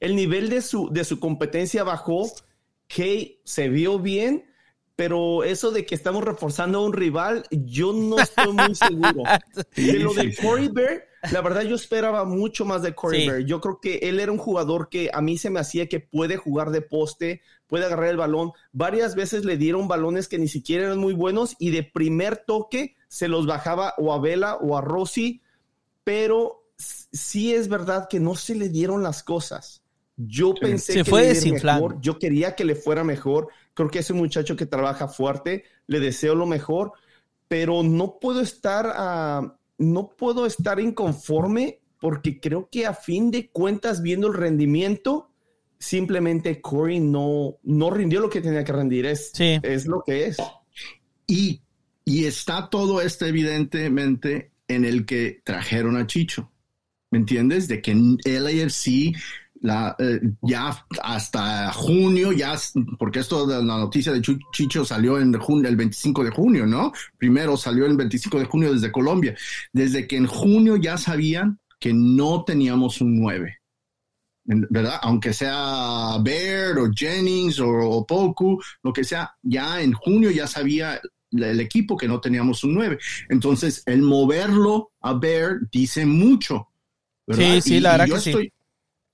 el 0.00 0.16
nivel 0.16 0.48
de 0.48 0.62
su, 0.62 0.90
de 0.90 1.04
su 1.04 1.20
competencia 1.20 1.84
bajó, 1.84 2.28
que 2.88 3.40
se 3.44 3.68
vio 3.68 4.00
bien, 4.00 4.46
pero 4.96 5.42
eso 5.42 5.70
de 5.72 5.84
que 5.84 5.94
estamos 5.94 6.22
reforzando 6.24 6.78
a 6.78 6.84
un 6.84 6.92
rival, 6.92 7.44
yo 7.50 7.92
no 7.92 8.18
estoy 8.18 8.52
muy 8.52 8.74
seguro. 8.74 9.22
De 9.74 9.98
lo 9.98 10.14
de 10.14 10.34
Corey 10.36 10.68
Bear, 10.68 11.04
la 11.32 11.40
verdad 11.40 11.62
yo 11.62 11.74
esperaba 11.74 12.24
mucho 12.24 12.64
más 12.64 12.82
de 12.82 12.94
Corey 12.94 13.26
Bear. 13.26 13.40
Yo 13.40 13.60
creo 13.60 13.80
que 13.80 13.96
él 14.02 14.20
era 14.20 14.30
un 14.30 14.38
jugador 14.38 14.88
que 14.88 15.10
a 15.12 15.20
mí 15.20 15.36
se 15.36 15.50
me 15.50 15.60
hacía 15.60 15.88
que 15.88 16.00
puede 16.00 16.36
jugar 16.36 16.70
de 16.70 16.80
poste, 16.80 17.42
puede 17.66 17.86
agarrar 17.86 18.10
el 18.10 18.16
balón. 18.16 18.52
Varias 18.72 19.16
veces 19.16 19.44
le 19.44 19.56
dieron 19.56 19.88
balones 19.88 20.28
que 20.28 20.38
ni 20.38 20.48
siquiera 20.48 20.84
eran 20.86 20.98
muy 20.98 21.14
buenos 21.14 21.56
y 21.58 21.70
de 21.70 21.82
primer 21.82 22.36
toque 22.36 22.94
se 23.08 23.26
los 23.28 23.46
bajaba 23.46 23.94
o 23.98 24.12
a 24.12 24.20
Vela 24.20 24.56
o 24.56 24.76
a 24.76 24.80
Rossi, 24.80 25.42
pero 26.04 26.64
sí 26.76 27.54
es 27.54 27.68
verdad 27.68 28.06
que 28.08 28.20
no 28.20 28.36
se 28.36 28.54
le 28.54 28.68
dieron 28.68 29.02
las 29.02 29.22
cosas. 29.24 29.82
Yo 30.16 30.54
pensé 30.54 30.94
que 30.94 31.04
fue 31.04 31.32
le 31.34 31.52
mejor, 31.52 32.00
yo 32.00 32.18
quería 32.18 32.54
que 32.54 32.64
le 32.64 32.76
fuera 32.76 33.02
mejor. 33.02 33.48
Creo 33.74 33.90
que 33.90 33.98
es 33.98 34.10
un 34.10 34.18
muchacho 34.18 34.56
que 34.56 34.66
trabaja 34.66 35.08
fuerte, 35.08 35.64
le 35.86 36.00
deseo 36.00 36.34
lo 36.34 36.46
mejor, 36.46 36.92
pero 37.48 37.82
no 37.82 38.18
puedo 38.20 38.40
estar, 38.40 38.86
uh, 38.86 39.52
no 39.78 40.08
puedo 40.16 40.46
estar 40.46 40.80
inconforme 40.80 41.80
porque 42.00 42.40
creo 42.40 42.68
que 42.70 42.86
a 42.86 42.94
fin 42.94 43.30
de 43.30 43.48
cuentas, 43.48 44.02
viendo 44.02 44.28
el 44.28 44.34
rendimiento, 44.34 45.30
simplemente 45.78 46.60
Corey 46.60 47.00
no, 47.00 47.58
no 47.62 47.90
rindió 47.90 48.20
lo 48.20 48.30
que 48.30 48.40
tenía 48.40 48.64
que 48.64 48.72
rendir. 48.72 49.06
Es, 49.06 49.32
es 49.38 49.86
lo 49.86 50.02
que 50.04 50.26
es. 50.26 50.36
Y, 51.26 51.62
y 52.04 52.26
está 52.26 52.68
todo 52.68 53.00
esto 53.00 53.26
evidentemente 53.26 54.52
en 54.68 54.84
el 54.84 55.06
que 55.06 55.40
trajeron 55.44 55.96
a 55.96 56.06
Chicho. 56.06 56.50
¿Me 57.10 57.18
entiendes? 57.18 57.68
De 57.68 57.80
que 57.80 57.92
el 57.92 58.46
AFC 58.46 59.16
la, 59.64 59.96
eh, 59.98 60.20
ya 60.42 60.76
hasta 61.02 61.72
junio, 61.72 62.32
ya, 62.32 62.54
porque 62.98 63.20
esto 63.20 63.46
de 63.46 63.64
la 63.64 63.78
noticia 63.78 64.12
de 64.12 64.20
Chicho 64.52 64.84
salió 64.84 65.18
en 65.18 65.32
junio, 65.38 65.70
el 65.70 65.76
25 65.76 66.22
de 66.22 66.30
junio, 66.30 66.66
¿no? 66.66 66.92
Primero 67.16 67.56
salió 67.56 67.86
el 67.86 67.96
25 67.96 68.40
de 68.40 68.44
junio 68.44 68.74
desde 68.74 68.92
Colombia. 68.92 69.34
Desde 69.72 70.06
que 70.06 70.18
en 70.18 70.26
junio 70.26 70.76
ya 70.76 70.98
sabían 70.98 71.58
que 71.80 71.94
no 71.94 72.44
teníamos 72.44 73.00
un 73.00 73.18
9. 73.18 73.58
¿Verdad? 74.44 74.98
Aunque 75.00 75.32
sea 75.32 76.18
Baird 76.22 76.78
o 76.78 76.90
Jennings 76.94 77.58
o, 77.60 77.70
o 77.70 78.06
Poku, 78.06 78.60
lo 78.82 78.92
que 78.92 79.02
sea, 79.02 79.34
ya 79.42 79.80
en 79.80 79.94
junio 79.94 80.30
ya 80.30 80.46
sabía 80.46 81.00
el 81.32 81.60
equipo 81.60 81.96
que 81.96 82.06
no 82.06 82.20
teníamos 82.20 82.62
un 82.64 82.74
9. 82.74 82.98
Entonces, 83.30 83.82
el 83.86 84.02
moverlo 84.02 84.92
a 85.00 85.14
Baird 85.14 85.70
dice 85.72 86.04
mucho. 86.04 86.68
Sí, 87.30 87.62
sí, 87.62 87.80
la 87.80 87.92
verdad 87.92 88.16
que 88.16 88.20
sí 88.20 88.52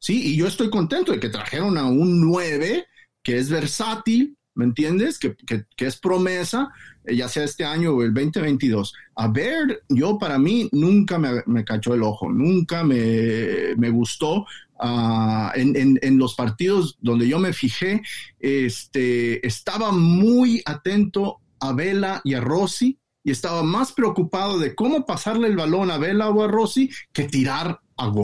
Sí, 0.01 0.33
y 0.33 0.37
yo 0.37 0.47
estoy 0.47 0.71
contento 0.71 1.13
de 1.13 1.21
que 1.21 1.29
trajeron 1.29 1.77
a 1.77 1.85
un 1.85 2.23
9 2.23 2.87
que 3.23 3.37
es 3.37 3.51
versátil, 3.51 4.37
¿me 4.55 4.65
entiendes? 4.65 5.19
Que, 5.19 5.37
es 5.77 5.97
promesa, 5.99 6.71
eh, 7.05 7.17
ya 7.17 7.29
sea 7.29 7.45
este 7.45 7.67
año 7.67 7.93
o 7.93 8.03
el 8.03 8.15
2022. 8.15 8.95
A 9.17 9.29
ver, 9.29 9.83
yo 9.91 10.19
para 10.19 10.39
mí 10.39 10.71
nunca 10.73 11.19
me, 11.19 11.65
cachó 11.65 11.93
el 11.93 12.03
ojo, 12.03 12.33
nunca 12.33 12.83
me, 12.83 13.91
gustó. 13.91 14.47
Ah, 14.79 15.53
en, 15.55 16.19
los 16.19 16.35
partidos 16.35 16.97
donde 17.03 17.29
yo 17.29 17.39
me 17.39 17.53
fijé, 17.53 18.01
este, 18.39 19.47
estaba 19.47 19.93
muy 19.93 20.63
atento 20.65 21.41
a 21.61 21.75
Vela 21.75 22.23
y 22.25 22.33
a 22.33 22.41
Rossi 22.41 22.99
y 23.23 23.31
estaba 23.31 23.63
más 23.63 23.93
preocupado 23.93 24.59
de 24.59 24.75
cómo 24.75 25.05
pasarle 25.05 25.49
el 25.49 25.57
balón 25.57 25.91
a 25.91 25.99
Vela 25.99 26.31
o 26.31 26.43
a 26.43 26.49
Rossi 26.49 26.89
que 27.13 27.25
tirar 27.25 27.81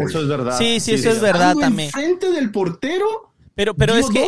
eso 0.06 0.20
es 0.20 0.28
verdad. 0.28 0.58
Sí, 0.58 0.80
sí, 0.80 0.92
eso 0.92 1.10
es 1.10 1.20
verdad 1.20 1.54
también. 1.56 1.90
Frente 1.90 2.30
del 2.30 2.50
portero. 2.50 3.32
Pero, 3.54 3.74
pero 3.74 3.94
es 3.94 4.06
que, 4.10 4.26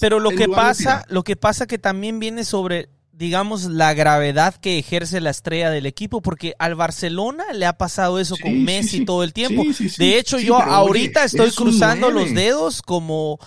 pero 0.00 0.20
lo 0.20 0.30
que 0.30 0.48
pasa, 0.48 1.04
lo 1.08 1.22
que 1.22 1.36
pasa 1.36 1.66
que 1.66 1.78
también 1.78 2.18
viene 2.18 2.44
sobre, 2.44 2.90
digamos, 3.12 3.64
la 3.64 3.94
gravedad 3.94 4.54
que 4.56 4.78
ejerce 4.78 5.22
la 5.22 5.30
estrella 5.30 5.70
del 5.70 5.86
equipo, 5.86 6.20
porque 6.20 6.54
al 6.58 6.74
Barcelona 6.74 7.44
le 7.54 7.64
ha 7.64 7.78
pasado 7.78 8.18
eso 8.18 8.36
con 8.36 8.62
Messi 8.62 9.06
todo 9.06 9.24
el 9.24 9.32
tiempo. 9.32 9.62
de 9.96 10.18
hecho, 10.18 10.38
yo 10.38 10.56
ahorita 10.56 11.24
estoy 11.24 11.50
cruzando 11.52 12.10
los 12.10 12.34
dedos 12.34 12.82
como, 12.82 13.38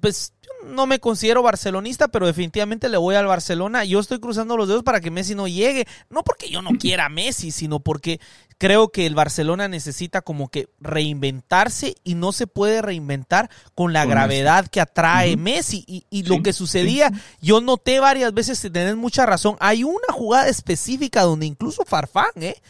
pues, 0.00 0.32
no 0.66 0.86
me 0.86 1.00
considero 1.00 1.42
barcelonista, 1.42 2.08
pero 2.08 2.26
definitivamente 2.26 2.88
le 2.88 2.96
voy 2.96 3.14
al 3.14 3.26
Barcelona. 3.26 3.84
Yo 3.84 4.00
estoy 4.00 4.20
cruzando 4.20 4.56
los 4.56 4.68
dedos 4.68 4.82
para 4.82 5.00
que 5.00 5.10
Messi 5.10 5.34
no 5.34 5.48
llegue. 5.48 5.86
No 6.08 6.22
porque 6.22 6.50
yo 6.50 6.62
no 6.62 6.70
quiera 6.78 7.06
a 7.06 7.08
Messi, 7.08 7.50
sino 7.50 7.80
porque 7.80 8.20
creo 8.58 8.88
que 8.88 9.06
el 9.06 9.14
Barcelona 9.14 9.68
necesita 9.68 10.20
como 10.20 10.48
que 10.48 10.68
reinventarse 10.80 11.94
y 12.04 12.14
no 12.14 12.32
se 12.32 12.46
puede 12.46 12.82
reinventar 12.82 13.50
con 13.74 13.92
la 13.92 14.04
gravedad 14.04 14.68
que 14.68 14.80
atrae 14.80 15.36
Messi. 15.36 15.84
Y, 15.86 16.22
lo 16.24 16.42
que 16.42 16.52
sucedía, 16.52 17.10
yo 17.40 17.60
noté 17.60 18.00
varias 18.00 18.34
veces, 18.34 18.60
tenés 18.60 18.96
mucha 18.96 19.24
razón, 19.26 19.56
hay 19.60 19.82
una 19.82 20.12
jugada 20.12 20.48
específica 20.48 21.22
donde 21.22 21.46
incluso 21.46 21.84
Farfán, 21.84 22.30
¿eh? 22.36 22.60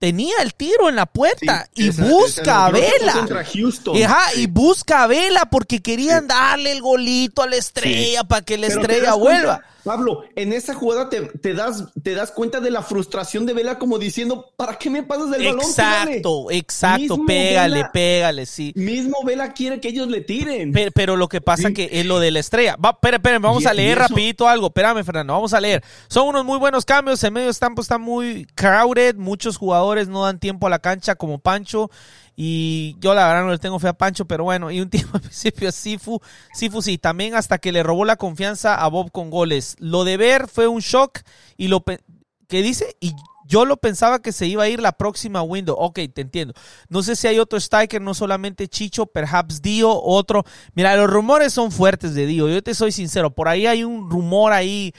Tenía 0.00 0.36
el 0.42 0.54
tiro 0.54 0.88
en 0.88 0.96
la 0.96 1.06
puerta 1.06 1.68
y 1.74 1.90
busca 1.90 2.66
a 2.66 2.70
Vela. 2.70 3.28
y 4.34 4.46
busca 4.46 5.04
a 5.04 5.06
Vela 5.06 5.44
porque 5.50 5.80
querían 5.82 6.26
darle 6.26 6.72
el 6.72 6.80
golito 6.80 7.42
a 7.42 7.46
la 7.46 7.56
estrella 7.56 8.24
para 8.24 8.42
que 8.42 8.58
la 8.58 8.66
estrella 8.66 9.14
vuelva. 9.14 9.62
Pablo, 9.84 10.24
en 10.36 10.52
esa 10.52 10.74
jugada 10.74 11.08
te, 11.08 11.54
das, 11.54 11.84
te 12.02 12.14
das 12.14 12.30
cuenta 12.32 12.60
de 12.60 12.70
la 12.70 12.82
frustración 12.82 13.46
de 13.46 13.52
Vela 13.52 13.78
como 13.78 13.98
diciendo, 13.98 14.52
¿para 14.56 14.76
qué 14.76 14.90
me 14.90 15.02
pasas 15.02 15.32
el 15.36 15.44
balón? 15.44 15.60
Exacto, 15.60 16.50
exacto, 16.50 17.24
pégale, 17.26 17.86
pégale, 17.92 18.46
sí. 18.46 18.72
Mismo 18.74 19.18
Vela 19.24 19.52
quiere 19.52 19.80
que 19.80 19.88
ellos 19.88 20.08
le 20.08 20.20
tiren. 20.20 20.72
Pero, 20.94 21.16
lo 21.16 21.28
que 21.28 21.40
pasa 21.40 21.72
que 21.72 21.88
es 21.92 22.06
lo 22.06 22.18
de 22.18 22.30
la 22.30 22.40
estrella. 22.40 22.76
Va, 22.76 22.90
espera, 22.90 23.16
espera, 23.18 23.38
vamos 23.38 23.66
a 23.66 23.74
leer 23.74 23.98
rapidito 23.98 24.48
algo. 24.48 24.68
Espérame, 24.68 25.04
Fernando, 25.04 25.32
vamos 25.32 25.52
a 25.52 25.60
leer. 25.60 25.82
Son 26.08 26.26
unos 26.28 26.44
muy 26.44 26.58
buenos 26.58 26.84
cambios, 26.84 27.22
el 27.24 27.32
medio 27.32 27.50
campo 27.60 27.82
está 27.82 27.98
muy 27.98 28.46
crowded, 28.54 29.16
muchos 29.16 29.56
jugadores 29.56 30.08
no 30.08 30.24
dan 30.24 30.38
tiempo 30.38 30.66
a 30.66 30.70
la 30.70 30.78
cancha 30.78 31.14
como 31.14 31.38
Pancho 31.38 31.90
y 32.36 32.96
yo 33.00 33.14
la 33.14 33.26
verdad 33.26 33.44
no 33.44 33.50
le 33.50 33.58
tengo 33.58 33.78
fe 33.78 33.88
a 33.88 33.92
Pancho, 33.92 34.24
pero 34.24 34.44
bueno, 34.44 34.70
y 34.70 34.80
un 34.80 34.90
tiempo 34.90 35.16
al 35.16 35.22
principio 35.22 35.70
Sifu, 35.72 36.20
Sifu 36.54 36.82
sí, 36.82 36.98
también 36.98 37.34
hasta 37.34 37.58
que 37.58 37.72
le 37.72 37.82
robó 37.82 38.04
la 38.04 38.16
confianza 38.16 38.74
a 38.74 38.88
Bob 38.88 39.10
con 39.10 39.30
goles. 39.30 39.76
Lo 39.78 40.04
de 40.04 40.16
ver 40.16 40.48
fue 40.48 40.66
un 40.66 40.80
shock 40.80 41.20
y 41.56 41.68
lo 41.68 41.84
que 42.48 42.62
dice 42.62 42.96
y 43.00 43.14
yo 43.50 43.64
lo 43.64 43.78
pensaba 43.78 44.22
que 44.22 44.30
se 44.30 44.46
iba 44.46 44.62
a 44.62 44.68
ir 44.68 44.80
la 44.80 44.92
próxima 44.92 45.42
window. 45.42 45.74
Ok, 45.76 45.98
te 46.14 46.20
entiendo. 46.20 46.54
No 46.88 47.02
sé 47.02 47.16
si 47.16 47.26
hay 47.26 47.40
otro 47.40 47.58
striker, 47.58 48.00
no 48.00 48.14
solamente 48.14 48.68
Chicho, 48.68 49.06
perhaps 49.06 49.60
Dio, 49.60 49.90
otro. 50.00 50.44
Mira, 50.74 50.94
los 50.94 51.10
rumores 51.10 51.52
son 51.52 51.72
fuertes 51.72 52.14
de 52.14 52.26
Dio. 52.26 52.48
Yo 52.48 52.62
te 52.62 52.74
soy 52.74 52.92
sincero. 52.92 53.34
Por 53.34 53.48
ahí 53.48 53.66
hay 53.66 53.82
un 53.82 54.08
rumor 54.08 54.52
ahí. 54.52 54.92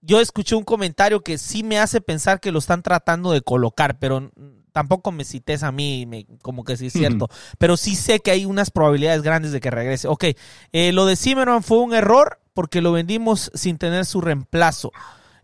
Yo 0.00 0.20
escuché 0.20 0.56
un 0.56 0.64
comentario 0.64 1.22
que 1.22 1.38
sí 1.38 1.62
me 1.62 1.78
hace 1.78 2.00
pensar 2.00 2.40
que 2.40 2.50
lo 2.50 2.58
están 2.58 2.82
tratando 2.82 3.30
de 3.30 3.40
colocar, 3.40 4.00
pero 4.00 4.32
tampoco 4.76 5.10
me 5.10 5.24
cites 5.24 5.62
a 5.62 5.72
mí, 5.72 6.26
como 6.42 6.62
que 6.62 6.76
sí 6.76 6.88
es 6.88 6.92
cierto, 6.92 7.30
pero 7.56 7.78
sí 7.78 7.94
sé 7.96 8.20
que 8.20 8.30
hay 8.30 8.44
unas 8.44 8.70
probabilidades 8.70 9.22
grandes 9.22 9.50
de 9.50 9.58
que 9.58 9.70
regrese. 9.70 10.06
Ok, 10.06 10.24
eh, 10.72 10.92
lo 10.92 11.06
de 11.06 11.16
Zimmerman 11.16 11.62
fue 11.62 11.78
un 11.78 11.94
error 11.94 12.40
porque 12.52 12.82
lo 12.82 12.92
vendimos 12.92 13.50
sin 13.54 13.78
tener 13.78 14.04
su 14.04 14.20
reemplazo. 14.20 14.92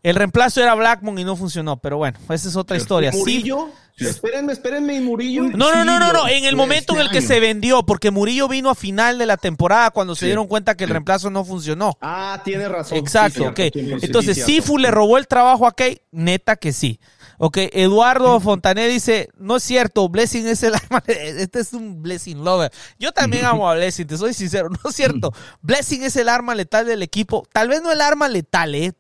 El 0.02 0.16
reemplazo 0.16 0.60
era 0.60 0.74
Blackmon 0.74 1.18
y 1.18 1.24
no 1.24 1.34
funcionó, 1.34 1.78
pero 1.78 1.96
bueno, 1.96 2.18
esa 2.28 2.46
es 2.50 2.56
otra 2.56 2.76
historia. 2.76 3.10
Murillo, 3.12 3.70
Espérenme, 3.98 4.52
espérenme, 4.52 4.96
y 4.96 5.00
Murillo. 5.00 5.44
No, 5.44 5.72
no, 5.74 5.82
no, 5.84 5.98
no, 5.98 6.12
no. 6.12 6.26
En 6.28 6.38
el 6.38 6.44
Este 6.44 6.56
momento 6.56 6.94
en 6.94 7.00
el 7.00 7.10
que 7.10 7.18
año. 7.18 7.26
se 7.28 7.40
vendió, 7.40 7.84
porque 7.84 8.10
Murillo 8.10 8.48
vino 8.48 8.68
a 8.68 8.74
final 8.74 9.16
de 9.16 9.24
la 9.24 9.38
temporada 9.38 9.90
cuando 9.92 10.14
se 10.14 10.20
Sí. 10.20 10.26
dieron 10.26 10.46
cuenta 10.46 10.74
que 10.76 10.84
el 10.84 10.90
reemplazo 10.90 11.30
no 11.30 11.42
funcionó. 11.44 11.96
Ah, 12.02 12.40
tiene 12.44 12.68
razón. 12.68 12.98
Exacto, 12.98 13.40
Sí, 13.54 13.70
ok. 13.70 13.76
Entonces, 14.02 14.36
sí, 14.44 14.56
¿Sifu 14.56 14.76
le 14.76 14.90
robó 14.90 15.16
el 15.16 15.26
trabajo 15.26 15.66
a 15.66 15.72
Kay? 15.72 16.02
Neta 16.10 16.56
que 16.56 16.72
sí. 16.72 16.98
Ok, 17.44 17.58
Eduardo 17.72 18.38
Fontané 18.38 18.86
dice, 18.86 19.28
no 19.36 19.56
es 19.56 19.64
cierto, 19.64 20.08
Blessing 20.08 20.46
es 20.46 20.62
el 20.62 20.76
arma, 20.76 21.02
este 21.08 21.58
es 21.58 21.72
un 21.72 22.00
Blessing 22.00 22.44
lover. 22.44 22.70
Yo 23.00 23.10
también 23.10 23.46
amo 23.46 23.68
a 23.68 23.74
Blessing, 23.74 24.06
te 24.06 24.16
soy 24.16 24.32
sincero, 24.32 24.68
no 24.68 24.88
es 24.88 24.94
cierto. 24.94 25.32
Blessing 25.60 26.04
es 26.04 26.14
el 26.14 26.28
arma 26.28 26.54
letal 26.54 26.86
del 26.86 27.02
equipo, 27.02 27.44
tal 27.52 27.66
vez 27.66 27.82
no 27.82 27.90
el 27.90 28.00
arma 28.00 28.28
letal, 28.28 28.76
eh, 28.76 28.92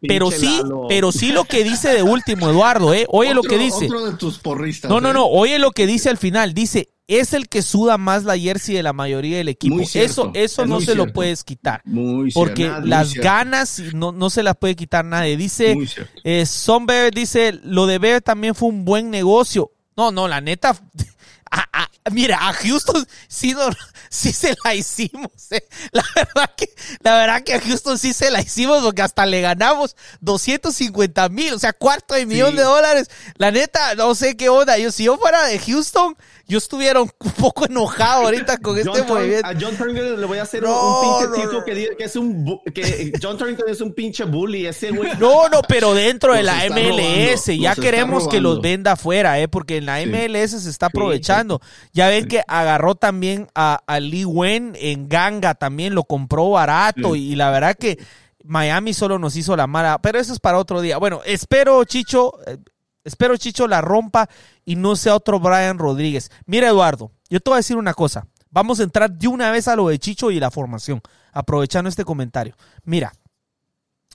pero 0.00 0.32
sí, 0.32 0.60
pero 0.88 1.12
sí 1.12 1.30
lo 1.30 1.44
que 1.44 1.62
dice 1.62 1.90
de 1.90 2.02
último, 2.02 2.50
Eduardo, 2.50 2.92
eh. 2.92 3.06
Oye 3.10 3.32
lo 3.32 3.42
que 3.42 3.58
dice. 3.58 3.84
Otro 3.84 4.10
de 4.10 4.16
tus 4.16 4.40
porristas. 4.40 4.90
No, 4.90 5.00
no, 5.00 5.10
¿eh? 5.10 5.14
no. 5.14 5.26
Oye 5.26 5.60
lo 5.60 5.70
que 5.70 5.86
dice 5.86 6.10
al 6.10 6.18
final. 6.18 6.52
Dice, 6.52 6.93
es 7.06 7.32
el 7.34 7.48
que 7.48 7.60
suda 7.62 7.98
más 7.98 8.24
la 8.24 8.38
jersey 8.38 8.74
de 8.74 8.82
la 8.82 8.92
mayoría 8.92 9.36
del 9.38 9.48
equipo. 9.48 9.84
Cierto, 9.84 10.10
eso 10.10 10.30
eso 10.34 10.62
es 10.62 10.68
no 10.68 10.80
se 10.80 10.94
lo 10.94 11.12
puedes 11.12 11.44
quitar. 11.44 11.82
Muy 11.84 12.32
Porque 12.32 12.70
las 12.82 13.14
ganas 13.14 13.78
no, 13.92 14.12
no 14.12 14.30
se 14.30 14.42
las 14.42 14.56
puede 14.56 14.74
quitar 14.76 15.04
nadie. 15.04 15.36
Dice, 15.36 15.76
eh, 16.24 16.46
Son 16.46 16.86
Beber 16.86 17.12
dice, 17.12 17.60
lo 17.62 17.86
de 17.86 17.98
Beber 17.98 18.22
también 18.22 18.54
fue 18.54 18.68
un 18.68 18.84
buen 18.84 19.10
negocio. 19.10 19.70
No, 19.96 20.10
no, 20.12 20.28
la 20.28 20.40
neta. 20.40 20.70
a- 21.50 21.68
a- 21.82 22.10
mira, 22.10 22.48
a 22.48 22.52
Houston 22.54 23.06
sí, 23.28 23.52
no- 23.52 23.68
sí 24.14 24.32
se 24.32 24.54
la 24.64 24.74
hicimos. 24.74 25.30
eh. 25.50 25.66
La 25.92 26.04
verdad 26.14 26.50
que, 26.56 26.68
la 27.00 27.16
verdad 27.16 27.42
que 27.42 27.54
a 27.54 27.60
Houston 27.60 27.98
sí 27.98 28.12
se 28.12 28.30
la 28.30 28.40
hicimos 28.40 28.82
porque 28.82 29.02
hasta 29.02 29.26
le 29.26 29.40
ganamos 29.40 29.96
250 30.20 31.28
mil, 31.28 31.52
o 31.54 31.58
sea, 31.58 31.72
cuarto 31.72 32.14
de 32.14 32.26
millón 32.26 32.52
Sí. 32.52 32.56
de 32.58 32.62
dólares. 32.62 33.10
La 33.36 33.50
neta, 33.50 33.94
no 33.94 34.14
sé 34.14 34.36
qué 34.36 34.48
onda. 34.48 34.78
Yo, 34.78 34.92
si 34.92 35.04
yo 35.04 35.16
fuera 35.18 35.44
de 35.46 35.58
Houston, 35.58 36.16
yo 36.46 36.58
estuviera 36.58 37.00
un 37.00 37.10
poco 37.38 37.66
enojado 37.66 38.24
ahorita 38.24 38.58
con 38.58 38.76
John 38.76 38.88
este 38.96 39.02
Torrington- 39.02 39.08
movimiento. 39.08 39.48
a 39.48 39.54
John 39.60 39.76
Torrington 39.76 40.20
le 40.20 40.26
voy 40.26 40.38
a 40.38 40.42
hacer 40.42 40.62
No, 40.62 41.00
un, 41.00 41.02
pinche 41.28 41.44
no, 41.46 41.52
no. 41.52 41.64
que 41.64 41.96
que 41.96 42.04
es 42.04 42.16
un 42.16 42.60
que 42.74 43.12
John 43.20 43.38
Torrington 43.38 43.68
es 43.68 43.80
un 43.80 43.92
pinche 43.94 44.24
bully, 44.24 44.66
ese 44.66 44.90
güey. 44.90 45.10
No, 45.18 45.48
no, 45.48 45.62
pero 45.62 45.94
dentro 45.94 46.34
de 46.34 46.42
la 46.42 46.66
MLS, 46.66 47.46
robando, 47.48 47.62
ya 47.62 47.74
queremos 47.74 48.28
que 48.28 48.40
los 48.40 48.60
venda 48.60 48.92
afuera, 48.92 49.40
¿eh? 49.40 49.48
Porque 49.48 49.78
en 49.78 49.86
la 49.86 50.00
Sí. 50.00 50.06
MLS 50.06 50.60
se 50.62 50.70
está 50.70 50.86
aprovechando. 50.86 51.60
Ya 51.92 52.08
ven 52.08 52.26
que 52.28 52.42
agarró 52.46 52.94
también 52.94 53.48
a, 53.54 53.80
a 53.86 54.00
Lee 54.04 54.24
Wen 54.24 54.74
en 54.78 55.08
Ganga, 55.08 55.54
también 55.54 55.94
lo 55.94 56.04
compró 56.04 56.50
barato 56.50 57.14
Sí. 57.14 57.30
y 57.32 57.34
la 57.34 57.50
verdad 57.50 57.76
que 57.76 57.98
Miami 58.44 58.92
solo 58.94 59.18
nos 59.18 59.36
hizo 59.36 59.56
la 59.56 59.66
mala, 59.66 59.98
pero 60.00 60.18
eso 60.18 60.32
es 60.32 60.38
para 60.40 60.58
otro 60.58 60.80
día. 60.80 60.98
Bueno, 60.98 61.20
espero 61.24 61.82
Chicho, 61.84 62.38
eh, 62.46 62.58
espero 63.04 63.36
Chicho 63.36 63.66
la 63.66 63.80
rompa 63.80 64.28
y 64.64 64.76
no 64.76 64.96
sea 64.96 65.14
otro 65.16 65.40
Brian 65.40 65.78
Rodríguez. 65.78 66.30
Mira 66.46 66.68
Eduardo, 66.68 67.10
yo 67.30 67.40
te 67.40 67.50
voy 67.50 67.56
a 67.56 67.58
decir 67.58 67.76
una 67.76 67.94
cosa. 67.94 68.26
Vamos 68.50 68.78
a 68.80 68.84
entrar 68.84 69.10
de 69.10 69.26
una 69.28 69.50
vez 69.50 69.66
a 69.66 69.76
lo 69.76 69.88
de 69.88 69.98
Chicho 69.98 70.30
y 70.30 70.38
la 70.38 70.50
formación, 70.50 71.00
aprovechando 71.32 71.88
este 71.88 72.04
comentario. 72.04 72.54
Mira, 72.84 73.12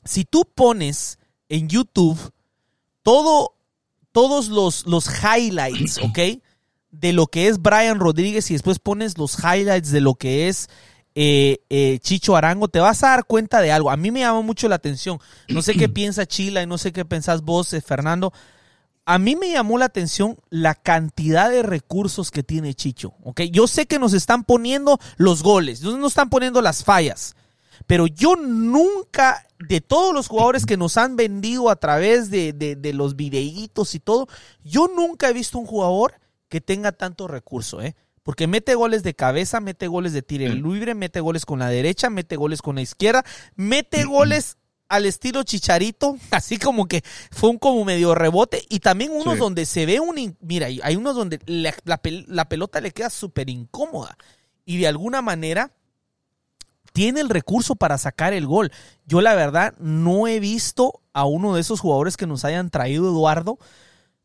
si 0.06 0.24
tú 0.26 0.46
pones 0.56 1.20
en 1.50 1.68
YouTube 1.68 2.18
todo, 3.02 3.56
todos 4.12 4.48
los, 4.50 4.86
los 4.86 5.10
highlights, 5.24 5.98
¿ok? 6.04 6.20
De 6.92 7.14
lo 7.14 7.28
que 7.28 7.48
es 7.48 7.62
Brian 7.62 8.00
Rodríguez 8.00 8.50
y 8.50 8.54
después 8.54 8.80
pones 8.80 9.18
los 9.18 9.38
highlights 9.44 9.92
de 9.92 10.02
lo 10.02 10.16
que 10.16 10.48
es 10.48 10.70
eh, 11.16 11.60
eh, 11.70 12.00
Chicho 12.02 12.36
Arango, 12.36 12.68
te 12.68 12.80
vas 12.80 13.04
a 13.04 13.10
dar 13.10 13.26
cuenta 13.26 13.62
de 13.62 13.72
algo. 13.72 13.92
A 13.92 13.98
mí 13.98 14.10
me 14.12 14.22
llama 14.22 14.42
mucho 14.42 14.68
la 14.70 14.76
atención. 14.76 15.20
No 15.48 15.62
sé 15.62 15.74
qué 15.76 15.90
piensa 15.90 16.26
Chila 16.26 16.62
y 16.64 16.68
no 16.68 16.78
sé 16.78 16.92
qué 16.92 17.06
pensás 17.06 17.42
vos, 17.42 17.74
eh, 17.74 17.82
Fernando. 17.82 18.32
A 19.06 19.18
mí 19.18 19.36
me 19.36 19.52
llamó 19.52 19.78
la 19.78 19.86
atención 19.86 20.38
la 20.50 20.76
cantidad 20.76 21.50
de 21.50 21.64
recursos 21.64 22.32
que 22.32 22.44
tiene 22.44 22.74
Chicho. 22.76 23.14
¿ok? 23.24 23.42
Yo 23.52 23.68
sé 23.68 23.86
que 23.88 23.98
nos 24.00 24.14
están 24.14 24.44
poniendo 24.44 25.00
los 25.18 25.42
goles, 25.44 25.82
nos 25.82 26.12
están 26.12 26.30
poniendo 26.30 26.62
las 26.62 26.84
fallas. 26.84 27.36
Pero 27.88 28.08
yo 28.08 28.36
nunca, 28.36 29.46
de 29.58 29.82
todos 29.82 30.14
los 30.14 30.28
jugadores 30.28 30.66
que 30.66 30.78
nos 30.78 30.98
han 30.98 31.16
vendido 31.16 31.70
a 31.70 31.76
través 31.78 32.30
de, 32.30 32.54
de- 32.54 32.76
de 32.76 32.94
los 32.94 33.16
videitos 33.16 33.96
y 33.96 34.00
todo, 34.00 34.28
yo 34.64 34.90
nunca 34.96 35.30
he 35.30 35.34
visto 35.34 35.58
un 35.58 35.66
jugador 35.66 36.14
que 36.50 36.62
tenga 36.62 36.92
tanto 36.92 37.28
recurso, 37.28 37.82
¿eh? 37.82 37.96
Porque 38.24 38.48
mete 38.48 38.76
goles 38.76 39.02
de 39.04 39.14
cabeza, 39.16 39.60
mete 39.60 39.88
goles 39.88 40.14
de 40.14 40.22
tiro 40.22 40.52
Sí. 40.52 40.60
libre, 40.62 40.94
mete 40.94 41.20
goles 41.20 41.46
con 41.46 41.60
la 41.60 41.70
derecha, 41.70 42.10
mete 42.10 42.36
goles 42.36 42.62
con 42.62 42.76
la 42.76 42.82
izquierda, 42.82 43.24
mete 43.56 44.04
goles 44.04 44.58
al 44.88 45.06
estilo 45.06 45.44
Chicharito, 45.44 46.18
así 46.32 46.58
como 46.58 46.88
que 46.88 47.04
fue 47.32 47.50
un 47.50 47.58
como 47.58 47.86
medio 47.86 48.14
rebote 48.16 48.64
y 48.70 48.80
también 48.80 49.12
unos 49.12 49.36
Sí. 49.36 49.40
donde 49.40 49.66
se 49.66 49.86
ve 49.86 50.00
un, 50.00 50.36
mira, 50.42 50.68
hay 50.84 50.96
unos 50.96 51.16
donde 51.16 51.40
la, 51.46 51.74
la 52.28 52.50
pelota 52.50 52.82
le 52.82 52.92
queda 52.92 53.10
súper 53.10 53.50
incómoda 53.50 54.18
y 54.66 54.78
de 54.78 54.88
alguna 54.88 55.22
manera 55.22 55.72
tiene 56.92 57.22
el 57.22 57.30
recurso 57.30 57.76
para 57.76 57.98
sacar 57.98 58.34
el 58.34 58.48
gol. 58.48 58.72
Yo 59.06 59.22
la 59.22 59.36
verdad 59.36 59.76
no 59.80 60.28
he 60.28 60.40
visto 60.40 61.02
a 61.14 61.26
uno 61.26 61.54
de 61.56 61.62
esos 61.62 61.80
jugadores 61.80 62.18
que 62.18 62.26
nos 62.28 62.44
hayan 62.46 62.70
traído 62.72 63.08
Eduardo, 63.10 63.60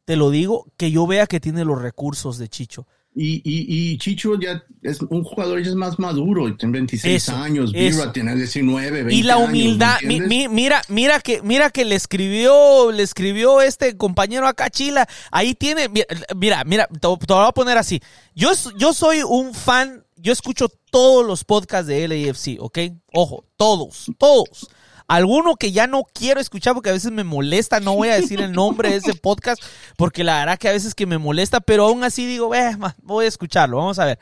te 0.05 0.17
lo 0.17 0.31
digo, 0.31 0.67
que 0.77 0.91
yo 0.91 1.07
vea 1.07 1.27
que 1.27 1.41
tiene 1.41 1.65
los 1.65 1.81
recursos 1.81 2.39
de 2.39 2.49
Chicho. 2.49 2.87
Y, 3.17 3.37
y, 3.45 3.93
y 3.93 3.99
Chicho 3.99 4.37
ya 4.41 4.61
es 4.83 5.01
un 5.01 5.23
jugador 5.23 5.63
ya 5.63 5.69
es 5.71 5.77
más 5.77 6.01
maduro, 6.01 6.53
tiene 6.57 6.73
26 6.73 7.15
Eso, 7.29 7.37
años. 7.37 7.71
Birra 7.73 8.13
tiene 8.13 8.35
19, 8.35 8.91
20 9.05 9.15
y 9.15 9.23
la 9.23 9.35
años, 9.37 9.49
humildad, 9.51 9.97
¿me 10.03 10.21
mi- 10.23 10.49
mira, 10.49 10.83
mira 10.89 11.21
que, 11.21 11.41
mira 11.43 11.71
que 11.71 11.85
le 11.85 11.95
escribió, 11.95 12.91
le 12.91 13.05
escribió 13.05 13.61
este 13.61 13.97
compañero 13.97 14.49
acá 14.49 14.69
Chila. 14.69 15.09
Ahí 15.31 15.55
tiene, 15.55 15.89
mira, 16.35 16.65
mira, 16.65 16.89
te, 16.89 16.99
te 16.99 17.07
lo 17.07 17.17
voy 17.37 17.47
a 17.47 17.53
poner 17.53 17.79
así. 17.79 18.01
Yo, 18.35 18.51
yo 18.79 18.93
soy 18.93 19.23
un 19.23 19.55
fan, 19.55 20.05
yo 20.17 20.33
escucho 20.33 20.69
todos 20.91 21.25
los 21.25 21.45
podcasts 21.45 21.87
de 21.87 22.09
LAFC, 22.09 22.57
¿ok? 22.59 22.79
Ojo, 23.13 23.45
todos, 23.57 24.07
todos. 24.19 24.67
Alguno 25.07 25.57
que 25.57 25.71
ya 25.73 25.87
no 25.87 26.05
quiero 26.15 26.41
escuchar 26.41 26.73
porque 26.75 26.91
a 26.91 26.95
veces 26.95 27.13
me 27.13 27.25
molesta, 27.25 27.79
no 27.81 27.95
voy 27.95 28.09
a 28.09 28.15
decir 28.15 28.41
el 28.41 28.53
nombre 28.53 28.91
de 28.91 28.97
ese 28.97 29.15
podcast 29.23 29.63
porque 29.97 30.25
la 30.25 30.39
verdad 30.39 30.59
que 30.59 30.69
a 30.69 30.73
veces 30.73 30.95
que 30.95 31.07
me 31.07 31.19
molesta, 31.19 31.61
pero 31.61 31.87
aún 31.87 32.05
así 32.05 32.25
digo, 32.27 32.55
"Eh, 32.55 32.77
voy 33.03 33.27
a 33.27 33.29
escucharlo, 33.29 33.77
vamos 33.77 33.99
a 33.99 34.07
ver. 34.07 34.19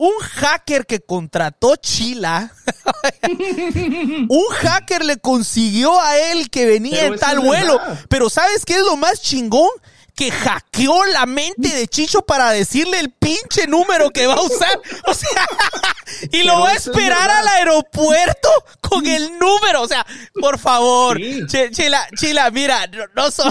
Un 0.00 0.12
hacker 0.20 0.86
que 0.86 1.00
contrató 1.00 1.74
Chila, 1.76 2.52
un 4.28 4.44
hacker 4.60 5.04
le 5.04 5.16
consiguió 5.18 6.00
a 6.00 6.16
él 6.18 6.50
que 6.50 6.66
venía 6.66 7.00
Pero 7.00 7.14
en 7.14 7.20
tal 7.20 7.40
vuelo, 7.40 7.78
verdad. 7.78 8.04
pero 8.08 8.30
¿sabes 8.30 8.64
qué 8.64 8.74
es 8.74 8.82
lo 8.84 8.96
más 8.96 9.20
chingón? 9.20 9.68
Que 10.18 10.32
hackeó 10.32 11.04
la 11.06 11.26
mente 11.26 11.68
de 11.68 11.86
Chicho 11.86 12.22
para 12.22 12.50
decirle 12.50 12.98
el 12.98 13.10
pinche 13.10 13.68
número 13.68 14.10
que 14.10 14.26
va 14.26 14.34
a 14.34 14.40
usar. 14.42 14.80
O 15.06 15.14
sea, 15.14 15.46
y 16.32 16.38
lo 16.42 16.54
Pero 16.54 16.60
va 16.60 16.70
a 16.70 16.74
esperar 16.74 17.30
al 17.30 17.46
aeropuerto 17.46 18.48
con 18.80 19.06
el 19.06 19.38
número. 19.38 19.80
O 19.82 19.86
sea, 19.86 20.04
por 20.34 20.58
favor, 20.58 21.16
Sí. 21.18 21.42
Ch- 21.42 21.70
Chila, 21.70 22.08
Chila, 22.16 22.50
mira, 22.50 22.88
no, 22.88 23.04
no, 23.14 23.30
so- 23.30 23.48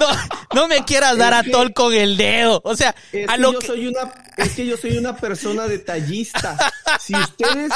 no, 0.00 0.08
no 0.54 0.66
me 0.66 0.84
quieras 0.84 1.16
dar 1.16 1.34
a 1.34 1.44
tol 1.44 1.72
con 1.72 1.94
el 1.94 2.16
dedo. 2.16 2.60
O 2.64 2.74
sea, 2.74 2.96
Es 3.12 3.28
a 3.28 3.36
que, 3.36 3.42
yo 3.42 3.58
que... 3.60 3.66
soy 3.68 3.86
una, 3.86 4.12
es 4.36 4.50
que 4.56 4.66
yo 4.66 4.76
soy 4.76 4.98
una 4.98 5.16
persona 5.16 5.68
detallista. 5.68 6.56
Si 7.00 7.14
ustedes, 7.14 7.72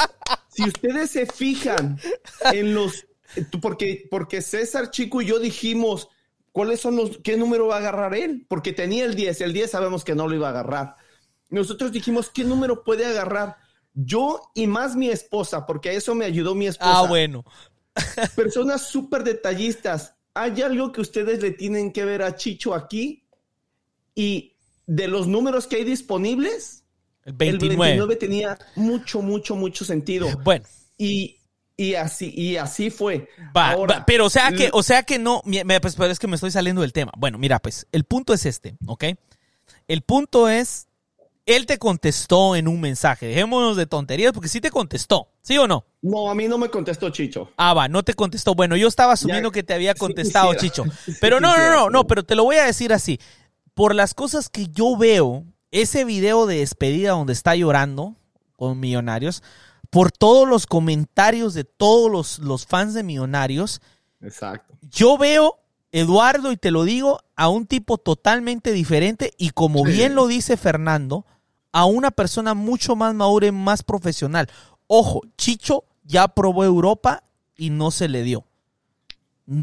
si 0.53 0.63
ustedes 0.63 1.11
se 1.11 1.25
fijan 1.27 1.97
en 2.51 2.73
los, 2.75 3.05
porque, 3.61 4.05
porque 4.11 4.41
César 4.41 4.91
Chico 4.91 5.21
y 5.21 5.27
yo 5.27 5.39
dijimos, 5.39 6.09
¿cuáles 6.53 6.79
son 6.79 6.95
los, 6.95 7.17
qué 7.17 7.35
número 7.35 7.67
va 7.67 7.75
a 7.75 7.79
agarrar 7.79 8.15
él? 8.15 8.45
Porque 8.47 8.71
tenía 8.71 9.03
el 9.03 9.15
10, 9.15 9.41
el 9.41 9.51
10 9.51 9.71
sabemos 9.71 10.05
que 10.05 10.15
no 10.15 10.29
lo 10.29 10.35
iba 10.35 10.47
a 10.47 10.51
agarrar. 10.51 10.95
Nosotros 11.49 11.91
dijimos, 11.91 12.29
¿qué 12.29 12.45
número 12.45 12.85
puede 12.85 13.05
agarrar? 13.05 13.57
Yo 13.93 14.51
y 14.55 14.67
más 14.67 14.95
mi 14.95 15.09
esposa, 15.09 15.65
porque 15.65 15.89
a 15.89 15.93
eso 15.93 16.15
me 16.15 16.25
ayudó 16.25 16.55
mi 16.55 16.67
esposa. 16.67 16.99
Ah, 16.99 17.07
bueno. 17.07 17.43
Personas 18.35 18.87
súper 18.87 19.23
detallistas. 19.23 20.15
¿Hay 20.33 20.61
algo 20.61 20.91
que 20.91 21.01
ustedes 21.01 21.41
le 21.41 21.51
tienen 21.51 21.91
que 21.91 22.05
ver 22.05 22.23
a 22.23 22.35
Chicho 22.35 22.73
aquí? 22.73 23.27
Y 24.15 24.55
de 24.87 25.07
los 25.07 25.27
números 25.27 25.67
que 25.67 25.77
hay 25.77 25.83
disponibles, 25.83 26.85
El 27.23 27.33
el 27.33 27.37
29. 27.37 27.77
29 27.77 28.15
tenía 28.15 28.57
mucho, 28.75 29.21
mucho, 29.21 29.55
mucho 29.55 29.85
sentido. 29.85 30.27
Bueno. 30.43 30.65
Y, 30.97 31.39
y 31.75 31.95
así, 31.95 32.31
y 32.35 32.57
así 32.57 32.89
fue. 32.89 33.27
Va, 33.55 33.71
Ahora, 33.71 33.99
va, 33.99 34.05
pero 34.05 34.25
o 34.25 34.29
sea 34.29 34.51
que, 34.51 34.69
o 34.73 34.83
sea 34.83 35.03
que 35.03 35.17
no, 35.19 35.41
me- 35.45 35.79
pues, 35.79 35.95
pero 35.95 36.11
es 36.11 36.19
que 36.19 36.27
me 36.27 36.35
estoy 36.35 36.51
saliendo 36.51 36.81
del 36.81 36.93
tema. 36.93 37.11
Bueno, 37.17 37.37
mira, 37.37 37.59
pues, 37.59 37.87
el 37.91 38.03
punto 38.03 38.33
es 38.33 38.45
este, 38.45 38.77
¿ok? 38.85 39.05
El 39.87 40.01
punto 40.01 40.49
es, 40.49 40.87
él 41.45 41.65
te 41.65 41.77
contestó 41.77 42.55
en 42.55 42.67
un 42.67 42.79
mensaje. 42.79 43.25
Dejémonos 43.27 43.75
de 43.75 43.85
tonterías 43.85 44.31
porque 44.33 44.47
sí 44.49 44.61
te 44.61 44.71
contestó, 44.71 45.29
¿sí 45.41 45.57
o 45.57 45.67
no? 45.67 45.85
No, 46.01 46.29
a 46.29 46.35
mí 46.35 46.47
no 46.47 46.57
me 46.57 46.69
contestó 46.69 47.09
Chicho. 47.09 47.51
Ah, 47.57 47.73
va, 47.73 47.87
no 47.87 48.03
te 48.03 48.13
contestó. 48.13 48.55
Bueno, 48.55 48.75
yo 48.75 48.87
estaba 48.87 49.13
asumiendo 49.13 49.49
Ya, 49.49 49.53
que 49.53 49.63
te 49.63 49.73
había 49.73 49.93
contestado. 49.95 50.53
Chicho. 50.55 50.83
Pero 51.21 51.39
no, 51.39 51.57
no, 51.57 51.69
no, 51.69 51.89
no, 51.89 52.07
pero 52.07 52.23
te 52.23 52.35
lo 52.35 52.43
voy 52.43 52.57
a 52.57 52.65
decir 52.65 52.93
así. 52.93 53.19
Por 53.73 53.95
las 53.95 54.13
cosas 54.13 54.49
que 54.49 54.67
yo 54.67 54.95
veo, 54.97 55.45
ese 55.71 56.05
video 56.05 56.45
de 56.45 56.57
despedida 56.57 57.11
donde 57.11 57.33
está 57.33 57.55
llorando 57.55 58.15
con 58.57 58.79
Millonarios, 58.79 59.41
por 59.93 60.11
todos 60.11 60.49
los 60.49 60.65
comentarios 60.65 61.53
de 61.53 61.65
todos 61.65 62.11
los, 62.11 62.39
los 62.39 62.65
fans 62.65 62.95
de 62.95 63.03
Millonarios, 63.03 63.79
Exacto. 64.21 64.73
yo 64.81 65.19
veo 65.19 65.59
Eduardo, 65.91 66.51
y 66.51 66.57
te 66.57 66.71
lo 66.71 66.83
digo, 66.83 67.19
a 67.35 67.47
un 67.49 67.67
tipo 67.67 67.99
totalmente 67.99 68.71
diferente 68.71 69.33
y 69.37 69.51
como 69.51 69.83
bien 69.83 70.15
lo 70.15 70.25
dice 70.25 70.57
Fernando, 70.57 71.27
a 71.71 71.85
una 71.85 72.09
persona 72.09 72.55
mucho 72.55 72.95
más 72.95 73.13
madura 73.13 73.45
y 73.45 73.51
más 73.51 73.83
profesional. 73.83 74.49
Ojo, 74.87 75.21
Chicho 75.37 75.83
ya 76.03 76.27
probó 76.27 76.63
Europa 76.63 77.23
y 77.55 77.69
no 77.69 77.91
se 77.91 78.09
le 78.09 78.23
dio. 78.23 78.47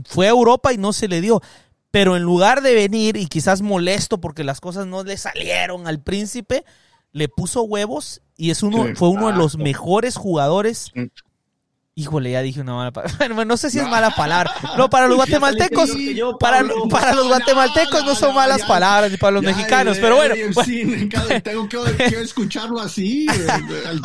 Fue 0.05 0.29
a 0.29 0.31
Europa 0.31 0.73
y 0.73 0.79
no 0.79 0.93
se 0.93 1.09
le 1.09 1.21
dio. 1.21 1.43
Pero 1.91 2.17
en 2.17 2.23
lugar 2.23 2.63
de 2.63 2.77
venir 2.77 3.17
y 3.17 3.27
quizás 3.27 3.63
molesto 3.63 4.21
porque 4.21 4.45
las 4.45 4.61
cosas 4.61 4.87
no 4.87 5.03
le 5.03 5.17
salieron 5.17 5.89
al 5.89 6.01
príncipe, 6.01 6.65
le 7.11 7.29
puso 7.29 7.63
huevos 7.63 8.23
y 8.41 8.51
es 8.51 8.63
uno, 8.63 8.87
fue 8.95 9.11
uno 9.11 9.27
de 9.31 9.35
los 9.35 9.59
mejores 9.59 10.17
jugadores 10.17 10.93
Híjole, 12.01 12.31
ya 12.31 12.41
dije 12.41 12.63
una 12.63 12.75
mala 12.75 12.93
palabra. 12.93 13.15
Bueno, 13.35 13.45
no 13.45 13.57
sé 13.59 13.71
si 13.71 13.79
es 13.79 13.87
mala 13.87 14.11
palabra. 14.11 14.51
No, 14.79 14.89
para 14.89 15.07
los 15.07 15.17
guatemaltecos, 15.19 15.91
para, 16.39 16.65
para 16.91 17.15
los 17.15 17.29
guatemaltecos 17.29 18.05
no 18.07 18.15
son 18.15 18.35
malas 18.35 18.63
palabras, 18.63 19.11
ni 19.11 19.19
para 19.19 19.33
los 19.33 19.43
mexicanos, 19.43 19.99
pero 20.01 20.17
bueno. 20.17 20.35
Tengo 21.43 21.69
que 21.69 22.05
escucharlo 22.23 22.81
así. 22.81 23.27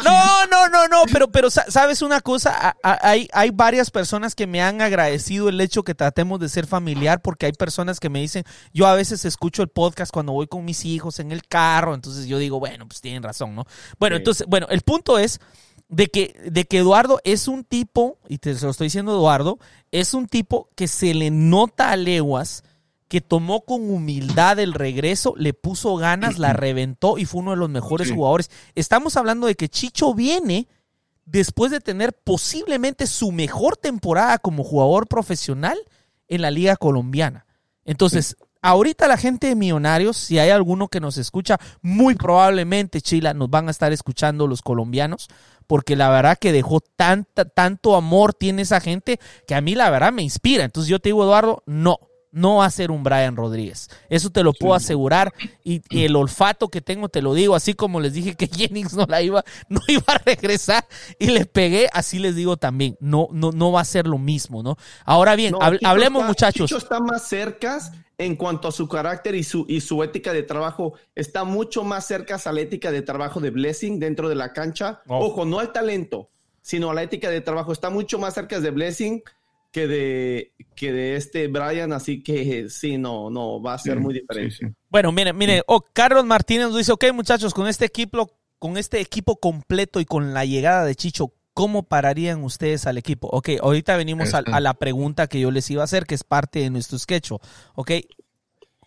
No, 0.04 0.46
no, 0.48 0.68
no, 0.68 0.88
no, 0.90 1.04
pero, 1.12 1.32
pero 1.32 1.50
sabes 1.50 2.02
una 2.02 2.20
cosa, 2.20 2.76
hay, 2.84 3.30
hay 3.32 3.52
varias 3.52 3.92
personas 3.92 4.36
que 4.36 4.46
me 4.46 4.62
han 4.62 4.82
agradecido 4.82 5.48
el 5.48 5.62
hecho 5.62 5.84
que 5.84 5.96
tratemos 5.96 6.42
de 6.42 6.50
ser 6.50 6.68
familiar, 6.68 7.22
porque 7.22 7.46
hay 7.46 7.54
personas 7.54 8.02
que 8.02 8.10
me 8.10 8.20
dicen, 8.20 8.44
yo 8.74 8.88
a 8.88 8.96
veces 8.96 9.24
escucho 9.24 9.62
el 9.62 9.70
podcast 9.70 10.12
cuando 10.12 10.34
voy 10.34 10.48
con 10.48 10.66
mis 10.66 10.84
hijos 10.84 11.20
en 11.20 11.32
el 11.32 11.48
carro, 11.48 11.96
entonces 11.96 12.28
yo 12.28 12.40
digo, 12.40 12.60
bueno, 12.60 12.88
pues 12.88 13.00
tienen 13.00 13.24
razón, 13.24 13.56
¿no? 13.56 13.66
Bueno, 14.00 14.18
entonces, 14.18 14.46
bueno, 14.48 14.68
el 14.70 14.82
punto 14.82 15.18
es 15.18 15.40
de 15.96 16.08
que, 16.08 16.36
de 16.52 16.66
que 16.66 16.80
Eduardo 16.80 17.22
es 17.24 17.48
un 17.48 17.64
tipo, 17.64 18.18
y 18.28 18.40
te 18.40 18.54
lo 18.54 18.70
estoy 18.70 18.88
diciendo 18.88 19.14
Eduardo, 19.14 19.60
es 19.92 20.14
un 20.14 20.28
tipo 20.28 20.68
que 20.76 20.90
se 20.90 21.14
le 21.14 21.32
nota 21.32 21.92
a 21.92 21.96
leguas, 21.96 22.66
que 23.08 23.22
tomó 23.22 23.62
con 23.62 23.90
humildad 23.90 24.60
el 24.60 24.74
regreso, 24.74 25.36
le 25.38 25.54
puso 25.54 25.96
ganas, 25.96 26.38
la 26.38 26.52
reventó 26.54 27.18
y 27.18 27.24
fue 27.24 27.40
uno 27.40 27.52
de 27.52 27.58
los 27.58 27.70
mejores 27.70 28.12
jugadores. 28.12 28.52
Estamos 28.76 29.16
hablando 29.16 29.48
de 29.48 29.56
que 29.56 29.70
Chicho 29.70 30.14
viene 30.14 30.68
después 31.24 31.72
de 31.72 31.80
tener 31.80 32.12
posiblemente 32.12 33.08
su 33.08 33.32
mejor 33.32 33.78
temporada 33.78 34.38
como 34.38 34.66
jugador 34.66 35.08
profesional 35.08 35.78
en 36.28 36.42
la 36.42 36.52
liga 36.52 36.76
colombiana. 36.76 37.46
Entonces, 37.86 38.36
ahorita 38.62 39.08
la 39.08 39.16
gente 39.18 39.48
de 39.48 39.56
Millonarios, 39.56 40.18
si 40.18 40.40
hay 40.40 40.50
alguno 40.50 40.90
que 40.90 41.00
nos 41.00 41.18
escucha, 41.18 41.58
muy 41.82 42.16
probablemente, 42.16 43.00
Chila, 43.00 43.34
nos 43.34 43.50
van 43.50 43.70
a 43.70 43.72
estar 43.72 43.94
escuchando 43.94 44.48
los 44.48 44.62
colombianos, 44.62 45.30
porque 45.68 45.96
la 45.96 46.10
verdad 46.10 46.38
que 46.40 46.52
dejó 46.52 46.80
tanta, 46.80 47.46
tanto 47.46 47.96
amor 47.96 48.34
tiene 48.34 48.62
esa 48.62 48.80
gente 48.80 49.20
que 49.48 49.56
a 49.56 49.62
mí 49.62 49.76
la 49.76 49.90
verdad 49.90 50.14
me 50.14 50.24
inspira. 50.24 50.64
Entonces 50.64 50.90
yo 50.90 51.00
te 51.00 51.10
digo, 51.10 51.24
Eduardo, 51.24 51.64
no, 51.66 52.00
no 52.36 52.58
va 52.58 52.66
a 52.66 52.70
ser 52.70 52.92
un 52.92 53.02
Brian 53.02 53.38
Rodríguez. 53.38 53.90
Eso 54.10 54.30
te 54.30 54.44
lo 54.44 54.52
puedo 54.52 54.74
asegurar. 54.74 55.34
Y, 55.64 55.82
el 56.06 56.16
olfato 56.18 56.68
que 56.68 56.82
tengo, 56.82 57.08
te 57.08 57.22
lo 57.22 57.34
digo, 57.34 57.56
así 57.56 57.74
como 57.74 58.02
les 58.02 58.14
dije 58.14 58.36
que 58.36 58.48
Jennings 58.54 58.94
no 58.94 59.06
la 59.08 59.22
iba, 59.22 59.44
no 59.70 59.80
iba 59.88 60.04
a 60.08 60.18
regresar 60.18 60.86
y 61.18 61.28
le 61.28 61.46
pegué, 61.46 61.88
así 61.94 62.20
les 62.20 62.36
digo 62.36 62.58
también. 62.58 62.98
No, 63.00 63.30
no, 63.32 63.52
no 63.52 63.72
va 63.72 63.82
a 63.82 63.86
ser 63.86 64.06
lo 64.06 64.18
mismo, 64.18 64.62
¿no? 64.62 64.78
Ahora 65.06 65.36
bien, 65.36 65.56
hablemos, 65.84 66.26
muchachos. 66.26 66.70
Chicho 66.70 66.78
está 66.78 67.00
más 67.00 67.28
cerca 67.28 67.80
en 68.18 68.36
cuanto 68.36 68.68
a 68.68 68.72
su 68.72 68.88
carácter 68.90 69.36
y 69.36 69.44
su, 69.44 69.66
y 69.70 69.80
su 69.80 70.04
ética 70.04 70.34
de 70.34 70.44
trabajo. 70.44 70.94
Está 71.16 71.46
mucho 71.46 71.86
más 71.86 72.06
cerca 72.06 72.40
a 72.44 72.52
la 72.52 72.60
ética 72.60 72.92
de 72.92 73.02
trabajo 73.02 73.40
de 73.40 73.50
Blessing 73.50 73.98
dentro 73.98 74.28
de 74.28 74.36
la 74.36 74.52
cancha. 74.52 75.02
Oh. 75.08 75.28
Ojo, 75.28 75.46
no 75.46 75.60
al 75.60 75.72
talento, 75.72 76.30
sino 76.62 76.92
a 76.92 76.94
la 76.94 77.04
ética 77.04 77.30
de 77.30 77.40
trabajo. 77.40 77.72
Está 77.72 77.90
mucho 77.90 78.20
más 78.20 78.34
cerca 78.34 78.60
de 78.60 78.72
Blessing 78.72 79.24
que 79.76 79.90
de, 79.90 80.54
que 80.74 80.94
de 80.94 81.18
este 81.18 81.50
Brian, 81.50 81.92
así 81.92 82.24
que 82.24 82.70
sí, 82.70 82.98
no, 82.98 83.30
no, 83.30 83.62
va 83.62 83.74
a 83.74 83.78
ser 83.78 84.00
muy 84.00 84.14
diferente. 84.14 84.74
Bueno, 84.88 85.12
mire, 85.12 85.34
mire, 85.34 85.64
oh, 85.68 85.82
Carlos 85.92 86.24
Martínez 86.24 86.68
nos 86.68 86.78
dice, 86.78 86.94
ok 86.94 87.04
muchachos, 87.14 87.54
con 87.54 87.68
este 87.68 87.84
equipo, 87.84 88.32
con 88.58 88.78
este 88.78 89.02
equipo 89.02 89.36
completo 89.36 90.00
y 90.00 90.06
con 90.06 90.34
la 90.34 90.46
llegada 90.46 90.86
de 90.86 90.96
Chicho, 90.96 91.34
¿cómo 91.54 91.84
pararían 91.84 92.42
ustedes 92.46 92.88
al 92.88 92.98
equipo? 92.98 93.28
Ok, 93.34 93.50
ahorita 93.62 93.98
venimos 93.98 94.34
a, 94.34 94.44
la 94.62 94.76
pregunta 94.76 95.28
que 95.28 95.42
yo 95.42 95.52
les 95.52 95.70
iba 95.70 95.82
a 95.82 95.84
hacer, 95.84 96.06
que 96.06 96.16
es 96.16 96.24
parte 96.24 96.60
de 96.60 96.70
nuestro 96.70 96.98
sketch. 96.98 97.32
Ok, 97.74 97.92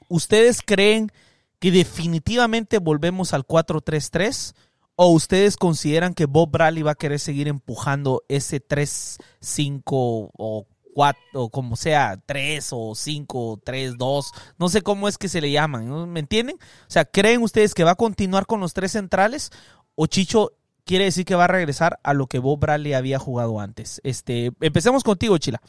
¿ustedes 0.09 0.63
creen 0.65 1.13
que 1.59 1.71
definitivamente 1.71 2.79
volvemos 2.79 3.35
al 3.35 3.47
4-3-3? 3.47 4.55
¿O 4.97 5.11
ustedes 5.11 5.59
consideran 5.59 6.15
que 6.15 6.25
Bob 6.25 6.51
Bradley 6.51 6.83
va 6.83 6.93
a 6.93 6.95
querer 6.95 7.21
seguir 7.21 7.47
empujando 7.47 8.25
ese 8.29 8.67
3-5 8.67 9.83
o 9.93 10.67
4, 10.95 11.21
o 11.35 11.51
como 11.51 11.77
sea, 11.77 12.21
3 12.27 12.69
o 12.73 12.95
5, 12.95 13.61
3, 13.65 13.97
2, 13.97 14.33
no 14.59 14.69
sé 14.69 14.83
cómo 14.83 15.09
es 15.09 15.19
que 15.19 15.29
se 15.29 15.41
le 15.41 15.51
llaman, 15.51 16.11
¿me 16.13 16.21
entienden? 16.21 16.57
O 16.57 16.91
sea, 16.91 17.05
¿creen 17.05 17.43
ustedes 17.43 17.75
que 17.75 17.85
va 17.85 17.93
a 17.93 17.97
continuar 17.97 18.47
con 18.47 18.61
los 18.61 18.75
tres 18.75 18.93
centrales? 18.93 19.51
¿O 19.95 20.07
Chicho 20.07 20.53
quiere 20.89 21.05
decir 21.05 21.27
que 21.27 21.35
va 21.35 21.45
a 21.45 21.49
regresar 21.49 22.01
a 22.03 22.15
lo 22.15 22.27
que 22.27 22.39
Bob 22.39 22.61
Bradley 22.61 22.95
había 22.95 23.19
jugado 23.19 23.61
antes. 23.61 24.01
Este, 24.05 24.53
empecemos 24.61 25.05
contigo, 25.05 25.37
Chila. 25.37 25.61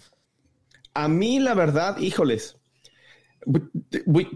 A 0.94 1.10
mí, 1.10 1.40
la 1.40 1.54
verdad, 1.54 1.98
híjoles, 1.98 2.58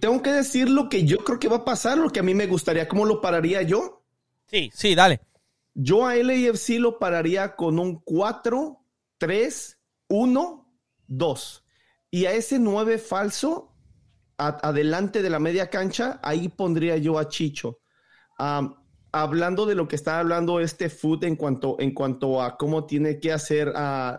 tengo 0.01 0.21
que 0.21 0.31
decir 0.31 0.69
lo 0.69 0.89
que 0.89 1.05
yo 1.05 1.19
creo 1.19 1.39
que 1.39 1.47
va 1.47 1.57
a 1.57 1.65
pasar, 1.65 1.97
lo 1.97 2.09
que 2.09 2.19
a 2.19 2.23
mí 2.23 2.33
me 2.33 2.47
gustaría. 2.47 2.89
¿Cómo 2.89 3.05
lo 3.05 3.21
pararía 3.21 3.61
yo? 3.61 4.03
Sí, 4.47 4.69
sí, 4.73 4.93
dale. 4.93 5.21
Yo 5.73 6.05
a 6.05 6.15
LAFC 6.15 6.79
lo 6.79 6.99
pararía 6.99 7.55
con 7.55 7.79
un 7.79 8.01
4, 8.03 8.79
3, 9.17 9.79
1, 10.09 10.62
2. 11.17 11.65
Y 12.11 12.25
a 12.25 12.33
ese 12.33 12.59
9 12.59 12.97
falso, 12.97 13.75
adelante 14.37 15.21
de 15.21 15.29
la 15.29 15.39
media 15.39 15.69
cancha, 15.69 16.19
ahí 16.23 16.49
pondría 16.49 16.97
yo 16.97 17.17
a 17.17 17.27
Chicho 17.27 17.79
hablando 19.13 19.67
de 19.67 19.75
lo 19.75 19.87
que 19.87 19.95
está 19.95 20.19
hablando 20.19 20.59
este 20.59 20.89
foot 20.89 21.23
en 21.23 21.35
cuanto, 21.35 21.77
en 21.79 21.93
cuanto 21.93 22.41
a 22.41 22.57
cómo 22.57 22.85
tiene 22.85 23.19
que 23.19 23.31
hacer 23.31 23.71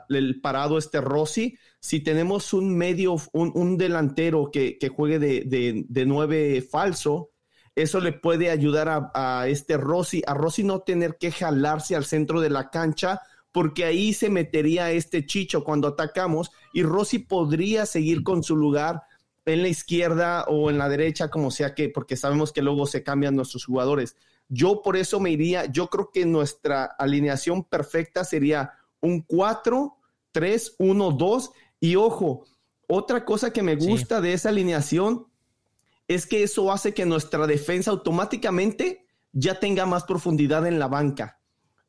el 0.08 0.40
parado 0.40 0.78
este 0.78 1.00
Rossi, 1.00 1.58
si 1.80 2.00
tenemos 2.00 2.54
un 2.54 2.74
medio, 2.76 3.16
un, 3.32 3.76
delantero 3.76 4.50
que, 4.52 4.78
juegue 4.94 5.18
de, 5.18 6.04
nueve 6.06 6.62
falso, 6.62 7.32
eso 7.74 7.98
le 7.98 8.12
puede 8.12 8.50
ayudar 8.50 9.10
a, 9.12 9.48
este 9.48 9.76
Rossi, 9.76 10.22
a 10.28 10.32
Rossi 10.32 10.62
no 10.62 10.80
tener 10.80 11.18
que 11.18 11.32
jalarse 11.32 11.96
al 11.96 12.04
centro 12.04 12.40
de 12.40 12.50
la 12.50 12.70
cancha, 12.70 13.20
porque 13.54 13.84
ahí 13.84 14.12
se 14.12 14.30
metería 14.30 14.90
este 14.90 15.26
Chicho 15.26 15.62
cuando 15.62 15.86
atacamos 15.86 16.50
y 16.72 16.82
Rossi 16.82 17.20
podría 17.20 17.86
seguir 17.86 18.24
con 18.24 18.42
su 18.42 18.56
lugar 18.56 19.04
en 19.44 19.62
la 19.62 19.68
izquierda 19.68 20.42
o 20.48 20.70
en 20.70 20.78
la 20.78 20.88
derecha, 20.88 21.30
como 21.30 21.52
sea 21.52 21.72
que, 21.72 21.88
porque 21.88 22.16
sabemos 22.16 22.50
que 22.50 22.62
luego 22.62 22.84
se 22.88 23.04
cambian 23.04 23.36
nuestros 23.36 23.64
jugadores. 23.64 24.16
Yo 24.48 24.82
por 24.82 24.96
eso 24.96 25.20
me 25.20 25.30
iría, 25.30 25.66
yo 25.66 25.86
creo 25.86 26.10
que 26.12 26.26
nuestra 26.26 26.84
alineación 26.84 27.62
perfecta 27.62 28.24
sería 28.24 28.72
un 29.00 29.20
4, 29.20 29.98
3, 30.32 30.74
1, 30.80 31.10
2. 31.12 31.50
Y 31.78 31.94
ojo, 31.94 32.46
otra 32.88 33.24
cosa 33.24 33.52
que 33.52 33.62
me 33.62 33.76
gusta 33.76 34.20
de 34.20 34.32
esa 34.32 34.48
alineación 34.48 35.28
es 36.08 36.26
que 36.26 36.42
eso 36.42 36.72
hace 36.72 36.92
que 36.92 37.06
nuestra 37.06 37.46
defensa 37.46 37.92
automáticamente 37.92 39.06
ya 39.30 39.60
tenga 39.60 39.86
más 39.86 40.02
profundidad 40.02 40.66
en 40.66 40.80
la 40.80 40.88
banca. 40.88 41.38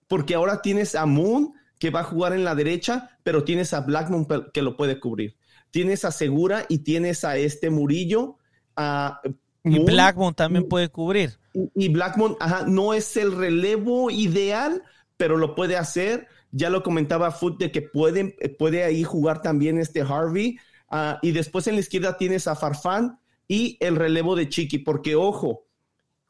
Porque 0.07 0.35
ahora 0.35 0.61
tienes 0.61 0.95
a 0.95 1.05
Moon 1.05 1.53
que 1.79 1.89
va 1.89 2.01
a 2.01 2.03
jugar 2.03 2.33
en 2.33 2.43
la 2.43 2.55
derecha, 2.55 3.17
pero 3.23 3.43
tienes 3.43 3.73
a 3.73 3.81
Blackmon 3.81 4.27
que 4.53 4.61
lo 4.61 4.77
puede 4.77 4.99
cubrir. 4.99 5.37
Tienes 5.71 6.05
a 6.05 6.11
Segura 6.11 6.65
y 6.69 6.79
tienes 6.79 7.23
a 7.23 7.37
este 7.37 7.69
Murillo. 7.69 8.37
A 8.75 9.21
y 9.63 9.79
Blackmon 9.79 10.35
también 10.35 10.69
puede 10.69 10.89
cubrir 10.89 11.39
y 11.73 11.89
Blackmon 11.89 12.37
no 12.67 12.93
es 12.93 13.17
el 13.17 13.35
relevo 13.35 14.11
ideal, 14.11 14.83
pero 15.17 15.37
lo 15.37 15.55
puede 15.55 15.77
hacer. 15.77 16.27
Ya 16.51 16.69
lo 16.69 16.83
comentaba 16.83 17.31
Foot 17.31 17.59
de 17.59 17.71
que 17.71 17.81
puede, 17.81 18.35
puede 18.57 18.83
ahí 18.83 19.03
jugar 19.03 19.41
también 19.41 19.77
este 19.77 20.01
Harvey. 20.01 20.57
Ah, 20.89 21.19
y 21.21 21.31
después 21.31 21.67
en 21.67 21.75
la 21.75 21.81
izquierda 21.81 22.17
tienes 22.17 22.47
a 22.47 22.55
Farfán 22.55 23.19
y 23.47 23.77
el 23.79 23.95
relevo 23.95 24.35
de 24.35 24.49
Chiqui, 24.49 24.79
porque 24.79 25.15
ojo, 25.15 25.65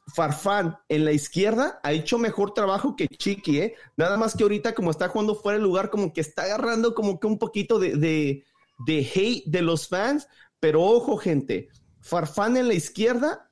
Farfán 0.06 0.78
en 0.88 1.04
la 1.04 1.12
izquierda 1.12 1.80
ha 1.82 1.92
hecho 1.92 2.18
mejor 2.18 2.54
trabajo 2.54 2.94
que 2.94 3.08
Chiqui, 3.08 3.58
¿eh? 3.58 3.74
Nada 3.96 4.16
más 4.16 4.36
que 4.36 4.44
ahorita 4.44 4.74
como 4.74 4.90
está 4.90 5.08
jugando 5.08 5.34
fuera 5.34 5.58
del 5.58 5.64
lugar, 5.64 5.90
como 5.90 6.12
que 6.12 6.20
está 6.20 6.42
agarrando 6.42 6.94
como 6.94 7.18
que 7.18 7.26
un 7.26 7.38
poquito 7.38 7.78
de, 7.78 7.96
de, 7.96 8.44
de 8.86 9.10
hate 9.14 9.44
de 9.46 9.62
los 9.62 9.88
fans, 9.88 10.28
pero 10.60 10.82
ojo 10.82 11.16
gente, 11.16 11.68
Farfán 12.00 12.56
en 12.56 12.68
la 12.68 12.74
izquierda 12.74 13.50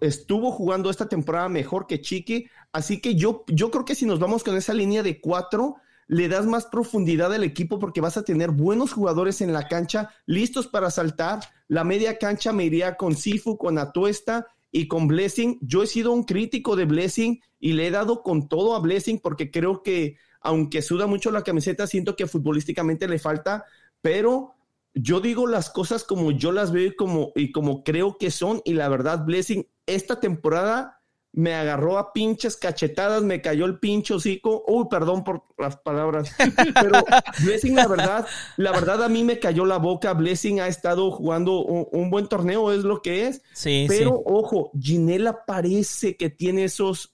estuvo 0.00 0.52
jugando 0.52 0.90
esta 0.90 1.08
temporada 1.08 1.48
mejor 1.48 1.86
que 1.86 2.00
Chiqui, 2.00 2.46
así 2.72 3.00
que 3.00 3.14
yo, 3.14 3.44
yo 3.46 3.70
creo 3.70 3.84
que 3.84 3.94
si 3.94 4.04
nos 4.04 4.18
vamos 4.18 4.44
con 4.44 4.56
esa 4.56 4.74
línea 4.74 5.02
de 5.02 5.20
cuatro, 5.20 5.76
le 6.08 6.28
das 6.28 6.46
más 6.46 6.66
profundidad 6.66 7.32
al 7.32 7.42
equipo 7.42 7.78
porque 7.78 8.00
vas 8.00 8.16
a 8.16 8.22
tener 8.22 8.50
buenos 8.50 8.92
jugadores 8.92 9.40
en 9.40 9.52
la 9.52 9.66
cancha 9.66 10.10
listos 10.26 10.68
para 10.68 10.90
saltar. 10.90 11.40
La 11.68 11.84
media 11.84 12.18
cancha 12.18 12.52
me 12.52 12.64
iría 12.64 12.96
con 12.96 13.16
Sifu, 13.16 13.56
con 13.56 13.78
Atuesta 13.78 14.46
y 14.76 14.88
con 14.88 15.08
Blessing. 15.08 15.58
Yo 15.62 15.82
he 15.82 15.86
sido 15.86 16.12
un 16.12 16.24
crítico 16.24 16.76
de 16.76 16.84
Blessing 16.84 17.40
y 17.58 17.72
le 17.72 17.86
he 17.86 17.90
dado 17.90 18.22
con 18.22 18.46
todo 18.46 18.76
a 18.76 18.80
Blessing 18.80 19.20
porque 19.20 19.50
creo 19.50 19.82
que, 19.82 20.18
aunque 20.42 20.82
suda 20.82 21.06
mucho 21.06 21.30
la 21.30 21.42
camiseta, 21.42 21.86
siento 21.86 22.14
que 22.14 22.26
futbolísticamente 22.26 23.08
le 23.08 23.18
falta, 23.18 23.64
pero 24.02 24.52
yo 24.92 25.20
digo 25.20 25.46
las 25.46 25.70
cosas 25.70 26.04
como 26.04 26.30
yo 26.30 26.52
las 26.52 26.72
veo 26.72 26.88
y 26.88 26.94
como, 26.94 27.32
y 27.34 27.52
como 27.52 27.84
creo 27.84 28.18
que 28.18 28.30
son. 28.30 28.60
Y 28.66 28.74
la 28.74 28.90
verdad, 28.90 29.24
Blessing, 29.24 29.66
esta 29.86 30.20
temporada 30.20 30.95
me 31.36 31.52
agarró 31.52 31.98
a 31.98 32.14
pinches 32.14 32.56
cachetadas, 32.56 33.22
me 33.22 33.42
cayó 33.42 33.66
el 33.66 33.78
pinche 33.78 34.14
hocico. 34.14 34.64
Uy, 34.66 34.86
perdón 34.90 35.22
por 35.22 35.44
las 35.58 35.76
palabras. 35.76 36.34
Pero 36.38 37.04
Blessing, 37.44 37.76
la 37.76 37.86
verdad, 37.86 38.26
la 38.56 38.72
verdad 38.72 39.04
a 39.04 39.10
mí 39.10 39.22
me 39.22 39.38
cayó 39.38 39.66
la 39.66 39.76
boca. 39.76 40.14
Blessing 40.14 40.60
ha 40.60 40.66
estado 40.66 41.10
jugando 41.10 41.60
un, 41.60 42.10
buen 42.10 42.26
torneo, 42.28 42.72
es 42.72 42.84
lo 42.84 43.02
que 43.02 43.26
es. 43.26 43.42
Sí, 43.52 43.84
Pero 43.86 44.22
ojo, 44.24 44.70
Ginela 44.80 45.44
parece 45.44 46.16
que 46.16 46.30
tiene 46.30 46.64
esos, 46.64 47.12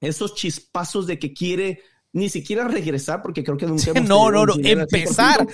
esos 0.00 0.34
chispazos 0.34 1.06
de 1.06 1.20
que 1.20 1.32
quiere 1.32 1.82
ni 2.14 2.28
siquiera 2.28 2.66
regresar, 2.66 3.22
porque 3.22 3.44
creo 3.44 3.56
que 3.56 3.66
nunca 3.66 3.90
hemos 3.94 4.08
No, 4.08 4.28
no, 4.32 4.44
no, 4.44 4.54
empezar. 4.60 5.46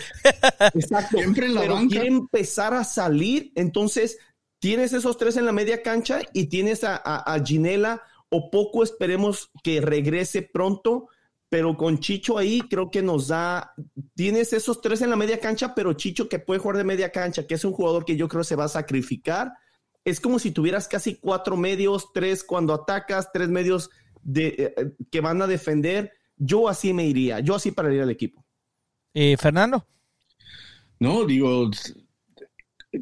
Exacto. 0.72 1.18
Siempre 1.18 1.44
en 1.44 1.55
la 1.55 1.60
pero 1.60 1.76
quiere 1.90 2.09
empezar 2.09 2.72
a 2.72 2.85
salir. 2.85 3.52
Entonces, 3.55 4.16
tienes 4.59 4.93
esos 4.93 5.16
tres 5.16 5.36
en 5.36 5.47
la 5.47 5.52
media 5.52 5.82
cancha 5.82 6.20
y 6.32 6.47
tienes 6.47 6.85
a, 6.85 6.97
a, 6.97 7.44
Ginela, 7.44 8.02
o 8.28 8.51
poco 8.51 8.82
esperemos 8.82 9.51
que 9.62 9.80
regrese 9.80 10.43
pronto. 10.43 11.09
Pero 11.51 11.78
con 11.78 11.98
Chicho 11.98 12.36
ahí 12.36 12.60
creo 12.60 12.90
que 12.90 13.01
nos 13.01 13.28
da, 13.28 13.72
tienes 14.14 14.52
esos 14.52 14.82
tres 14.82 15.01
en 15.01 15.09
la 15.09 15.16
media 15.16 15.40
cancha, 15.40 15.74
pero 15.74 15.94
Chicho 15.94 16.28
que 16.28 16.39
puede 16.39 16.60
jugar 16.60 16.76
de 16.76 16.85
media 16.85 17.10
cancha, 17.10 17.47
que 17.47 17.55
es 17.55 17.64
un 17.64 17.72
jugador 17.72 18.05
que 18.05 18.16
yo 18.16 18.28
creo 18.28 18.44
se 18.44 18.55
va 18.55 18.64
a 18.64 18.68
sacrificar. 18.68 19.55
Es 20.05 20.20
como 20.20 20.39
si 20.39 20.51
tuvieras 20.51 20.89
casi 20.89 21.14
cuatro 21.14 21.56
medios, 21.56 22.12
tres 22.12 22.44
cuando 22.44 22.74
atacas, 22.74 23.32
tres 23.32 23.48
medios 23.48 23.89
de, 24.22 24.74
eh, 24.76 24.93
que 25.10 25.22
van 25.22 25.40
a 25.40 25.47
defender 25.47 26.12
yo 26.39 26.68
así 26.68 26.93
me 26.93 27.05
iría, 27.05 27.40
yo 27.40 27.55
así 27.55 27.72
pararía 27.72 28.05
el 28.05 28.10
equipo. 28.10 28.44
Eh, 29.12 29.36
Fernando. 29.36 29.86
No, 31.01 31.24
digo, 31.24 31.70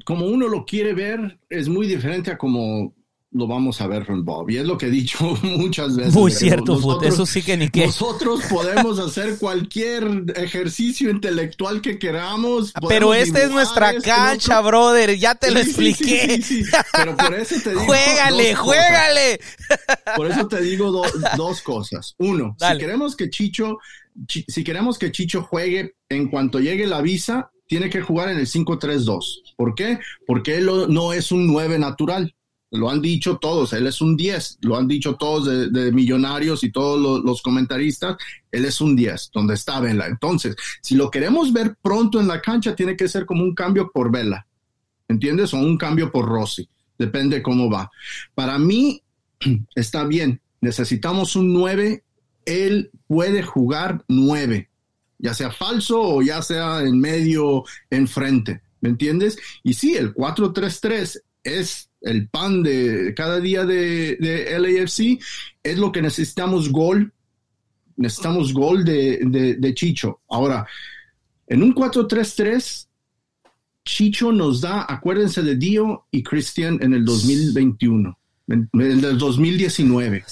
como 0.05 0.27
uno 0.27 0.49
lo 0.49 0.65
quiere 0.65 0.95
ver, 0.95 1.39
es 1.49 1.69
muy 1.69 1.87
diferente 1.87 2.31
a 2.31 2.39
como 2.39 2.95
lo 3.37 3.47
vamos 3.47 3.81
a 3.81 3.87
ver 3.87 4.07
con 4.07 4.25
Bob. 4.25 4.51
Y 4.51 4.57
es 4.57 4.65
lo 4.65 4.79
que 4.79 4.87
he 4.87 4.91
dicho 4.91 5.19
muchas 5.43 5.97
veces. 5.97 6.15
Muy 6.15 6.33
cierto, 6.33 7.03
eso 7.03 7.27
sí 7.27 7.43
que 7.43 7.57
ni 7.57 7.69
qué. 7.69 7.87
Nosotros 7.87 8.43
podemos 8.51 8.99
hacer 8.99 9.39
cualquier 9.39 10.25
ejercicio 10.37 11.11
intelectual 11.11 11.81
que 11.81 11.99
queramos. 11.99 12.73
Pero 12.89 13.15
esta 13.15 13.43
es 13.43 13.51
nuestra 13.51 14.01
cancha, 14.01 14.61
brother. 14.61 15.17
Ya 15.17 15.35
te 15.35 15.51
lo 15.51 15.61
expliqué. 15.61 16.41
Pero 16.93 17.17
por 17.17 17.35
eso 17.35 17.57
te 17.63 17.71
digo. 17.71 17.85
juégale, 17.85 18.55
juégale. 18.55 19.41
Por 20.17 20.31
eso 20.31 20.49
te 20.49 20.61
digo 20.61 21.03
dos 21.37 21.63
cosas. 21.63 22.15
Uno, 22.19 22.57
si 22.59 22.79
queremos 22.79 23.17
que 23.17 23.29
Chicho, 23.29 23.79
si 24.29 24.65
queremos 24.65 24.99
que 24.99 25.13
Chicho 25.13 25.43
juegue 25.43 25.97
en 26.09 26.29
cuanto 26.29 26.59
llegue 26.61 26.87
la 26.87 27.03
visa, 27.03 27.51
tiene 27.67 27.91
que 27.91 28.01
jugar 28.01 28.31
en 28.31 28.39
el 28.39 28.47
5-3-2. 28.47 29.55
¿Por 29.57 29.75
qué? 29.75 29.99
Porque 30.27 30.57
él 30.57 30.71
no 30.89 31.13
es 31.13 31.33
un 31.33 31.47
9 31.47 31.79
natural. 31.79 32.35
Lo 32.71 32.91
han 32.91 33.01
dicho 33.01 33.39
todos, 33.39 33.73
él 33.73 33.87
es 33.87 34.01
un 34.01 34.17
10, 34.17 34.59
lo 34.63 34.77
han 34.77 34.89
dicho 34.89 35.15
todos 35.15 35.47
de, 35.47 35.93
millonarios 35.93 36.65
y 36.65 36.73
todos 36.73 37.23
los, 37.25 37.41
comentaristas, 37.41 38.17
él 38.51 38.65
es 38.65 38.81
un 38.81 38.97
10, 38.97 39.31
donde 39.33 39.55
está 39.55 39.79
Vela. 39.79 40.07
Entonces, 40.07 40.57
si 40.83 40.97
lo 40.97 41.09
queremos 41.09 41.53
ver 41.53 41.77
pronto 41.81 42.21
en 42.21 42.27
la 42.27 42.41
cancha, 42.41 42.75
tiene 42.75 42.97
que 42.97 43.07
ser 43.07 43.25
como 43.25 43.45
un 43.45 43.55
cambio 43.55 43.91
por 43.93 44.11
Vela, 44.11 44.47
¿entiendes? 45.07 45.55
O 45.55 45.59
un 45.59 45.79
cambio 45.79 46.11
por 46.11 46.27
Rossi, 46.27 46.69
depende 46.99 47.41
cómo 47.41 47.71
va. 47.71 47.89
Para 48.35 48.59
mí, 48.59 49.01
está 49.77 50.05
bien, 50.05 50.41
necesitamos 50.61 51.37
un 51.37 51.53
9, 51.53 52.03
él 52.47 52.91
puede 53.07 53.45
jugar 53.45 54.05
9, 54.09 54.69
ya 55.27 55.35
sea 55.35 55.51
falso 55.51 56.01
o 56.01 56.23
ya 56.23 56.41
sea 56.41 56.83
en 56.83 57.01
medio, 57.01 57.65
enfrente. 57.91 58.63
¿Me 58.81 58.91
entiendes? 58.91 59.37
Y 59.65 59.75
sí, 59.75 59.97
el 59.97 60.15
4-3-3 60.15 61.21
es 61.43 61.91
el 62.01 62.29
pan 62.29 62.63
de 62.63 63.13
cada 63.17 63.41
día 63.41 63.65
de, 63.65 64.17
de 64.21 64.57
LAFC, 64.57 65.21
es 65.65 65.79
lo 65.79 65.91
que 65.91 66.01
necesitamos 66.01 66.71
gol. 66.71 67.13
Necesitamos 67.97 68.53
gol 68.53 68.85
de, 68.85 69.73
Chicho. 69.75 70.21
Ahora, 70.29 70.65
en 71.49 71.65
un 71.65 71.75
4-3-3, 71.75 72.87
Chicho 73.85 74.31
nos 74.31 74.61
da, 74.61 74.87
acuérdense 74.89 75.43
de 75.43 75.57
Dio 75.57 76.07
y 76.13 76.23
Christian 76.23 76.79
en 76.83 76.95
el 76.95 77.05
2021 77.05 78.17
en 78.49 78.69
el 78.75 79.19
2019, 79.19 80.25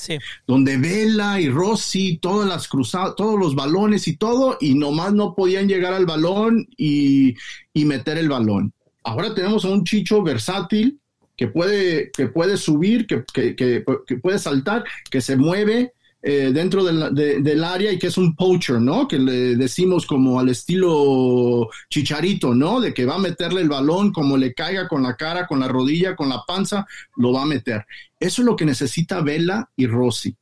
donde 0.47 0.77
Vela 0.77 1.41
y 1.41 1.49
Rossi, 1.49 2.19
todas 2.19 2.49
las 2.49 2.69
cruzadas, 2.69 3.17
todos 3.17 3.39
los 3.39 3.55
balones 3.55 4.07
y 4.07 4.17
todo, 4.17 4.57
y 4.61 4.75
nomás 4.75 5.13
no 5.13 5.35
podían 5.35 5.69
llegar 5.69 5.93
al 5.95 6.07
balón 6.07 6.69
y, 6.77 7.35
y 7.73 7.85
meter 7.85 8.19
el 8.19 8.29
balón. 8.29 8.73
Ahora 9.03 9.35
tenemos 9.35 9.65
a 9.65 9.69
un 9.69 9.85
Chicho 9.85 10.23
versátil, 10.23 10.99
que 11.37 11.49
puede, 11.49 12.11
que 12.13 12.29
puede 12.29 12.57
subir, 12.57 13.07
que, 13.07 13.25
que, 13.33 13.57
que, 13.57 14.17
puede 14.19 14.39
saltar, 14.39 14.85
que 15.11 15.21
se 15.21 15.37
mueve 15.37 15.93
eh, 16.27 16.53
dentro 16.55 16.83
del 16.83 17.65
área 17.65 17.93
y 17.93 17.99
que 17.99 18.07
es 18.07 18.17
un 18.17 18.35
poacher, 18.35 18.81
¿no? 18.81 19.07
Que 19.07 19.19
le 19.19 19.57
decimos 19.57 20.07
como 20.07 20.41
al 20.41 20.49
estilo 20.49 21.69
chicharito, 21.91 22.55
¿no? 22.55 22.81
De 22.81 22.95
que 22.95 23.05
va 23.05 23.17
a 23.17 23.19
meterle 23.19 23.61
el 23.61 23.69
balón 23.69 24.11
como 24.11 24.39
le 24.39 24.55
caiga 24.55 24.89
con 24.89 25.03
la 25.03 25.17
cara, 25.17 25.47
con 25.47 25.61
la 25.61 25.69
rodilla, 25.69 26.17
con 26.17 26.31
la 26.31 26.43
panza, 26.47 26.87
lo 27.17 27.35
va 27.35 27.43
a 27.43 27.47
meter. 27.47 27.85
Eso 28.19 28.41
es 28.41 28.47
lo 28.47 28.57
que 28.57 28.65
necesita 28.65 29.21
Vela 29.21 29.69
y 29.77 29.87
Rossi. 29.87 30.35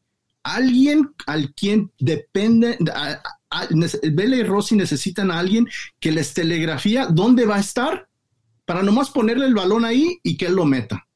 Alguien 0.45 1.11
al 1.27 1.53
quien 1.53 1.91
depende, 1.99 2.79
Vela 4.05 4.37
y 4.37 4.45
Rossi 4.45 4.77
necesitan 4.77 5.33
a 5.33 5.41
alguien 5.41 5.67
que 5.99 6.13
les 6.13 6.33
telegrafía 6.33 7.07
dónde 7.07 7.45
va 7.45 7.57
a 7.57 7.61
estar 7.61 8.07
para 8.65 8.85
nomás 8.85 9.11
ponerle 9.11 9.47
el 9.47 9.55
balón 9.55 9.85
ahí 9.85 10.21
y 10.23 10.37
que 10.37 10.47
él 10.47 10.55
lo 10.55 10.65
meta. 10.65 11.09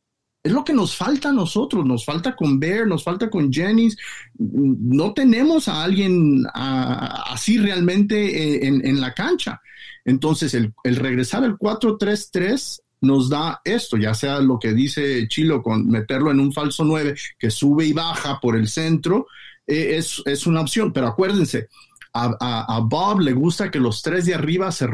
Es 0.47 0.53
lo 0.53 0.65
que 0.65 0.73
nos 0.73 0.95
falta 0.95 1.31
a 1.31 1.33
nosotros, 1.33 1.85
nos 1.85 2.05
falta 2.05 2.37
con 2.37 2.61
Bear, 2.61 2.87
nos 2.87 3.03
falta 3.03 3.29
con 3.29 3.53
Jennings. 3.53 3.97
No 4.39 5.13
tenemos 5.13 5.67
a 5.67 5.83
alguien 5.83 6.45
así 6.55 7.59
realmente 7.59 8.65
eh, 8.65 8.69
en, 8.69 9.01
la 9.01 9.13
cancha. 9.13 9.61
Entonces, 10.05 10.55
el, 10.55 10.73
regresar 10.85 11.43
al 11.43 11.59
4-3-3 11.59 12.81
nos 13.01 13.29
da 13.29 13.61
esto, 13.65 13.97
ya 13.97 14.15
sea 14.15 14.39
lo 14.39 14.61
que 14.61 14.73
dice 14.73 15.27
Chilo 15.27 15.65
con 15.65 15.89
meterlo 15.89 16.31
en 16.31 16.39
un 16.39 16.53
falso 16.53 16.85
9 16.85 17.17
que 17.37 17.51
sube 17.51 17.85
y 17.85 17.93
baja 17.93 18.39
por 18.39 18.55
el 18.55 18.69
centro, 18.69 19.27
eh, 19.67 19.97
es, 19.97 20.23
es, 20.27 20.47
una 20.47 20.61
opción. 20.61 20.93
Pero 20.93 21.09
acuérdense, 21.09 21.67
a, 22.13 22.79
Bob 22.85 23.19
le 23.19 23.33
gusta 23.33 23.69
que 23.69 23.81
los 23.81 24.01
tres 24.01 24.27
de 24.27 24.35
arriba 24.37 24.71
se 24.71 24.87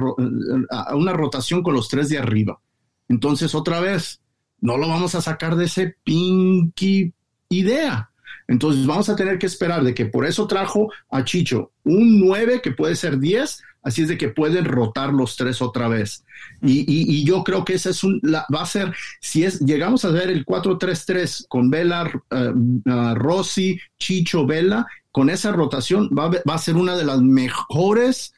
a 0.70 0.96
una 0.96 1.12
rotación 1.12 1.62
con 1.62 1.74
los 1.74 1.90
tres 1.90 2.08
de 2.08 2.16
arriba. 2.16 2.58
Entonces, 3.06 3.54
otra 3.54 3.80
vez, 3.80 4.21
no 4.62 4.78
lo 4.78 4.88
vamos 4.88 5.14
a 5.14 5.20
sacar 5.20 5.56
de 5.56 5.66
ese 5.66 5.96
pinky 6.02 7.12
idea. 7.50 8.08
Entonces, 8.48 8.86
vamos 8.86 9.08
a 9.08 9.16
tener 9.16 9.38
que 9.38 9.46
esperar 9.46 9.82
de 9.82 9.94
que 9.94 10.06
por 10.06 10.24
eso 10.24 10.46
trajo 10.46 10.90
a 11.10 11.24
Chicho 11.24 11.72
un 11.84 12.20
9 12.20 12.60
que 12.62 12.72
puede 12.72 12.96
ser 12.96 13.18
10, 13.18 13.62
así 13.82 14.02
es 14.02 14.08
de 14.08 14.18
que 14.18 14.28
pueden 14.28 14.64
rotar 14.64 15.12
los 15.12 15.36
tres 15.36 15.60
otra 15.60 15.88
vez. 15.88 16.24
Y, 16.60 17.24
yo 17.24 17.44
creo 17.44 17.64
que 17.64 17.74
esa 17.74 17.90
es 17.90 18.02
un, 18.04 18.20
va 18.24 18.62
a 18.62 18.66
ser, 18.66 18.94
si 19.20 19.44
es, 19.44 19.60
llegamos 19.60 20.04
a 20.04 20.10
ver 20.10 20.30
el 20.30 20.46
4-3-3 20.46 21.46
con 21.48 21.70
Vela, 21.70 22.10
eh, 22.30 23.14
Rossi, 23.14 23.78
Chicho, 23.98 24.46
Vela, 24.46 24.86
con 25.10 25.28
esa 25.28 25.52
rotación 25.52 26.08
va, 26.16 26.30
a 26.52 26.58
ser 26.58 26.76
una 26.76 26.96
de 26.96 27.04
las 27.04 27.20
mejores 27.20 28.34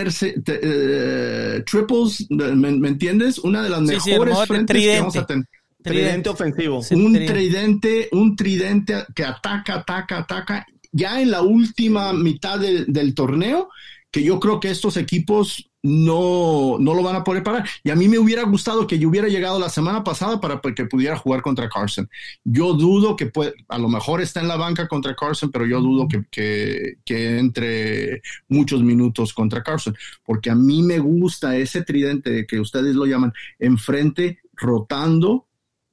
eh, 0.00 1.62
triples, 1.66 2.26
¿me, 2.30 2.88
entiendes? 2.88 3.38
Una 3.38 3.62
de 3.62 3.70
las 3.70 3.82
mejores 3.82 4.38
frentes 4.46 4.76
que 4.76 4.98
vamos 4.98 5.16
a 5.16 5.26
tener. 5.26 5.44
Tridente 5.82 6.28
ofensivo. 6.28 6.80
un 6.92 7.12
tridente, 7.14 8.08
un 8.12 8.36
tridente 8.36 9.04
que 9.14 9.24
ataca, 9.24 9.76
ataca, 9.76 10.18
ataca. 10.18 10.66
Ya 10.92 11.20
en 11.20 11.30
la 11.30 11.42
última 11.42 12.12
mitad 12.12 12.60
del 12.60 13.14
torneo, 13.14 13.68
que 14.10 14.22
yo 14.22 14.38
creo 14.38 14.60
que 14.60 14.70
estos 14.70 14.96
equipos 14.96 15.71
no, 15.82 16.76
no 16.78 16.94
lo 16.94 17.02
van 17.02 17.16
a 17.16 17.24
poder 17.24 17.42
parar. 17.42 17.68
Y 17.82 17.90
a 17.90 17.96
mí 17.96 18.08
me 18.08 18.18
hubiera 18.18 18.44
gustado 18.44 18.86
que 18.86 18.98
yo 18.98 19.08
hubiera 19.08 19.28
llegado 19.28 19.58
la 19.58 19.68
semana 19.68 20.04
pasada 20.04 20.40
para 20.40 20.60
que 20.60 20.84
pudiera 20.86 21.16
jugar 21.16 21.42
contra 21.42 21.68
Carson. 21.68 22.08
Yo 22.44 22.74
dudo 22.74 23.16
que 23.16 23.26
puede, 23.26 23.52
a 23.68 23.78
lo 23.78 23.88
mejor 23.88 24.20
está 24.20 24.40
en 24.40 24.48
la 24.48 24.56
banca 24.56 24.86
contra 24.86 25.16
Carson, 25.16 25.50
pero 25.50 25.66
yo 25.66 25.80
dudo 25.80 26.06
que, 26.08 26.96
que, 27.04 27.38
entre 27.38 28.22
muchos 28.48 28.82
minutos 28.82 29.32
contra 29.32 29.62
Carson, 29.62 29.96
porque 30.24 30.50
a 30.50 30.54
mí 30.54 30.82
me 30.82 30.98
gusta 30.98 31.56
ese 31.56 31.82
tridente 31.82 32.46
que 32.46 32.60
ustedes 32.60 32.94
lo 32.94 33.06
llaman 33.06 33.32
enfrente, 33.58 34.38
rotando, 34.54 35.46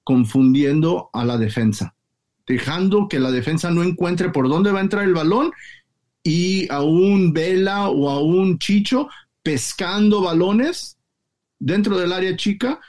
confundiendo 0.04 1.10
a 1.14 1.26
la 1.26 1.38
defensa, 1.38 1.96
dejando 2.46 3.08
que 3.08 3.20
la 3.20 3.32
defensa 3.32 3.72
no 3.72 3.84
encuentre 3.84 4.30
por 4.30 4.50
dónde 4.50 4.72
va 4.72 4.80
a 4.80 4.84
entrar 4.84 5.04
el 5.04 5.14
balón 5.14 5.52
y 6.24 6.72
a 6.72 6.82
un 6.82 7.34
Vela 7.34 7.90
o 7.90 8.10
a 8.10 8.22
un 8.22 8.60
Chicho 8.60 9.08
pescando 9.50 10.22
balones 10.22 11.00
dentro 11.58 11.98
del 11.98 12.14
área 12.14 12.36
chica, 12.36 12.80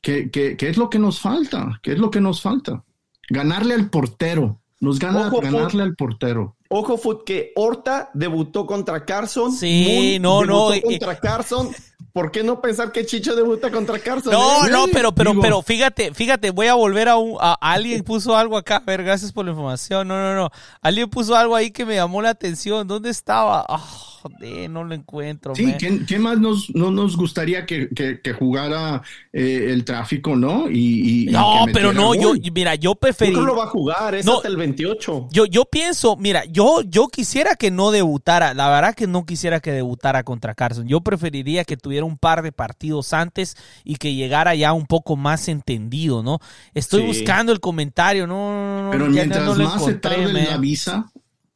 que, 0.00 0.30
es 0.60 0.76
lo 0.76 0.88
que 0.88 1.00
nos 1.00 1.18
falta, 1.18 1.80
que 1.82 1.90
es 1.90 1.98
lo 1.98 2.08
que 2.08 2.20
nos 2.20 2.40
falta. 2.40 2.84
Ganarle 3.28 3.74
al 3.74 3.90
portero, 3.90 4.60
nos 4.78 5.00
gana 5.00 5.28
ganarle 5.28 5.82
al 5.82 5.96
portero. 5.96 6.54
Ojo, 6.68 6.98
Foot, 6.98 7.24
que 7.24 7.50
Horta 7.56 8.10
debutó 8.14 8.64
contra 8.64 9.04
Carson. 9.04 9.50
Sí, 9.50 10.18
no, 10.20 10.44
no. 10.44 10.70
Contra 10.84 11.18
Carson 11.18 11.70
¿por 12.12 12.30
qué 12.30 12.44
no 12.44 12.60
pensar 12.60 12.92
que 12.92 13.04
Chicho 13.04 13.34
debuta 13.34 13.72
contra 13.72 13.98
Carson? 13.98 14.32
No, 14.32 14.68
eh? 14.68 14.70
no, 14.70 14.86
pero, 14.92 15.12
pero, 15.12 15.32
Digo- 15.32 15.42
pero, 15.42 15.62
fíjate, 15.62 16.14
fíjate, 16.14 16.50
voy 16.50 16.68
a 16.68 16.74
volver 16.74 17.08
a 17.08 17.16
un, 17.16 17.36
a 17.40 17.54
alguien 17.60 18.04
puso 18.04 18.36
algo 18.36 18.56
acá, 18.56 18.76
a 18.76 18.80
ver, 18.80 19.02
gracias 19.02 19.32
por 19.32 19.44
la 19.44 19.50
información, 19.50 20.06
no, 20.06 20.16
no, 20.16 20.36
no, 20.36 20.50
alguien 20.80 21.10
puso 21.10 21.34
algo 21.34 21.56
ahí 21.56 21.72
que 21.72 21.84
me 21.84 21.96
llamó 21.96 22.22
la 22.22 22.30
atención, 22.30 22.86
¿dónde 22.86 23.10
estaba? 23.10 23.66
Ah, 23.68 23.82
joder, 24.24 24.70
no 24.70 24.84
lo 24.84 24.94
encuentro, 24.94 25.54
Sí. 25.54 25.74
¿qué, 25.78 26.00
qué 26.06 26.18
más 26.18 26.38
nos, 26.40 26.74
no 26.74 26.90
nos 26.90 27.16
gustaría 27.16 27.66
que, 27.66 27.88
que- 27.90 28.20
que 28.22 28.32
jugara 28.32 29.02
eh, 29.32 29.66
el 29.70 29.84
tráfico, 29.84 30.34
no? 30.34 30.70
Y, 30.70 30.78
y- 30.78 31.28
y 31.28 31.32
No, 31.32 31.66
que 31.66 31.72
pero 31.72 31.92
no, 31.92 32.14
yo, 32.14 32.32
mira, 32.54 32.74
yo 32.74 32.92
¿Por 32.94 33.00
preferí, 33.00 33.32
qué 33.32 33.36
no 33.36 33.44
lo 33.44 33.56
va 33.56 33.64
a 33.64 33.68
jugar? 33.68 34.14
Es 34.14 34.24
No. 34.24 34.36
hasta 34.36 34.48
el 34.48 34.56
28. 34.56 35.28
yo, 35.30 35.44
yo 35.44 35.66
pienso, 35.66 36.16
mira, 36.16 36.44
yo, 36.46 36.80
yo 36.82 37.08
quisiera 37.08 37.54
que 37.54 37.70
no 37.70 37.90
debutara, 37.90 38.54
la 38.54 38.70
verdad 38.70 38.94
que 38.94 39.06
no 39.06 39.26
quisiera 39.26 39.60
que 39.60 39.72
debutara 39.72 40.22
contra 40.24 40.54
Carson, 40.54 40.86
yo 40.88 41.02
preferiría 41.02 41.64
que 41.64 41.76
tuviera 41.76 42.06
un 42.06 42.16
par 42.16 42.42
de 42.42 42.52
partidos 42.52 43.12
antes 43.12 43.56
y 43.84 43.96
que 43.96 44.14
llegara 44.14 44.54
ya 44.54 44.72
un 44.72 44.86
poco 44.86 45.16
más 45.16 45.48
entendido, 45.48 46.22
¿no? 46.22 46.38
Estoy 46.72 47.02
Sí. 47.02 47.06
buscando 47.08 47.52
el 47.52 47.60
comentario, 47.60 48.26
no, 48.26 48.34
no, 48.34 48.82
no, 48.84 48.90
Pero 48.90 49.06
mientras 49.06 49.44
no 49.44 49.54
más 49.64 49.84
se 49.84 49.94
tarde 49.94 50.32
man. 50.32 50.44
la 50.50 50.56
visa, 50.56 51.10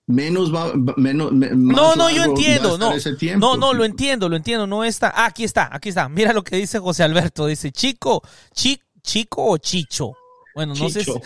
menos 0.09 0.53
va, 0.53 0.73
menos, 0.97 1.31
me- 1.33 1.51
No, 1.51 1.95
no, 1.95 2.11
yo 2.11 2.25
entiendo, 2.25 2.77
no. 2.77 2.93
No, 3.39 3.57
no, 3.57 3.73
lo 3.73 3.85
entiendo, 3.85 4.29
lo 4.29 4.35
entiendo, 4.37 4.67
no 4.67 4.83
está. 4.83 5.13
Ah, 5.15 5.27
aquí 5.27 5.45
está, 5.45 5.69
aquí 5.73 5.91
está. 5.91 6.09
Mira 6.09 6.33
lo 6.33 6.43
que 6.43 6.57
dice 6.57 6.81
José 6.81 7.05
Alberto, 7.05 7.47
dice, 7.47 7.71
"Chico, 7.71 8.23
chi- 8.53 8.81
chico 9.03 9.45
o 9.45 9.59
chicho." 9.59 10.13
Bueno, 10.55 10.75
no 10.75 10.89
sé. 10.91 11.05
Chicho. 11.05 11.21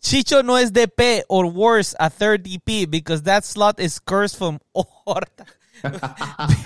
Si, 0.00 0.22
Chicho 0.24 0.42
no 0.42 0.56
es 0.56 0.72
DP 0.72 1.24
or 1.28 1.44
worse 1.46 1.94
a 1.98 2.08
third 2.08 2.42
DP 2.42 2.86
because 2.88 3.22
that 3.24 3.44
slot 3.44 3.78
is 3.78 4.00
cursed 4.00 4.36
from 4.38 4.58
Horta. 4.72 5.44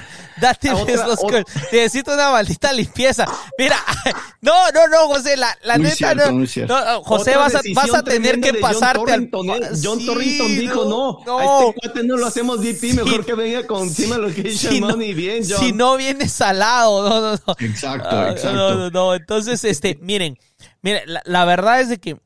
That 0.41 0.57
team 0.59 0.75
Otra-. 0.77 1.45
Necesito 1.73 2.13
una 2.15 2.31
maldita 2.31 2.73
limpieza. 2.73 3.27
Mira, 3.59 3.77
no, 4.41 4.53
no, 4.73 4.87
no, 4.89 5.07
José, 5.09 5.37
la, 5.37 5.57
la 5.63 5.75
Muy 5.77 5.85
neta 5.85 5.97
cierto, 5.97 6.33
no. 6.33 6.39
no, 6.67 6.85
no, 6.95 7.03
José, 7.05 7.37
vas 7.37 7.55
a, 7.55 7.61
vas 7.75 7.95
a 7.95 8.03
tener 8.03 8.41
que 8.41 8.51
John 8.53 8.61
pasarte 8.61 9.13
al. 9.13 9.31
Torrington, 9.31 9.51
¿eh? 9.51 9.69
John 9.83 9.99
Sí, 10.01 10.07
Torrington 10.07 10.47
dijo, 10.49 10.85
no, 10.87 11.19
no. 11.27 11.39
a 11.39 11.61
este 11.69 11.81
cuate 11.81 12.05
no 12.05 12.17
lo 12.17 12.27
hacemos 12.27 12.61
DP, 12.61 12.95
mejor 12.95 13.21
Sí. 13.21 13.27
que 13.27 13.35
venga 13.35 13.67
con 13.67 13.83
encima 13.83 14.17
location 14.19 14.73
Si 14.73 14.81
no- 14.81 14.89
money. 14.89 15.15
Bien, 15.15 15.43
John. 15.49 15.59
Si 15.61 15.73
no 15.73 15.97
viene 15.97 16.29
salado, 16.29 17.09
no, 17.09 17.21
no, 17.21 17.41
no. 17.47 17.57
Exacto, 17.59 18.09
Ah, 18.11 18.31
exacto. 18.31 18.57
No, 18.57 18.75
no, 18.75 18.91
no. 18.91 19.15
Entonces, 19.15 19.65
este, 19.65 19.99
miren, 20.01 20.39
miren, 20.83 21.03
la, 21.07 21.23
la 21.25 21.45
verdad 21.45 21.81
es 21.81 21.89
de 21.89 21.99
que 21.99 22.17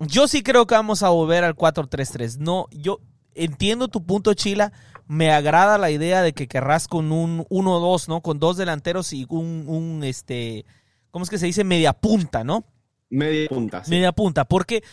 yo 0.00 0.28
sí 0.28 0.42
creo 0.42 0.66
que 0.66 0.74
vamos 0.74 1.02
a 1.02 1.10
volver 1.10 1.44
al 1.44 1.54
4-3-3. 1.54 2.38
No, 2.38 2.66
yo 2.70 3.00
entiendo 3.34 3.88
tu 3.88 4.04
punto, 4.04 4.32
Chila. 4.34 4.72
Me 5.12 5.32
agrada 5.32 5.76
la 5.76 5.90
idea 5.90 6.22
de 6.22 6.32
que 6.32 6.46
querrás 6.46 6.86
con 6.86 7.10
un 7.10 7.44
1-2, 7.48 8.06
¿no? 8.06 8.20
Con 8.20 8.38
dos 8.38 8.56
delanteros 8.56 9.12
y 9.12 9.26
un, 9.28 9.64
un, 9.66 10.04
este, 10.04 10.64
¿cómo 11.10 11.24
es 11.24 11.30
que 11.30 11.38
se 11.38 11.46
dice? 11.46 11.64
Media 11.64 11.92
punta, 11.92 12.44
¿no? 12.44 12.64
Media 13.08 13.48
punta. 13.48 13.82
sí. 13.82 13.90
Media 13.90 14.12
punta, 14.12 14.44
porque 14.44 14.84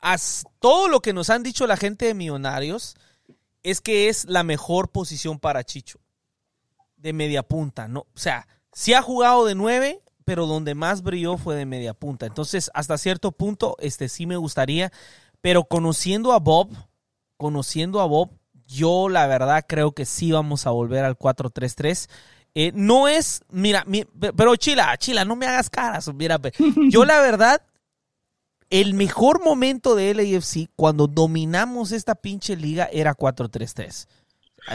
as- 0.00 0.44
todo 0.60 0.86
lo 0.86 1.00
que 1.00 1.12
nos 1.12 1.30
han 1.30 1.42
dicho 1.42 1.66
la 1.66 1.76
gente 1.76 2.06
de 2.06 2.14
Millonarios 2.14 2.94
es 3.64 3.80
que 3.80 4.08
es 4.08 4.24
la 4.26 4.44
mejor 4.44 4.90
posición 4.92 5.40
para 5.40 5.64
Chicho. 5.64 5.98
De 6.96 7.12
media 7.12 7.42
punta, 7.42 7.88
¿no? 7.88 8.00
O 8.14 8.18
sea, 8.18 8.46
sí 8.72 8.94
ha 8.94 9.02
jugado 9.02 9.46
de 9.46 9.56
nueve, 9.56 10.00
pero 10.24 10.46
donde 10.46 10.76
más 10.76 11.02
brilló 11.02 11.36
fue 11.38 11.56
de 11.56 11.66
media 11.66 11.92
punta. 11.92 12.26
Entonces, 12.26 12.70
hasta 12.72 12.96
cierto 12.98 13.32
punto, 13.32 13.74
este 13.80 14.08
sí 14.08 14.26
me 14.26 14.36
gustaría, 14.36 14.92
pero 15.40 15.64
conociendo 15.64 16.32
a 16.34 16.38
Bob, 16.38 16.68
conociendo 17.36 18.00
a 18.00 18.06
Bob, 18.06 18.30
yo 18.70 19.08
la 19.08 19.26
verdad 19.26 19.64
creo 19.68 19.92
que 19.92 20.04
sí 20.06 20.32
vamos 20.32 20.66
a 20.66 20.70
volver 20.70 21.04
al 21.04 21.16
4-3-3. 21.18 22.08
Eh, 22.54 22.72
no 22.74 23.08
es, 23.08 23.42
mira, 23.50 23.84
mi- 23.86 24.04
pero 24.36 24.56
Chila, 24.56 24.96
Chila, 24.98 25.24
no 25.24 25.36
me 25.36 25.46
hagas 25.46 25.70
caras, 25.70 26.12
mira, 26.14 26.40
yo 26.90 27.04
la 27.04 27.20
verdad, 27.20 27.62
el 28.70 28.94
mejor 28.94 29.42
momento 29.42 29.94
de 29.94 30.14
LAFC 30.14 30.68
cuando 30.76 31.06
dominamos 31.06 31.92
esta 31.92 32.14
pinche 32.14 32.56
liga 32.56 32.88
era 32.92 33.14
4-3-3. 33.14 34.06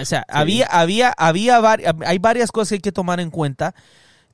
O 0.02 0.06
sea, 0.06 0.26
había, 0.28 0.66
había, 0.68 1.14
había, 1.18 1.62
hay 2.06 2.18
varias 2.18 2.52
cosas 2.52 2.70
que 2.70 2.76
hay 2.76 2.82
que 2.82 2.92
tomar 2.92 3.20
en 3.20 3.30
cuenta. 3.30 3.76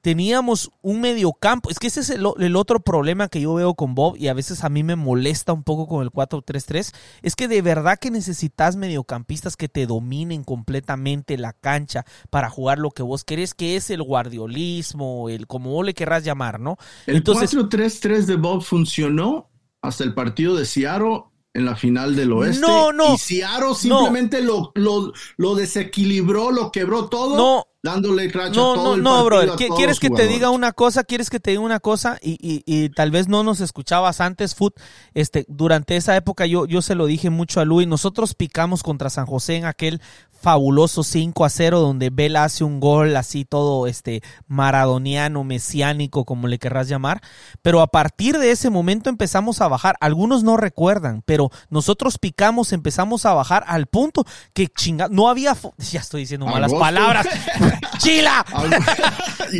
Teníamos 0.02 0.72
un 0.82 1.00
mediocampo. 1.02 1.70
Es 1.70 1.78
que 1.80 1.88
ese 1.88 2.00
es 2.00 2.10
el, 2.10 2.26
el 2.40 2.56
otro 2.56 2.80
problema 2.80 3.28
que 3.30 3.42
yo 3.42 3.54
veo 3.54 3.76
con 3.76 3.94
Bob 3.96 4.16
y 4.18 4.28
a 4.28 4.34
veces 4.34 4.64
a 4.64 4.70
mí 4.70 4.84
me 4.84 4.96
molesta 4.96 5.54
un 5.54 5.64
poco 5.64 5.88
con 5.88 6.02
el 6.04 6.12
4-3-3. 6.12 6.94
Es 7.22 7.36
que 7.36 7.48
de 7.48 7.62
verdad 7.62 8.00
que 8.00 8.10
necesitas 8.12 8.76
mediocampistas 8.76 9.56
que 9.56 9.70
te 9.70 9.86
dominen 9.86 10.44
completamente 10.44 11.38
la 11.38 11.54
cancha 11.54 12.06
para 12.30 12.50
jugar 12.50 12.80
lo 12.80 12.92
que 12.92 13.04
vos 13.04 13.24
querés, 13.24 13.54
que 13.54 13.76
es 13.76 13.90
el 13.92 14.02
guardiolismo, 14.04 15.30
el 15.30 15.48
como 15.48 15.72
vos 15.72 15.86
le 15.86 15.94
querrás 15.94 16.24
llamar, 16.24 16.60
¿no? 16.60 16.78
El 17.06 17.18
Entonces- 17.18 17.54
4-3-3 17.56 18.26
de 18.26 18.36
Bob 18.36 18.62
funcionó 18.64 19.50
hasta 19.82 20.04
el 20.04 20.14
partido 20.14 20.56
de 20.56 20.66
Seattle 20.66 21.24
en 21.54 21.66
la 21.66 21.76
final 21.76 22.16
del 22.16 22.32
oeste. 22.34 22.62
No, 22.62 22.94
no. 22.94 23.14
Y 23.16 23.18
Seattle 23.18 23.76
simplemente 23.76 24.42
lo, 24.42 24.72
lo, 24.76 25.12
lo 25.38 25.56
desequilibró, 25.56 26.52
lo 26.52 26.72
quebró 26.72 27.10
todo, 27.10 27.36
No. 27.36 27.66
Dándole 27.84 28.32
cracha 28.32 28.50
No, 28.56 28.74
todo 28.76 28.84
no, 28.84 28.94
el 28.96 29.04
no, 29.04 29.10
partido 29.10 29.26
brother. 29.26 29.50
a 29.50 29.54
¿Qui- 29.56 29.68
todos 29.68 29.78
¿Quieres 29.80 30.00
que 30.00 30.10
te 30.12 30.28
diga 30.28 30.50
una 30.52 30.72
cosa? 30.72 31.04
¿Quieres 31.04 31.30
que 31.30 31.40
te 31.40 31.52
diga 31.52 31.62
una 31.64 31.80
cosa? 31.80 32.18
Y, 32.22 32.38
y, 32.42 32.64
y 32.66 32.90
tal 32.90 33.12
vez 33.12 33.28
no 33.28 33.44
nos 33.44 33.60
escuchabas 33.62 34.22
antes, 34.22 34.54
Foot. 34.56 34.76
Este, 35.14 35.46
durante 35.48 35.96
esa 35.96 36.16
época 36.16 36.46
yo, 36.46 36.66
yo 36.66 36.82
se 36.82 36.96
lo 36.96 37.06
dije 37.08 37.30
mucho 37.30 37.60
a 37.60 37.66
Luis. 37.66 37.88
Nosotros 37.88 38.34
picamos 38.36 38.84
contra 38.84 39.10
San 39.10 39.26
José 39.26 39.56
en 39.56 39.66
aquel 39.66 40.02
fabuloso 40.42 41.04
5 41.04 41.46
a 41.46 41.50
0 41.50 41.80
donde 41.80 42.10
Vela 42.10 42.44
hace 42.44 42.64
un 42.64 42.80
gol 42.80 43.16
así 43.16 43.46
todo 43.46 43.88
este 43.88 44.22
maradoniano, 44.48 45.44
mesiánico, 45.44 46.26
como 46.26 46.48
le 46.48 46.60
querrás 46.60 46.88
llamar. 46.88 47.22
Pero 47.62 47.82
a 47.82 47.88
partir 47.88 48.38
de 48.38 48.52
ese 48.52 48.70
momento 48.70 49.10
empezamos 49.10 49.62
a 49.62 49.68
bajar. 49.68 49.96
Algunos 50.02 50.44
no 50.44 50.58
recuerdan, 50.58 51.22
pero 51.26 51.50
nosotros 51.70 52.18
picamos, 52.18 52.74
empezamos 52.74 53.26
a 53.26 53.34
bajar 53.34 53.64
al 53.68 53.86
punto 53.88 54.26
que 54.54 54.68
chinga, 54.68 55.08
no 55.10 55.30
había, 55.30 55.56
ya 55.78 56.00
estoy 56.00 56.22
diciendo 56.22 56.46
malas 56.46 56.72
Agosto. 56.72 56.80
palabras. 56.80 57.28
Chila, 58.00 58.46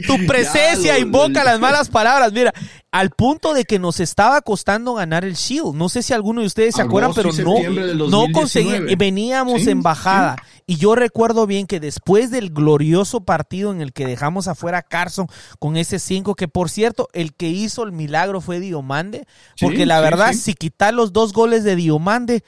tu 0.08 0.18
Ya, 0.22 0.28
presencia 0.28 0.94
lo- 0.94 1.00
invoca 1.00 1.44
las 1.44 1.60
malas 1.60 1.90
palabras. 1.90 2.32
Mira, 2.34 2.54
al 2.92 3.12
punto 3.12 3.54
de 3.54 3.64
que 3.64 3.80
nos 3.80 4.02
estaba 4.02 4.42
costando 4.42 4.94
ganar 4.96 5.24
el 5.24 5.36
Shield. 5.36 5.74
No 5.76 5.88
sé 5.88 6.04
si 6.04 6.12
alguno 6.14 6.42
de 6.42 6.48
ustedes 6.48 6.76
se 6.76 6.82
acuerdan, 6.82 7.14
pero 7.14 7.32
no, 7.32 7.44
no 7.46 8.28
2019. 8.28 8.32
conseguíamos. 8.34 8.98
Veníamos 8.98 9.62
Sí, 9.64 9.70
en 9.70 9.82
bajada. 9.82 10.36
Y 10.68 10.76
yo 10.76 10.96
recuerdo 10.96 11.48
bien 11.48 11.68
que 11.68 11.80
después 11.80 12.32
del 12.32 12.50
glorioso 12.50 13.22
partido 13.22 13.72
en 13.72 13.82
el 13.82 13.94
que 13.94 14.06
dejamos 14.06 14.48
afuera 14.50 14.80
a 14.80 14.84
Carson 14.84 15.28
con 15.58 15.78
ese 15.78 16.00
5, 16.00 16.36
que 16.36 16.48
por 16.50 16.70
cierto, 16.70 17.08
el 17.14 17.34
que 17.34 17.48
hizo 17.48 17.84
el 17.84 17.94
milagro 17.94 18.42
fue 18.42 18.60
Diomande. 18.60 19.26
Porque 19.60 19.78
Sí, 19.78 19.86
la 19.86 20.02
verdad, 20.02 20.34
si 20.34 20.54
quitar 20.54 20.94
los 20.94 21.14
dos 21.14 21.32
goles 21.34 21.64
de 21.64 21.76
Diomande. 21.78 22.44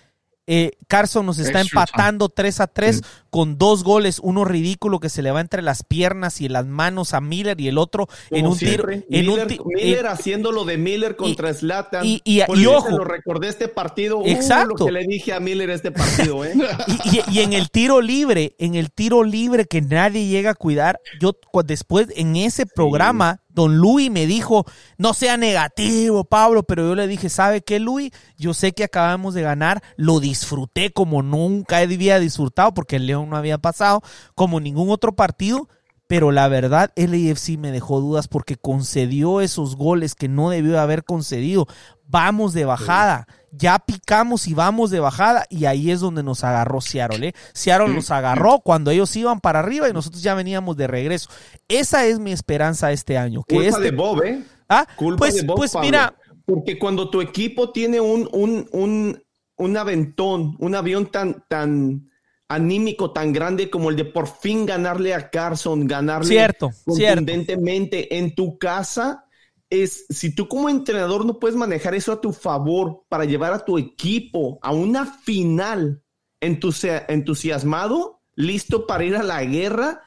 Eh, 0.45 0.71
Carson 0.89 1.25
nos 1.25 1.39
está 1.39 1.61
empatando 1.61 2.27
3 2.27 2.59
a 2.59 2.67
3 2.67 2.97
Sí. 2.97 3.01
con 3.29 3.57
dos 3.57 3.83
goles, 3.85 4.19
uno 4.21 4.43
ridículo 4.43 4.99
que 4.99 5.07
se 5.07 5.21
le 5.21 5.31
va 5.31 5.39
entre 5.39 5.61
las 5.61 5.83
piernas 5.83 6.41
y 6.41 6.49
las 6.49 6.65
manos 6.65 7.13
a 7.13 7.21
Miller 7.21 7.59
y 7.61 7.69
el 7.69 7.77
otro 7.77 8.09
en 8.29 8.47
un 8.47 8.57
tiro. 8.57 8.71
siempre, 8.85 9.05
En 9.09 9.29
un 9.29 9.35
Miller, 9.35 9.47
ti- 9.47 9.59
Miller 9.65 9.99
en- 9.99 10.05
haciendo 10.07 10.51
lo 10.51 10.65
de 10.65 10.77
Miller 10.77 11.15
contra 11.15 11.53
Zlatan. 11.53 12.05
y- 12.05 12.21
y- 12.25 12.41
ojo. 12.65 12.87
se 12.87 12.91
lo 12.91 13.05
recordé 13.05 13.47
este 13.47 13.69
partido. 13.69 14.17
Uh, 14.19 14.27
Exacto. 14.27 14.75
lo 14.77 14.85
que 14.85 14.91
le 14.91 15.05
dije 15.07 15.31
a 15.31 15.39
Miller 15.39 15.69
este 15.69 15.91
partido, 15.91 16.43
¿eh? 16.43 16.53
y, 17.05 17.19
y- 17.19 17.23
y 17.31 17.39
en 17.39 17.53
el 17.53 17.69
tiro 17.71 18.01
libre, 18.01 18.53
en 18.59 18.75
el 18.75 18.91
tiro 18.91 19.23
libre 19.23 19.65
que 19.65 19.81
nadie 19.81 20.27
llega 20.27 20.51
a 20.51 20.55
cuidar, 20.55 20.99
yo 21.21 21.31
después 21.65 22.07
en 22.17 22.35
ese 22.35 22.65
programa, 22.65 23.39
don 23.53 23.77
Luis 23.77 24.11
me 24.11 24.25
dijo, 24.25 24.65
no 24.97 25.13
sea 25.13 25.37
negativo, 25.37 26.23
Pablo, 26.23 26.63
pero 26.63 26.87
yo 26.87 26.95
le 26.95 27.07
dije, 27.07 27.29
¿sabe 27.29 27.61
qué, 27.61 27.79
Luis? 27.79 28.11
Yo 28.37 28.53
sé 28.53 28.73
que 28.73 28.83
acabamos 28.83 29.33
de 29.33 29.41
ganar, 29.43 29.83
lo 29.95 30.19
disfruté 30.19 30.91
como 30.91 31.21
nunca 31.21 31.77
había 31.77 32.19
disfrutado, 32.19 32.73
porque 32.73 32.97
el 32.97 33.07
León 33.07 33.29
no 33.29 33.37
había 33.37 33.57
pasado, 33.57 34.01
como 34.35 34.59
ningún 34.59 34.89
otro 34.89 35.15
partido, 35.15 35.69
pero 36.13 36.31
la 36.31 36.47
verdad, 36.47 36.91
el 36.95 37.15
AFC 37.31 37.57
me 37.57 37.71
dejó 37.71 37.99
dudas 37.99 38.27
porque 38.27 38.55
concedió 38.55 39.41
esos 39.41 39.75
goles 39.75 40.13
que 40.13 40.27
no 40.27 40.51
debió 40.51 40.79
haber 40.79 41.05
concedido. 41.05 41.65
Vamos 42.05 42.53
de 42.53 42.65
bajada, 42.65 43.27
ya 43.51 43.79
picamos 43.79 44.47
y 44.47 44.53
vamos 44.53 44.91
de 44.91 44.99
bajada, 44.99 45.47
y 45.49 45.65
ahí 45.65 45.89
es 45.89 46.01
donde 46.01 46.21
nos 46.21 46.43
agarró 46.43 46.81
Seattle. 46.81 47.29
¿eh? 47.29 47.33
Seattle 47.53 47.95
nos 47.95 48.11
agarró 48.11 48.59
cuando 48.59 48.91
ellos 48.91 49.15
iban 49.15 49.39
para 49.39 49.57
arriba 49.57 49.89
y 49.89 49.93
nosotros 49.93 50.21
ya 50.21 50.35
veníamos 50.35 50.77
de 50.77 50.85
regreso. 50.85 51.31
Esa 51.67 52.05
es 52.05 52.19
mi 52.19 52.31
esperanza 52.31 52.91
este 52.91 53.17
año. 53.17 53.41
Que 53.47 53.55
Culpa 53.55 53.69
este, 53.69 53.81
de 53.81 53.91
Bob, 53.91 54.21
¿eh? 54.21 54.43
Ah, 54.69 54.85
Culpa 54.95 55.17
pues, 55.17 55.33
de 55.33 55.41
Bob, 55.47 55.57
pues 55.57 55.71
Pablo. 55.71 55.87
mira, 55.87 56.15
Porque 56.45 56.77
cuando 56.77 57.09
tu 57.09 57.21
equipo 57.21 57.71
tiene 57.71 57.99
un, 57.99 58.29
un, 58.33 58.69
un, 58.71 59.23
un 59.55 59.77
aventón, 59.77 60.57
un 60.59 60.75
avión 60.75 61.07
tan, 61.07 61.43
tan 61.49 62.07
anímico, 62.53 63.11
tan 63.11 63.33
grande 63.33 63.69
como 63.69 63.89
el 63.89 63.95
de 63.95 64.05
por 64.05 64.27
fin 64.27 64.65
ganarle 64.65 65.13
a 65.13 65.29
Carson, 65.29 65.87
ganarle 65.87 66.27
Cierto, 66.27 66.71
cierto. 66.71 67.19
contundentemente 67.25 68.17
en 68.17 68.35
tu 68.35 68.57
casa, 68.57 69.25
es 69.69 70.05
si 70.09 70.35
tú 70.35 70.47
como 70.47 70.69
entrenador 70.69 71.25
no 71.25 71.39
puedes 71.39 71.57
manejar 71.57 71.95
eso 71.95 72.11
a 72.11 72.21
tu 72.21 72.31
favor 72.33 73.03
para 73.09 73.25
llevar 73.25 73.53
a 73.53 73.65
tu 73.65 73.77
equipo 73.77 74.59
a 74.61 74.71
una 74.71 75.05
final 75.05 76.01
entusia- 76.41 77.05
entusiasmado, 77.07 78.19
listo 78.35 78.85
para 78.87 79.03
ir 79.03 79.15
a 79.15 79.23
la 79.23 79.43
guerra, 79.43 80.01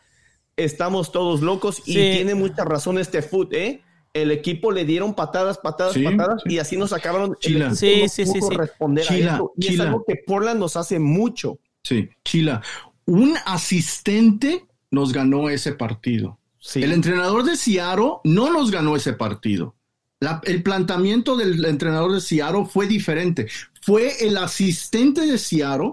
estamos 0.56 1.12
todos 1.12 1.40
locos 1.43 1.82
y 1.85 1.94
tiene 1.94 2.35
mucha 2.35 2.64
razón 2.64 2.98
este 2.98 3.23
foot, 3.23 3.52
¿eh? 3.55 3.82
El 4.14 4.31
equipo 4.31 4.73
le 4.73 4.86
dieron 4.86 5.14
patadas, 5.14 5.59
patadas, 5.59 5.93
Sí, 5.93 6.02
patadas 6.02 6.40
sí. 6.47 6.55
y 6.55 6.59
así 6.59 6.77
nos 6.78 6.94
acabaron. 6.94 7.36
Chila. 7.39 7.74
Sí, 7.74 8.01
no 8.02 8.09
sí, 8.09 8.24
sí, 8.24 8.39
pudo 8.40 8.48
sí. 8.51 8.56
responder 8.56 9.05
a 9.05 9.09
Chila, 9.09 9.32
esto. 9.32 9.52
Y 9.56 9.60
Chila. 9.60 9.74
es 9.85 9.89
algo 9.90 10.05
que 10.06 10.16
Portland 10.27 10.59
nos 10.60 10.77
hace 10.77 10.98
mucho. 10.98 11.59
Sí, 11.87 12.09
Chila. 12.25 12.63
Un 13.05 13.37
asistente 13.47 14.67
nos 14.91 15.13
ganó 15.13 15.49
ese 15.49 15.73
partido. 15.73 16.39
Sí. 16.59 16.83
El 16.83 16.91
entrenador 16.93 17.45
de 17.45 17.57
Seattle 17.57 18.15
no 18.25 18.53
nos 18.53 18.73
ganó 18.73 18.97
ese 18.97 19.13
partido. 19.13 19.77
La- 20.19 20.41
el 20.45 20.65
planteamiento 20.65 21.37
del 21.37 21.65
entrenador 21.65 22.13
de 22.13 22.21
Seattle 22.21 22.65
fue 22.65 22.89
diferente. 22.89 23.47
Fue 23.83 24.27
el 24.27 24.37
asistente 24.37 25.21
de 25.27 25.39
Seattle 25.39 25.93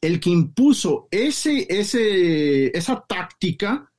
el 0.00 0.20
que 0.20 0.30
impuso 0.30 1.08
ese, 1.10 1.66
ese, 1.68 2.76
esa 2.76 3.04
táctica 3.06 3.92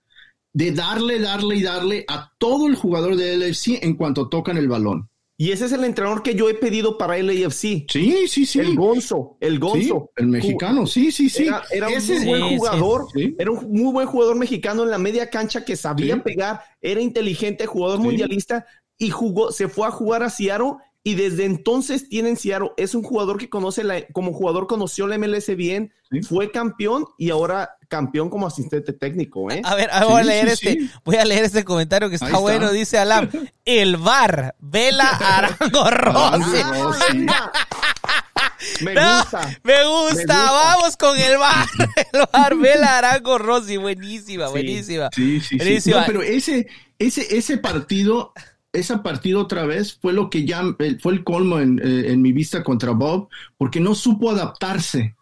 de 0.54 0.72
darle, 0.72 1.20
darle 1.20 1.56
y 1.58 1.62
darle 1.62 2.06
a 2.08 2.32
todo 2.40 2.66
el 2.68 2.76
jugador 2.76 3.16
de 3.16 3.36
LFC 3.38 3.80
en 3.84 3.94
cuanto 3.96 4.28
tocan 4.28 4.58
el 4.58 4.68
balón. 4.68 5.08
Y 5.40 5.52
ese 5.52 5.66
es 5.66 5.72
el 5.72 5.84
entrenador 5.84 6.24
que 6.24 6.34
yo 6.34 6.50
he 6.50 6.56
pedido 6.56 6.98
para 6.98 7.16
el 7.18 7.30
AFC. 7.30 7.86
Sí, 7.88 8.28
sí, 8.28 8.46
sí. 8.46 8.60
El 8.60 8.76
Gonzo, 8.76 9.38
el 9.40 9.54
Sí, 9.54 9.60
Gonzo. 9.60 10.12
el 10.16 10.28
mexicano, 10.28 10.88
sí, 10.88 11.12
sí, 11.12 11.30
sí. 11.30 11.44
Era, 11.46 11.62
era 11.72 11.88
un 11.90 11.94
muy 12.26 12.26
buen 12.40 12.58
jugador, 12.58 13.06
Sí. 13.14 13.36
era 13.38 13.52
un 13.52 13.72
muy 13.72 13.94
buen 13.94 14.08
jugador 14.08 14.36
mexicano 14.36 14.84
en 14.84 14.90
la 14.90 14.98
media 14.98 15.30
cancha 15.30 15.64
que 15.64 15.76
sabía 15.76 16.16
Sí. 16.16 16.22
pegar, 16.22 16.62
era 16.82 17.02
inteligente, 17.02 17.68
jugador 17.68 18.00
mundialista 18.00 18.66
y 18.98 19.12
jugó, 19.12 19.52
se 19.52 19.68
fue 19.68 19.86
a 19.88 19.92
jugar 19.92 20.24
a 20.24 20.32
Seattle 20.32 20.74
y 21.04 21.14
desde 21.14 21.46
entonces 21.46 22.10
tiene 22.10 22.30
en 22.30 22.36
Seattle, 22.38 22.72
es 22.76 22.96
un 22.96 23.04
jugador 23.04 23.38
que 23.38 23.48
conoce 23.48 23.84
la, 23.84 24.08
como 24.08 24.34
jugador 24.34 24.66
conoció 24.66 25.06
la 25.06 25.20
MLS 25.20 25.56
bien, 25.56 25.94
fue 26.28 26.50
campeón 26.52 27.06
y 27.18 27.30
ahora 27.30 27.77
campeón 27.88 28.30
como 28.30 28.48
asistente 28.48 28.94
técnico, 28.94 29.50
¿eh? 29.52 29.62
A 29.64 29.76
ver, 29.76 29.90
a 29.92 30.00
ver, 30.02 30.08
voy 30.10 30.20
a 30.20 30.24
Sí, 30.24 30.28
leer 30.30 30.48
sí, 30.48 30.54
este, 30.54 30.72
sí. 30.82 30.92
voy 31.06 31.16
a 31.18 31.26
leer 31.26 31.44
este 31.46 31.64
comentario 31.64 32.10
que 32.10 32.16
está, 32.16 32.38
bueno, 32.38 32.72
dice 32.72 32.98
Alam, 32.98 33.30
el 33.66 33.98
bar, 33.98 34.56
Vela 34.60 35.08
Arango 35.10 35.90
Rossi. 35.90 36.58
Ah, 36.64 36.82
Rossi. 36.84 37.26
Me 38.84 38.94
No, 38.96 39.20
gusta. 39.20 39.42
me 39.64 39.86
gusta, 39.86 40.16
Me 40.16 40.24
gusta. 40.24 40.52
vamos 40.52 40.98
con 40.98 41.18
el 41.18 41.38
bar, 41.38 41.68
el 42.14 42.22
bar, 42.34 42.56
Vela 42.56 42.98
Arango 42.98 43.38
Rossi, 43.38 43.78
buenísima, 43.78 44.46
Sí. 44.48 44.52
buenísima. 44.52 45.10
Sí, 45.16 45.40
sí, 45.40 45.48
sí. 45.50 45.58
Buenísima. 45.58 46.00
No, 46.02 46.06
pero 46.08 46.22
ese, 46.24 46.68
ese, 46.98 47.38
ese 47.38 47.58
partido, 47.60 48.34
ese 48.74 48.98
partido 48.98 49.42
otra 49.42 49.66
vez 49.66 49.98
fue 50.02 50.12
lo 50.14 50.30
que 50.30 50.44
ya 50.46 50.64
eh, 50.80 50.98
fue 51.02 51.14
el 51.14 51.24
colmo 51.24 51.60
en, 51.60 51.80
eh, 51.84 52.12
en 52.12 52.22
mi 52.22 52.32
vista 52.32 52.64
contra 52.64 52.92
Bob, 52.92 53.30
porque 53.58 53.80
no 53.80 53.94
supo 53.96 54.32
adaptarse 54.32 55.16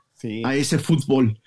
A 0.46 0.56
ese 0.56 0.80
fútbol. 0.80 1.40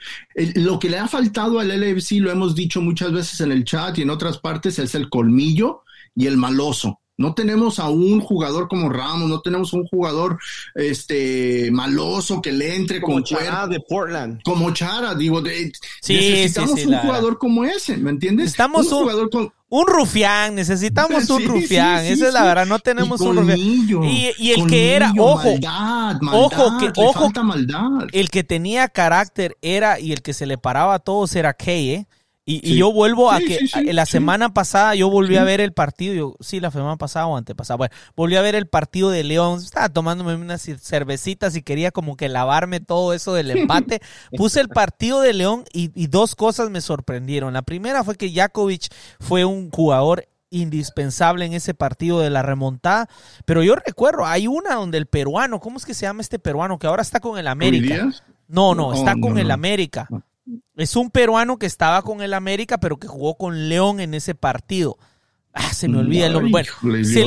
Lo 0.55 0.78
que 0.78 0.90
le 0.90 0.99
ha 0.99 1.09
faltado 1.09 1.59
al 1.59 1.69
LFC, 1.69 2.20
lo 2.20 2.31
hemos 2.31 2.55
dicho 2.55 2.81
muchas 2.81 3.12
veces 3.12 3.40
en 3.40 3.53
el 3.53 3.65
chat 3.65 3.99
y 3.99 4.03
en 4.03 4.11
otras 4.11 4.39
partes, 4.39 4.78
es 4.78 4.95
el 4.95 5.09
colmillo 5.09 5.82
y 6.15 6.27
el 6.27 6.36
maloso. 6.36 7.01
No 7.19 7.35
tenemos 7.35 7.78
a 7.81 7.89
un 7.89 8.20
jugador 8.20 8.69
como 8.69 8.89
Ramos, 8.89 9.28
no 9.28 9.40
tenemos 9.40 9.73
un 9.73 9.85
jugador 9.89 10.39
este 10.74 11.70
maloso 11.73 12.40
que 12.40 12.53
le 12.53 12.77
entre 12.77 13.01
Como 13.01 13.15
con 13.15 13.23
cuerpo, 13.24 13.66
de 13.69 13.81
Portland. 13.81 14.43
como 14.45 14.73
Chara, 14.73 15.15
digo, 15.15 15.40
de- 15.43 15.73
Sí, 16.01 16.15
necesitamos 16.15 16.70
sí, 16.73 16.81
sí, 16.82 16.85
un 16.86 16.93
la- 16.93 17.01
jugador 17.01 17.39
como 17.39 17.65
ese, 17.65 17.97
¿me 17.97 18.11
entiendes? 18.11 18.45
Necesitamos 18.45 18.86
un- 18.93 19.01
jugador 19.01 19.31
con 19.31 19.53
Un 19.70 19.86
rufián, 19.86 20.55
necesitamos 20.55 21.28
un 21.31 21.45
rufián, 21.45 22.01
sí, 22.03 22.07
sí, 22.07 22.12
esa 22.15 22.28
es 22.28 22.32
la 22.32 22.40
sí. 22.40 22.47
verdad, 22.47 22.66
no 22.66 22.78
tenemos 22.78 23.20
Y 23.20 23.24
un 23.24 23.36
rufián. 23.36 23.59
Y, 23.59 24.31
y 24.39 24.51
el 24.53 24.66
que 24.66 24.95
era, 24.95 25.12
ojo, 25.19 25.43
maldad, 25.45 26.16
ojo, 26.32 26.70
maldad, 26.70 26.78
que- 26.93 27.01
le 27.03 27.07
ojo. 27.09 27.20
falta 27.20 27.43
maldad. 27.43 27.90
el 28.12 28.31
que 28.31 28.45
tenía 28.45 28.89
carácter 28.89 29.57
era 29.61 30.01
y 30.01 30.12
el 30.12 30.23
que 30.23 30.32
se 30.32 30.47
le 30.47 30.57
paraba 30.57 30.95
a 30.95 30.99
todos 31.01 31.35
era 31.36 31.53
Kay, 31.53 31.90
¿eh? 31.90 32.07
Y, 32.51 32.73
y 32.73 32.79
yo 32.79 32.91
vuelvo 32.91 33.31
a 33.31 33.41
Sí, 33.41 33.45
que 33.45 33.66
sí, 33.66 33.93
la 33.93 34.07
semana 34.07 34.55
pasada 34.55 34.95
yo 34.95 35.11
volví 35.11 35.37
a 35.37 35.45
ver 35.45 35.61
el 35.61 35.75
partido, 35.75 36.15
yo, 36.15 36.37
sí, 36.41 36.61
la 36.61 36.70
semana 36.70 36.97
pasada 36.97 37.27
o 37.27 37.37
antepasada, 37.37 37.77
bueno, 37.77 37.95
volví 38.16 38.37
a 38.37 38.41
ver 38.41 38.55
el 38.55 38.66
partido 38.66 39.11
de 39.11 39.23
León, 39.23 39.61
estaba 39.61 39.91
tomándome 39.91 40.35
unas 40.35 40.62
cervecitas 40.81 41.57
y 41.57 41.62
quería 41.62 41.91
como 41.91 42.16
que 42.16 42.31
lavarme 42.31 42.81
todo 42.81 43.12
eso 43.12 43.35
del 43.35 43.51
empate. 43.51 44.01
Puse 44.35 44.61
el 44.61 44.70
partido 44.70 45.20
de 45.20 45.35
León 45.35 45.65
y, 45.75 45.91
y 45.95 46.07
dos 46.07 46.35
cosas 46.35 46.70
me 46.70 46.81
sorprendieron. 46.81 47.53
La 47.53 47.61
primera 47.61 48.03
fue 48.03 48.16
que 48.16 48.33
Jakovic 48.33 48.89
fue 49.20 49.45
un 49.45 49.70
jugador 49.70 50.27
indispensable 50.49 51.45
en 51.45 51.53
ese 51.53 51.75
partido 51.75 52.20
de 52.20 52.31
la 52.31 52.41
remontada, 52.41 53.11
pero 53.45 53.62
yo 53.62 53.77
recuerdo, 53.77 54.25
hay 54.25 54.47
una 54.47 54.77
donde 54.77 54.97
el 54.97 55.05
peruano, 55.05 55.61
¿cómo 55.61 55.77
es 55.77 55.85
que 55.85 55.93
se 55.93 56.07
llama 56.07 56.23
este 56.23 56.39
peruano 56.39 56.79
que 56.79 56.87
ahora 56.87 57.03
está 57.03 57.20
con 57.20 57.39
el 57.39 57.47
América? 57.47 58.09
No, 58.49 58.75
no, 58.75 58.95
está 58.95 59.15
con 59.20 59.39
el. 59.39 59.51
América. 59.51 60.07
No. 60.09 60.23
Es 60.78 60.96
un 60.96 61.10
peruano 61.10 61.59
que 61.59 61.66
estaba 61.66 62.02
con 62.02 62.22
el 62.22 62.32
América, 62.34 62.78
pero 62.78 62.96
que 62.98 63.06
jugó 63.09 63.36
con 63.36 63.68
León 63.68 64.00
en 64.00 64.14
ese 64.14 64.34
partido. 64.34 64.96
Ah, 65.52 65.72
se 65.74 65.88
me 65.88 65.98
olvida 65.98 66.26
el 66.26 66.32
nombre. 66.34 66.50
Bueno, 66.52 66.72
se- 67.05 67.20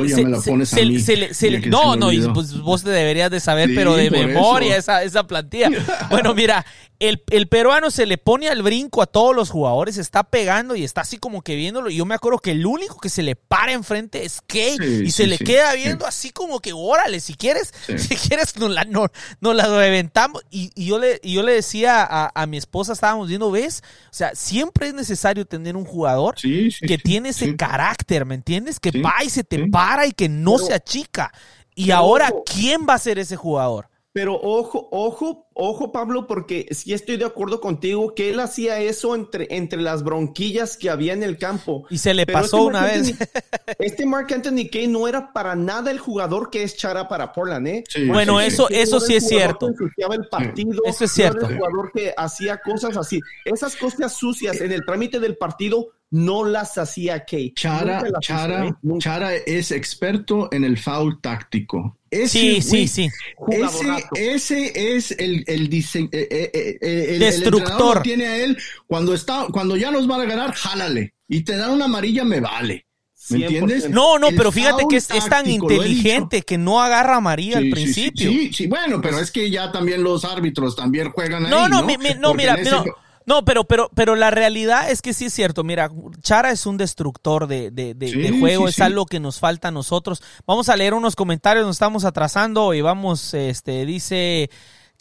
no, 1.69 1.95
no, 1.97 2.11
pues 2.33 2.57
vos 2.61 2.83
te 2.83 2.89
deberías 2.91 3.29
de 3.29 3.39
saber, 3.41 3.69
Sí, 3.69 3.75
pero 3.75 3.95
de 3.95 4.09
memoria 4.09 4.77
esa, 4.77 5.03
esa 5.03 5.27
plantilla. 5.27 5.69
Bueno, 6.09 6.33
mira, 6.33 6.65
el, 7.01 7.23
el 7.31 7.47
peruano 7.47 7.89
se 7.91 8.05
le 8.05 8.17
pone 8.17 8.47
al 8.47 8.61
brinco 8.61 9.01
a 9.01 9.07
todos 9.07 9.35
los 9.35 9.49
jugadores, 9.49 9.97
está 9.97 10.23
pegando 10.23 10.75
y 10.75 10.83
está 10.83 11.01
así 11.01 11.17
como 11.17 11.41
que 11.41 11.55
viéndolo. 11.55 11.89
Y 11.89 11.95
yo 11.97 12.05
me 12.05 12.15
acuerdo 12.15 12.39
que 12.39 12.51
el 12.51 12.65
único 12.65 12.99
que 12.99 13.09
se 13.09 13.23
le 13.23 13.35
para 13.35 13.71
enfrente 13.73 14.23
es 14.23 14.41
Sí, 14.47 14.77
y 15.05 15.11
se 15.11 15.23
sí, 15.23 15.29
le 15.29 15.37
sí, 15.37 15.43
queda 15.43 15.73
viendo 15.73 16.05
así 16.05 16.29
como 16.29 16.59
que, 16.59 16.73
órale, 16.73 17.19
si 17.19 17.33
quieres, 17.33 17.73
si 17.97 18.15
quieres, 18.15 18.55
nos 18.57 18.69
la, 18.69 18.83
no, 18.85 19.07
nos 19.39 19.55
la 19.55 19.65
reventamos. 19.67 20.43
Y, 20.51 20.71
y 20.75 20.85
yo 20.85 20.99
le, 20.99 21.19
y 21.23 21.33
yo 21.33 21.43
le 21.43 21.53
decía 21.53 22.03
a, 22.03 22.31
a 22.33 22.45
mi 22.45 22.57
esposa, 22.57 22.93
estábamos 22.93 23.27
viendo, 23.27 23.49
¿ves? 23.51 23.81
O 24.05 24.13
sea, 24.13 24.35
siempre 24.35 24.87
es 24.87 24.93
necesario 24.93 25.45
tener 25.45 25.75
un 25.75 25.85
jugador 25.85 26.35
que 26.35 26.97
tiene 27.03 27.29
ese 27.29 27.55
carácter, 27.55 28.25
¿me 28.25 28.35
entiendes? 28.35 28.79
Que 28.79 28.91
va 29.01 29.23
y 29.23 29.29
se 29.29 29.43
te 29.43 29.67
para 29.69 30.05
y 30.05 30.11
que 30.11 30.29
no 30.29 30.55
Pero- 30.55 30.67
se 30.67 30.73
achica. 30.73 31.31
Y 31.73 31.91
ahora. 31.91 32.31
¿quién 32.45 32.85
va 32.87 32.93
a 32.95 32.99
ser 32.99 33.17
ese 33.17 33.35
jugador? 33.37 33.87
Pero 34.13 34.35
ojo, 34.35 34.89
ojo, 34.91 35.47
ojo, 35.53 35.91
Pablo, 35.93 36.27
porque 36.27 36.67
sí 36.71 36.91
estoy 36.93 37.15
de 37.15 37.23
acuerdo 37.23 37.61
contigo 37.61 38.13
que 38.13 38.29
él 38.29 38.41
hacía 38.41 38.77
eso 38.81 39.15
entre, 39.15 39.47
entre 39.55 39.81
las 39.81 40.03
bronquillas 40.03 40.75
que 40.75 40.89
había 40.89 41.13
en 41.13 41.23
el 41.23 41.38
campo. 41.38 41.85
Y 41.89 41.97
se 41.97 42.13
le 42.13 42.25
Pero 42.25 42.39
pasó 42.39 42.57
este 42.57 42.67
una 42.67 42.83
vez. 42.83 43.11
Anthony- 43.11 43.27
este 43.79 44.05
Mark 44.05 44.27
Anthony 44.33 44.67
Kay 44.69 44.88
no 44.88 45.07
era 45.07 45.31
para 45.31 45.55
nada 45.55 45.91
el 45.91 45.99
jugador 45.99 46.49
que 46.49 46.63
es 46.63 46.75
Chara 46.75 47.07
para 47.07 47.31
Portland, 47.31 47.67
¿eh? 47.67 47.83
Sí, 47.88 48.05
Bueno, 48.07 48.38
sí, 48.39 48.45
sí. 48.47 48.53
eso, 48.53 48.69
eso 48.69 48.99
sí 48.99 49.15
es 49.15 49.27
cierto. 49.29 49.67
el 49.69 50.27
partido, 50.29 50.81
Eso 50.85 51.05
es 51.05 51.17
no 51.17 51.23
era 51.23 51.31
cierto. 51.31 51.47
el 51.49 51.55
jugador 51.57 51.91
que 51.93 52.13
hacía 52.17 52.57
cosas 52.57 52.97
así. 52.97 53.21
Esas 53.45 53.77
cosas 53.77 54.13
sucias 54.13 54.59
en 54.59 54.73
el 54.73 54.83
trámite 54.85 55.21
del 55.21 55.38
partido 55.38 55.88
no 56.11 56.43
las 56.45 56.77
hacía 56.77 57.25
Kay. 57.25 57.53
Chara, 57.53 58.01
las 58.09 58.21
Chara, 58.21 58.65
hizo, 58.65 58.95
¿eh? 58.95 58.99
Chara 58.99 59.33
es 59.35 59.71
experto 59.71 60.49
en 60.51 60.63
el 60.65 60.77
foul 60.77 61.19
táctico. 61.21 61.97
Ese, 62.09 62.27
Sí, 62.27 62.61
sí, 62.61 62.88
sí. 62.88 63.09
Ese, 63.49 63.88
ese 64.15 64.95
es 64.95 65.11
el, 65.11 65.43
el, 65.47 65.69
dise- 65.69 66.09
eh, 66.11 66.27
eh, 66.53 66.77
el- 66.81 67.13
el 67.13 67.19
Destructor. 67.19 67.61
entrenador 67.61 67.95
lo 67.97 68.01
tiene 68.01 68.27
a 68.27 68.38
él 68.38 68.57
cuando 68.88 69.13
está, 69.13 69.47
cuando 69.51 69.77
ya 69.77 69.91
nos 69.91 70.05
van 70.07 70.21
a 70.21 70.25
ganar, 70.25 70.53
jálale. 70.53 71.13
Y 71.27 71.41
te 71.43 71.55
dan 71.55 71.71
una 71.71 71.85
amarilla, 71.85 72.23
me 72.25 72.41
vale. 72.41 72.85
¿Me 73.29 73.38
100%. 73.38 73.43
entiendes? 73.43 73.89
No, 73.89 74.19
no, 74.19 74.27
El 74.29 74.35
pero 74.35 74.51
fíjate 74.51 74.83
que 74.89 74.97
es, 74.97 75.09
es 75.11 75.29
tan 75.29 75.49
inteligente 75.49 76.41
que 76.41 76.57
no 76.57 76.81
agarra 76.81 77.17
a 77.17 77.21
María 77.21 77.59
al 77.59 77.65
Sí, 77.65 77.71
principio. 77.71 78.29
Sí, 78.31 78.47
sí, 78.47 78.53
sí, 78.53 78.67
bueno, 78.67 78.99
pero 78.99 79.19
es 79.19 79.31
que 79.31 79.49
ya 79.49 79.71
también 79.71 80.03
los 80.03 80.25
árbitros 80.25 80.75
también 80.75 81.11
juegan 81.11 81.43
No, 81.49 81.63
ahí, 81.65 81.69
no, 81.69 81.81
¿no? 81.81 81.88
mi- 81.88 81.97
mi- 81.97 82.15
no, 82.19 82.33
mira, 82.33 82.55
ese- 82.55 82.71
no, 82.71 82.83
no, 83.26 83.45
pero, 83.45 83.64
pero, 83.65 83.89
pero 83.95 84.15
la 84.15 84.31
realidad 84.31 84.89
es 84.89 85.02
que 85.02 85.14
sí 85.14 85.26
es 85.26 85.34
cierto. 85.34 85.64
Mira, 85.64 85.89
Chara 86.22 86.52
es 86.52 86.65
un 86.65 86.77
destructor 86.77 87.48
de, 87.48 87.72
de, 87.72 87.93
de- 87.93 88.07
Sí, 88.10 88.19
de 88.22 88.39
juego, 88.39 88.64
sí, 88.65 88.69
es 88.69 88.76
sí. 88.76 88.81
algo 88.84 89.06
que 89.06 89.19
nos 89.19 89.39
falta 89.39 89.68
a 89.69 89.72
nosotros. 89.72 90.22
Vamos 90.45 90.69
a 90.69 90.76
leer 90.76 90.93
unos 90.93 91.15
comentarios, 91.15 91.65
nos 91.65 91.76
estamos 91.76 92.06
atrasando 92.06 92.73
y 92.73 92.81
vamos, 92.81 93.34
este, 93.34 93.85
dice. 93.85 94.49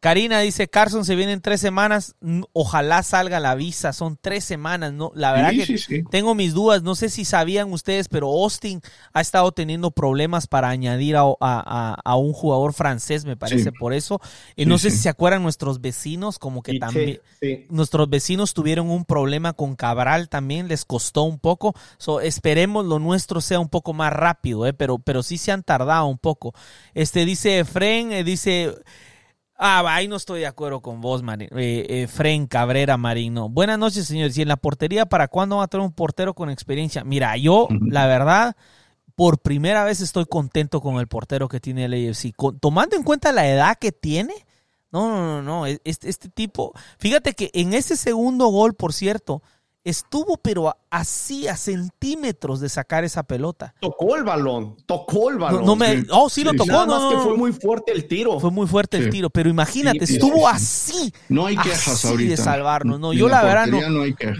Karina 0.00 0.40
dice, 0.40 0.66
Carson 0.68 1.04
se 1.04 1.14
viene 1.14 1.32
en 1.32 1.42
tres 1.42 1.60
semanas, 1.60 2.14
ojalá 2.54 3.02
salga 3.02 3.38
la 3.38 3.54
visa, 3.54 3.92
son 3.92 4.18
tres 4.20 4.44
semanas, 4.44 4.94
¿no? 4.94 5.12
La 5.14 5.32
verdad 5.32 5.50
Sí, 5.50 5.56
que 5.58 5.66
sí, 5.66 5.78
sí. 5.78 6.02
tengo 6.10 6.34
mis 6.34 6.54
dudas, 6.54 6.82
no 6.82 6.94
sé 6.94 7.10
si 7.10 7.26
sabían 7.26 7.70
ustedes, 7.70 8.08
pero 8.08 8.28
Austin 8.28 8.80
ha 9.12 9.20
estado 9.20 9.52
teniendo 9.52 9.90
problemas 9.90 10.46
para 10.46 10.70
añadir 10.70 11.16
a, 11.16 11.20
a- 11.22 11.34
a- 11.40 11.96
a 12.02 12.16
un 12.16 12.32
jugador 12.32 12.72
francés, 12.72 13.26
me 13.26 13.36
parece, 13.36 13.72
por 13.72 13.92
eso. 13.92 14.20
Y 14.56 14.64
no 14.64 14.78
sé 14.78 14.90
si 14.90 14.96
se 14.96 15.10
acuerdan 15.10 15.42
nuestros 15.42 15.82
vecinos, 15.82 16.38
como 16.38 16.62
que 16.62 16.78
también 16.78 17.20
nuestros 17.68 18.08
vecinos 18.08 18.54
tuvieron 18.54 18.88
un 18.90 19.04
problema 19.04 19.52
con 19.52 19.76
Cabral 19.76 20.30
también, 20.30 20.66
les 20.66 20.86
costó 20.86 21.24
un 21.24 21.38
poco. 21.38 21.74
So, 21.98 22.20
esperemos 22.22 22.86
lo 22.86 22.98
nuestro 22.98 23.42
sea 23.42 23.60
un 23.60 23.68
poco 23.68 23.92
más 23.92 24.12
rápido, 24.14 24.66
eh, 24.66 24.72
pero, 24.72 24.98
pero 24.98 25.22
sí 25.22 25.36
se 25.36 25.52
han 25.52 25.62
tardado 25.62 26.06
un 26.06 26.18
poco. 26.18 26.54
Este 26.94 27.26
dice 27.26 27.58
Efren, 27.58 28.12
eh, 28.12 28.24
dice. 28.24 28.74
Ah, 29.62 29.82
ahí 29.94 30.08
no 30.08 30.16
estoy 30.16 30.40
de 30.40 30.46
acuerdo 30.46 30.80
con 30.80 31.02
vos, 31.02 31.22
Marín. 31.22 31.50
Eh, 31.54 31.84
eh, 31.86 32.06
Fren 32.06 32.46
Cabrera 32.46 32.96
Marino. 32.96 33.50
Buenas 33.50 33.78
noches, 33.78 34.06
señores. 34.06 34.36
Y 34.38 34.42
en 34.42 34.48
la 34.48 34.56
portería, 34.56 35.04
¿para 35.04 35.28
cuándo 35.28 35.58
va 35.58 35.64
a 35.64 35.68
tener 35.68 35.84
un 35.84 35.92
portero 35.92 36.32
con 36.32 36.48
experiencia? 36.48 37.04
Mira, 37.04 37.36
yo, 37.36 37.68
la 37.82 38.06
verdad, 38.06 38.56
por 39.14 39.38
primera 39.40 39.84
vez 39.84 40.00
estoy 40.00 40.24
contento 40.24 40.80
con 40.80 40.96
el 40.96 41.08
portero 41.08 41.46
que 41.46 41.60
tiene 41.60 41.84
el 41.84 41.92
AFC. 41.92 42.32
Con- 42.34 42.58
tomando 42.58 42.96
en 42.96 43.02
cuenta 43.02 43.32
la 43.32 43.46
edad 43.48 43.76
que 43.78 43.92
tiene, 43.92 44.32
no, 44.92 45.10
no, 45.10 45.26
no, 45.26 45.42
no. 45.42 45.66
Este, 45.66 46.08
este 46.08 46.30
tipo, 46.30 46.72
fíjate 46.98 47.34
que 47.34 47.50
en 47.52 47.74
ese 47.74 47.98
segundo 47.98 48.46
gol, 48.46 48.72
por 48.72 48.94
cierto, 48.94 49.42
estuvo 49.84 50.36
pero 50.36 50.76
así 50.90 51.48
a 51.48 51.56
centímetros 51.56 52.60
de 52.60 52.68
sacar 52.68 53.04
esa 53.04 53.22
pelota. 53.22 53.74
Tocó 53.80 54.16
el 54.16 54.24
balón, 54.24 54.76
tocó 54.86 55.30
el 55.30 55.38
balón. 55.38 55.64
No, 55.64 55.76
me, 55.76 56.04
oh, 56.10 56.28
sí, 56.28 56.44
lo 56.44 56.52
tocó. 56.52 56.86
no, 56.86 57.10
que 57.10 57.16
fue 57.18 57.36
muy 57.36 57.52
fuerte 57.52 57.92
el 57.92 58.06
tiro. 58.06 58.38
Fue 58.40 58.50
muy 58.50 58.66
fuerte 58.66 58.98
el 58.98 59.10
tiro, 59.10 59.30
pero 59.30 59.48
imagínate, 59.48 60.04
estuvo 60.04 60.48
así. 60.48 61.12
No 61.28 61.46
hay 61.46 61.56
quejas 61.56 62.04
ahorita. 62.04 62.30
de 62.30 62.36
salvarnos. 62.36 63.00
No, 63.00 63.12
yo 63.12 63.28
la 63.28 63.42
verdad 63.42 63.66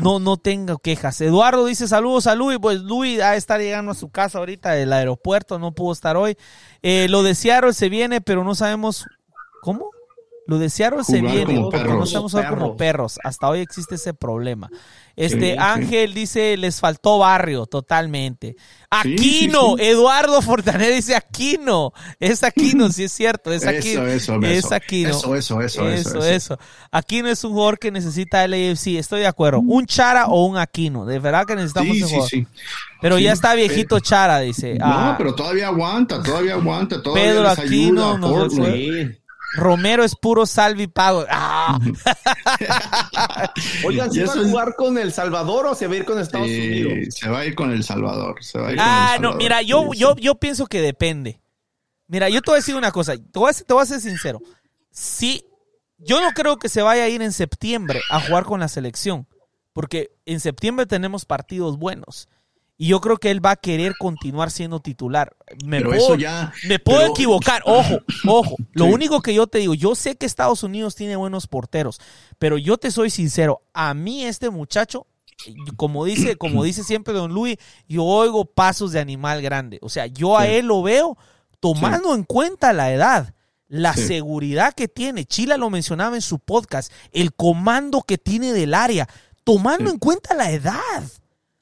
no, 0.01 0.19
no, 0.19 0.37
tengo 0.37 0.79
quejas. 0.79 1.21
Eduardo 1.21 1.67
dice 1.67 1.89
saludos 1.89 2.27
a 2.27 2.35
Luis, 2.35 2.59
pues 2.61 2.81
Luis 2.81 3.21
a 3.21 3.37
estar 3.37 3.61
llegando 3.61 3.93
a 3.93 3.95
su 3.95 4.11
casa 4.11 4.39
ahorita 4.39 4.73
del 4.73 4.93
aeropuerto, 4.93 5.59
no 5.59 5.73
pudo 5.73 5.93
estar 5.93 6.17
hoy. 6.17 6.37
Eh, 6.83 7.07
lo 7.09 7.23
de 7.23 7.35
Seattle 7.35 7.73
se 7.73 7.89
viene, 7.89 8.21
pero 8.21 8.45
no 8.45 8.55
sabemos 8.55 9.07
cómo. 9.63 9.91
Lo 10.47 10.59
de 10.59 10.69
Seattle 10.69 11.05
se 11.05 11.21
viene, 11.21 11.61
porque 11.61 11.85
no 11.85 12.03
estamos 12.03 12.33
jugando 12.33 12.59
como 12.59 12.77
perros. 12.77 13.21
Hasta 13.23 13.49
hoy 13.49 13.61
existe 13.61 13.95
ese 13.95 14.15
problema. 14.15 14.69
Este 15.17 15.59
Ángel 15.59 16.15
dice, 16.15 16.57
les 16.57 16.81
faltó 16.81 17.19
barrio, 17.19 17.67
totalmente. 17.67 18.57
Aquino, 18.91 19.79
Eduardo 19.79 20.43
Fortané 20.43 20.91
dice 20.91 21.15
Aquino. 21.15 21.93
Es 22.19 22.43
Aquino, 22.43 22.91
sí 22.91 23.05
es 23.05 23.13
cierto, 23.13 23.53
es 23.53 23.67
Aquino. 23.67 24.07
Eso, 24.07 24.37
eso, 24.37 24.47
es 24.47 24.73
Aquino. 24.73 25.11
Eso, 25.11 25.37
eso, 25.37 25.61
eso, 25.61 25.89
eso, 25.89 26.25
eso. 26.25 26.59
Aquino 26.91 27.29
es 27.29 27.45
un 27.45 27.53
jugador 27.53 27.79
que 27.79 27.91
necesita 27.91 28.45
el 28.45 28.55
AFC, 28.55 28.99
estoy 28.99 29.21
de 29.21 29.27
acuerdo. 29.27 29.61
Un 29.61 29.87
Chara 29.87 30.27
o 30.27 30.47
un 30.47 30.57
Aquino, 30.57 31.05
de 31.05 31.19
verdad 31.19 31.47
que 31.47 31.55
necesitamos 31.55 31.97
ese 31.97 32.07
jugador. 32.07 32.47
Pero 33.01 33.19
ya 33.19 33.33
está 33.33 33.55
viejito 33.55 34.01
Chara, 34.01 34.41
dice. 34.41 34.75
No, 34.75 34.87
ah. 34.87 35.15
pero 35.17 35.35
todavía 35.35 35.69
aguanta, 35.69 36.23
todavía 36.23 36.55
aguanta, 36.55 37.03
todavía 37.03 37.25
Pedro 37.25 37.49
Aquino, 37.49 38.19
Romero 39.55 40.05
es 40.05 40.15
puro 40.15 40.47
salvi 40.47 40.87
pago. 40.87 41.25
¡Ah! 41.29 41.79
Oigan, 43.85 44.13
¿se 44.13 44.25
va 44.25 44.33
a 44.33 44.37
jugar 44.37 44.75
con 44.77 44.97
El 44.97 45.13
Salvador 45.13 45.67
o 45.67 45.75
se 45.75 45.87
va 45.87 45.95
a 45.95 45.97
ir 45.97 46.05
con 46.05 46.19
Estados 46.21 46.47
Unidos? 46.47 47.15
Se 47.15 47.29
va 47.29 47.41
a 47.41 47.47
ir 47.47 47.55
con 47.55 47.73
El 47.73 47.83
Salvador. 47.83 48.37
ah, 48.79 49.19
no, 49.21 49.35
mira, 49.35 49.63
yo, 49.63 49.93
yo, 49.95 50.15
yo 50.17 50.37
pienso 50.37 50.67
que 50.67 50.81
depende. 50.81 51.41
Mira, 52.07 52.29
yo 52.29 52.43
te 52.43 52.51
voy 52.51 52.57
a 52.57 52.61
decir 52.61 52.75
una 52.75 52.91
cosa, 52.93 53.17
te 53.17 53.39
voy 53.39 53.51
a, 53.51 53.53
te 53.55 53.73
voy 53.73 53.83
a 53.83 53.87
ser 53.87 54.01
sincero. 54.01 54.41
Sí, 54.91 55.45
yo 55.99 56.21
no 56.21 56.31
creo 56.33 56.59
que 56.59 56.69
se 56.69 56.83
vaya 56.83 57.05
a 57.05 57.09
ir 57.09 57.23
en 57.23 57.33
septiembre 57.33 58.01
a 58.11 58.21
jugar 58.21 58.45
con 58.45 58.61
la 58.61 58.69
selección, 58.69 59.29
porque 59.73 60.11
en 60.27 60.41
septiembre 60.41 60.87
tenemos 60.87 61.25
partidos 61.25 61.79
buenos. 61.79 62.29
Y 62.83 62.87
yo 62.87 63.03
creo 63.03 63.19
que 63.19 63.31
él 63.31 63.45
va 63.45 63.51
a 63.51 63.57
querer 63.57 63.93
continuar 63.99 64.51
siendo 64.51 64.81
titular. 64.81 65.37
Me 65.67 65.83
puedo, 65.83 66.15
ya, 66.15 66.51
me 66.67 66.79
puedo 66.79 67.09
equivocar. 67.09 67.61
Ojo, 67.67 67.99
ojo. 68.27 68.57
Lo 68.73 68.87
único 68.87 69.21
que 69.21 69.35
yo 69.35 69.47
te 69.47 69.59
digo, 69.59 69.75
yo 69.75 69.95
sé 69.95 70.17
que 70.17 70.25
Estados 70.25 70.63
Unidos 70.63 70.95
tiene 70.95 71.15
buenos 71.17 71.47
porteros, 71.47 72.01
pero 72.39 72.57
yo 72.57 72.79
te 72.79 72.91
soy 72.91 73.11
sincero. 73.11 73.61
A 73.75 73.93
mí 73.93 74.25
este 74.25 74.49
muchacho, 74.49 75.07
como 75.77 76.07
dice, 76.07 76.37
como 76.37 76.65
dice 76.65 76.83
siempre 76.83 77.13
Don 77.13 77.35
Luis, 77.35 77.59
yo 77.87 78.03
oigo 78.03 78.47
pasos 78.47 78.93
de 78.93 79.01
animal 79.01 79.43
grande. 79.43 79.79
O 79.83 79.91
sea, 79.91 80.07
yo 80.07 80.39
a 80.39 80.47
él 80.47 80.65
lo 80.65 80.83
veo 80.83 81.19
tomando 81.61 82.15
en 82.15 82.25
cuenta 82.25 82.73
la 82.73 82.95
edad. 82.95 83.35
La 83.69 83.93
seguridad 83.93 84.73
que 84.73 84.89
tiene, 84.89 85.27
Chila 85.27 85.59
lo 85.59 85.69
mencionaba 85.69 86.17
en 86.17 86.23
su 86.23 86.39
podcast, 86.39 86.91
el 87.13 87.35
comando 87.35 88.01
que 88.01 88.17
tiene 88.17 88.55
del 88.55 88.73
área, 88.73 89.07
tomando 89.45 89.91
en 89.91 89.99
cuenta 89.99 90.35
la 90.35 90.51
edad. 90.51 91.05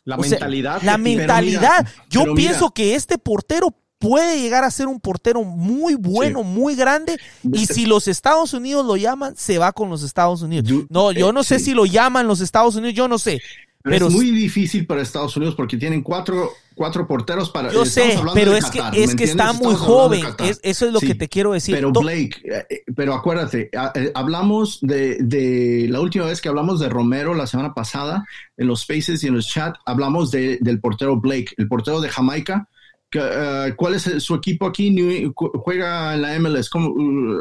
La 0.09 0.17
mentalidad. 0.17 0.83
la 0.83 0.97
mentalidad. 0.97 1.87
Yo 2.09 2.35
pienso 2.35 2.71
que 2.71 2.95
este 2.95 3.19
portero 3.19 3.75
puede 3.99 4.41
llegar 4.41 4.65
a 4.65 4.71
ser 4.71 4.87
un 4.87 5.01
portero 5.01 5.45
muy 5.45 5.97
bueno, 5.97 6.43
muy 6.43 6.75
grande. 6.75 7.19
Y 7.53 7.67
si 7.67 7.85
los 7.85 8.09
Estados 8.09 8.55
Unidos 8.55 8.87
lo 8.87 8.97
llaman, 8.97 9.37
se 9.37 9.59
va 9.59 9.73
con 9.73 9.91
los 9.91 10.03
Estados 10.03 10.41
Unidos. 10.41 10.87
no, 10.89 11.13
yo 11.13 11.31
no 11.33 11.43
sé 11.43 11.59
si 11.59 11.75
lo 11.75 11.85
llaman 11.85 12.27
los 12.27 12.41
Estados 12.41 12.75
Unidos, 12.77 12.95
yo 12.95 13.07
no 13.07 13.19
sé. 13.19 13.43
Pero, 13.83 14.09
es 14.09 14.15
muy 14.15 14.31
difícil 14.33 14.87
para 14.87 15.03
Estados 15.03 15.37
Unidos 15.37 15.55
porque 15.55 15.77
tienen 15.77 16.03
cuatro, 16.03 16.51
cuatro 16.75 17.07
porteros 17.07 17.51
para. 17.51 17.73
Yo 17.73 17.85
sé, 17.85 18.19
pero 18.35 18.57
es 18.57 18.67
que, 18.67 18.81
es 18.93 19.15
que 19.15 19.25
está 19.25 19.53
muy 19.53 19.75
joven. 19.75 20.25
eso 20.63 20.87
es 20.87 20.93
lo 20.93 21.01
que 21.01 21.15
te 21.15 21.29
quiero 21.29 21.53
decir. 21.53 21.75
Pero 21.77 21.93
Blake, 21.93 22.41
eh, 22.45 22.67
eh, 22.69 22.85
pero 22.95 23.15
acuérdate, 23.15 23.71
eh, 23.95 24.13
hablamos 24.15 24.81
de, 24.83 25.19
de, 25.21 25.87
la 25.89 26.01
última 26.01 26.27
vez 26.27 26.41
que 26.41 26.49
hablamos 26.49 26.81
de 26.81 26.89
Romero 26.89 27.35
la 27.35 27.47
semana 27.47 27.73
pasada 27.73 28.27
en 28.57 28.67
los 28.67 28.81
Spaces 28.81 29.23
y 29.23 29.29
en 29.29 29.35
los 29.35 29.47
chat, 29.47 29.77
hablamos 29.87 30.33
de, 30.33 30.59
del 30.61 30.81
portero 30.81 31.21
Blake, 31.21 31.55
el 31.57 31.69
portero 31.69 32.01
de 32.01 32.09
Jamaica. 32.09 32.69
¿Cuál 33.77 33.95
es 33.95 34.03
su 34.19 34.35
equipo 34.35 34.67
aquí? 34.67 34.95
juega 35.35 36.15
en 36.15 36.23
la 36.23 36.39
MLS, 36.39 36.69
como 36.69 36.89
uh, 36.91 37.41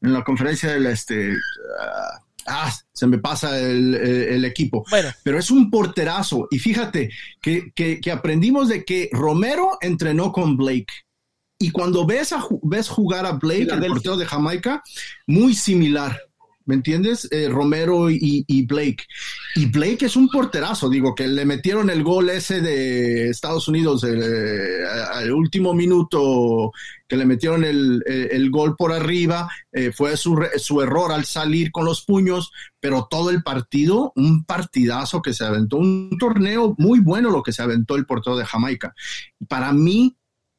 en 0.00 0.12
la 0.12 0.24
conferencia 0.24 0.72
del 0.72 0.86
este. 0.86 1.30
Uh, 1.30 2.31
ah, 2.46 2.72
se 2.92 3.06
me 3.06 3.18
pasa 3.18 3.58
el, 3.58 4.44
equipo. 4.44 4.84
Pero 5.22 5.38
es 5.38 5.50
un 5.50 5.70
porterazo. 5.70 6.48
Y 6.50 6.58
fíjate 6.58 7.10
que, 7.40 7.72
que, 7.74 8.12
aprendimos 8.12 8.68
de 8.68 8.84
que 8.84 9.08
Romero 9.12 9.78
entrenó 9.80 10.32
con 10.32 10.56
Blake. 10.56 10.92
Y 11.58 11.70
cuando 11.70 12.04
ves, 12.04 12.32
a, 12.32 12.44
ves 12.62 12.88
jugar 12.88 13.24
a 13.24 13.32
Blake, 13.32 13.68
el 13.72 13.86
portero 13.86 14.16
de 14.16 14.26
Jamaica, 14.26 14.82
muy 15.26 15.54
similar. 15.54 16.20
¿Me 16.64 16.74
entiendes? 16.74 17.28
Eh, 17.30 17.48
Romero 17.48 18.10
y, 18.10 18.66
Blake. 18.66 19.04
Y 19.56 19.66
Blake 19.66 20.06
es 20.06 20.16
un 20.16 20.28
porterazo, 20.28 20.88
digo, 20.88 21.14
que 21.14 21.28
le 21.28 21.44
metieron 21.44 21.90
el 21.90 22.02
gol 22.02 22.30
ese 22.30 22.60
de 22.60 23.28
Estados 23.28 23.68
Unidos 23.68 24.04
eh, 24.04 24.84
al 25.12 25.32
último 25.32 25.74
minuto, 25.74 26.72
que 27.08 27.16
le 27.16 27.26
metieron 27.26 27.64
el, 27.64 28.50
gol 28.50 28.76
por 28.76 28.92
arriba, 28.92 29.50
eh, 29.72 29.92
fue 29.92 30.16
su, 30.16 30.38
su, 30.56 30.80
error 30.80 31.12
al 31.12 31.24
salir 31.24 31.72
con 31.72 31.84
los 31.84 32.04
puños, 32.04 32.52
pero 32.80 33.06
todo 33.10 33.30
el 33.30 33.42
partido, 33.42 34.12
un 34.16 34.44
partidazo 34.44 35.22
que 35.22 35.34
se 35.34 35.44
aventó, 35.44 35.76
un 35.76 36.16
torneo 36.18 36.74
muy 36.78 37.00
bueno 37.00 37.30
lo 37.30 37.42
que 37.42 37.52
se 37.52 37.62
aventó 37.62 37.96
el 37.96 38.06
portero 38.06 38.36
de 38.36 38.46
Jamaica. 38.46 38.94
Para 39.48 39.72
mí, 39.72 40.16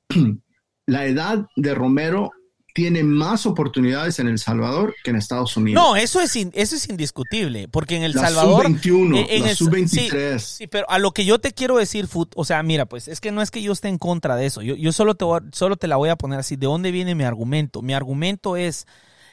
la 0.85 1.05
edad 1.05 1.47
de 1.55 1.73
Romero 1.73 2.31
tiene 2.73 3.03
más 3.03 3.45
oportunidades 3.45 4.17
en 4.17 4.27
El 4.27 4.39
Salvador 4.39 4.95
que 5.03 5.11
en 5.11 5.15
Estados 5.15 5.55
Unidos. 5.55 5.81
No, 5.81 5.95
eso 5.95 6.19
es, 6.19 6.35
eso 6.35 6.75
es 6.75 6.89
indiscutible, 6.89 7.67
porque 7.67 7.95
en 7.95 8.03
El 8.03 8.13
Salvador... 8.13 8.65
Sub-21, 8.65 9.27
en, 9.29 9.55
sub-23. 9.55 10.39
Sí, 10.39 10.67
pero 10.67 10.89
a 10.89 10.97
lo 10.97 11.11
que 11.11 11.23
yo 11.23 11.39
te 11.39 11.51
quiero 11.51 11.77
decir, 11.77 12.09
o 12.35 12.45
sea, 12.45 12.63
mira, 12.63 12.87
pues 12.87 13.07
es 13.07 13.21
que 13.21 13.31
no 13.31 13.43
es 13.43 13.51
que 13.51 13.61
yo 13.61 13.71
esté 13.71 13.89
en 13.89 13.99
contra 13.99 14.35
de 14.35 14.47
eso, 14.47 14.63
yo, 14.63 14.75
yo 14.75 14.91
solo, 14.91 15.13
te 15.15 15.25
solo 15.51 15.77
te 15.77 15.87
la 15.87 15.97
voy 15.97 16.09
a 16.09 16.15
poner 16.15 16.39
así, 16.39 16.55
¿de 16.55 16.65
dónde 16.65 16.91
viene 16.91 17.13
mi 17.13 17.23
argumento? 17.23 17.81
Mi 17.81 17.93
argumento 17.93 18.57
es... 18.57 18.87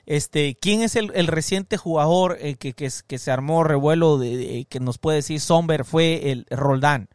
Este, 0.07 0.57
¿quién 0.61 0.81
es 0.81 0.97
el, 0.97 1.27
reciente 1.27 1.77
jugador 1.77 2.39
eh, 2.41 2.57
que, 2.57 2.73
que, 2.73 2.91
se 2.91 3.31
armó 3.31 3.62
revuelo 3.62 4.19
de, 4.19 4.67
que 4.69 4.81
nos 4.81 4.99
puede 4.99 5.17
decir 5.17 5.41
Somber 5.41 5.85
fue 5.85 6.33
el 6.33 6.47
Roldán? 6.51 7.09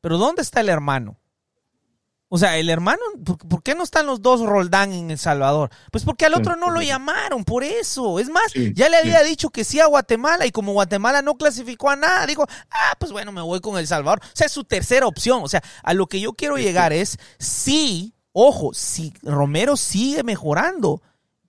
Pero 0.00 0.18
¿dónde 0.18 0.42
está 0.42 0.60
el 0.60 0.68
hermano? 0.68 1.21
O 2.34 2.38
sea, 2.38 2.56
el 2.56 2.70
hermano, 2.70 3.02
¿por, 3.46 3.62
qué 3.62 3.74
no 3.74 3.84
están 3.84 4.06
los 4.06 4.22
dos 4.22 4.40
Roldán 4.40 4.94
en 4.94 5.10
El 5.10 5.18
Salvador? 5.18 5.68
Pues 5.90 6.02
porque 6.02 6.24
al 6.24 6.32
otro 6.32 6.56
no 6.56 6.70
lo 6.70 6.80
llamaron, 6.80 7.44
por 7.44 7.62
eso. 7.62 8.18
Es 8.18 8.30
más, 8.30 8.54
ya 8.72 8.88
le 8.88 8.96
había 8.96 9.22
dicho 9.22 9.50
que 9.50 9.64
sí 9.64 9.80
a 9.80 9.86
Guatemala 9.86 10.46
y 10.46 10.50
como 10.50 10.72
Guatemala 10.72 11.20
no 11.20 11.34
clasificó 11.34 11.90
a 11.90 11.96
nada, 11.96 12.24
dijo, 12.26 12.46
ah, 12.70 12.96
pues 12.98 13.12
bueno, 13.12 13.32
me 13.32 13.42
voy 13.42 13.60
con 13.60 13.76
El 13.76 13.86
Salvador. 13.86 14.20
O 14.22 14.30
sea, 14.32 14.46
es 14.46 14.52
su 14.52 14.64
tercera 14.64 15.06
opción. 15.06 15.42
O 15.44 15.48
sea, 15.48 15.62
a 15.82 15.92
lo 15.92 16.06
que 16.06 16.20
yo 16.20 16.32
quiero 16.32 16.56
llegar 16.56 16.94
es, 16.94 17.18
sí, 17.38 18.14
ojo, 18.32 18.72
si 18.72 19.12
Romero 19.20 19.76
sigue 19.76 20.22
mejorando, 20.22 21.02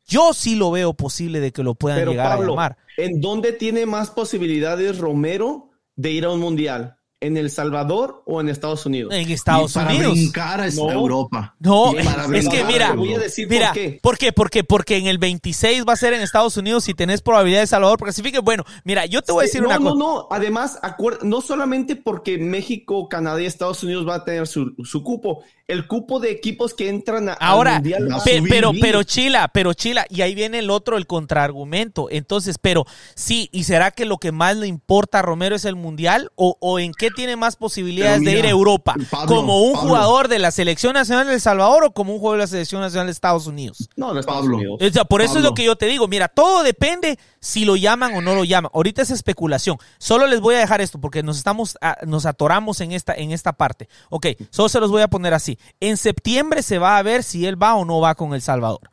yo 0.06 0.34
sí 0.34 0.56
lo 0.56 0.70
veo 0.70 0.96
posible 0.96 1.40
de 1.40 1.54
que 1.54 1.64
lo 1.64 1.76
puedan 1.76 2.06
llegar 2.06 2.34
a 2.34 2.40
llamar. 2.42 2.76
¿En 2.98 3.22
dónde 3.22 3.54
tiene 3.54 3.86
más 3.86 4.10
posibilidades 4.10 4.98
Romero 4.98 5.70
de 5.96 6.12
ir 6.12 6.26
a 6.26 6.32
un 6.32 6.42
mundial? 6.42 6.98
En 7.24 7.38
El 7.38 7.50
Salvador 7.50 8.22
o 8.26 8.42
en 8.42 8.50
Estados 8.50 8.86
Unidos? 8.86 9.14
En 9.14 9.30
Estados 9.32 9.74
para 9.74 9.90
Unidos. 9.90 10.14
Brincar 10.14 10.60
a 10.62 10.68
Europa. 10.68 11.56
No, 11.60 11.94
es 11.96 12.50
que 12.50 12.64
mira, 12.66 12.94
voy 12.94 13.14
a 13.14 13.20
decir 13.20 13.48
mira, 13.50 13.68
por 13.68 13.74
qué. 13.74 14.00
¿por 14.02 14.18
qué? 14.18 14.34
Porque, 14.34 14.64
porque 14.64 14.98
en 14.98 15.08
el 15.08 15.18
26 15.18 15.86
va 15.88 15.94
a 15.94 15.98
ser 15.98 16.14
en 16.14 16.22
Estados 16.22 16.58
Unidos 16.58 16.84
si 16.84 16.94
tenés 16.94 17.22
probabilidad 17.22 17.62
de 17.62 17.68
Salvador 17.68 17.98
clasifique. 17.98 18.40
Bueno, 18.40 18.66
mira, 18.84 19.06
yo 19.06 19.22
te 19.22 19.32
voy 19.32 19.44
a 19.44 19.46
decir 19.46 19.64
una 19.64 19.78
cosa. 19.78 19.90
No, 19.92 19.96
no, 19.96 20.28
además, 20.30 20.80
no 21.22 21.42
solamente 21.42 21.96
porque 21.96 22.38
México, 22.38 23.08
Canadá 23.08 23.42
y 23.42 23.46
Estados 23.46 23.84
Unidos 23.84 24.08
va 24.08 24.16
a 24.16 24.24
tener 24.26 24.46
su, 24.46 24.76
su 24.84 25.04
cupo, 25.04 25.44
el 25.74 25.88
cupo 25.88 26.20
de 26.20 26.32
equipos 26.32 26.74
que 26.74 26.90
entran 26.90 27.30
a, 27.30 27.34
Ahora, 27.34 27.76
mundial 27.76 28.08
pero, 28.48 28.72
pero 28.80 29.04
Chila, 29.04 29.50
pero 29.54 29.74
Chila, 29.74 30.06
y 30.10 30.22
ahí 30.22 30.36
viene 30.36 30.60
el 30.60 30.70
otro, 30.70 30.98
el 30.98 31.08
contraargumento. 31.08 32.08
Entonces, 32.10 32.58
pero 32.60 32.86
sí, 33.16 33.50
¿y 33.52 33.66
será 33.66 33.92
que 33.92 34.06
lo 34.06 34.18
que 34.18 34.32
más 34.32 34.56
le 34.58 34.68
importa 34.68 35.20
a 35.20 35.22
Romero 35.22 35.56
es 35.56 35.66
el 35.66 35.76
mundial? 35.76 36.32
¿O, 36.36 36.58
o 36.60 36.80
en 36.80 36.94
qué 36.94 37.12
tiene 37.12 37.36
más 37.36 37.56
posibilidades 37.56 38.24
de 38.24 38.40
ir 38.40 38.46
a 38.46 38.50
Europa? 38.50 38.96
¿Como 39.28 39.64
un 39.64 39.76
jugador 39.76 40.28
de 40.28 40.40
la 40.40 40.52
Selección 40.52 40.94
Nacional 40.94 41.28
de 41.28 41.34
El 41.34 41.42
Salvador 41.42 41.84
o 41.84 41.92
como 41.92 42.14
un 42.14 42.20
jugador 42.20 42.38
de 42.40 42.44
la 42.44 42.48
Selección 42.48 42.82
Nacional 42.82 43.08
de 43.08 43.12
Estados 43.12 43.48
Unidos? 43.48 43.90
No, 43.96 44.14
de 44.14 44.22
Estados 44.22 44.46
Unidos. 44.46 44.80
O 44.82 44.90
sea, 44.92 45.06
por 45.06 45.22
eso 45.22 45.38
es 45.38 45.44
lo 45.44 45.54
que 45.54 45.66
yo 45.66 45.76
te 45.76 45.88
digo. 45.88 46.08
Mira, 46.08 46.28
todo 46.28 46.64
depende 46.64 47.18
si 47.44 47.66
lo 47.66 47.76
llaman 47.76 48.16
o 48.16 48.22
no 48.22 48.36
lo 48.36 48.46
llaman. 48.46 48.72
Ahorita 48.74 49.02
es 49.02 49.12
especulación. 49.12 49.78
Solo 49.98 50.28
les 50.28 50.40
voy 50.40 50.56
a 50.56 50.60
dejar 50.60 50.80
esto 50.80 51.02
porque 51.02 51.24
nos 51.24 51.36
estamos, 51.36 51.78
nos 52.08 52.26
atoramos 52.26 52.80
en 52.80 52.94
esta, 52.94 53.14
en 53.14 53.32
esta 53.32 53.52
parte. 53.52 53.90
Ok, 54.10 54.28
solo 54.50 54.70
se 54.70 54.80
los 54.80 54.90
voy 54.90 55.02
a 55.02 55.10
poner 55.10 55.34
así. 55.34 55.60
En 55.82 55.98
septiembre 55.98 56.64
se 56.64 56.80
va 56.80 56.98
a 56.98 57.04
ver 57.04 57.22
si 57.22 57.46
él 57.46 57.62
va 57.62 57.76
o 57.76 57.84
no 57.84 58.00
va 58.00 58.16
con 58.16 58.34
El 58.34 58.42
Salvador. 58.42 58.90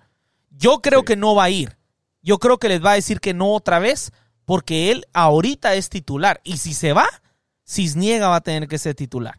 Yo 0.51 0.81
creo 0.83 1.05
que 1.05 1.15
no 1.15 1.37
va 1.37 1.45
a 1.45 1.51
ir. 1.51 1.79
Yo 2.23 2.39
creo 2.39 2.59
que 2.59 2.69
les 2.69 2.85
va 2.85 2.91
a 2.91 2.97
decir 2.97 3.21
que 3.21 3.35
no 3.35 3.53
otra 3.53 3.79
vez 3.79 4.11
porque 4.45 4.91
él 4.91 5.07
ahorita 5.13 5.75
es 5.77 5.89
titular. 5.89 6.41
Y 6.43 6.57
si 6.57 6.75
se 6.75 6.93
va, 6.93 7.07
Cisniega 7.65 8.27
va 8.27 8.37
a 8.37 8.41
tener 8.41 8.67
que 8.67 8.79
ser 8.79 8.97
titular. 8.97 9.39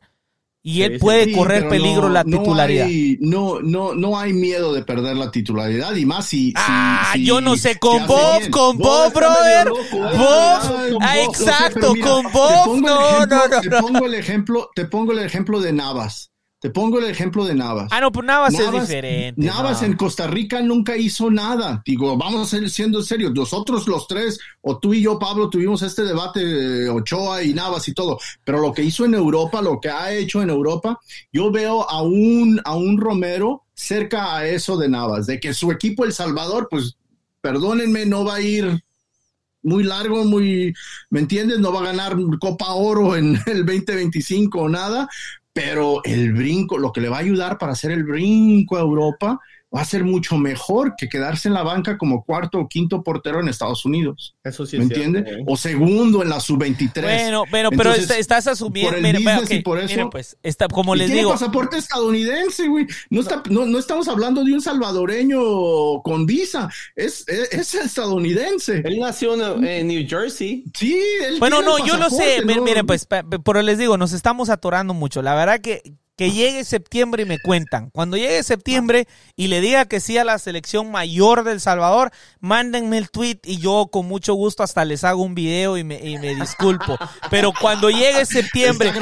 Y 0.64 0.84
él 0.84 1.00
puede 1.00 1.32
correr 1.34 1.68
peligro 1.68 2.10
la 2.10 2.24
titularidad. 2.24 2.88
No, 3.20 3.62
no, 3.62 3.96
no, 3.96 4.20
hay 4.20 4.32
miedo 4.34 4.74
de 4.74 4.84
perder 4.84 5.18
la 5.18 5.32
titularidad 5.32 5.96
y 5.96 6.06
más 6.06 6.28
si. 6.28 6.54
Ah, 6.56 7.16
yo 7.18 7.42
no 7.42 7.58
sé, 7.58 7.80
con 7.80 8.06
Bob, 8.06 8.50
con 8.52 8.78
Bob, 8.78 9.12
brother. 9.12 9.70
Bob, 9.70 11.00
ah, 11.02 11.20
exacto, 11.20 11.94
con 12.02 12.32
Bob. 12.32 12.80
No, 12.80 13.26
no, 13.26 13.48
no. 13.48 13.62
Te 13.62 13.70
pongo 13.72 14.06
el 14.06 14.14
ejemplo, 14.14 14.70
te 14.76 14.86
pongo 14.86 15.14
el 15.14 15.20
ejemplo 15.20 15.60
de 15.60 15.74
Navas. 15.74 16.32
Te 16.62 16.70
pongo 16.70 17.00
el 17.00 17.06
ejemplo 17.06 17.44
de 17.44 17.56
Navas. 17.56 17.88
Ah, 17.90 18.00
no, 18.00 18.12
pues 18.12 18.24
Navas, 18.24 18.54
es 18.54 18.72
diferente. 18.72 19.42
Navas 19.42 19.82
en 19.82 19.98
Costa 19.98 20.28
Rica 20.28 20.62
nunca 20.62 20.96
hizo 20.96 21.32
nada. 21.32 21.82
Digo, 21.84 22.16
vamos 22.16 22.44
a 22.44 22.46
ser 22.46 22.70
siendo 22.70 23.02
serios. 23.02 23.34
Nosotros 23.34 23.88
los 23.88 24.08
tres, 24.08 24.40
o 24.62 24.78
tú 24.78 24.94
y 24.94 25.02
yo, 25.02 25.18
Pablo, 25.18 25.50
tuvimos 25.50 25.82
este 25.82 26.04
debate, 26.04 26.88
Ochoa 26.88 27.42
y 27.42 27.56
Navas 27.56 27.88
y 27.88 27.96
todo. 27.96 28.20
Pero 28.44 28.62
lo 28.62 28.72
que 28.74 28.84
hizo 28.84 29.06
en 29.06 29.16
Europa, 29.16 29.60
lo 29.60 29.82
que 29.82 29.90
ha 29.90 30.14
hecho 30.14 30.44
en 30.44 30.52
Europa, 30.52 31.00
yo 31.34 31.50
veo 31.50 31.90
a 31.90 32.04
un, 32.04 32.62
a 32.64 32.76
un 32.76 33.00
Romero 33.00 33.64
cerca 33.74 34.38
a 34.38 34.48
eso 34.48 34.78
de 34.78 34.88
Navas, 34.88 35.26
de 35.26 35.40
que 35.40 35.56
su 35.56 35.72
equipo 35.72 36.06
El 36.06 36.14
Salvador, 36.14 36.68
pues, 36.70 36.96
perdónenme, 37.42 38.06
no 38.06 38.24
va 38.24 38.36
a 38.36 38.42
ir 38.42 38.84
muy 39.64 39.84
largo, 39.84 40.26
muy, 40.26 40.74
¿me 41.10 41.20
entiendes? 41.20 41.60
No 41.60 41.72
va 41.72 41.82
a 41.82 41.86
ganar 41.86 42.16
Copa 42.40 42.74
Oro 42.74 43.16
en 43.16 43.40
el 43.48 43.66
2025 43.66 44.60
o 44.60 44.70
nada, 44.70 45.10
pero 45.53 46.02
el 46.03 46.34
brinco, 46.34 46.78
lo 46.78 46.91
que 46.91 47.02
le 47.02 47.10
va 47.10 47.18
a 47.18 47.22
ayudar 47.22 47.57
para 47.57 47.73
hacer 47.73 47.91
el 47.91 48.03
brinco 48.03 48.78
a 48.78 48.82
Europa 48.82 49.40
va 49.76 49.81
a 49.81 49.85
ser 49.85 50.03
mucho 50.03 50.38
mejor 50.38 50.95
que 50.98 51.07
quedarse 51.07 51.48
en 51.48 51.53
la 51.53 51.64
banca 51.64 51.98
como 51.98 52.23
cuarto 52.23 52.60
o 52.60 52.68
quinto 52.68 53.03
portero 53.03 53.39
en 53.39 53.48
Estados 53.48 53.85
Unidos. 53.85 54.35
Eso 54.43 54.65
sí. 54.65 54.77
¿Me 54.77 54.84
entiendes? 54.84 55.26
¿eh? 55.27 55.43
O 55.48 55.56
segundo 55.56 56.22
en 56.22 56.30
la 56.30 56.39
sub-23. 56.39 57.02
Bueno, 57.02 57.43
bueno, 57.49 57.69
pero 57.72 57.93
estás 57.93 58.48
asumiendo. 58.48 58.91
Por 58.91 59.06
el 59.06 59.52
y 59.52 59.61
por 59.61 59.80
eso. 59.80 60.10
pues, 60.10 60.38
está, 60.43 60.68
como 60.68 60.93
les 60.93 61.07
tiene 61.07 61.22
digo. 61.22 61.31
pasaporte 61.31 61.77
estadounidense, 61.77 62.68
güey. 62.68 62.85
No, 63.10 63.22
está, 63.22 63.43
no, 63.49 63.65
no, 63.65 63.80
estamos 63.80 64.07
hablando 64.10 64.43
de 64.43 64.53
un 64.53 64.61
salvadoreño 64.61 66.02
con 66.03 66.26
visa. 66.26 66.69
Es, 66.95 67.26
es, 67.27 67.73
estadounidense. 67.73 68.81
Él 68.84 68.99
nació 68.99 69.35
en, 69.64 69.88
New 69.88 70.06
Jersey. 70.07 70.65
Sí, 70.77 70.99
él 71.26 71.39
Bueno, 71.39 71.61
no, 71.61 71.85
yo 71.85 71.98
lo 71.98 72.10
sé. 72.10 72.43
Miren, 72.45 72.85
pues, 72.85 73.07
pero 73.07 73.61
les 73.61 73.77
digo, 73.77 73.98
nos 73.98 74.11
estamos 74.11 74.49
atorando 74.49 74.93
mucho. 74.93 75.22
La 75.22 75.34
verdad 75.34 75.61
que 75.61 75.81
que 76.22 76.30
llegue 76.30 76.64
septiembre 76.65 77.23
y 77.23 77.26
me 77.26 77.39
cuentan. 77.39 77.89
Cuando 77.89 78.15
llegue 78.15 78.43
septiembre 78.43 79.07
y 79.35 79.48
le 79.48 79.60
diga 79.60 79.85
que 79.85 79.99
sí 79.99 80.19
a 80.19 80.23
la 80.23 80.38
selección 80.38 80.91
mayor 80.91 81.43
del 81.43 81.60
Salvador, 81.60 82.11
mándenme 82.39 82.99
el 82.99 83.10
tweet 83.10 83.39
y 83.43 83.57
yo 83.57 83.89
con 83.91 84.06
mucho 84.06 84.35
gusto 84.35 84.61
hasta 84.61 84.85
les 84.85 85.03
hago 85.03 85.23
un 85.23 85.34
video 85.34 85.80
y 85.80 85.84
me, 85.84 85.98
disculpo. 86.35 86.95
Pero 87.31 87.52
cuando 87.60 87.89
llegue 87.89 88.27
septiembre, 88.27 88.93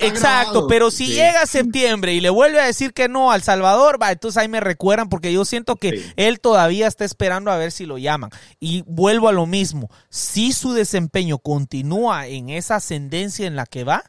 exacto, 0.00 0.68
pero 0.68 0.92
si 0.92 1.08
llega 1.08 1.44
septiembre 1.44 2.14
y 2.14 2.20
le 2.20 2.30
vuelve 2.30 2.60
a 2.60 2.66
decir 2.66 2.92
que 2.92 3.08
no 3.08 3.32
al 3.32 3.42
Salvador, 3.42 4.00
va, 4.00 4.12
entonces 4.12 4.40
ahí 4.40 4.46
me 4.46 4.60
recuerdan 4.60 5.08
porque 5.08 5.32
yo 5.32 5.44
siento 5.44 5.74
que 5.74 6.12
él 6.14 6.38
todavía 6.38 6.86
está 6.86 7.04
esperando 7.04 7.50
a 7.50 7.56
ver 7.56 7.72
si 7.72 7.84
lo 7.84 7.98
llaman. 7.98 8.30
Y 8.60 8.84
vuelvo 8.86 9.28
a 9.28 9.32
lo 9.32 9.46
mismo, 9.46 9.90
si 10.08 10.52
su 10.52 10.72
desempeño 10.72 11.38
continúa 11.38 12.28
en 12.28 12.48
esa 12.48 12.76
ascendencia 12.76 13.48
en 13.48 13.56
la 13.56 13.66
que 13.66 13.82
va, 13.82 14.04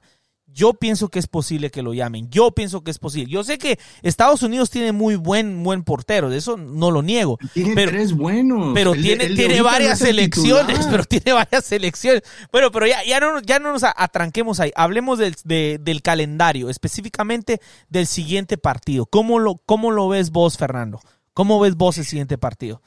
yo 0.60 0.74
pienso 0.74 1.08
que 1.08 1.20
es 1.20 1.28
posible 1.28 1.72
que 1.72 1.82
lo 1.82 1.94
llamen. 1.94 2.30
Yo 2.30 2.52
pienso 2.52 2.84
que 2.84 2.92
es 2.92 3.00
posible. 3.00 3.32
Yo 3.32 3.46
sé 3.46 3.58
que 3.58 3.80
Estados 4.02 4.44
Unidos 4.44 4.70
tiene 4.70 4.92
muy 4.92 5.16
buen 5.16 5.64
buen 5.64 5.84
portero, 5.84 6.30
de 6.30 6.38
eso 6.38 6.58
no 6.58 6.92
lo 6.92 7.02
niego. 7.02 7.38
Tiene 7.54 7.76
pero, 7.76 7.92
tres 7.92 8.12
buenos. 8.12 8.74
Pero 8.74 8.92
tiene, 8.92 9.30
tiene 9.30 9.62
varias 9.62 10.00
selecciones, 10.00 10.86
pero 10.92 11.06
tiene 11.06 11.32
varias 11.32 11.64
selecciones. 11.64 12.24
Bueno, 12.52 12.72
pero 12.72 12.88
ya, 12.88 13.06
ya, 13.06 13.22
no, 13.22 13.42
ya 13.42 13.60
no 13.60 13.72
nos 13.72 13.84
atranquemos 13.84 14.60
ahí. 14.60 14.72
Hablemos 14.76 15.18
del, 15.18 15.36
del 15.46 16.02
calendario, 16.02 16.70
específicamente 16.70 17.62
del 17.88 18.06
siguiente 18.06 18.58
partido. 18.58 19.06
¿Cómo 19.06 19.40
lo, 19.40 19.56
¿Cómo 19.66 19.92
lo 19.92 20.10
ves 20.10 20.30
vos, 20.32 20.58
Fernando? 20.58 21.00
¿Cómo 21.34 21.62
ves 21.62 21.76
vos 21.76 21.98
el 21.98 22.06
siguiente 22.06 22.38
partido? 22.38 22.82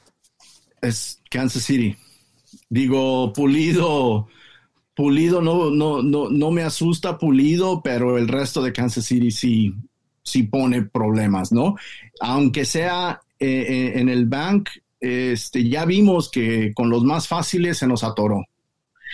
Es 0.79 1.23
Kansas 1.31 1.63
City. 1.63 1.97
Digo, 2.69 3.33
Pulido 3.33 4.27
Pulido 4.95 5.41
no, 5.41 5.71
no, 5.71 6.01
no, 6.01 6.29
no 6.29 6.51
me 6.51 6.63
asusta 6.63 7.17
Pulido, 7.17 7.81
pero 7.83 8.17
el 8.17 8.27
resto 8.27 8.61
de 8.61 8.73
Kansas 8.73 9.05
City 9.05 9.31
sí, 9.31 9.73
sí 10.21 10.43
pone 10.43 10.83
problemas, 10.83 11.51
¿no? 11.51 11.75
Aunque 12.19 12.65
sea 12.65 13.21
eh, 13.39 13.65
eh, 13.67 13.99
en 13.99 14.09
el 14.09 14.25
bank, 14.25 14.69
este, 14.99 15.67
ya 15.67 15.85
vimos 15.85 16.29
que 16.29 16.73
con 16.73 16.89
los 16.89 17.03
más 17.03 17.27
fáciles 17.27 17.77
se 17.77 17.87
nos 17.87 18.03
atoró. 18.03 18.45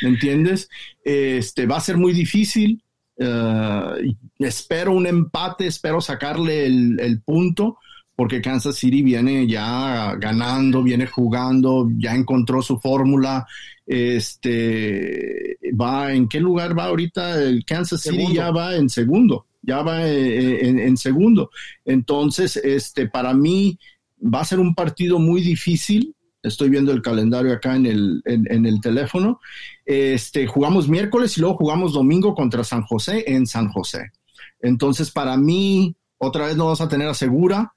¿Me 0.02 0.10
entiendes? 0.10 0.70
Este, 1.04 1.66
va 1.66 1.78
a 1.78 1.82
ser 1.82 1.98
muy 1.98 2.14
difícil. 2.14 2.84
Eh, 3.18 4.14
espero 4.40 4.92
un 4.92 5.08
empate, 5.08 5.68
espero 5.68 6.00
sacarle 6.00 6.66
el, 6.66 7.00
el 7.00 7.22
punto, 7.22 7.78
porque 8.20 8.42
Kansas 8.42 8.76
City 8.76 9.02
viene 9.02 9.48
ya 9.48 10.14
ganando, 10.18 10.84
viene 10.84 11.08
jugando, 11.08 11.90
ya 11.98 12.14
encontró 12.14 12.62
su 12.62 12.78
fórmula. 12.78 13.48
Este 13.86 15.58
va 15.80 16.12
en 16.12 16.28
qué 16.28 16.42
lugar 16.42 16.78
va 16.78 16.88
ahorita 16.88 17.42
el 17.42 17.64
Kansas 17.64 18.02
City 18.02 18.34
ya 18.34 18.52
va 18.52 18.76
en 18.76 18.90
segundo, 18.90 19.46
ya 19.62 19.84
va 19.84 20.06
eh, 20.06 20.68
en, 20.68 20.98
segundo. 20.98 21.50
Entonces, 21.86 22.58
este 22.58 23.08
para 23.08 23.34
mí 23.34 23.80
va 24.22 24.42
a 24.42 24.46
ser 24.46 24.60
un 24.60 24.76
partido 24.76 25.18
muy 25.18 25.40
difícil. 25.40 26.14
Estoy 26.44 26.68
viendo 26.68 26.92
el 26.92 27.02
calendario 27.02 27.54
acá 27.54 27.78
en 27.78 27.86
el, 27.86 28.22
en, 28.26 28.66
el 28.66 28.82
teléfono. 28.82 29.40
Este, 29.86 30.46
jugamos 30.46 30.90
miércoles 30.90 31.38
y 31.38 31.40
luego 31.40 31.56
jugamos 31.56 31.94
domingo 31.94 32.36
contra 32.36 32.66
San 32.66 32.82
José 32.82 33.24
en 33.28 33.48
San 33.48 33.70
José. 33.70 34.12
Entonces, 34.62 35.10
para 35.10 35.38
mí, 35.38 35.96
otra 36.18 36.48
vez 36.48 36.58
no 36.58 36.66
vamos 36.66 36.82
a 36.82 36.90
tener 36.90 37.08
a 37.08 37.14
Segura, 37.14 37.76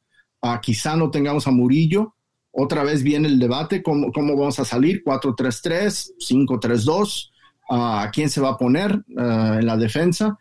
Quizá 0.60 0.96
no 0.96 1.10
tengamos 1.10 1.46
a 1.46 1.50
Murillo. 1.50 2.14
Otra 2.50 2.82
vez 2.84 3.02
viene 3.02 3.28
el 3.28 3.38
debate, 3.38 3.82
¿cómo, 3.82 4.12
cómo 4.12 4.36
vamos 4.36 4.58
a 4.58 4.64
salir? 4.64 5.02
4-3-3, 5.04 6.12
5-3-2, 6.18 7.30
ah, 7.70 8.02
¿a 8.02 8.10
quién 8.10 8.28
se 8.28 8.42
va 8.42 8.50
a 8.50 8.58
poner 8.58 9.02
ah, 9.16 9.56
en 9.58 9.66
la 9.66 9.76
defensa? 9.78 10.38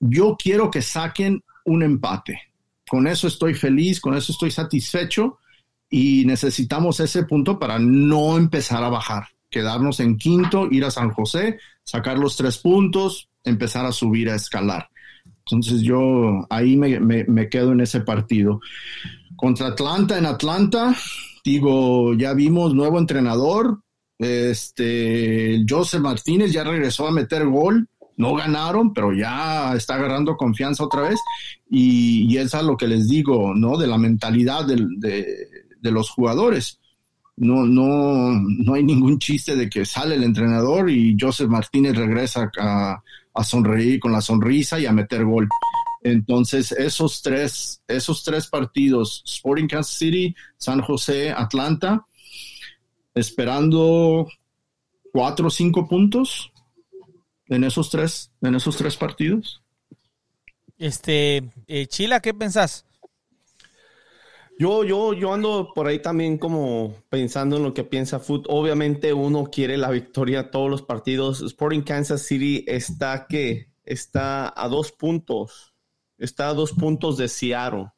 Yo 0.00 0.36
quiero 0.42 0.70
que 0.70 0.80
saquen 0.80 1.44
un 1.66 1.82
empate. 1.82 2.40
Con 2.88 3.06
eso 3.06 3.26
estoy 3.26 3.54
feliz, 3.54 4.00
con 4.00 4.14
eso 4.14 4.32
estoy 4.32 4.50
satisfecho 4.50 5.38
y 5.90 6.24
necesitamos 6.24 7.00
ese 7.00 7.24
punto 7.24 7.58
para 7.58 7.78
no 7.78 8.38
empezar 8.38 8.82
a 8.82 8.88
bajar, 8.88 9.28
quedarnos 9.50 10.00
en 10.00 10.16
quinto, 10.16 10.68
ir 10.70 10.86
a 10.86 10.90
San 10.90 11.10
José, 11.10 11.58
sacar 11.84 12.18
los 12.18 12.36
tres 12.36 12.56
puntos, 12.58 13.28
empezar 13.44 13.84
a 13.84 13.92
subir, 13.92 14.30
a 14.30 14.36
escalar. 14.36 14.88
Entonces 15.44 15.82
yo 15.82 16.46
ahí 16.48 16.76
me, 16.76 16.98
me 16.98 17.48
quedo 17.50 17.72
en 17.72 17.82
ese 17.82 18.00
partido. 18.00 18.60
Contra 19.42 19.66
Atlanta 19.66 20.16
en 20.16 20.26
Atlanta, 20.26 20.94
digo, 21.44 22.14
ya 22.14 22.32
vimos 22.32 22.74
nuevo 22.74 23.00
entrenador. 23.00 23.80
Este, 24.16 25.64
Joseph 25.68 26.00
Martínez 26.00 26.52
ya 26.52 26.62
regresó 26.62 27.08
a 27.08 27.10
meter 27.10 27.44
gol. 27.46 27.88
No 28.16 28.36
ganaron, 28.36 28.94
pero 28.94 29.12
ya 29.12 29.74
está 29.74 29.96
agarrando 29.96 30.36
confianza 30.36 30.84
otra 30.84 31.08
vez. 31.08 31.18
Y, 31.68 32.36
es 32.36 32.54
a 32.54 32.62
lo 32.62 32.76
que 32.76 32.86
les 32.86 33.08
digo, 33.08 33.52
¿no? 33.52 33.76
De 33.76 33.88
la 33.88 33.98
mentalidad 33.98 34.64
de, 34.64 35.90
los 35.90 36.10
jugadores. 36.10 36.78
No, 37.36 37.66
no, 37.66 38.30
no 38.30 38.74
hay 38.74 38.84
ningún 38.84 39.18
chiste 39.18 39.56
de 39.56 39.68
que 39.68 39.84
sale 39.84 40.14
el 40.14 40.22
entrenador 40.22 40.88
y 40.88 41.16
Joseph 41.20 41.48
Martínez 41.48 41.96
regresa 41.96 42.48
a, 42.60 43.02
a 43.34 43.42
sonreír 43.42 43.98
con 43.98 44.12
la 44.12 44.20
sonrisa 44.20 44.78
y 44.78 44.86
a 44.86 44.92
meter 44.92 45.24
gol. 45.24 45.48
Entonces, 46.04 46.72
esos 46.72 47.22
tres, 47.22 47.82
esos 47.86 48.24
tres 48.24 48.48
partidos, 48.48 49.22
Sporting 49.24 49.68
Kansas 49.68 49.96
City, 49.96 50.34
San 50.56 50.80
José, 50.80 51.30
Atlanta, 51.30 52.06
esperando 53.14 54.28
cuatro 55.12 55.46
o 55.46 55.50
cinco 55.50 55.86
puntos 55.86 56.52
en 57.46 57.64
esos 57.64 57.90
tres, 57.90 58.32
en 58.40 58.54
esos 58.54 58.76
tres 58.76 58.96
partidos. 58.96 59.62
Este, 60.78 61.50
eh, 61.68 61.86
Chila, 61.86 62.20
¿qué 62.20 62.34
pensás? 62.34 62.84
Yo, 64.58 64.84
yo, 64.84 65.12
yo 65.12 65.32
ando 65.32 65.72
por 65.74 65.86
ahí 65.86 66.00
también 66.00 66.38
como 66.38 66.94
pensando 67.08 67.56
en 67.56 67.62
lo 67.62 67.74
que 67.74 67.84
piensa 67.84 68.20
Foot. 68.20 68.46
Obviamente 68.48 69.12
uno 69.12 69.44
quiere 69.44 69.76
la 69.76 69.90
victoria 69.90 70.50
todos 70.50 70.70
los 70.70 70.82
partidos. 70.82 71.40
Sporting 71.40 71.82
Kansas 71.82 72.22
City 72.22 72.64
está 72.66 73.26
que 73.28 73.68
está 73.84 74.52
a 74.54 74.68
dos 74.68 74.92
puntos 74.92 75.71
está 76.22 76.48
a 76.48 76.54
dos 76.54 76.72
puntos 76.72 77.16
de 77.16 77.28
Seattle. 77.28 77.90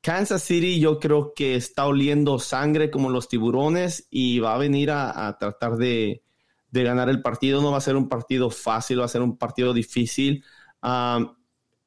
Kansas 0.00 0.42
City 0.42 0.80
yo 0.80 0.98
creo 0.98 1.32
que 1.34 1.54
está 1.54 1.86
oliendo 1.86 2.38
sangre 2.38 2.90
como 2.90 3.08
los 3.08 3.28
tiburones 3.28 4.06
y 4.10 4.40
va 4.40 4.54
a 4.54 4.58
venir 4.58 4.90
a, 4.90 5.36
tratar 5.38 5.76
de, 5.76 6.22
ganar 6.70 7.08
el 7.08 7.22
partido. 7.22 7.62
No 7.62 7.70
va 7.70 7.78
a 7.78 7.80
ser 7.80 7.96
un 7.96 8.08
partido 8.08 8.50
fácil, 8.50 9.00
va 9.00 9.04
a 9.04 9.08
ser 9.08 9.22
un 9.22 9.36
partido 9.36 9.72
difícil. 9.72 10.44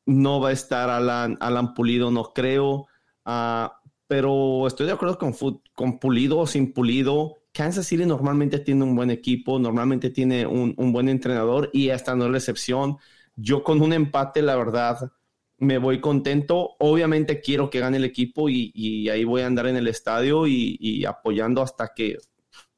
no 0.06 0.40
va 0.40 0.50
a 0.50 0.52
estar 0.52 0.90
Alan, 0.90 1.38
Alan 1.40 1.74
Pulido, 1.74 2.10
no 2.10 2.34
creo. 2.34 2.88
Ah, 3.26 3.80
pero 4.08 4.66
estoy 4.66 4.88
de 4.88 4.94
acuerdo 4.94 5.18
con, 5.18 5.36
con 5.74 6.00
Pulido 6.00 6.40
o 6.40 6.48
sin 6.48 6.74
Pulido. 6.74 7.36
Kansas 7.54 7.86
City 7.86 8.06
normalmente 8.06 8.60
tiene 8.60 8.84
un 8.84 8.96
buen 8.96 9.12
equipo, 9.12 9.60
normalmente 9.60 10.10
tiene 10.10 10.46
un, 10.48 10.74
un 10.78 10.94
buen 10.94 11.10
entrenador 11.10 11.70
y 11.74 11.90
esta 11.90 12.16
no 12.16 12.26
es 12.26 12.32
la 12.32 12.38
excepción. 12.38 12.98
Yo 13.36 13.64
con 13.64 13.82
un 13.82 13.94
empate, 13.94 14.42
la 14.42 14.56
verdad, 14.56 15.12
me 15.60 15.78
voy 15.78 16.02
contento. 16.02 16.76
Obviamente 16.80 17.42
quiero 17.42 17.70
que 17.70 17.80
gane 17.80 17.98
el 17.98 18.06
equipo 18.06 18.50
y, 18.50 18.72
y 18.74 19.10
ahí 19.10 19.24
voy 19.24 19.42
a 19.42 19.48
andar 19.48 19.68
en 19.68 19.78
el 19.78 19.88
estadio 19.88 20.48
y, 20.48 20.78
y, 20.80 21.06
apoyando 21.06 21.62
hasta 21.62 21.94
que, 21.96 22.18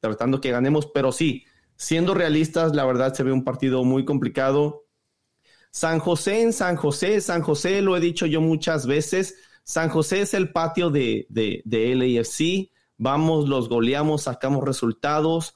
tratando 0.00 0.40
que 0.40 0.50
ganemos. 0.50 0.86
Pero 0.86 1.12
sí, 1.12 1.44
siendo 1.76 2.14
realistas, 2.14 2.74
la 2.74 2.84
verdad 2.84 3.14
se 3.14 3.22
ve 3.22 3.32
un 3.32 3.44
partido 3.44 3.84
muy 3.84 4.04
complicado. 4.04 4.84
San 5.70 6.00
José 6.00 6.42
en 6.42 6.52
San 6.52 6.76
José, 6.76 7.20
San 7.20 7.40
José 7.40 7.80
lo 7.80 7.96
he 7.96 8.00
dicho 8.00 8.26
yo 8.26 8.42
muchas 8.42 8.86
veces, 8.86 9.36
San 9.64 9.88
José 9.88 10.20
es 10.20 10.34
el 10.34 10.52
patio 10.52 10.90
de, 10.90 11.26
de, 11.30 11.62
de 11.64 11.94
LAFC, 11.94 12.70
vamos, 12.98 13.48
los 13.48 13.70
goleamos, 13.70 14.24
sacamos 14.24 14.64
resultados, 14.64 15.54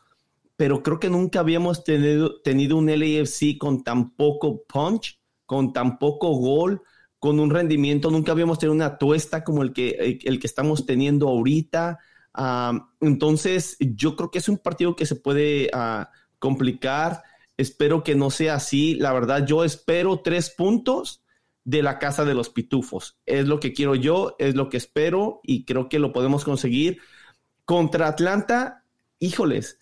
pero 0.57 0.83
creo 0.83 0.99
que 0.99 1.11
nunca 1.11 1.41
habíamos 1.41 1.85
tenido, 1.85 2.41
tenido 2.41 2.79
un 2.79 2.87
LAFC 2.87 3.59
con 3.59 3.85
tan 3.85 4.17
poco 4.17 4.65
punch, 4.65 5.21
con 5.45 5.75
tan 5.75 5.99
poco 5.99 6.31
gol, 6.31 6.81
con 7.27 7.41
un 7.41 7.51
rendimiento, 7.51 8.09
nunca 8.13 8.31
habíamos 8.31 8.61
tenido 8.61 8.73
una 8.73 8.99
tuesta 8.99 9.43
como 9.43 9.65
el 9.65 9.73
que, 9.73 9.89
el, 9.99 10.19
el 10.23 10.39
que 10.39 10.47
estamos 10.47 10.87
teniendo 10.87 11.27
ahorita. 11.27 11.99
Uh, 12.39 12.79
entonces, 13.01 13.77
yo 13.81 14.15
creo 14.15 14.31
que 14.31 14.39
es 14.39 14.49
un 14.49 14.59
partido 14.59 14.95
que 14.95 15.07
se 15.07 15.17
puede 15.17 15.69
uh, 15.75 16.05
complicar. 16.39 17.25
Espero 17.57 18.05
que 18.05 18.15
no 18.15 18.31
sea 18.31 18.55
así. 18.55 18.95
La 18.95 19.13
verdad, 19.13 19.45
yo 19.45 19.65
espero 19.65 20.21
tres 20.21 20.51
puntos 20.51 21.25
de 21.65 21.83
la 21.83 21.99
casa 21.99 22.25
de 22.25 22.35
los 22.35 22.49
pitufos. 22.49 23.19
Es 23.27 23.49
lo 23.49 23.59
que 23.59 23.73
quiero 23.73 23.97
yo, 23.97 24.37
es 24.39 24.55
lo 24.55 24.69
que 24.69 24.77
espero 24.77 25.41
y 25.43 25.65
creo 25.65 25.89
que 25.89 25.99
lo 25.99 26.13
podemos 26.13 26.45
conseguir. 26.45 26.99
Contra 27.65 28.07
Atlanta, 28.07 28.85
híjoles, 29.19 29.81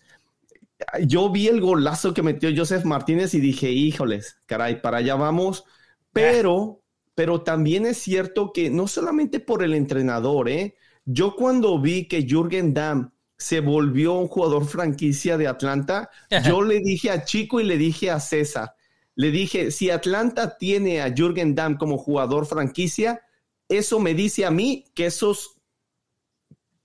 yo 1.03 1.29
vi 1.29 1.47
el 1.47 1.61
golazo 1.61 2.11
que 2.15 2.23
metió 2.23 2.49
Joseph 2.57 2.85
Martínez 2.85 3.35
y 3.35 3.39
dije, 3.39 3.69
híjoles, 3.69 4.41
caray, 4.47 4.81
para 4.81 4.97
allá 4.97 5.13
vamos. 5.13 5.63
Pero, 6.11 6.81
pero 7.15 7.41
también 7.41 7.85
es 7.85 7.97
cierto 7.97 8.51
que 8.53 8.69
no 8.69 8.87
solamente 8.87 9.39
por 9.39 9.63
el 9.63 9.73
entrenador, 9.73 10.49
¿eh? 10.49 10.75
Yo 11.05 11.35
cuando 11.35 11.79
vi 11.79 12.07
que 12.07 12.27
Jürgen 12.27 12.73
Damm 12.73 13.11
se 13.37 13.61
volvió 13.61 14.13
un 14.13 14.27
jugador 14.27 14.65
franquicia 14.65 15.37
de 15.37 15.47
Atlanta, 15.47 16.09
yo 16.45 16.61
le 16.61 16.79
dije 16.79 17.11
a 17.11 17.23
Chico 17.23 17.59
y 17.59 17.63
le 17.63 17.77
dije 17.77 18.11
a 18.11 18.19
César, 18.19 18.75
le 19.15 19.31
dije, 19.31 19.71
si 19.71 19.89
Atlanta 19.89 20.57
tiene 20.57 21.01
a 21.01 21.13
Jürgen 21.13 21.55
Damm 21.55 21.77
como 21.77 21.97
jugador 21.97 22.45
franquicia, 22.45 23.21
eso 23.69 23.99
me 23.99 24.13
dice 24.13 24.45
a 24.45 24.51
mí 24.51 24.85
que 24.93 25.05
esos 25.05 25.55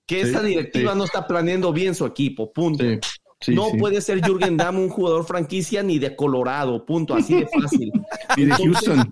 que 0.07 0.25
sí, 0.25 0.31
esa 0.31 0.43
directiva 0.43 0.93
sí. 0.93 0.99
no 0.99 1.05
está 1.05 1.27
planeando 1.27 1.73
bien 1.73 1.95
su 1.95 2.05
equipo, 2.05 2.53
punto. 2.53 2.85
Sí, 3.41 3.55
no 3.55 3.71
puede 3.79 4.01
ser 4.01 4.21
Jürgen 4.21 4.57
Damm 4.57 4.79
un 4.79 4.89
jugador 4.91 5.25
franquicia 5.25 5.83
ni 5.83 5.99
de 5.99 6.15
Colorado, 6.15 6.85
punto, 6.85 7.15
así 7.15 7.37
de 7.37 7.47
fácil. 7.47 7.93
y 8.37 8.45
de 8.45 8.53
Houston. 8.53 9.11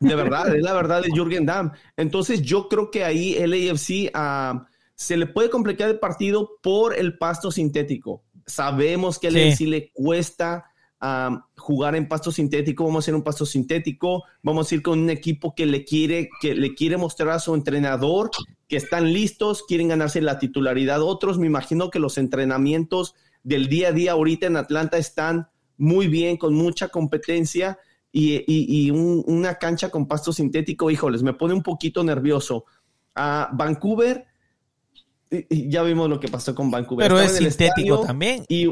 De 0.00 0.14
verdad, 0.14 0.54
es 0.54 0.62
la 0.62 0.72
verdad 0.72 1.02
de 1.02 1.10
Jürgen 1.10 1.44
Damm. 1.44 1.72
Entonces 1.96 2.40
yo 2.40 2.68
creo 2.68 2.90
que 2.90 3.04
ahí 3.04 3.34
LAFC 3.34 4.10
uh, 4.16 4.64
se 4.94 5.16
le 5.18 5.26
puede 5.26 5.50
complicar 5.50 5.90
el 5.90 5.98
partido 5.98 6.58
por 6.62 6.98
el 6.98 7.18
pasto 7.18 7.50
sintético. 7.50 8.24
Sabemos 8.46 9.18
que 9.18 9.30
LAFC 9.30 9.56
sí. 9.58 9.66
le 9.66 9.92
cuesta 9.92 10.64
um, 11.02 11.42
jugar 11.58 11.96
en 11.96 12.08
pasto 12.08 12.32
sintético, 12.32 12.84
vamos 12.84 13.02
a 13.02 13.04
hacer 13.04 13.14
un 13.14 13.22
pasto 13.22 13.44
sintético, 13.44 14.24
vamos 14.42 14.72
a 14.72 14.74
ir 14.74 14.82
con 14.82 14.98
un 15.00 15.10
equipo 15.10 15.54
que 15.54 15.66
le 15.66 15.84
quiere, 15.84 16.30
que 16.40 16.54
le 16.54 16.74
quiere 16.74 16.96
mostrar 16.96 17.28
a 17.28 17.38
su 17.38 17.54
entrenador 17.54 18.30
que 18.68 18.76
están 18.76 19.12
listos, 19.12 19.64
quieren 19.68 19.88
ganarse 19.88 20.22
la 20.22 20.38
titularidad. 20.38 21.02
Otros, 21.02 21.38
me 21.38 21.46
imagino 21.46 21.90
que 21.90 21.98
los 21.98 22.16
entrenamientos 22.16 23.14
del 23.42 23.68
día 23.68 23.88
a 23.88 23.92
día 23.92 24.12
ahorita 24.12 24.46
en 24.46 24.56
Atlanta 24.56 24.96
están 24.96 25.50
muy 25.76 26.08
bien, 26.08 26.38
con 26.38 26.54
mucha 26.54 26.88
competencia 26.88 27.78
y, 28.12 28.34
y, 28.46 28.86
y 28.86 28.90
un, 28.90 29.22
una 29.26 29.54
cancha 29.56 29.90
con 29.90 30.06
pasto 30.06 30.32
sintético, 30.32 30.90
híjoles, 30.90 31.22
me 31.22 31.32
pone 31.34 31.54
un 31.54 31.62
poquito 31.62 32.02
nervioso. 32.02 32.64
A 33.14 33.50
Vancouver, 33.52 34.26
ya 35.48 35.82
vimos 35.82 36.08
lo 36.08 36.18
que 36.18 36.28
pasó 36.28 36.54
con 36.54 36.70
Vancouver. 36.70 37.04
Pero 37.04 37.20
Estaba 37.20 37.48
es 37.48 37.54
sintético 37.54 38.00
también. 38.04 38.44
Y, 38.48 38.68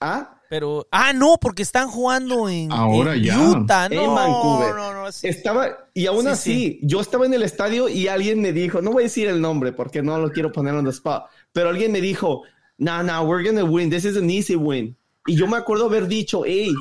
¿ah? 0.00 0.36
Pero, 0.48 0.88
ah, 0.90 1.12
no, 1.12 1.36
porque 1.40 1.62
están 1.62 1.88
jugando 1.88 2.48
en, 2.48 2.72
Ahora 2.72 3.14
en 3.14 3.22
ya. 3.22 3.38
Utah, 3.38 3.88
no, 3.88 4.02
en 4.02 4.14
Vancouver. 4.14 4.74
No, 4.74 4.94
no, 4.94 5.12
sí. 5.12 5.28
Estaba, 5.28 5.68
y 5.94 6.06
aún 6.06 6.22
Sí, 6.22 6.28
así, 6.28 6.52
sí. 6.52 6.80
yo 6.82 7.00
estaba 7.00 7.26
en 7.26 7.34
el 7.34 7.42
estadio 7.42 7.88
y 7.88 8.08
alguien 8.08 8.40
me 8.40 8.52
dijo, 8.52 8.82
no 8.82 8.90
voy 8.90 9.04
a 9.04 9.06
decir 9.06 9.28
el 9.28 9.40
nombre 9.40 9.72
porque 9.72 10.02
no 10.02 10.18
lo 10.18 10.30
quiero 10.32 10.50
poner 10.50 10.74
on 10.74 10.84
the 10.84 10.90
spot, 10.90 11.26
pero 11.52 11.68
alguien 11.68 11.92
me 11.92 12.00
dijo, 12.00 12.42
no, 12.78 13.02
no, 13.02 13.22
we're 13.22 13.48
gonna 13.48 13.64
win, 13.64 13.90
this 13.90 14.04
is 14.04 14.16
an 14.16 14.28
easy 14.28 14.56
win. 14.56 14.96
Y 15.26 15.36
yo 15.36 15.46
me 15.46 15.56
acuerdo 15.56 15.84
haber 15.86 16.08
dicho, 16.08 16.42
hey, 16.44 16.72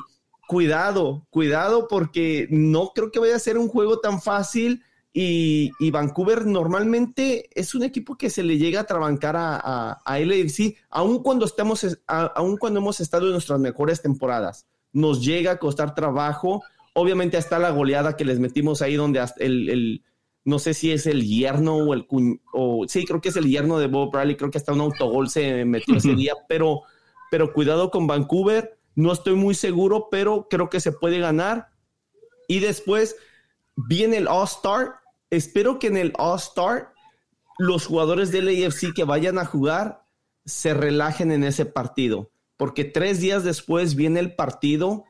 cuidado, 0.50 1.28
cuidado 1.30 1.88
porque 1.88 2.48
no 2.50 2.92
creo 2.96 3.12
que 3.12 3.20
vaya 3.20 3.36
a 3.36 3.40
ser 3.40 3.60
un 3.60 3.68
juego 3.68 4.00
tan 4.00 4.20
fácil 4.20 4.84
y, 5.14 5.70
y, 5.80 5.92
Vancouver 5.92 6.48
normalmente 6.48 7.52
es 7.54 7.76
un 7.76 7.84
equipo 7.84 8.18
que 8.18 8.32
se 8.32 8.42
le 8.42 8.58
llega 8.58 8.80
a 8.80 8.86
trabancar 8.86 9.36
a, 9.36 9.62
a, 9.64 10.02
a 10.04 10.20
LAFC, 10.20 10.76
aun 10.90 11.22
cuando, 11.22 11.46
estamos, 11.46 12.00
a, 12.08 12.22
aun 12.36 12.58
cuando 12.58 12.80
hemos 12.80 13.00
estado 13.00 13.28
en 13.28 13.34
nuestras 13.34 13.60
mejores 13.60 14.02
temporadas. 14.02 14.66
Nos 14.92 15.24
llega 15.24 15.52
a 15.52 15.60
costar 15.60 15.94
trabajo. 15.94 16.64
Obviamente 16.96 17.38
está 17.38 17.60
la 17.60 17.70
goleada 17.70 18.18
que 18.18 18.26
les 18.26 18.40
metimos 18.40 18.82
ahí 18.82 18.96
donde 18.96 19.24
el, 19.38 19.70
el 19.70 20.04
no 20.46 20.58
sé 20.58 20.74
si 20.74 20.92
es 20.92 21.06
el 21.06 21.28
yerno 21.28 21.76
o 21.76 21.94
el 21.94 22.08
o 22.54 22.86
sí, 22.88 23.06
creo 23.06 23.22
que 23.22 23.30
es 23.30 23.36
el 23.36 23.48
yerno 23.48 23.78
de 23.78 23.86
Bob 23.86 24.12
Bradley, 24.12 24.36
creo 24.36 24.50
que 24.50 24.58
hasta 24.58 24.74
un 24.74 24.82
autogol 24.82 25.30
se 25.30 25.64
metió 25.66 25.96
ese 25.96 26.16
día, 26.16 26.34
pero, 26.48 26.82
pero 27.30 27.54
cuidado 27.54 27.92
con 27.92 28.08
Vancouver, 28.08 28.79
no 28.96 29.12
estoy 29.12 29.36
muy 29.36 29.56
seguro, 29.56 30.08
pero 30.10 30.48
creo 30.50 30.70
que 30.70 30.80
se 30.80 30.92
puede 30.92 31.20
ganar. 31.20 31.70
Y 32.48 32.60
después 32.60 33.16
viene 33.76 34.18
el 34.18 34.28
All-Star. 34.28 34.96
Espero 35.30 35.80
que 35.80 35.88
en 35.88 35.98
el 35.98 36.14
All-Star 36.18 36.94
los 37.60 37.86
jugadores 37.86 38.32
del 38.32 38.48
AFC 38.48 38.94
que 38.96 39.04
vayan 39.04 39.38
a 39.38 39.46
jugar 39.46 40.06
se 40.46 40.74
relajen 40.74 41.32
en 41.32 41.44
ese 41.44 41.66
partido, 41.66 42.32
porque 42.56 42.86
tres 42.86 43.20
días 43.20 43.44
después 43.44 43.96
viene 43.96 44.22
el 44.22 44.34
partido 44.36 45.04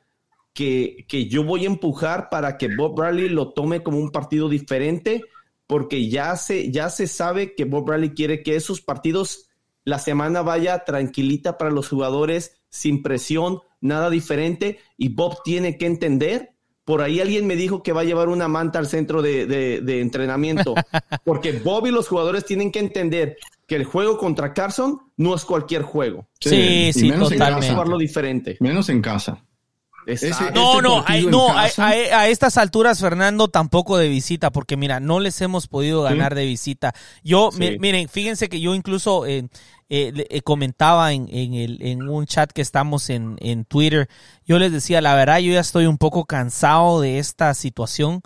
que, 0.53 1.05
que, 1.07 1.27
yo 1.27 1.43
voy 1.43 1.63
a 1.63 1.67
empujar 1.67 2.29
para 2.29 2.57
que 2.57 2.75
Bob 2.75 2.95
Bradley 2.95 3.29
lo 3.29 3.53
tome 3.53 3.83
como 3.83 3.99
un 3.99 4.11
partido 4.11 4.49
diferente, 4.49 5.23
porque 5.67 6.09
ya 6.09 6.35
se, 6.35 6.71
ya 6.71 6.89
se 6.89 7.05
sabe 7.05 7.53
que 7.53 7.65
Bob 7.65 7.85
Bradley 7.85 8.15
quiere 8.15 8.41
que 8.41 8.55
esos 8.55 8.81
partidos, 8.81 9.51
la 9.85 9.99
semana 9.99 10.41
vaya 10.41 10.83
tranquilita 10.85 11.57
para 11.59 11.69
los 11.69 11.87
jugadores, 11.87 12.59
sin 12.69 13.03
presión, 13.03 13.59
nada 13.81 14.09
diferente, 14.09 14.79
y 14.97 15.09
Bob 15.09 15.43
tiene 15.43 15.77
que 15.77 15.85
entender 15.85 16.51
por 16.89 17.03
ahí 17.03 17.19
alguien 17.19 17.45
me 17.45 17.55
dijo 17.55 17.83
que 17.83 17.93
va 17.93 18.01
a 18.01 18.03
llevar 18.03 18.29
una 18.29 18.47
manta 18.47 18.79
al 18.79 18.87
centro 18.87 19.21
de, 19.21 19.45
de, 19.45 19.79
de 19.81 20.01
entrenamiento, 20.01 20.73
porque 21.23 21.51
Bob 21.51 21.85
y 21.85 21.91
los 21.91 22.07
jugadores 22.07 22.45
tienen 22.45 22.71
que 22.71 22.79
entender 22.79 23.37
que 23.67 23.75
el 23.75 23.83
juego 23.83 24.17
contra 24.17 24.55
Carson 24.55 24.99
no 25.15 25.35
es 25.35 25.45
cualquier 25.45 25.83
juego. 25.83 26.27
Sí, 26.39 26.89
sí, 26.91 27.11
sí 27.11 27.11
totalmente. 27.11 27.69
jugarlo 27.69 27.97
diferente. 27.99 28.57
Menos 28.59 28.89
en 28.89 29.03
casa. 29.03 29.45
Ese, 30.09 30.31
no, 30.53 30.81
no, 30.81 31.03
hay, 31.05 31.25
no 31.25 31.49
a, 31.49 31.67
a, 31.77 31.87
a, 31.87 32.27
estas 32.27 32.57
alturas, 32.57 32.99
Fernando, 32.99 33.47
tampoco 33.47 33.97
de 33.97 34.07
visita, 34.07 34.51
porque 34.51 34.77
mira, 34.77 34.99
no 34.99 35.19
les 35.19 35.39
hemos 35.41 35.67
podido 35.67 36.01
ganar 36.03 36.33
¿Sí? 36.33 36.39
de 36.39 36.45
visita. 36.45 36.95
Yo, 37.23 37.51
sí. 37.51 37.77
miren, 37.79 38.09
fíjense 38.09 38.49
que 38.49 38.59
yo 38.59 38.75
incluso 38.75 39.25
eh, 39.25 39.47
eh, 39.89 40.41
comentaba 40.43 41.13
en, 41.13 41.27
en, 41.31 41.53
el, 41.53 41.81
en, 41.81 42.09
un 42.09 42.25
chat 42.25 42.51
que 42.51 42.61
estamos 42.61 43.09
en, 43.09 43.37
en, 43.39 43.65
Twitter, 43.65 44.09
yo 44.45 44.59
les 44.59 44.71
decía, 44.71 45.01
la 45.01 45.15
verdad, 45.15 45.39
yo 45.39 45.53
ya 45.53 45.59
estoy 45.59 45.85
un 45.85 45.97
poco 45.97 46.25
cansado 46.25 47.01
de 47.01 47.19
esta 47.19 47.53
situación, 47.53 48.21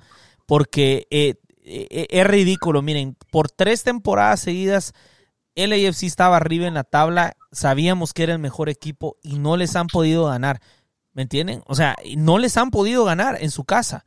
porque 0.46 1.08
eh, 1.10 1.36
es 1.64 2.28
ridículo. 2.28 2.82
Miren, 2.82 3.16
por 3.32 3.50
tres 3.50 3.84
temporadas 3.84 4.42
seguidas, 4.42 4.94
el 5.56 5.72
AFC 5.72 6.04
estaba 6.04 6.38
arriba 6.38 6.68
en 6.68 6.74
la 6.74 6.84
tabla, 6.84 7.38
sabíamos 7.52 8.14
que 8.14 8.24
era 8.24 8.34
el 8.34 8.40
mejor 8.40 8.70
equipo 8.70 9.18
y 9.22 9.38
no 9.38 9.58
les 9.58 9.76
han 9.76 9.88
podido 9.88 10.26
ganar. 10.26 10.62
¿Me 11.14 11.24
entienden? 11.24 11.62
O 11.68 11.76
sea, 11.76 11.96
no 12.18 12.38
les 12.38 12.58
han 12.58 12.72
podido 12.72 13.06
ganar 13.06 13.38
en 13.42 13.52
su 13.52 13.66
casa. 13.66 14.06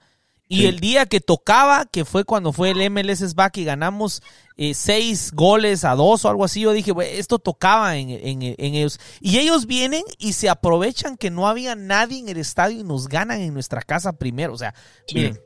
Y 0.48 0.58
sí. 0.58 0.66
el 0.66 0.78
día 0.78 1.06
que 1.06 1.20
tocaba, 1.20 1.86
que 1.86 2.04
fue 2.04 2.24
cuando 2.24 2.52
fue 2.52 2.70
el 2.70 2.90
MLS 2.90 3.34
back 3.34 3.56
y 3.56 3.64
ganamos 3.64 4.22
eh, 4.56 4.74
seis 4.74 5.32
goles 5.32 5.84
a 5.84 5.96
dos 5.96 6.24
o 6.24 6.28
algo 6.28 6.44
así, 6.44 6.60
yo 6.60 6.72
dije, 6.72 6.92
esto 7.18 7.40
tocaba 7.40 7.96
en, 7.96 8.10
en, 8.10 8.42
en, 8.42 8.74
ellos. 8.74 9.00
Y 9.20 9.38
ellos 9.38 9.66
vienen 9.66 10.02
y 10.18 10.34
se 10.34 10.48
aprovechan 10.48 11.16
que 11.16 11.30
no 11.30 11.48
había 11.48 11.74
nadie 11.74 12.20
en 12.20 12.28
el 12.28 12.36
estadio 12.36 12.80
y 12.80 12.84
nos 12.84 13.08
ganan 13.08 13.40
en 13.40 13.54
nuestra 13.54 13.82
casa 13.82 14.12
primero. 14.18 14.52
O 14.52 14.58
sea, 14.58 14.72
sí. 15.08 15.16
miren, 15.16 15.40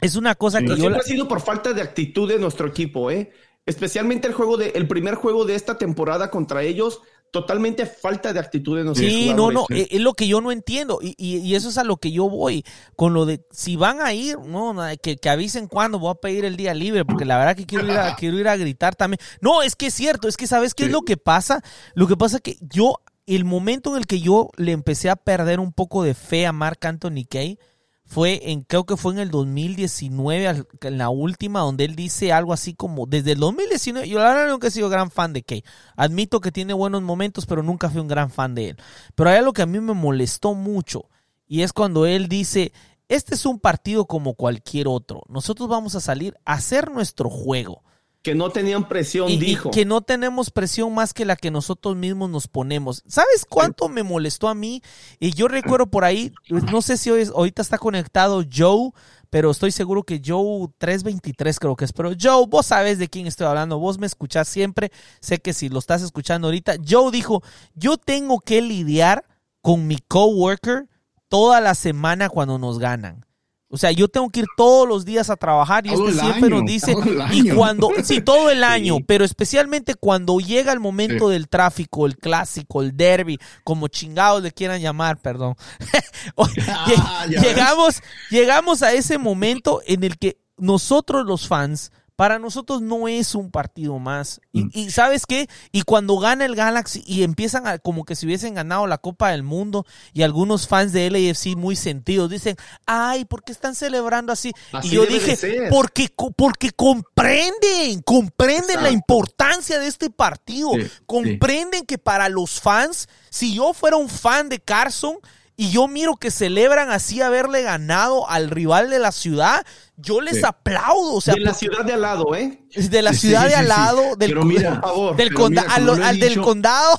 es 0.00 0.16
una 0.16 0.34
cosa 0.34 0.58
sí. 0.58 0.66
que 0.66 0.76
yo... 0.76 0.90
La... 0.90 0.98
ha 0.98 1.02
sido 1.02 1.28
por 1.28 1.40
falta 1.40 1.72
de 1.72 1.82
actitud 1.82 2.28
de 2.28 2.38
nuestro 2.38 2.66
equipo, 2.66 3.12
¿eh? 3.12 3.32
Especialmente 3.64 4.26
el 4.26 4.34
juego 4.34 4.56
de, 4.56 4.70
el 4.70 4.88
primer 4.88 5.14
juego 5.14 5.44
de 5.44 5.54
esta 5.54 5.78
temporada 5.78 6.30
contra 6.30 6.62
ellos 6.62 7.00
totalmente 7.34 7.84
falta 7.84 8.32
de 8.32 8.38
actitud 8.38 8.76
de 8.76 8.84
nosotros. 8.84 9.10
Sí, 9.12 9.34
no, 9.34 9.50
no, 9.50 9.66
es, 9.68 10.00
lo 10.00 10.14
que 10.14 10.28
yo 10.28 10.40
no 10.40 10.52
entiendo 10.52 11.00
y, 11.02 11.16
y, 11.18 11.56
eso 11.56 11.68
es 11.68 11.78
a 11.78 11.82
lo 11.82 11.96
que 11.96 12.12
yo 12.12 12.30
voy 12.30 12.64
con 12.94 13.12
lo 13.12 13.26
de 13.26 13.44
si 13.50 13.74
van 13.74 14.00
a 14.00 14.14
ir, 14.14 14.38
no, 14.38 14.76
que, 15.02 15.16
que 15.16 15.28
avisen 15.28 15.66
cuándo 15.66 15.98
voy 15.98 16.12
a 16.12 16.14
pedir 16.14 16.44
el 16.44 16.56
día 16.56 16.74
libre 16.74 17.04
porque 17.04 17.24
la 17.24 17.36
verdad 17.36 17.56
que 17.56 17.66
quiero 17.66 17.86
ir 17.86 17.98
a, 17.98 18.14
quiero 18.20 18.38
ir 18.38 18.46
a 18.46 18.56
gritar 18.56 18.94
también. 18.94 19.18
No, 19.40 19.62
es 19.62 19.74
que 19.74 19.86
es 19.86 19.94
cierto, 19.94 20.28
es 20.28 20.36
que 20.36 20.46
sabes 20.46 20.74
qué 20.74 20.84
es 20.84 20.92
lo 20.92 21.02
que 21.02 21.16
pasa, 21.16 21.60
lo 21.94 22.06
que 22.06 22.16
pasa 22.16 22.38
que 22.38 22.56
yo 22.60 23.00
el 23.26 23.44
momento 23.44 23.90
en 23.90 23.96
el 23.96 24.06
que 24.06 24.20
yo 24.20 24.50
le 24.56 24.70
empecé 24.70 25.10
a 25.10 25.16
perder 25.16 25.58
un 25.58 25.72
poco 25.72 26.04
de 26.04 26.14
fe 26.14 26.46
a 26.46 26.52
Mark 26.52 26.78
Anthony 26.82 27.24
Kay 27.28 27.58
fue 28.06 28.50
en, 28.50 28.62
creo 28.62 28.84
que 28.84 28.96
fue 28.96 29.12
en 29.14 29.18
el 29.18 29.30
2019, 29.30 30.66
en 30.82 30.98
la 30.98 31.08
última, 31.08 31.60
donde 31.60 31.84
él 31.84 31.96
dice 31.96 32.32
algo 32.32 32.52
así 32.52 32.74
como, 32.74 33.06
desde 33.06 33.32
el 33.32 33.40
2019, 33.40 34.08
yo 34.08 34.18
la 34.18 34.34
verdad 34.34 34.50
nunca 34.50 34.68
he 34.68 34.70
sido 34.70 34.88
gran 34.88 35.10
fan 35.10 35.32
de 35.32 35.42
Kay. 35.42 35.64
Admito 35.96 36.40
que 36.40 36.52
tiene 36.52 36.74
buenos 36.74 37.02
momentos, 37.02 37.46
pero 37.46 37.62
nunca 37.62 37.88
fui 37.88 38.00
un 38.00 38.08
gran 38.08 38.30
fan 38.30 38.54
de 38.54 38.70
él. 38.70 38.76
Pero 39.14 39.30
hay 39.30 39.36
algo 39.36 39.52
que 39.52 39.62
a 39.62 39.66
mí 39.66 39.80
me 39.80 39.94
molestó 39.94 40.54
mucho, 40.54 41.08
y 41.46 41.62
es 41.62 41.72
cuando 41.72 42.06
él 42.06 42.28
dice, 42.28 42.72
este 43.08 43.34
es 43.34 43.46
un 43.46 43.58
partido 43.58 44.06
como 44.06 44.34
cualquier 44.34 44.88
otro. 44.88 45.22
Nosotros 45.28 45.68
vamos 45.68 45.94
a 45.94 46.00
salir 46.00 46.36
a 46.44 46.54
hacer 46.54 46.90
nuestro 46.90 47.30
juego. 47.30 47.82
Que 48.24 48.34
no 48.34 48.48
tenían 48.48 48.88
presión, 48.88 49.28
dijo. 49.38 49.70
que 49.70 49.84
no 49.84 50.00
tenemos 50.00 50.50
presión 50.50 50.94
más 50.94 51.12
que 51.12 51.26
la 51.26 51.36
que 51.36 51.50
nosotros 51.50 51.94
mismos 51.94 52.30
nos 52.30 52.48
ponemos. 52.48 53.02
¿Sabes 53.06 53.44
cuánto 53.46 53.90
me 53.90 54.02
molestó 54.02 54.48
a 54.48 54.54
mí? 54.54 54.82
Y 55.20 55.32
yo 55.32 55.46
recuerdo 55.46 55.88
por 55.88 56.04
ahí, 56.04 56.32
no 56.48 56.80
sé 56.80 56.96
si 56.96 57.10
hoy, 57.10 57.28
ahorita 57.34 57.60
está 57.60 57.76
conectado 57.76 58.42
Joe, 58.50 58.92
pero 59.28 59.50
estoy 59.50 59.72
seguro 59.72 60.04
que 60.04 60.22
Joe 60.24 60.68
323 60.78 61.58
creo 61.58 61.76
que 61.76 61.84
es. 61.84 61.92
Pero 61.92 62.12
Joe, 62.18 62.46
vos 62.48 62.64
sabes 62.64 62.98
de 62.98 63.08
quién 63.08 63.26
estoy 63.26 63.46
hablando, 63.46 63.78
vos 63.78 63.98
me 63.98 64.06
escuchás 64.06 64.48
siempre, 64.48 64.90
sé 65.20 65.38
que 65.40 65.52
si 65.52 65.68
lo 65.68 65.78
estás 65.78 66.00
escuchando 66.00 66.46
ahorita, 66.46 66.76
Joe 66.88 67.12
dijo, 67.12 67.42
yo 67.74 67.98
tengo 67.98 68.40
que 68.40 68.62
lidiar 68.62 69.26
con 69.60 69.86
mi 69.86 69.98
coworker 69.98 70.88
toda 71.28 71.60
la 71.60 71.74
semana 71.74 72.30
cuando 72.30 72.58
nos 72.58 72.78
ganan. 72.78 73.26
O 73.74 73.76
sea, 73.76 73.90
yo 73.90 74.06
tengo 74.06 74.30
que 74.30 74.38
ir 74.40 74.46
todos 74.56 74.86
los 74.88 75.04
días 75.04 75.30
a 75.30 75.36
trabajar 75.36 75.84
y 75.84 75.92
este 75.92 76.12
siempre 76.12 76.48
nos 76.48 76.64
dice, 76.64 76.94
y 77.32 77.50
cuando, 77.50 77.90
sí, 78.04 78.20
todo 78.20 78.48
el 78.48 78.62
año, 78.62 78.98
pero 79.04 79.24
especialmente 79.24 79.96
cuando 79.96 80.38
llega 80.38 80.72
el 80.72 80.78
momento 80.78 81.28
del 81.28 81.48
tráfico, 81.48 82.06
el 82.06 82.16
clásico, 82.16 82.82
el 82.82 82.96
derby, 82.96 83.36
como 83.64 83.88
chingados 83.88 84.44
le 84.44 84.52
quieran 84.52 84.80
llamar, 84.80 85.18
perdón. 85.18 85.56
Ah, 86.66 87.26
llegamos, 87.28 88.00
llegamos 88.30 88.82
a 88.82 88.92
ese 88.92 89.18
momento 89.18 89.82
en 89.86 90.04
el 90.04 90.18
que 90.18 90.38
nosotros 90.56 91.26
los 91.26 91.48
fans 91.48 91.90
para 92.16 92.38
nosotros 92.38 92.80
no 92.80 93.08
es 93.08 93.34
un 93.34 93.50
partido 93.50 93.98
más. 93.98 94.40
Y, 94.52 94.64
mm. 94.64 94.90
sabes 94.90 95.26
qué? 95.26 95.48
Y 95.72 95.82
cuando 95.82 96.18
gana 96.18 96.44
el 96.44 96.54
Galaxy 96.54 97.02
y 97.06 97.24
empiezan 97.24 97.66
a, 97.66 97.78
como 97.78 98.04
que 98.04 98.14
si 98.14 98.26
hubiesen 98.26 98.54
ganado 98.54 98.86
la 98.86 98.98
Copa 98.98 99.30
del 99.30 99.42
Mundo 99.42 99.84
y 100.12 100.22
algunos 100.22 100.68
fans 100.68 100.92
de 100.92 101.10
LAFC 101.10 101.56
muy 101.56 101.74
sentidos 101.76 102.30
dicen, 102.30 102.56
ay, 102.86 103.24
¿por 103.24 103.42
qué 103.42 103.52
están 103.52 103.74
celebrando 103.74 104.32
así? 104.32 104.52
y 104.82 104.90
yo 104.90 105.06
dije, 105.06 105.36
porque, 105.70 106.08
porque 106.36 106.70
comprenden, 106.70 108.02
comprenden 108.02 108.82
la 108.82 108.90
importancia 108.90 109.78
de 109.78 109.88
este 109.88 110.10
partido, 110.10 110.70
comprenden 111.06 111.84
que 111.84 111.98
para 111.98 112.28
los 112.28 112.60
fans, 112.60 113.08
si 113.30 113.54
yo 113.54 113.72
fuera 113.72 113.96
un 113.96 114.08
fan 114.08 114.48
de 114.48 114.60
Carson, 114.60 115.18
y 115.56 115.70
yo 115.70 115.86
miro 115.86 116.16
que 116.16 116.30
celebran 116.30 116.90
así 116.90 117.20
haberle 117.20 117.62
ganado 117.62 118.28
al 118.28 118.50
rival 118.50 118.90
de 118.90 118.98
la 118.98 119.12
ciudad, 119.12 119.64
yo 119.96 120.20
les 120.20 120.42
aplaudo. 120.42 121.14
O 121.14 121.20
sea, 121.20 121.34
de 121.34 121.40
la 121.40 121.54
ciudad 121.54 121.84
de 121.84 121.92
al 121.92 122.00
lado, 122.00 122.34
¿eh? 122.34 122.60
De 122.74 123.02
la 123.02 123.12
ciudad 123.12 123.46
de 123.46 123.54
al 123.54 123.68
lado, 123.68 124.16
del, 124.16 124.34
del, 124.34 126.18
del 126.18 126.40
condado. 126.40 126.98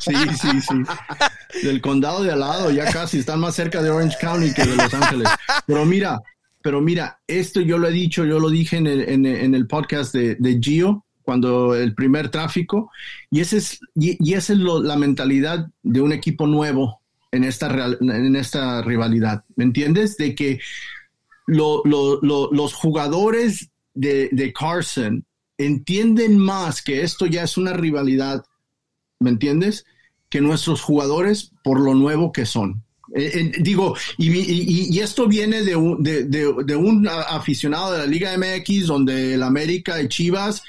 Sí, 0.00 0.14
sí, 0.40 0.60
sí. 0.60 1.62
Del 1.62 1.80
condado 1.80 2.22
de 2.22 2.32
al 2.32 2.40
lado, 2.40 2.70
ya 2.70 2.90
casi, 2.90 3.18
están 3.18 3.40
más 3.40 3.54
cerca 3.54 3.82
de 3.82 3.90
Orange 3.90 4.16
County 4.20 4.52
que 4.52 4.64
de 4.64 4.76
Los 4.76 4.92
Ángeles. 4.94 5.28
Pero 5.66 5.84
mira, 5.84 6.20
pero 6.60 6.80
mira, 6.80 7.20
esto 7.26 7.60
yo 7.60 7.78
lo 7.78 7.88
he 7.88 7.92
dicho, 7.92 8.24
yo 8.24 8.38
lo 8.38 8.50
dije 8.50 8.76
en 8.76 8.86
el, 8.86 9.08
en, 9.08 9.54
el 9.54 9.66
podcast 9.66 10.14
de, 10.14 10.36
de 10.36 10.58
Gio, 10.60 11.04
cuando 11.22 11.74
el 11.74 11.94
primer 11.94 12.30
tráfico, 12.30 12.90
y 13.30 13.40
esa 13.40 13.56
es, 13.56 13.80
y, 13.94 14.32
esa 14.34 14.52
es 14.52 14.58
la 14.58 14.96
mentalidad 14.96 15.68
de 15.82 16.00
un 16.00 16.12
equipo 16.12 16.46
nuevo 16.46 17.01
en 17.32 17.44
esta, 17.44 17.96
en 18.00 18.36
esta 18.36 18.82
rivalidad, 18.82 19.44
¿me 19.56 19.64
entiendes? 19.64 20.16
De 20.16 20.34
que 20.34 20.60
los 21.46 22.74
jugadores 22.74 23.70
de, 23.94 24.54
Carson 24.56 25.24
entienden 25.58 26.38
más 26.38 26.82
que 26.82 27.02
esto 27.02 27.26
ya 27.26 27.44
es 27.44 27.56
una 27.56 27.72
rivalidad, 27.72 28.44
¿me 29.18 29.30
entiendes? 29.30 29.86
Que 30.28 30.40
nuestros 30.40 30.82
jugadores 30.82 31.52
por 31.64 31.80
lo 31.80 31.94
nuevo 31.94 32.32
que 32.32 32.46
son. 32.46 32.82
Eh, 33.14 33.30
eh, 33.34 33.52
digo, 33.60 33.96
y, 34.18 34.98
esto 35.00 35.26
viene 35.26 35.62
de 35.62 35.74
un, 35.74 36.02
de 36.02 36.76
un 36.76 37.08
aficionado 37.08 37.92
de 37.92 37.98
la 37.98 38.06
Liga 38.06 38.36
MX 38.36 38.86
donde 38.86 39.34
el 39.34 39.42
América 39.42 40.00
y 40.02 40.08
Chivas 40.08 40.62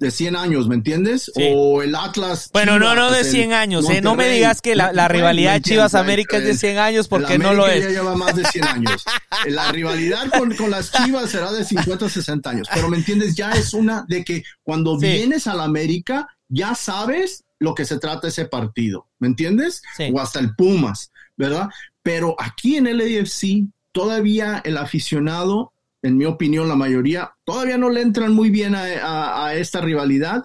de 0.00 0.10
100 0.10 0.34
años, 0.34 0.66
¿me 0.66 0.74
entiendes? 0.74 1.30
O 1.36 1.82
el 1.82 1.94
Atlas. 1.94 2.48
Bueno, 2.52 2.78
no, 2.78 2.94
no 2.94 3.10
de 3.10 3.22
100 3.22 3.52
años, 3.52 3.88
¿eh? 3.90 4.00
No 4.00 4.16
me 4.16 4.28
digas 4.28 4.62
que 4.62 4.74
la, 4.74 5.08
rivalidad 5.08 5.60
Chivas 5.60 5.94
América 5.94 6.38
es 6.38 6.44
de 6.44 6.56
100 6.56 6.78
años 6.78 7.06
porque 7.06 7.38
no 7.38 7.52
lo 7.52 7.68
es. 7.68 7.84
ya 7.84 7.90
lleva 7.90 8.16
más 8.16 8.34
de 8.34 8.44
100 8.44 8.64
años. 8.68 9.04
la 9.46 9.70
rivalidad 9.70 10.30
con, 10.30 10.56
con, 10.56 10.70
las 10.70 10.90
Chivas 10.90 11.30
será 11.30 11.52
de 11.52 11.64
50 11.64 12.06
a 12.06 12.08
60 12.08 12.50
años. 12.50 12.68
Pero, 12.72 12.88
¿me 12.88 12.96
entiendes? 12.96 13.34
Ya 13.36 13.52
es 13.52 13.74
una 13.74 14.06
de 14.08 14.24
que 14.24 14.42
cuando 14.62 14.98
vienes 14.98 15.46
a 15.46 15.54
la 15.54 15.64
América, 15.64 16.26
ya 16.48 16.74
sabes 16.74 17.44
lo 17.58 17.74
que 17.74 17.84
se 17.84 17.98
trata 17.98 18.28
ese 18.28 18.46
partido, 18.46 19.06
¿me 19.18 19.28
entiendes? 19.28 19.82
O 20.14 20.18
hasta 20.18 20.40
el 20.40 20.54
Pumas, 20.54 21.12
¿verdad? 21.36 21.68
Pero 22.02 22.34
aquí 22.38 22.76
en 22.76 22.86
el 22.86 23.00
AFC, 23.00 23.66
todavía 23.92 24.62
el 24.64 24.78
aficionado 24.78 25.74
en 26.02 26.16
mi 26.16 26.24
opinión, 26.24 26.68
la 26.68 26.76
mayoría 26.76 27.32
todavía 27.44 27.78
no 27.78 27.90
le 27.90 28.02
entran 28.02 28.32
muy 28.32 28.50
bien 28.50 28.74
a, 28.74 29.54
esta 29.54 29.80
rivalidad 29.80 30.44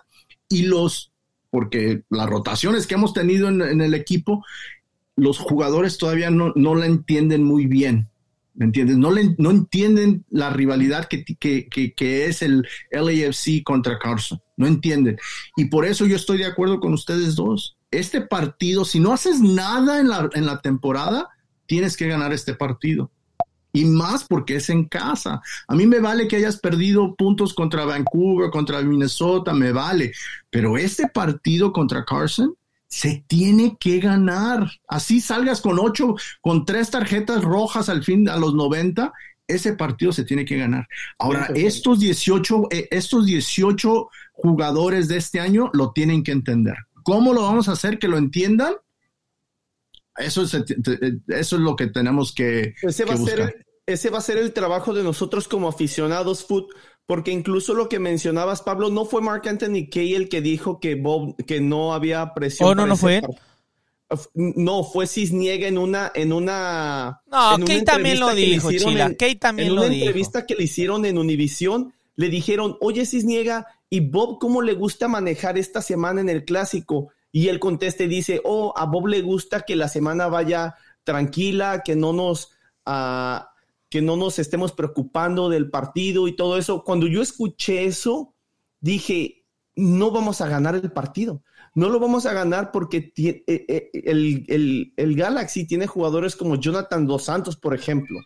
y 0.50 0.64
los, 0.64 1.12
porque 1.50 2.04
las 2.10 2.30
rotaciones 2.30 2.88
que 2.88 2.96
hemos 2.96 3.14
tenido 3.14 3.48
en, 3.48 3.82
el 3.82 3.94
equipo, 3.94 4.44
los 5.16 5.38
jugadores 5.38 5.98
todavía 5.98 6.30
no, 6.30 6.52
no 6.56 6.76
la 6.76 6.86
entienden 6.86 7.44
muy 7.44 7.66
bien. 7.66 8.10
¿Me 8.54 8.66
entiendes? 8.66 8.98
No, 8.98 9.12
le, 9.12 9.36
no 9.38 9.52
entienden 9.52 10.24
la 10.30 10.50
rivalidad 10.50 11.10
que, 11.10 11.26
que, 11.26 11.68
que, 11.68 12.26
es 12.26 12.42
el 12.42 12.66
LAFC 12.90 13.64
contra 13.66 14.00
Carson. 14.00 14.42
No 14.56 14.66
entienden. 14.66 15.18
Y 15.58 15.66
por 15.66 15.86
eso 15.86 16.06
yo 16.06 16.16
estoy 16.16 16.38
de 16.38 16.46
acuerdo 16.46 16.80
con 16.80 16.94
ustedes 16.94 17.36
dos. 17.36 17.76
Este 17.92 18.22
partido, 18.22 18.86
si 18.86 19.02
no 19.02 19.12
haces 19.12 19.42
nada 19.42 20.00
en 20.00 20.08
la, 20.08 20.30
en 20.34 20.46
la 20.46 20.62
temporada, 20.62 21.30
tienes 21.66 21.98
que 21.98 22.08
ganar 22.08 22.32
este 22.32 22.54
partido 22.54 23.12
y 23.76 23.86
más 23.86 24.24
porque 24.24 24.56
es 24.56 24.70
en 24.70 24.86
casa. 24.86 25.42
A 25.68 25.76
mí 25.76 25.86
me 25.86 26.00
vale 26.00 26.28
que 26.28 26.38
hayas 26.38 26.60
perdido 26.60 27.14
puntos 27.16 27.54
contra 27.54 27.86
Vancouver, 27.86 28.50
contra 28.50 28.82
Minnesota, 28.82 29.54
me 29.54 29.72
vale, 29.72 30.14
pero 30.50 30.78
este 30.78 31.08
partido 31.10 31.74
contra 31.74 32.06
Carson 32.06 32.56
se 32.88 33.26
tiene 33.28 33.76
que 33.78 34.00
ganar. 34.00 34.72
Así 34.88 35.20
salgas 35.20 35.60
con 35.60 35.78
ocho, 35.78 36.16
con 36.40 36.66
tres 36.66 36.90
tarjetas 36.90 37.44
rojas 37.44 37.90
al 37.90 38.04
fin, 38.04 38.30
a 38.30 38.38
los 38.38 38.54
90, 38.54 39.12
ese 39.48 39.74
partido 39.74 40.14
se 40.14 40.24
tiene 40.24 40.46
que 40.46 40.58
ganar. 40.58 40.88
Ahora, 41.20 41.50
estos 41.54 42.00
18, 42.00 42.68
eh, 42.72 42.88
estos 42.92 43.26
18 43.26 44.10
jugadores 44.32 45.10
de 45.10 45.18
este 45.18 45.40
año 45.42 45.70
lo 45.74 45.92
tienen 45.92 46.24
que 46.24 46.32
entender. 46.32 46.76
¿Cómo 47.04 47.34
lo 47.34 47.44
vamos 47.44 47.68
a 47.68 47.74
hacer 47.74 48.00
que 48.00 48.08
lo 48.08 48.18
entiendan? 48.18 48.74
Eso 50.18 50.44
es, 50.44 50.54
eso 50.54 51.56
es 51.56 51.62
lo 51.62 51.76
que 51.76 51.88
tenemos 51.88 52.34
que, 52.34 52.74
ese 52.82 53.04
va 53.04 53.16
a 53.16 53.18
Ser, 53.18 53.65
ese 53.86 54.10
va 54.10 54.18
a 54.18 54.22
ser 54.22 54.38
el 54.38 54.54
trabajo 54.54 54.94
de 54.94 55.04
nosotros 55.04 55.48
como 55.48 55.68
aficionados 55.68 56.46
foot, 56.46 56.70
porque 57.06 57.32
incluso 57.32 57.74
lo 57.74 57.88
que 57.88 58.00
mencionabas, 58.00 58.62
Pablo, 58.62 58.90
no 58.90 59.06
fue 59.06 59.22
Mark 59.22 59.48
Anthony 59.48 59.90
Kay 59.92 60.16
el 60.16 60.30
que 60.30 60.42
dijo 60.42 60.80
que 60.80 60.96
Bob, 60.96 61.36
que 61.46 61.62
no 61.62 61.94
había 61.94 62.34
presión. 62.34 62.70
Oh, 62.70 62.76
no, 62.76 62.88
no 62.88 62.98
fue. 62.98 63.22
No, 64.34 64.84
fue 64.84 65.08
Cisniega 65.08 65.68
en 65.68 65.78
una, 65.78 66.12
en 66.14 66.32
una. 66.32 67.22
No, 67.26 67.66
Kay 67.66 67.84
también 67.84 68.20
lo 68.20 68.34
dijo, 68.34 68.72
Chila. 68.72 69.16
Kay 69.16 69.36
también 69.36 69.70
en 69.70 69.76
lo 69.76 69.82
dijo. 69.82 69.94
En 69.94 69.98
una 69.98 70.06
entrevista 70.06 70.46
que 70.46 70.56
le 70.56 70.64
hicieron 70.64 71.06
en 71.06 71.18
Univision, 71.18 71.94
le 72.16 72.30
dijeron, 72.30 72.78
oye 72.82 73.06
Cisniega, 73.06 73.68
¿y 73.90 74.00
Bob 74.00 74.40
cómo 74.40 74.62
le 74.62 74.74
gusta 74.74 75.08
manejar 75.08 75.58
esta 75.58 75.82
semana 75.82 76.22
en 76.22 76.30
el 76.30 76.46
clásico? 76.46 77.12
Y 77.32 77.50
él 77.50 77.60
contesta 77.60 78.04
y 78.04 78.08
dice, 78.08 78.42
oh, 78.46 78.74
a 78.78 78.86
Bob 78.86 79.08
le 79.08 79.22
gusta 79.22 79.62
que 79.62 79.76
la 79.76 79.90
semana 79.90 80.28
vaya 80.28 80.76
tranquila, 81.04 81.82
que 81.84 81.96
no 81.96 82.14
nos, 82.14 82.52
uh, 82.86 83.44
que 83.90 84.02
no 84.02 84.18
nos 84.18 84.40
estemos 84.40 84.72
preocupando 84.72 85.50
del 85.50 85.70
partido 85.70 86.28
y 86.28 86.36
todo 86.36 86.58
eso. 86.58 86.84
Cuando 86.84 87.08
yo 87.08 87.22
escuché 87.22 87.86
eso, 87.86 88.36
dije, 88.80 89.46
no 89.76 90.12
vamos 90.12 90.42
a 90.42 90.48
ganar 90.48 90.76
el 90.76 90.92
partido. 90.92 91.44
No 91.74 91.90
lo 91.90 92.00
vamos 92.00 92.26
a 92.26 92.34
ganar 92.34 92.72
porque 92.72 93.12
eh, 93.18 93.44
eh, 93.48 93.90
el, 93.94 94.94
el, 94.96 95.16
Galaxy 95.16 95.68
tiene 95.68 95.88
jugadores 95.88 96.36
como 96.36 96.56
Jonathan 96.56 97.06
Dos 97.06 97.26
Santos, 97.26 97.58
por 97.58 97.76
ejemplo, 97.76 98.22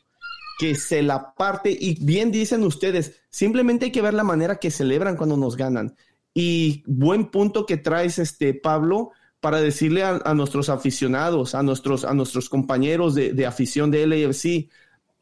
que 0.60 0.76
se 0.76 1.02
la 1.02 1.34
parte 1.34 1.72
y 1.72 2.04
bien 2.04 2.32
dicen 2.32 2.64
ustedes, 2.64 3.22
simplemente 3.32 3.86
hay 3.86 3.92
que 3.92 4.04
ver 4.04 4.14
la 4.14 4.24
manera 4.24 4.58
que 4.58 4.70
celebran 4.70 5.18
cuando 5.18 5.36
nos 5.36 5.58
ganan. 5.58 5.96
Y 6.34 6.84
buen 6.86 7.32
punto 7.32 7.66
que 7.66 7.78
traes, 7.78 8.20
este 8.20 8.54
Pablo, 8.54 9.12
para 9.40 9.62
decirle 9.62 10.04
a, 10.04 10.34
nuestros 10.36 10.70
aficionados, 10.70 11.56
a 11.56 11.64
nuestros, 11.64 12.06
a 12.06 12.14
nuestros 12.14 12.50
compañeros 12.50 13.16
de, 13.16 13.34
de 13.34 13.46
afición 13.48 13.90
de 13.90 14.06
LAFC, 14.06 14.70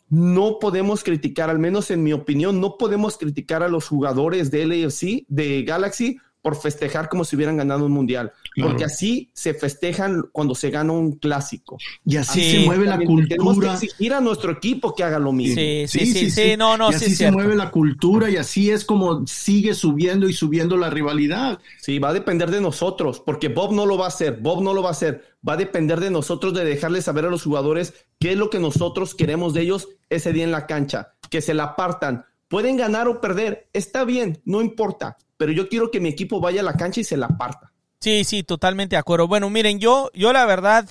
no 0.09 0.59
podemos 0.59 1.03
criticar, 1.03 1.49
al 1.49 1.59
menos 1.59 1.91
en 1.91 2.03
mi 2.03 2.13
opinión, 2.13 2.61
no 2.61 2.77
podemos 2.77 3.17
criticar 3.17 3.63
a 3.63 3.67
los 3.67 3.87
jugadores 3.87 4.51
de 4.51 4.65
LAFC, 4.65 5.25
de 5.27 5.63
Galaxy, 5.63 6.19
por 6.41 6.55
festejar 6.55 7.09
como 7.09 7.25
si 7.25 7.35
hubieran 7.35 7.57
ganado 7.57 7.85
un 7.85 7.91
mundial. 7.91 8.31
Porque 8.55 8.85
así 8.85 9.29
se 9.33 9.53
festejan 9.53 10.23
cuando 10.31 10.55
se 10.55 10.69
gana 10.69 10.93
un 10.93 11.13
clásico. 11.13 11.77
Y 12.05 12.17
así 12.17 12.41
se 12.51 12.59
mueve 12.59 12.85
la 12.85 12.97
cultura. 12.97 13.27
Tenemos 13.29 13.59
que 13.59 13.85
exigir 13.85 14.13
a 14.13 14.21
nuestro 14.21 14.51
equipo 14.51 14.95
que 14.95 15.03
haga 15.03 15.19
lo 15.19 15.31
mismo. 15.31 15.55
Sí, 15.55 15.85
sí, 15.87 16.05
sí, 16.05 16.31
sí, 16.31 16.57
no, 16.57 16.77
no, 16.77 16.91
y 16.91 16.95
así 16.95 17.15
se 17.15 17.31
mueve 17.31 17.55
la 17.55 17.69
cultura 17.69 18.29
y 18.29 18.37
así 18.37 18.71
es 18.71 18.85
como 18.85 19.27
sigue 19.27 19.73
subiendo 19.73 20.27
y 20.29 20.33
subiendo 20.33 20.77
la 20.77 20.89
rivalidad. 20.89 21.59
Sí, 21.79 21.99
va 21.99 22.09
a 22.09 22.13
depender 22.13 22.49
de 22.49 22.61
nosotros, 22.61 23.19
porque 23.19 23.49
Bob 23.49 23.73
no 23.73 23.85
lo 23.85 23.97
va 23.97 24.05
a 24.05 24.09
hacer, 24.09 24.37
Bob 24.41 24.63
no 24.63 24.73
lo 24.73 24.81
va 24.81 24.89
a 24.89 24.91
hacer. 24.91 25.37
Va 25.47 25.53
a 25.53 25.57
depender 25.57 25.99
de 25.99 26.09
nosotros 26.09 26.53
de 26.53 26.65
dejarles 26.65 27.05
saber 27.05 27.25
a 27.25 27.29
los 27.29 27.43
jugadores 27.43 27.93
qué 28.19 28.31
es 28.31 28.37
lo 28.37 28.49
que 28.49 28.59
nosotros 28.59 29.15
queremos 29.15 29.53
de 29.53 29.61
ellos 29.61 29.89
ese 30.09 30.33
día 30.33 30.43
en 30.43 30.51
la 30.51 30.65
cancha, 30.65 31.13
que 31.29 31.41
se 31.41 31.53
la 31.53 31.63
apartan. 31.63 32.25
Pueden 32.47 32.77
ganar 32.77 33.07
o 33.07 33.19
perder, 33.19 33.69
está 33.73 34.05
bien, 34.05 34.41
no 34.45 34.61
importa, 34.61 35.17
pero 35.37 35.51
yo 35.51 35.67
quiero 35.67 35.91
que 35.91 35.99
mi 35.99 36.09
equipo 36.09 36.39
vaya 36.39 36.61
a 36.61 36.63
la 36.63 36.73
cancha 36.73 37.01
y 37.01 37.03
se 37.03 37.17
la 37.17 37.25
aparta. 37.27 37.73
Sí, 37.99 38.23
sí, 38.23 38.43
totalmente 38.43 38.95
de 38.95 38.99
acuerdo. 38.99 39.27
Bueno, 39.27 39.49
miren, 39.49 39.79
yo, 39.79 40.11
yo 40.13 40.31
la 40.31 40.45
verdad, 40.45 40.87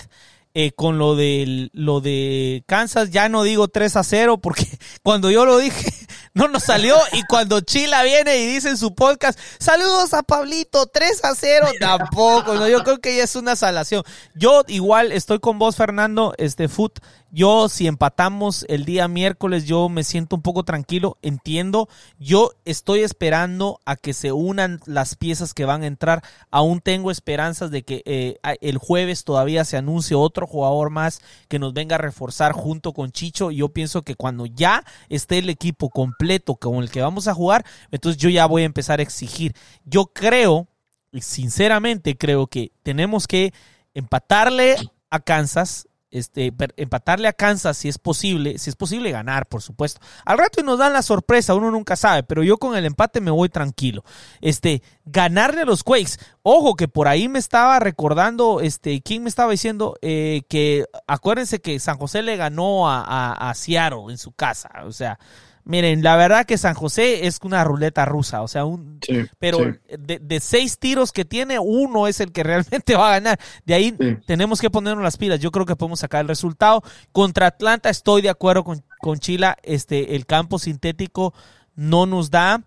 eh, 0.53 0.71
con 0.71 0.97
lo 0.97 1.15
de, 1.15 1.69
lo 1.73 2.01
de 2.01 2.63
Kansas, 2.67 3.11
ya 3.11 3.29
no 3.29 3.43
digo 3.43 3.69
3 3.69 3.95
a 3.95 4.03
0, 4.03 4.37
porque 4.39 4.65
cuando 5.03 5.31
yo 5.31 5.45
lo 5.45 5.57
dije, 5.57 5.91
no 6.37 6.47
nos 6.47 6.63
salió. 6.63 6.95
Y 7.13 7.23
cuando 7.23 7.61
Chila 7.61 8.03
viene 8.03 8.37
y 8.37 8.45
dice 8.45 8.69
en 8.69 8.77
su 8.77 8.93
podcast, 8.93 9.37
saludos 9.59 10.13
a 10.13 10.21
Pablito, 10.21 10.85
3 10.85 11.25
a 11.25 11.35
0, 11.35 11.67
tampoco. 11.79 12.53
No, 12.53 12.67
yo 12.67 12.83
creo 12.83 12.99
que 12.99 13.17
ya 13.17 13.23
es 13.23 13.35
una 13.35 13.55
salación. 13.55 14.03
Yo 14.35 14.63
igual 14.67 15.11
estoy 15.11 15.39
con 15.39 15.57
vos, 15.57 15.75
Fernando, 15.75 16.33
este 16.37 16.67
foot. 16.67 16.99
Yo, 17.29 17.67
si 17.67 17.87
empatamos 17.87 18.65
el 18.69 18.85
día 18.85 19.07
miércoles, 19.09 19.65
yo 19.65 19.89
me 19.89 20.05
siento 20.05 20.37
un 20.37 20.41
poco 20.41 20.63
tranquilo, 20.63 21.17
entiendo. 21.21 21.89
Yo 22.19 22.51
estoy 22.63 23.01
esperando 23.01 23.81
a 23.83 23.97
que 23.97 24.13
se 24.13 24.31
unan 24.31 24.79
las 24.85 25.15
piezas 25.15 25.53
que 25.53 25.65
van 25.65 25.83
a 25.83 25.87
entrar. 25.87 26.23
Aún 26.51 26.79
tengo 26.79 27.11
esperanzas 27.11 27.69
de 27.69 27.83
que 27.83 28.01
eh, 28.05 28.37
el 28.61 28.77
jueves 28.77 29.25
todavía 29.25 29.65
se 29.65 29.75
anuncie 29.75 30.15
otro 30.15 30.47
jugador 30.47 30.89
más 30.89 31.19
que 31.49 31.59
nos 31.59 31.73
venga 31.73 31.95
a 31.95 31.99
reforzar 31.99 32.53
junto 32.53 32.93
con 32.93 33.11
Chicho. 33.11 33.51
Yo 33.51 33.69
pienso 33.69 34.03
que 34.03 34.15
cuando 34.15 34.45
ya 34.45 34.85
esté 35.09 35.39
el 35.39 35.49
equipo 35.49 35.89
completo 35.89 36.26
con 36.59 36.83
el 36.83 36.91
que 36.91 37.01
vamos 37.01 37.27
a 37.27 37.33
jugar, 37.33 37.65
entonces 37.91 38.21
yo 38.21 38.29
ya 38.29 38.45
voy 38.45 38.63
a 38.63 38.65
empezar 38.65 38.99
a 38.99 39.03
exigir. 39.03 39.53
Yo 39.85 40.07
creo, 40.07 40.67
sinceramente 41.13 42.17
creo 42.17 42.47
que 42.47 42.71
tenemos 42.83 43.27
que 43.27 43.53
empatarle 43.93 44.75
a 45.09 45.19
Kansas 45.19 45.87
este, 46.09 46.53
empatarle 46.77 47.27
a 47.27 47.33
Kansas 47.33 47.77
si 47.77 47.89
es 47.89 47.97
posible, 47.97 48.57
si 48.57 48.69
es 48.69 48.75
posible 48.75 49.11
ganar, 49.11 49.47
por 49.47 49.61
supuesto. 49.61 49.99
Al 50.25 50.37
rato 50.37 50.63
nos 50.63 50.79
dan 50.79 50.93
la 50.93 51.01
sorpresa, 51.01 51.53
uno 51.53 51.69
nunca 51.69 51.95
sabe, 51.95 52.23
pero 52.23 52.43
yo 52.43 52.57
con 52.57 52.75
el 52.77 52.85
empate 52.85 53.21
me 53.21 53.31
voy 53.31 53.49
tranquilo. 53.49 54.03
Este, 54.41 54.81
ganarle 55.05 55.61
a 55.61 55.65
los 55.65 55.83
Quakes. 55.83 56.17
Ojo 56.43 56.75
que 56.75 56.87
por 56.87 57.07
ahí 57.07 57.27
me 57.27 57.39
estaba 57.39 57.79
recordando, 57.79 58.61
este, 58.61 59.01
¿quién 59.01 59.23
me 59.23 59.29
estaba 59.29 59.51
diciendo? 59.51 59.95
Eh, 60.01 60.43
que 60.49 60.85
acuérdense 61.07 61.59
que 61.59 61.79
San 61.79 61.97
José 61.97 62.21
le 62.21 62.37
ganó 62.37 62.89
a, 62.89 63.01
a, 63.01 63.49
a 63.49 63.53
Seattle 63.53 64.05
en 64.09 64.17
su 64.17 64.31
casa, 64.31 64.69
o 64.85 64.91
sea, 64.91 65.19
Miren, 65.67 66.01
la 66.01 66.15
verdad 66.15 66.45
que 66.45 66.57
San 66.57 66.75
José 66.75 67.27
es 67.27 67.39
una 67.43 67.61
ruleta 67.65 68.05
rusa, 68.05 68.41
o 68.41 68.47
sea, 68.47 68.63
un, 68.63 69.01
pero 69.37 69.59
De, 69.89 70.39
seis 70.39 70.79
tiros 70.79 71.11
que 71.11 71.25
tiene, 71.25 71.59
uno 71.59 72.07
es 72.07 72.21
el 72.21 72.31
que 72.31 72.43
realmente 72.43 72.95
va 72.95 73.09
a 73.09 73.19
ganar. 73.19 73.39
De 73.65 73.73
ahí 73.73 73.93
tenemos 74.25 74.61
que 74.61 74.69
ponernos 74.69 75.03
las 75.03 75.17
pilas. 75.17 75.41
Yo 75.41 75.51
creo 75.51 75.65
que 75.65 75.75
podemos 75.75 75.99
sacar 75.99 76.21
el 76.21 76.29
resultado. 76.29 76.83
Contra 77.11 77.47
Atlanta 77.47 77.89
estoy 77.89 78.21
de 78.21 78.29
acuerdo 78.29 78.63
con, 78.63 78.81
con 79.01 79.19
Chila, 79.19 79.57
este, 79.61 80.15
el 80.15 80.25
campo 80.25 80.57
sintético 80.57 81.33
no 81.75 82.05
nos 82.05 82.31
da, 82.31 82.63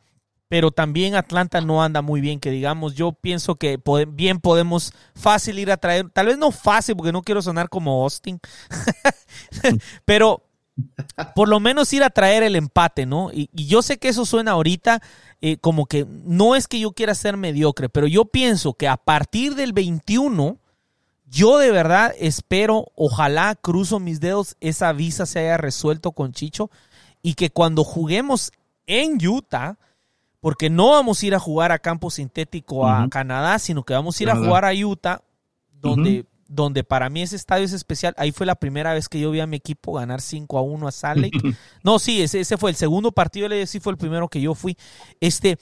pero 0.48 0.70
también 0.70 1.14
Atlanta 1.14 1.62
no 1.62 1.82
anda 1.82 2.02
muy 2.02 2.20
bien, 2.20 2.38
que 2.38 2.50
digamos, 2.50 2.96
yo 2.96 3.12
pienso 3.12 3.54
que 3.54 3.80
bien 4.08 4.40
podemos 4.40 4.92
fácil 5.14 5.58
ir 5.58 5.70
a 5.70 5.78
traer, 5.78 6.10
tal 6.10 6.26
vez 6.26 6.36
no 6.36 6.50
fácil, 6.50 6.96
porque 6.96 7.12
no 7.12 7.22
quiero 7.22 7.40
sonar 7.40 7.70
como 7.70 8.02
Austin, 8.02 8.40
pero 10.04 10.42
por 11.34 11.48
lo 11.48 11.60
menos 11.60 11.92
ir 11.92 12.02
a 12.02 12.10
traer 12.10 12.42
el 12.42 12.56
empate, 12.56 13.06
¿no? 13.06 13.30
Y, 13.32 13.48
yo 13.52 13.82
sé 13.82 13.98
que 13.98 14.08
eso 14.08 14.24
suena 14.24 14.52
ahorita 14.52 15.00
eh, 15.40 15.56
como 15.58 15.86
que 15.86 16.06
no 16.08 16.56
es 16.56 16.68
que 16.68 16.80
yo 16.80 16.92
quiera 16.92 17.14
ser 17.14 17.36
mediocre, 17.36 17.88
pero 17.88 18.06
yo 18.06 18.24
pienso 18.24 18.74
que 18.74 18.88
a 18.88 18.96
partir 18.96 19.54
del 19.54 19.72
21, 19.72 20.58
yo 21.26 21.58
de 21.58 21.70
verdad 21.70 22.14
espero, 22.18 22.86
ojalá 22.94 23.54
cruzo 23.54 24.00
mis 24.00 24.20
dedos, 24.20 24.56
esa 24.60 24.92
visa 24.92 25.26
se 25.26 25.40
haya 25.40 25.56
resuelto 25.56 26.12
con 26.12 26.32
Chicho 26.32 26.70
y 27.22 27.34
que 27.34 27.50
cuando 27.50 27.84
juguemos 27.84 28.52
en 28.86 29.24
Utah, 29.24 29.78
porque 30.40 30.70
no 30.70 30.90
vamos 30.90 31.22
a 31.22 31.26
ir 31.26 31.34
a 31.34 31.38
jugar 31.38 31.70
a 31.70 31.78
campo 31.78 32.10
sintético 32.10 32.86
a 32.86 33.08
Canadá, 33.10 33.58
sino 33.58 33.84
que 33.84 33.92
vamos 33.92 34.18
a 34.18 34.22
ir 34.22 34.30
a 34.30 34.36
jugar 34.36 34.64
a 34.64 34.72
Utah, 34.72 35.22
donde 35.70 36.24
donde 36.50 36.82
para 36.82 37.08
mí 37.08 37.22
ese 37.22 37.36
estadio 37.36 37.64
es 37.64 37.72
especial. 37.72 38.12
Ahí 38.18 38.32
fue 38.32 38.44
la 38.44 38.56
primera 38.56 38.92
vez 38.92 39.08
que 39.08 39.20
yo 39.20 39.30
vi 39.30 39.38
a 39.38 39.46
mi 39.46 39.56
equipo 39.56 39.92
ganar 39.92 40.20
5 40.20 40.58
a 40.58 40.62
1 40.62 40.88
a 40.88 40.92
Salt 40.92 41.20
Lake. 41.20 41.38
No, 41.84 41.98
sí, 41.98 42.20
ese, 42.20 42.40
ese 42.40 42.58
fue 42.58 42.70
el 42.70 42.76
segundo 42.76 43.12
partido, 43.12 43.48
sí 43.66 43.78
fue 43.78 43.92
el 43.92 43.98
primero 43.98 44.28
que 44.28 44.40
yo 44.40 44.54
fui. 44.54 44.76
Este, 45.20 45.58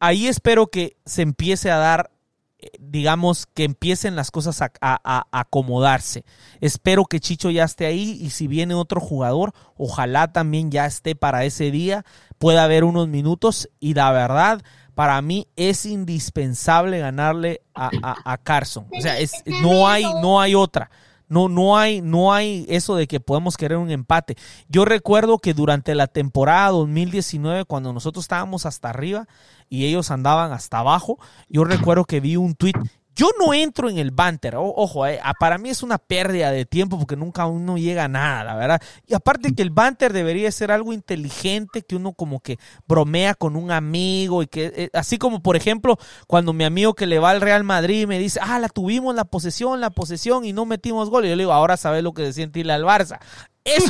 ahí 0.00 0.26
espero 0.26 0.66
que 0.66 0.96
se 1.06 1.22
empiece 1.22 1.70
a 1.70 1.76
dar, 1.76 2.10
eh, 2.58 2.70
digamos, 2.80 3.46
que 3.46 3.62
empiecen 3.62 4.16
las 4.16 4.32
cosas 4.32 4.60
a, 4.62 4.72
a, 4.80 5.26
acomodarse. 5.30 6.24
Espero 6.60 7.04
que 7.04 7.20
Chicho 7.20 7.50
ya 7.50 7.64
esté 7.64 7.86
ahí 7.86 8.18
y 8.20 8.30
si 8.30 8.48
viene 8.48 8.74
otro 8.74 9.00
jugador, 9.00 9.52
ojalá 9.76 10.32
también 10.32 10.72
ya 10.72 10.86
esté 10.86 11.14
para 11.14 11.44
ese 11.44 11.70
día, 11.70 12.04
pueda 12.38 12.64
haber 12.64 12.82
unos 12.82 13.06
minutos 13.06 13.70
y 13.78 13.94
la 13.94 14.10
verdad 14.10 14.62
para 14.94 15.20
mí 15.22 15.48
es 15.56 15.86
indispensable 15.86 16.98
ganarle 16.98 17.62
a, 17.74 18.38
Carson. 18.42 18.86
O 18.96 19.00
sea, 19.00 19.18
es, 19.18 19.42
no, 19.46 19.88
hay, 19.88 20.04
no 20.20 20.40
hay 20.40 20.54
otra. 20.54 20.90
No, 21.28 21.48
no 21.48 21.78
hay, 21.78 22.02
no 22.02 22.34
hay 22.34 22.66
eso 22.68 22.94
de 22.94 23.06
que 23.06 23.18
podemos 23.18 23.56
querer 23.56 23.78
un 23.78 23.90
empate. 23.90 24.36
Yo 24.68 24.84
recuerdo 24.84 25.38
que 25.38 25.54
durante 25.54 25.94
la 25.94 26.06
temporada 26.06 26.68
2019, 26.68 27.64
cuando 27.64 27.94
nosotros 27.94 28.26
estábamos 28.26 28.66
hasta 28.66 28.90
arriba 28.90 29.26
y 29.70 29.86
ellos 29.86 30.10
andaban 30.10 30.52
hasta 30.52 30.80
abajo, 30.80 31.18
yo 31.48 31.64
recuerdo 31.64 32.04
que 32.04 32.20
vi 32.20 32.36
un 32.36 32.54
tweet 32.54 32.74
yo 33.14 33.30
no 33.38 33.52
entro 33.52 33.90
en 33.90 33.98
el 33.98 34.10
banter, 34.10 34.56
ojo, 34.56 35.06
eh, 35.06 35.20
para 35.38 35.58
mí 35.58 35.68
es 35.68 35.82
una 35.82 35.98
pérdida 35.98 36.50
de 36.50 36.64
tiempo 36.64 36.98
porque 36.98 37.16
nunca 37.16 37.46
uno 37.46 37.76
llega 37.76 38.04
a 38.04 38.08
nada, 38.08 38.44
la 38.44 38.54
verdad. 38.54 38.82
Y 39.06 39.14
aparte 39.14 39.54
que 39.54 39.62
el 39.62 39.70
banter 39.70 40.12
debería 40.12 40.50
ser 40.50 40.70
algo 40.70 40.92
inteligente, 40.92 41.82
que 41.82 41.96
uno 41.96 42.12
como 42.14 42.40
que 42.40 42.58
bromea 42.86 43.34
con 43.34 43.56
un 43.56 43.70
amigo 43.70 44.42
y 44.42 44.46
que, 44.46 44.72
eh, 44.74 44.90
así 44.94 45.18
como 45.18 45.42
por 45.42 45.56
ejemplo, 45.56 45.98
cuando 46.26 46.52
mi 46.52 46.64
amigo 46.64 46.94
que 46.94 47.06
le 47.06 47.18
va 47.18 47.30
al 47.30 47.40
Real 47.40 47.64
Madrid 47.64 48.06
me 48.06 48.18
dice, 48.18 48.40
ah, 48.42 48.58
la 48.58 48.68
tuvimos 48.68 49.14
la 49.14 49.24
posesión, 49.24 49.80
la 49.80 49.90
posesión 49.90 50.44
y 50.44 50.52
no 50.52 50.64
metimos 50.64 51.10
gol. 51.10 51.24
Y 51.24 51.28
yo 51.28 51.36
le 51.36 51.42
digo, 51.42 51.52
ahora 51.52 51.76
sabes 51.76 52.02
lo 52.02 52.12
que 52.12 52.24
se 52.26 52.32
siente 52.32 52.60
irle 52.60 52.72
al 52.72 52.84
Barça. 52.84 53.18
Es 53.64 53.84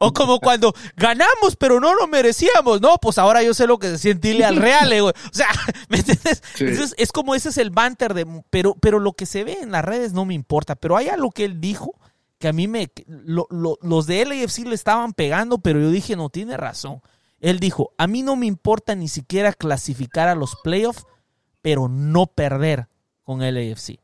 o 0.00 0.12
como 0.12 0.40
cuando 0.40 0.74
ganamos, 0.96 1.54
pero 1.56 1.78
no 1.78 1.94
lo 1.94 2.08
merecíamos. 2.08 2.80
No, 2.80 2.96
pues 2.98 3.18
ahora 3.18 3.42
yo 3.42 3.54
sé 3.54 3.66
lo 3.66 3.78
que 3.78 3.88
se 3.88 3.98
siente 3.98 4.44
al 4.44 4.56
Real, 4.56 4.92
O 5.02 5.12
sea, 5.32 5.48
¿me 5.88 5.98
entiendes? 5.98 6.42
Entonces, 6.58 6.94
es 6.98 7.12
como 7.12 7.34
ese 7.34 7.50
es 7.50 7.58
el 7.58 7.70
banter 7.70 8.14
de. 8.14 8.26
Pero, 8.50 8.74
pero 8.74 8.98
lo 8.98 9.12
que 9.12 9.26
se 9.26 9.44
ve 9.44 9.58
en 9.60 9.70
las 9.70 9.84
redes 9.84 10.12
no 10.12 10.24
me 10.24 10.34
importa. 10.34 10.74
Pero 10.74 10.96
hay 10.96 11.08
algo 11.08 11.30
que 11.30 11.44
él 11.44 11.60
dijo 11.60 11.94
que 12.38 12.48
a 12.48 12.52
mí 12.52 12.66
me. 12.66 12.90
los 13.26 14.06
de 14.06 14.24
LAFC 14.24 14.66
le 14.66 14.74
estaban 14.74 15.12
pegando, 15.12 15.58
pero 15.58 15.80
yo 15.80 15.90
dije, 15.90 16.16
no 16.16 16.28
tiene 16.28 16.56
razón. 16.56 17.00
Él 17.38 17.60
dijo: 17.60 17.92
A 17.98 18.08
mí 18.08 18.22
no 18.22 18.34
me 18.34 18.46
importa 18.46 18.96
ni 18.96 19.06
siquiera 19.06 19.52
clasificar 19.52 20.28
a 20.28 20.34
los 20.34 20.56
playoffs, 20.64 21.06
pero 21.62 21.88
no 21.88 22.26
perder 22.26 22.88
con 23.22 23.40
LAFC. 23.40 24.00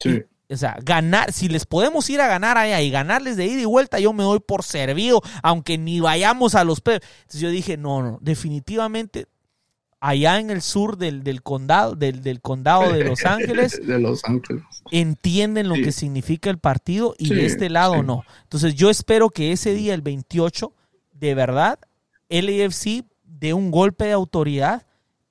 Sí. 0.00 0.24
O 0.50 0.56
sea, 0.56 0.78
ganar, 0.82 1.32
si 1.32 1.48
les 1.48 1.66
podemos 1.66 2.08
ir 2.08 2.20
a 2.20 2.26
ganar 2.26 2.56
allá 2.56 2.80
y 2.80 2.90
ganarles 2.90 3.36
de 3.36 3.46
ida 3.46 3.60
y 3.60 3.66
vuelta, 3.66 4.00
yo 4.00 4.12
me 4.14 4.22
doy 4.22 4.40
por 4.40 4.62
servido, 4.62 5.20
aunque 5.42 5.76
ni 5.76 6.00
vayamos 6.00 6.54
a 6.54 6.64
los 6.64 6.78
Entonces 6.78 7.40
yo 7.40 7.50
dije, 7.50 7.76
no, 7.76 8.02
no, 8.02 8.18
definitivamente 8.22 9.26
allá 10.00 10.38
en 10.38 10.50
el 10.50 10.62
sur 10.62 10.96
del, 10.96 11.42
condado, 11.42 11.94
del, 11.94 12.40
condado 12.40 12.92
de 12.92 13.04
Los 13.04 13.24
Ángeles, 13.26 13.80
de 13.84 13.98
Los 13.98 14.24
Ángeles. 14.24 14.62
entienden 14.90 15.68
lo 15.68 15.74
que 15.74 15.92
significa 15.92 16.50
el 16.50 16.58
partido 16.58 17.14
y 17.18 17.34
de 17.34 17.46
este 17.46 17.68
lado 17.68 18.02
no. 18.02 18.24
Entonces 18.44 18.74
yo 18.74 18.90
espero 18.90 19.30
que 19.30 19.52
ese 19.52 19.74
día, 19.74 19.94
el 19.94 20.02
28, 20.02 20.72
de 21.12 21.34
verdad, 21.34 21.78
el 22.28 22.48
AFC 22.48 23.04
dé 23.24 23.54
un 23.54 23.70
golpe 23.70 24.06
de 24.06 24.12
autoridad 24.12 24.86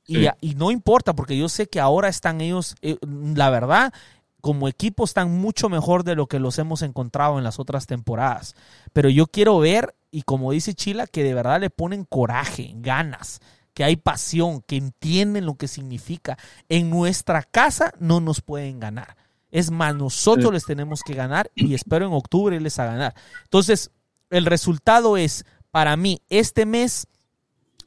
y, 0.09 0.25
y, 0.39 0.55
no 0.55 0.71
importa, 0.71 1.13
porque 1.13 1.37
yo 1.37 1.49
sé 1.49 1.67
que 1.67 1.81
ahora 1.81 2.07
están 2.07 2.39
ellos, 2.39 2.75
eh, 2.81 2.95
la 3.35 3.49
verdad, 3.49 3.93
como 4.41 4.67
equipo 4.67 5.03
están 5.03 5.37
mucho 5.37 5.69
mejor 5.69 6.03
de 6.03 6.15
lo 6.15 6.27
que 6.27 6.39
los 6.39 6.59
hemos 6.59 6.81
encontrado 6.81 7.37
en 7.37 7.43
las 7.43 7.59
otras 7.59 7.87
temporadas. 7.87 8.55
Pero 8.93 9.09
yo 9.09 9.27
quiero 9.27 9.59
ver, 9.59 9.95
y 10.11 10.21
como 10.21 10.51
dice 10.51 10.73
Chila, 10.73 11.07
que 11.07 11.23
de 11.23 11.33
verdad 11.33 11.59
le 11.59 11.69
ponen 11.69 12.05
coraje, 12.05 12.73
ganas, 12.75 13.41
que 13.73 13.83
hay 13.83 13.95
pasión, 13.95 14.61
que 14.61 14.77
entienden 14.77 15.45
lo 15.45 15.55
que 15.55 15.67
significa. 15.67 16.37
En 16.69 16.89
nuestra 16.89 17.43
casa 17.43 17.93
no 17.99 18.19
nos 18.19 18.41
pueden 18.41 18.79
ganar. 18.79 19.17
Es 19.51 19.71
más, 19.71 19.95
nosotros 19.95 20.51
les 20.51 20.65
tenemos 20.65 21.01
que 21.03 21.13
ganar 21.13 21.49
y 21.55 21.73
espero 21.73 22.05
en 22.05 22.13
octubre 22.13 22.55
irles 22.55 22.79
a 22.79 22.85
ganar. 22.85 23.15
Entonces, 23.43 23.91
el 24.29 24.45
resultado 24.45 25.17
es, 25.17 25.45
para 25.71 25.95
mí, 25.95 26.21
este 26.29 26.65
mes, 26.65 27.07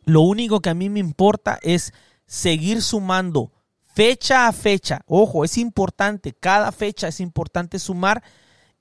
lo 0.04 0.22
único 0.22 0.60
que 0.60 0.70
a 0.70 0.74
mí 0.74 0.88
me 0.88 1.00
importa 1.00 1.58
es 1.62 1.92
seguir 2.26 2.82
sumando 2.82 3.52
fecha 3.94 4.46
a 4.46 4.52
fecha. 4.52 5.02
Ojo, 5.06 5.44
es 5.44 5.58
importante, 5.58 6.32
cada 6.32 6.72
fecha 6.72 7.08
es 7.08 7.20
importante 7.20 7.78
sumar 7.78 8.22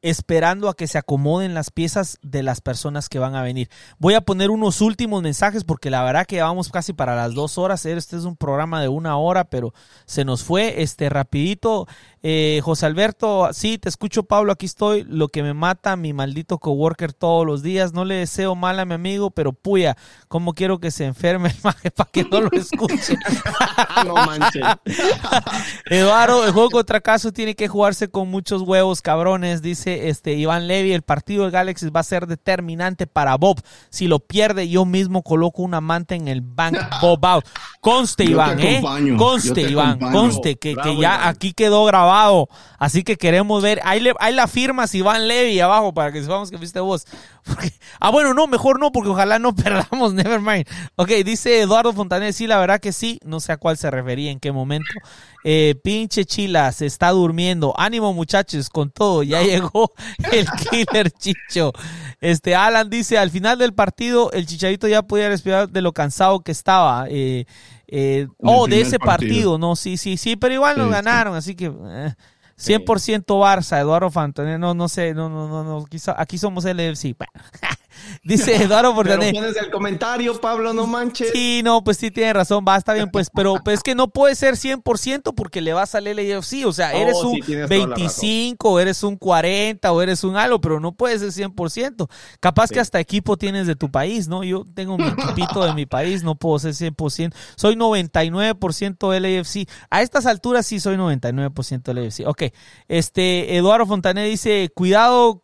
esperando 0.01 0.69
a 0.69 0.75
que 0.75 0.87
se 0.87 0.97
acomoden 0.97 1.53
las 1.53 1.71
piezas 1.71 2.19
de 2.21 2.41
las 2.41 2.61
personas 2.61 3.09
que 3.09 3.19
van 3.19 3.35
a 3.35 3.43
venir. 3.43 3.69
Voy 3.97 4.13
a 4.13 4.21
poner 4.21 4.49
unos 4.49 4.81
últimos 4.81 5.21
mensajes 5.21 5.63
porque 5.63 5.89
la 5.89 6.03
verdad 6.03 6.25
que 6.25 6.41
vamos 6.41 6.69
casi 6.69 6.93
para 6.93 7.15
las 7.15 7.33
dos 7.33 7.57
horas. 7.57 7.85
Este 7.85 8.15
es 8.15 8.23
un 8.23 8.37
programa 8.37 8.81
de 8.81 8.87
una 8.87 9.17
hora, 9.17 9.45
pero 9.45 9.73
se 10.05 10.23
nos 10.23 10.43
fue 10.43 10.81
este 10.81 11.09
rapidito. 11.09 11.87
Eh, 12.21 12.59
José 12.63 12.85
Alberto, 12.85 13.49
sí, 13.53 13.77
te 13.77 13.87
escucho 13.87 14.23
Pablo, 14.23 14.51
aquí 14.51 14.65
estoy. 14.65 15.03
Lo 15.03 15.29
que 15.29 15.41
me 15.41 15.53
mata 15.53 15.95
mi 15.95 16.11
maldito 16.11 16.57
coworker 16.57 17.13
todos 17.13 17.45
los 17.45 17.63
días. 17.63 17.93
No 17.93 18.03
le 18.03 18.15
deseo 18.15 18.55
mal 18.55 18.79
a 18.79 18.85
mi 18.85 18.93
amigo, 18.93 19.31
pero 19.31 19.53
puya, 19.53 19.95
¿cómo 20.27 20.53
quiero 20.53 20.79
que 20.79 20.91
se 20.91 21.05
enferme 21.05 21.49
el 21.49 21.55
maje 21.63 21.91
para 21.95 22.09
que 22.11 22.25
no 22.25 22.41
lo 22.41 22.51
escuche? 22.51 23.17
no 24.05 24.15
manches. 24.15 24.63
Eduardo, 25.85 26.45
el 26.45 26.51
juego 26.51 26.69
contra 26.69 26.99
caso 26.99 27.31
tiene 27.31 27.55
que 27.55 27.67
jugarse 27.67 28.09
con 28.09 28.29
muchos 28.29 28.63
huevos, 28.63 29.01
cabrones, 29.01 29.61
dice 29.61 30.09
este 30.09 30.33
Iván 30.33 30.67
Levy. 30.67 30.91
El 30.91 31.03
partido 31.03 31.45
de 31.45 31.51
Galaxy 31.51 31.89
va 31.89 32.01
a 32.01 32.03
ser 32.03 32.27
determinante 32.27 33.07
para 33.07 33.35
Bob. 33.37 33.61
Si 33.89 34.07
lo 34.07 34.19
pierde, 34.19 34.67
yo 34.67 34.83
mismo 34.83 35.23
coloco 35.23 35.61
una 35.61 35.79
manta 35.79 36.15
en 36.15 36.27
el 36.27 36.41
bank 36.41 36.77
Bob 37.01 37.25
out. 37.25 37.45
Conste, 37.79 38.25
Iván, 38.25 38.59
¿eh? 38.59 38.81
Conste, 39.17 39.61
Iván, 39.61 39.99
conste 39.99 40.57
que, 40.57 40.75
que 40.75 40.97
ya 40.97 41.29
aquí 41.29 41.53
quedó 41.53 41.85
grabado 41.85 42.08
Así 42.77 43.03
que 43.03 43.17
queremos 43.17 43.61
ver. 43.61 43.81
Ahí, 43.83 43.99
le, 43.99 44.13
ahí 44.19 44.33
la 44.33 44.47
firmas 44.47 44.93
Iván 44.95 45.27
Levy 45.27 45.59
abajo 45.59 45.93
para 45.93 46.11
que 46.11 46.21
sepamos 46.21 46.49
que 46.49 46.57
viste 46.57 46.79
vos. 46.79 47.05
ah, 47.99 48.09
bueno, 48.09 48.33
no, 48.33 48.47
mejor 48.47 48.79
no, 48.79 48.91
porque 48.91 49.09
ojalá 49.09 49.39
no 49.39 49.55
perdamos. 49.55 50.13
Never 50.13 50.39
mind. 50.39 50.65
Ok, 50.95 51.09
dice 51.25 51.61
Eduardo 51.61 51.93
Fontanet. 51.93 52.33
Sí, 52.33 52.47
la 52.47 52.57
verdad 52.59 52.79
que 52.79 52.91
sí. 52.91 53.19
No 53.23 53.39
sé 53.39 53.51
a 53.51 53.57
cuál 53.57 53.77
se 53.77 53.91
refería, 53.91 54.31
en 54.31 54.39
qué 54.39 54.51
momento. 54.51 54.89
Eh, 55.43 55.75
pinche 55.83 56.25
Chila, 56.25 56.71
se 56.71 56.85
está 56.85 57.11
durmiendo. 57.11 57.73
Ánimo, 57.77 58.13
muchachos, 58.13 58.69
con 58.69 58.91
todo. 58.91 59.23
Ya 59.23 59.41
llegó 59.41 59.93
el 60.31 60.47
killer 60.69 61.11
Chicho. 61.11 61.73
Este, 62.21 62.55
Alan 62.55 62.89
dice: 62.89 63.17
al 63.17 63.31
final 63.31 63.57
del 63.57 63.73
partido, 63.73 64.31
el 64.31 64.45
Chicharito 64.45 64.87
ya 64.87 65.01
podía 65.03 65.29
respirar 65.29 65.69
de 65.69 65.81
lo 65.81 65.93
cansado 65.93 66.41
que 66.41 66.51
estaba. 66.51 67.07
Eh, 67.09 67.45
eh, 67.91 68.27
oh, 68.39 68.67
de 68.67 68.81
ese 68.81 68.99
partido. 68.99 69.57
no, 69.57 69.75
sí, 69.75 69.97
sí, 69.97 70.17
sí, 70.17 70.35
pero 70.35 70.53
igual 70.53 70.77
nos 70.77 70.91
ganaron, 70.91 71.35
así 71.35 71.55
que 71.55 71.71
100% 71.71 72.05
eh, 72.05 73.23
Barça, 73.27 73.79
Eduardo 73.79 74.11
Fantonel, 74.11 74.59
no, 74.59 74.73
no 74.73 74.87
sé, 74.87 75.13
no, 75.13 75.29
no, 75.29 75.47
no, 75.47 75.63
no, 75.63 75.85
aquí, 76.17 76.37
somos 76.37 76.65
el 76.65 76.79
FC. 76.79 77.15
Dice 78.23 78.55
Eduardo 78.63 78.93
Fortanet. 78.93 79.33
Pero 79.33 79.47
el 79.47 79.71
comentario, 79.71 80.39
Pablo, 80.39 80.73
no 80.73 80.87
manches. 80.87 81.31
Sí, 81.33 81.61
no, 81.63 81.83
pues 81.83 81.97
sí 81.97 82.11
tiene 82.11 82.33
razón, 82.33 82.65
va, 82.67 82.77
está 82.77 82.93
bien, 82.93 83.09
pues, 83.09 83.29
pero 83.33 83.55
pues, 83.63 83.77
es 83.77 83.83
que 83.83 83.95
no 83.95 84.09
puede 84.09 84.35
ser 84.35 84.55
100% 84.55 85.33
porque 85.35 85.61
le 85.61 85.73
va 85.73 85.83
a 85.83 85.85
salir 85.85 86.19
el 86.19 86.37
AFC, 86.37 86.65
o 86.65 86.73
sea, 86.73 86.93
eres 86.93 87.17
un 87.17 87.39
25, 87.67 88.79
eres 88.79 89.03
un 89.03 89.17
40 89.17 89.91
o 89.91 90.01
eres 90.01 90.23
un 90.23 90.35
algo, 90.35 90.61
pero 90.61 90.79
no 90.79 90.93
puede 90.93 91.19
ser 91.19 91.29
100%. 91.29 92.09
Capaz 92.39 92.69
que 92.69 92.79
hasta 92.79 92.99
equipo 92.99 93.37
tienes 93.37 93.67
de 93.67 93.75
tu 93.75 93.91
país, 93.91 94.27
¿no? 94.27 94.43
Yo 94.43 94.65
tengo 94.73 94.97
mi 94.97 95.07
equipito 95.07 95.63
de 95.63 95.73
mi 95.73 95.85
país, 95.85 96.23
no 96.23 96.35
puedo 96.35 96.59
ser 96.59 96.73
100%. 96.73 97.33
Soy 97.55 97.75
99% 97.75 99.11
del 99.11 99.39
AFC. 99.39 99.67
A 99.89 100.01
estas 100.01 100.25
alturas 100.25 100.65
sí 100.65 100.79
soy 100.79 100.97
99% 100.97 101.83
del 101.83 102.05
AFC. 102.05 102.27
Ok, 102.27 102.43
este, 102.87 103.55
Eduardo 103.57 103.85
Fontanet 103.85 104.29
dice, 104.29 104.69
cuidado, 104.73 105.43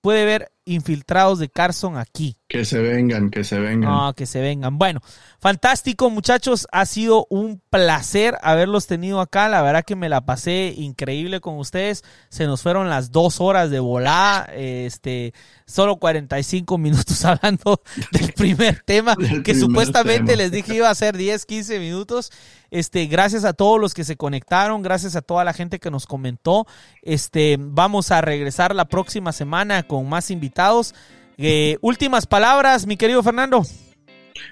puede 0.00 0.24
ver 0.24 0.52
infiltrados 0.70 1.38
de 1.38 1.48
Carson 1.48 1.96
aquí. 1.96 2.36
Que 2.48 2.64
se 2.64 2.78
vengan, 2.78 3.30
que 3.30 3.44
se 3.44 3.58
vengan. 3.58 3.90
Ah, 3.92 4.12
que 4.16 4.26
se 4.26 4.40
vengan. 4.40 4.78
Bueno, 4.78 5.00
fantástico 5.38 6.10
muchachos, 6.10 6.66
ha 6.72 6.84
sido 6.86 7.26
un 7.30 7.62
placer 7.70 8.36
haberlos 8.42 8.86
tenido 8.86 9.20
acá. 9.20 9.48
La 9.48 9.62
verdad 9.62 9.84
que 9.84 9.96
me 9.96 10.08
la 10.08 10.24
pasé 10.24 10.74
increíble 10.76 11.40
con 11.40 11.58
ustedes. 11.58 12.02
Se 12.28 12.46
nos 12.46 12.62
fueron 12.62 12.88
las 12.88 13.12
dos 13.12 13.40
horas 13.40 13.70
de 13.70 13.80
volada, 13.80 14.50
este, 14.54 15.34
solo 15.66 15.96
45 15.96 16.78
minutos 16.78 17.24
hablando 17.24 17.82
del 18.12 18.32
primer 18.32 18.82
tema, 18.84 19.16
que 19.44 19.54
supuestamente 19.54 20.36
les 20.36 20.50
dije 20.50 20.76
iba 20.76 20.90
a 20.90 20.94
ser 20.94 21.16
10, 21.16 21.46
15 21.46 21.78
minutos. 21.78 22.32
Este, 22.70 23.06
gracias 23.06 23.44
a 23.44 23.52
todos 23.52 23.80
los 23.80 23.94
que 23.94 24.04
se 24.04 24.16
conectaron, 24.16 24.82
gracias 24.82 25.16
a 25.16 25.22
toda 25.22 25.44
la 25.44 25.52
gente 25.52 25.78
que 25.78 25.90
nos 25.90 26.06
comentó. 26.06 26.66
Este, 27.02 27.56
vamos 27.58 28.10
a 28.10 28.20
regresar 28.20 28.74
la 28.74 28.86
próxima 28.86 29.32
semana 29.32 29.82
con 29.82 30.08
más 30.08 30.30
invitados. 30.30 30.94
Eh, 31.38 31.78
últimas 31.80 32.26
palabras, 32.26 32.86
mi 32.86 32.96
querido 32.96 33.22
Fernando. 33.22 33.62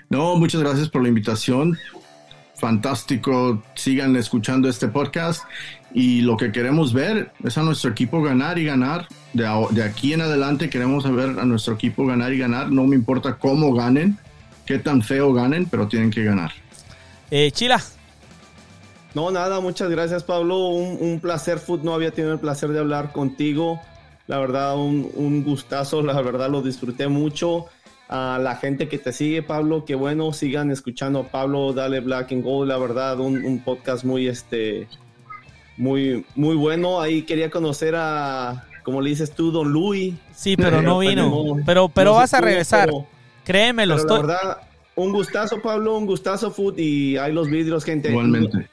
No, 0.08 0.36
muchas 0.36 0.62
gracias 0.62 0.88
por 0.88 1.02
la 1.02 1.08
invitación. 1.08 1.78
Fantástico, 2.56 3.62
sigan 3.74 4.16
escuchando 4.16 4.68
este 4.68 4.88
podcast 4.88 5.44
y 5.94 6.22
lo 6.22 6.36
que 6.36 6.50
queremos 6.50 6.92
ver 6.92 7.30
es 7.44 7.56
a 7.56 7.62
nuestro 7.62 7.90
equipo 7.90 8.20
ganar 8.20 8.58
y 8.58 8.64
ganar. 8.64 9.06
De, 9.32 9.44
de 9.70 9.84
aquí 9.84 10.12
en 10.12 10.22
adelante 10.22 10.68
queremos 10.68 11.04
ver 11.14 11.38
a 11.38 11.44
nuestro 11.44 11.74
equipo 11.74 12.04
ganar 12.04 12.32
y 12.32 12.38
ganar. 12.38 12.70
No 12.72 12.84
me 12.84 12.96
importa 12.96 13.36
cómo 13.36 13.72
ganen, 13.74 14.18
qué 14.66 14.78
tan 14.78 15.02
feo 15.02 15.32
ganen, 15.32 15.66
pero 15.66 15.86
tienen 15.86 16.10
que 16.10 16.24
ganar. 16.24 16.50
Eh, 17.30 17.50
Chila. 17.52 17.80
No, 19.14 19.30
nada, 19.30 19.60
muchas 19.60 19.90
gracias 19.90 20.22
Pablo. 20.22 20.68
Un, 20.68 21.20
placer, 21.20 21.58
Food. 21.58 21.82
No 21.82 21.94
había 21.94 22.10
tenido 22.10 22.32
el 22.32 22.40
placer 22.40 22.70
de 22.70 22.78
hablar 22.78 23.12
contigo. 23.12 23.80
La 24.26 24.38
verdad, 24.38 24.76
un, 24.76 25.42
gustazo. 25.44 26.02
La 26.02 26.20
verdad, 26.20 26.50
lo 26.50 26.62
disfruté 26.62 27.08
mucho. 27.08 27.66
A 28.10 28.38
la 28.42 28.56
gente 28.56 28.88
que 28.88 28.96
te 28.96 29.12
sigue, 29.12 29.42
Pablo, 29.42 29.84
que 29.84 29.94
bueno, 29.94 30.32
sigan 30.32 30.70
escuchando 30.70 31.20
a 31.20 31.24
Pablo, 31.24 31.74
dale 31.74 32.00
Black 32.00 32.32
and 32.32 32.42
Gold. 32.42 32.68
La 32.68 32.78
verdad, 32.78 33.20
un, 33.20 33.62
podcast 33.62 34.04
muy, 34.04 34.28
este, 34.28 34.88
muy, 35.76 36.24
muy 36.34 36.56
bueno. 36.56 37.02
Ahí 37.02 37.22
quería 37.22 37.50
conocer 37.50 37.94
a, 37.96 38.64
como 38.82 39.02
le 39.02 39.10
dices 39.10 39.32
tú, 39.32 39.50
Don 39.50 39.70
Luis. 39.70 40.14
Sí, 40.34 40.56
pero 40.56 40.80
no 40.80 41.00
vino. 41.00 41.58
pero, 41.66 41.90
pero 41.90 42.14
vas 42.14 42.32
a 42.32 42.40
regresar. 42.40 42.90
Créemelo. 43.44 43.96
La 43.96 44.14
verdad, 44.14 44.58
un 44.94 45.12
gustazo, 45.12 45.60
Pablo, 45.60 45.96
un 45.96 46.06
gustazo, 46.06 46.50
Food. 46.50 46.78
Y 46.78 47.16
hay 47.18 47.32
los 47.32 47.48
vidrios, 47.48 47.84
gente. 47.84 48.10
Igualmente. 48.10 48.68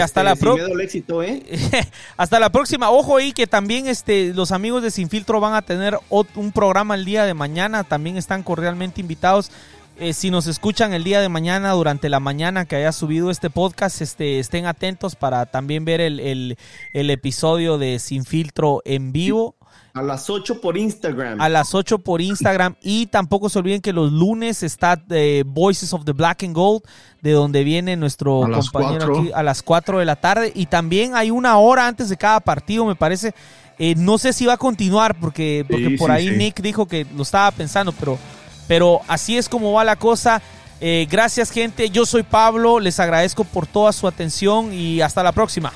Hasta 0.00 0.22
la 0.22 0.34
próxima. 0.36 1.24
¿eh? 1.24 1.42
hasta 2.16 2.40
la 2.40 2.50
próxima. 2.50 2.90
Ojo 2.90 3.16
ahí 3.16 3.32
que 3.32 3.46
también 3.46 3.86
este, 3.86 4.32
los 4.34 4.52
amigos 4.52 4.82
de 4.82 4.90
Sin 4.90 5.08
Filtro 5.08 5.40
van 5.40 5.54
a 5.54 5.62
tener 5.62 5.98
un 6.08 6.52
programa 6.52 6.94
el 6.94 7.04
día 7.04 7.24
de 7.24 7.34
mañana. 7.34 7.84
También 7.84 8.16
están 8.16 8.42
cordialmente 8.42 9.00
invitados. 9.00 9.50
Eh, 9.98 10.12
si 10.12 10.30
nos 10.30 10.48
escuchan 10.48 10.92
el 10.92 11.04
día 11.04 11.20
de 11.20 11.28
mañana, 11.28 11.70
durante 11.72 12.08
la 12.08 12.18
mañana 12.18 12.64
que 12.64 12.76
haya 12.76 12.90
subido 12.90 13.30
este 13.30 13.48
podcast, 13.48 14.00
este, 14.00 14.40
estén 14.40 14.66
atentos 14.66 15.14
para 15.14 15.46
también 15.46 15.84
ver 15.84 16.00
el, 16.00 16.56
el 16.92 17.10
episodio 17.10 17.78
de 17.78 17.98
Sin 18.00 18.24
Filtro 18.24 18.82
en 18.84 19.12
vivo. 19.12 19.54
A 19.96 20.02
las 20.02 20.28
8 20.28 20.60
por 20.60 20.76
Instagram. 20.76 21.40
A 21.40 21.48
las 21.48 21.72
8 21.72 22.00
por 22.00 22.20
Instagram. 22.20 22.74
Y 22.82 23.06
tampoco 23.06 23.48
se 23.48 23.60
olviden 23.60 23.80
que 23.80 23.92
los 23.92 24.10
lunes 24.10 24.64
está 24.64 25.00
eh, 25.10 25.44
Voices 25.46 25.92
of 25.92 26.04
the 26.04 26.10
Black 26.10 26.42
and 26.42 26.52
Gold, 26.52 26.82
de 27.22 27.30
donde 27.30 27.62
viene 27.62 27.96
nuestro 27.96 28.40
compañero 28.40 29.16
aquí 29.16 29.30
a 29.32 29.44
las 29.44 29.62
4 29.62 30.00
de 30.00 30.04
la 30.04 30.16
tarde. 30.16 30.50
Y 30.52 30.66
también 30.66 31.14
hay 31.14 31.30
una 31.30 31.58
hora 31.58 31.86
antes 31.86 32.08
de 32.08 32.16
cada 32.16 32.40
partido, 32.40 32.84
me 32.84 32.96
parece. 32.96 33.36
Eh, 33.78 33.94
no 33.96 34.18
sé 34.18 34.32
si 34.32 34.46
va 34.46 34.54
a 34.54 34.56
continuar, 34.56 35.16
porque, 35.20 35.64
porque 35.70 35.96
por 35.96 36.10
ahí 36.10 36.28
Nick 36.28 36.60
dijo 36.60 36.86
que 36.86 37.06
lo 37.14 37.22
estaba 37.22 37.52
pensando, 37.52 37.92
pero, 37.92 38.18
pero 38.66 39.00
así 39.06 39.36
es 39.36 39.48
como 39.48 39.74
va 39.74 39.84
la 39.84 39.94
cosa. 39.94 40.42
Eh, 40.80 41.06
gracias, 41.08 41.52
gente. 41.52 41.88
Yo 41.88 42.04
soy 42.04 42.24
Pablo. 42.24 42.80
Les 42.80 42.98
agradezco 42.98 43.44
por 43.44 43.68
toda 43.68 43.92
su 43.92 44.08
atención 44.08 44.72
y 44.72 45.02
hasta 45.02 45.22
la 45.22 45.30
próxima. 45.30 45.72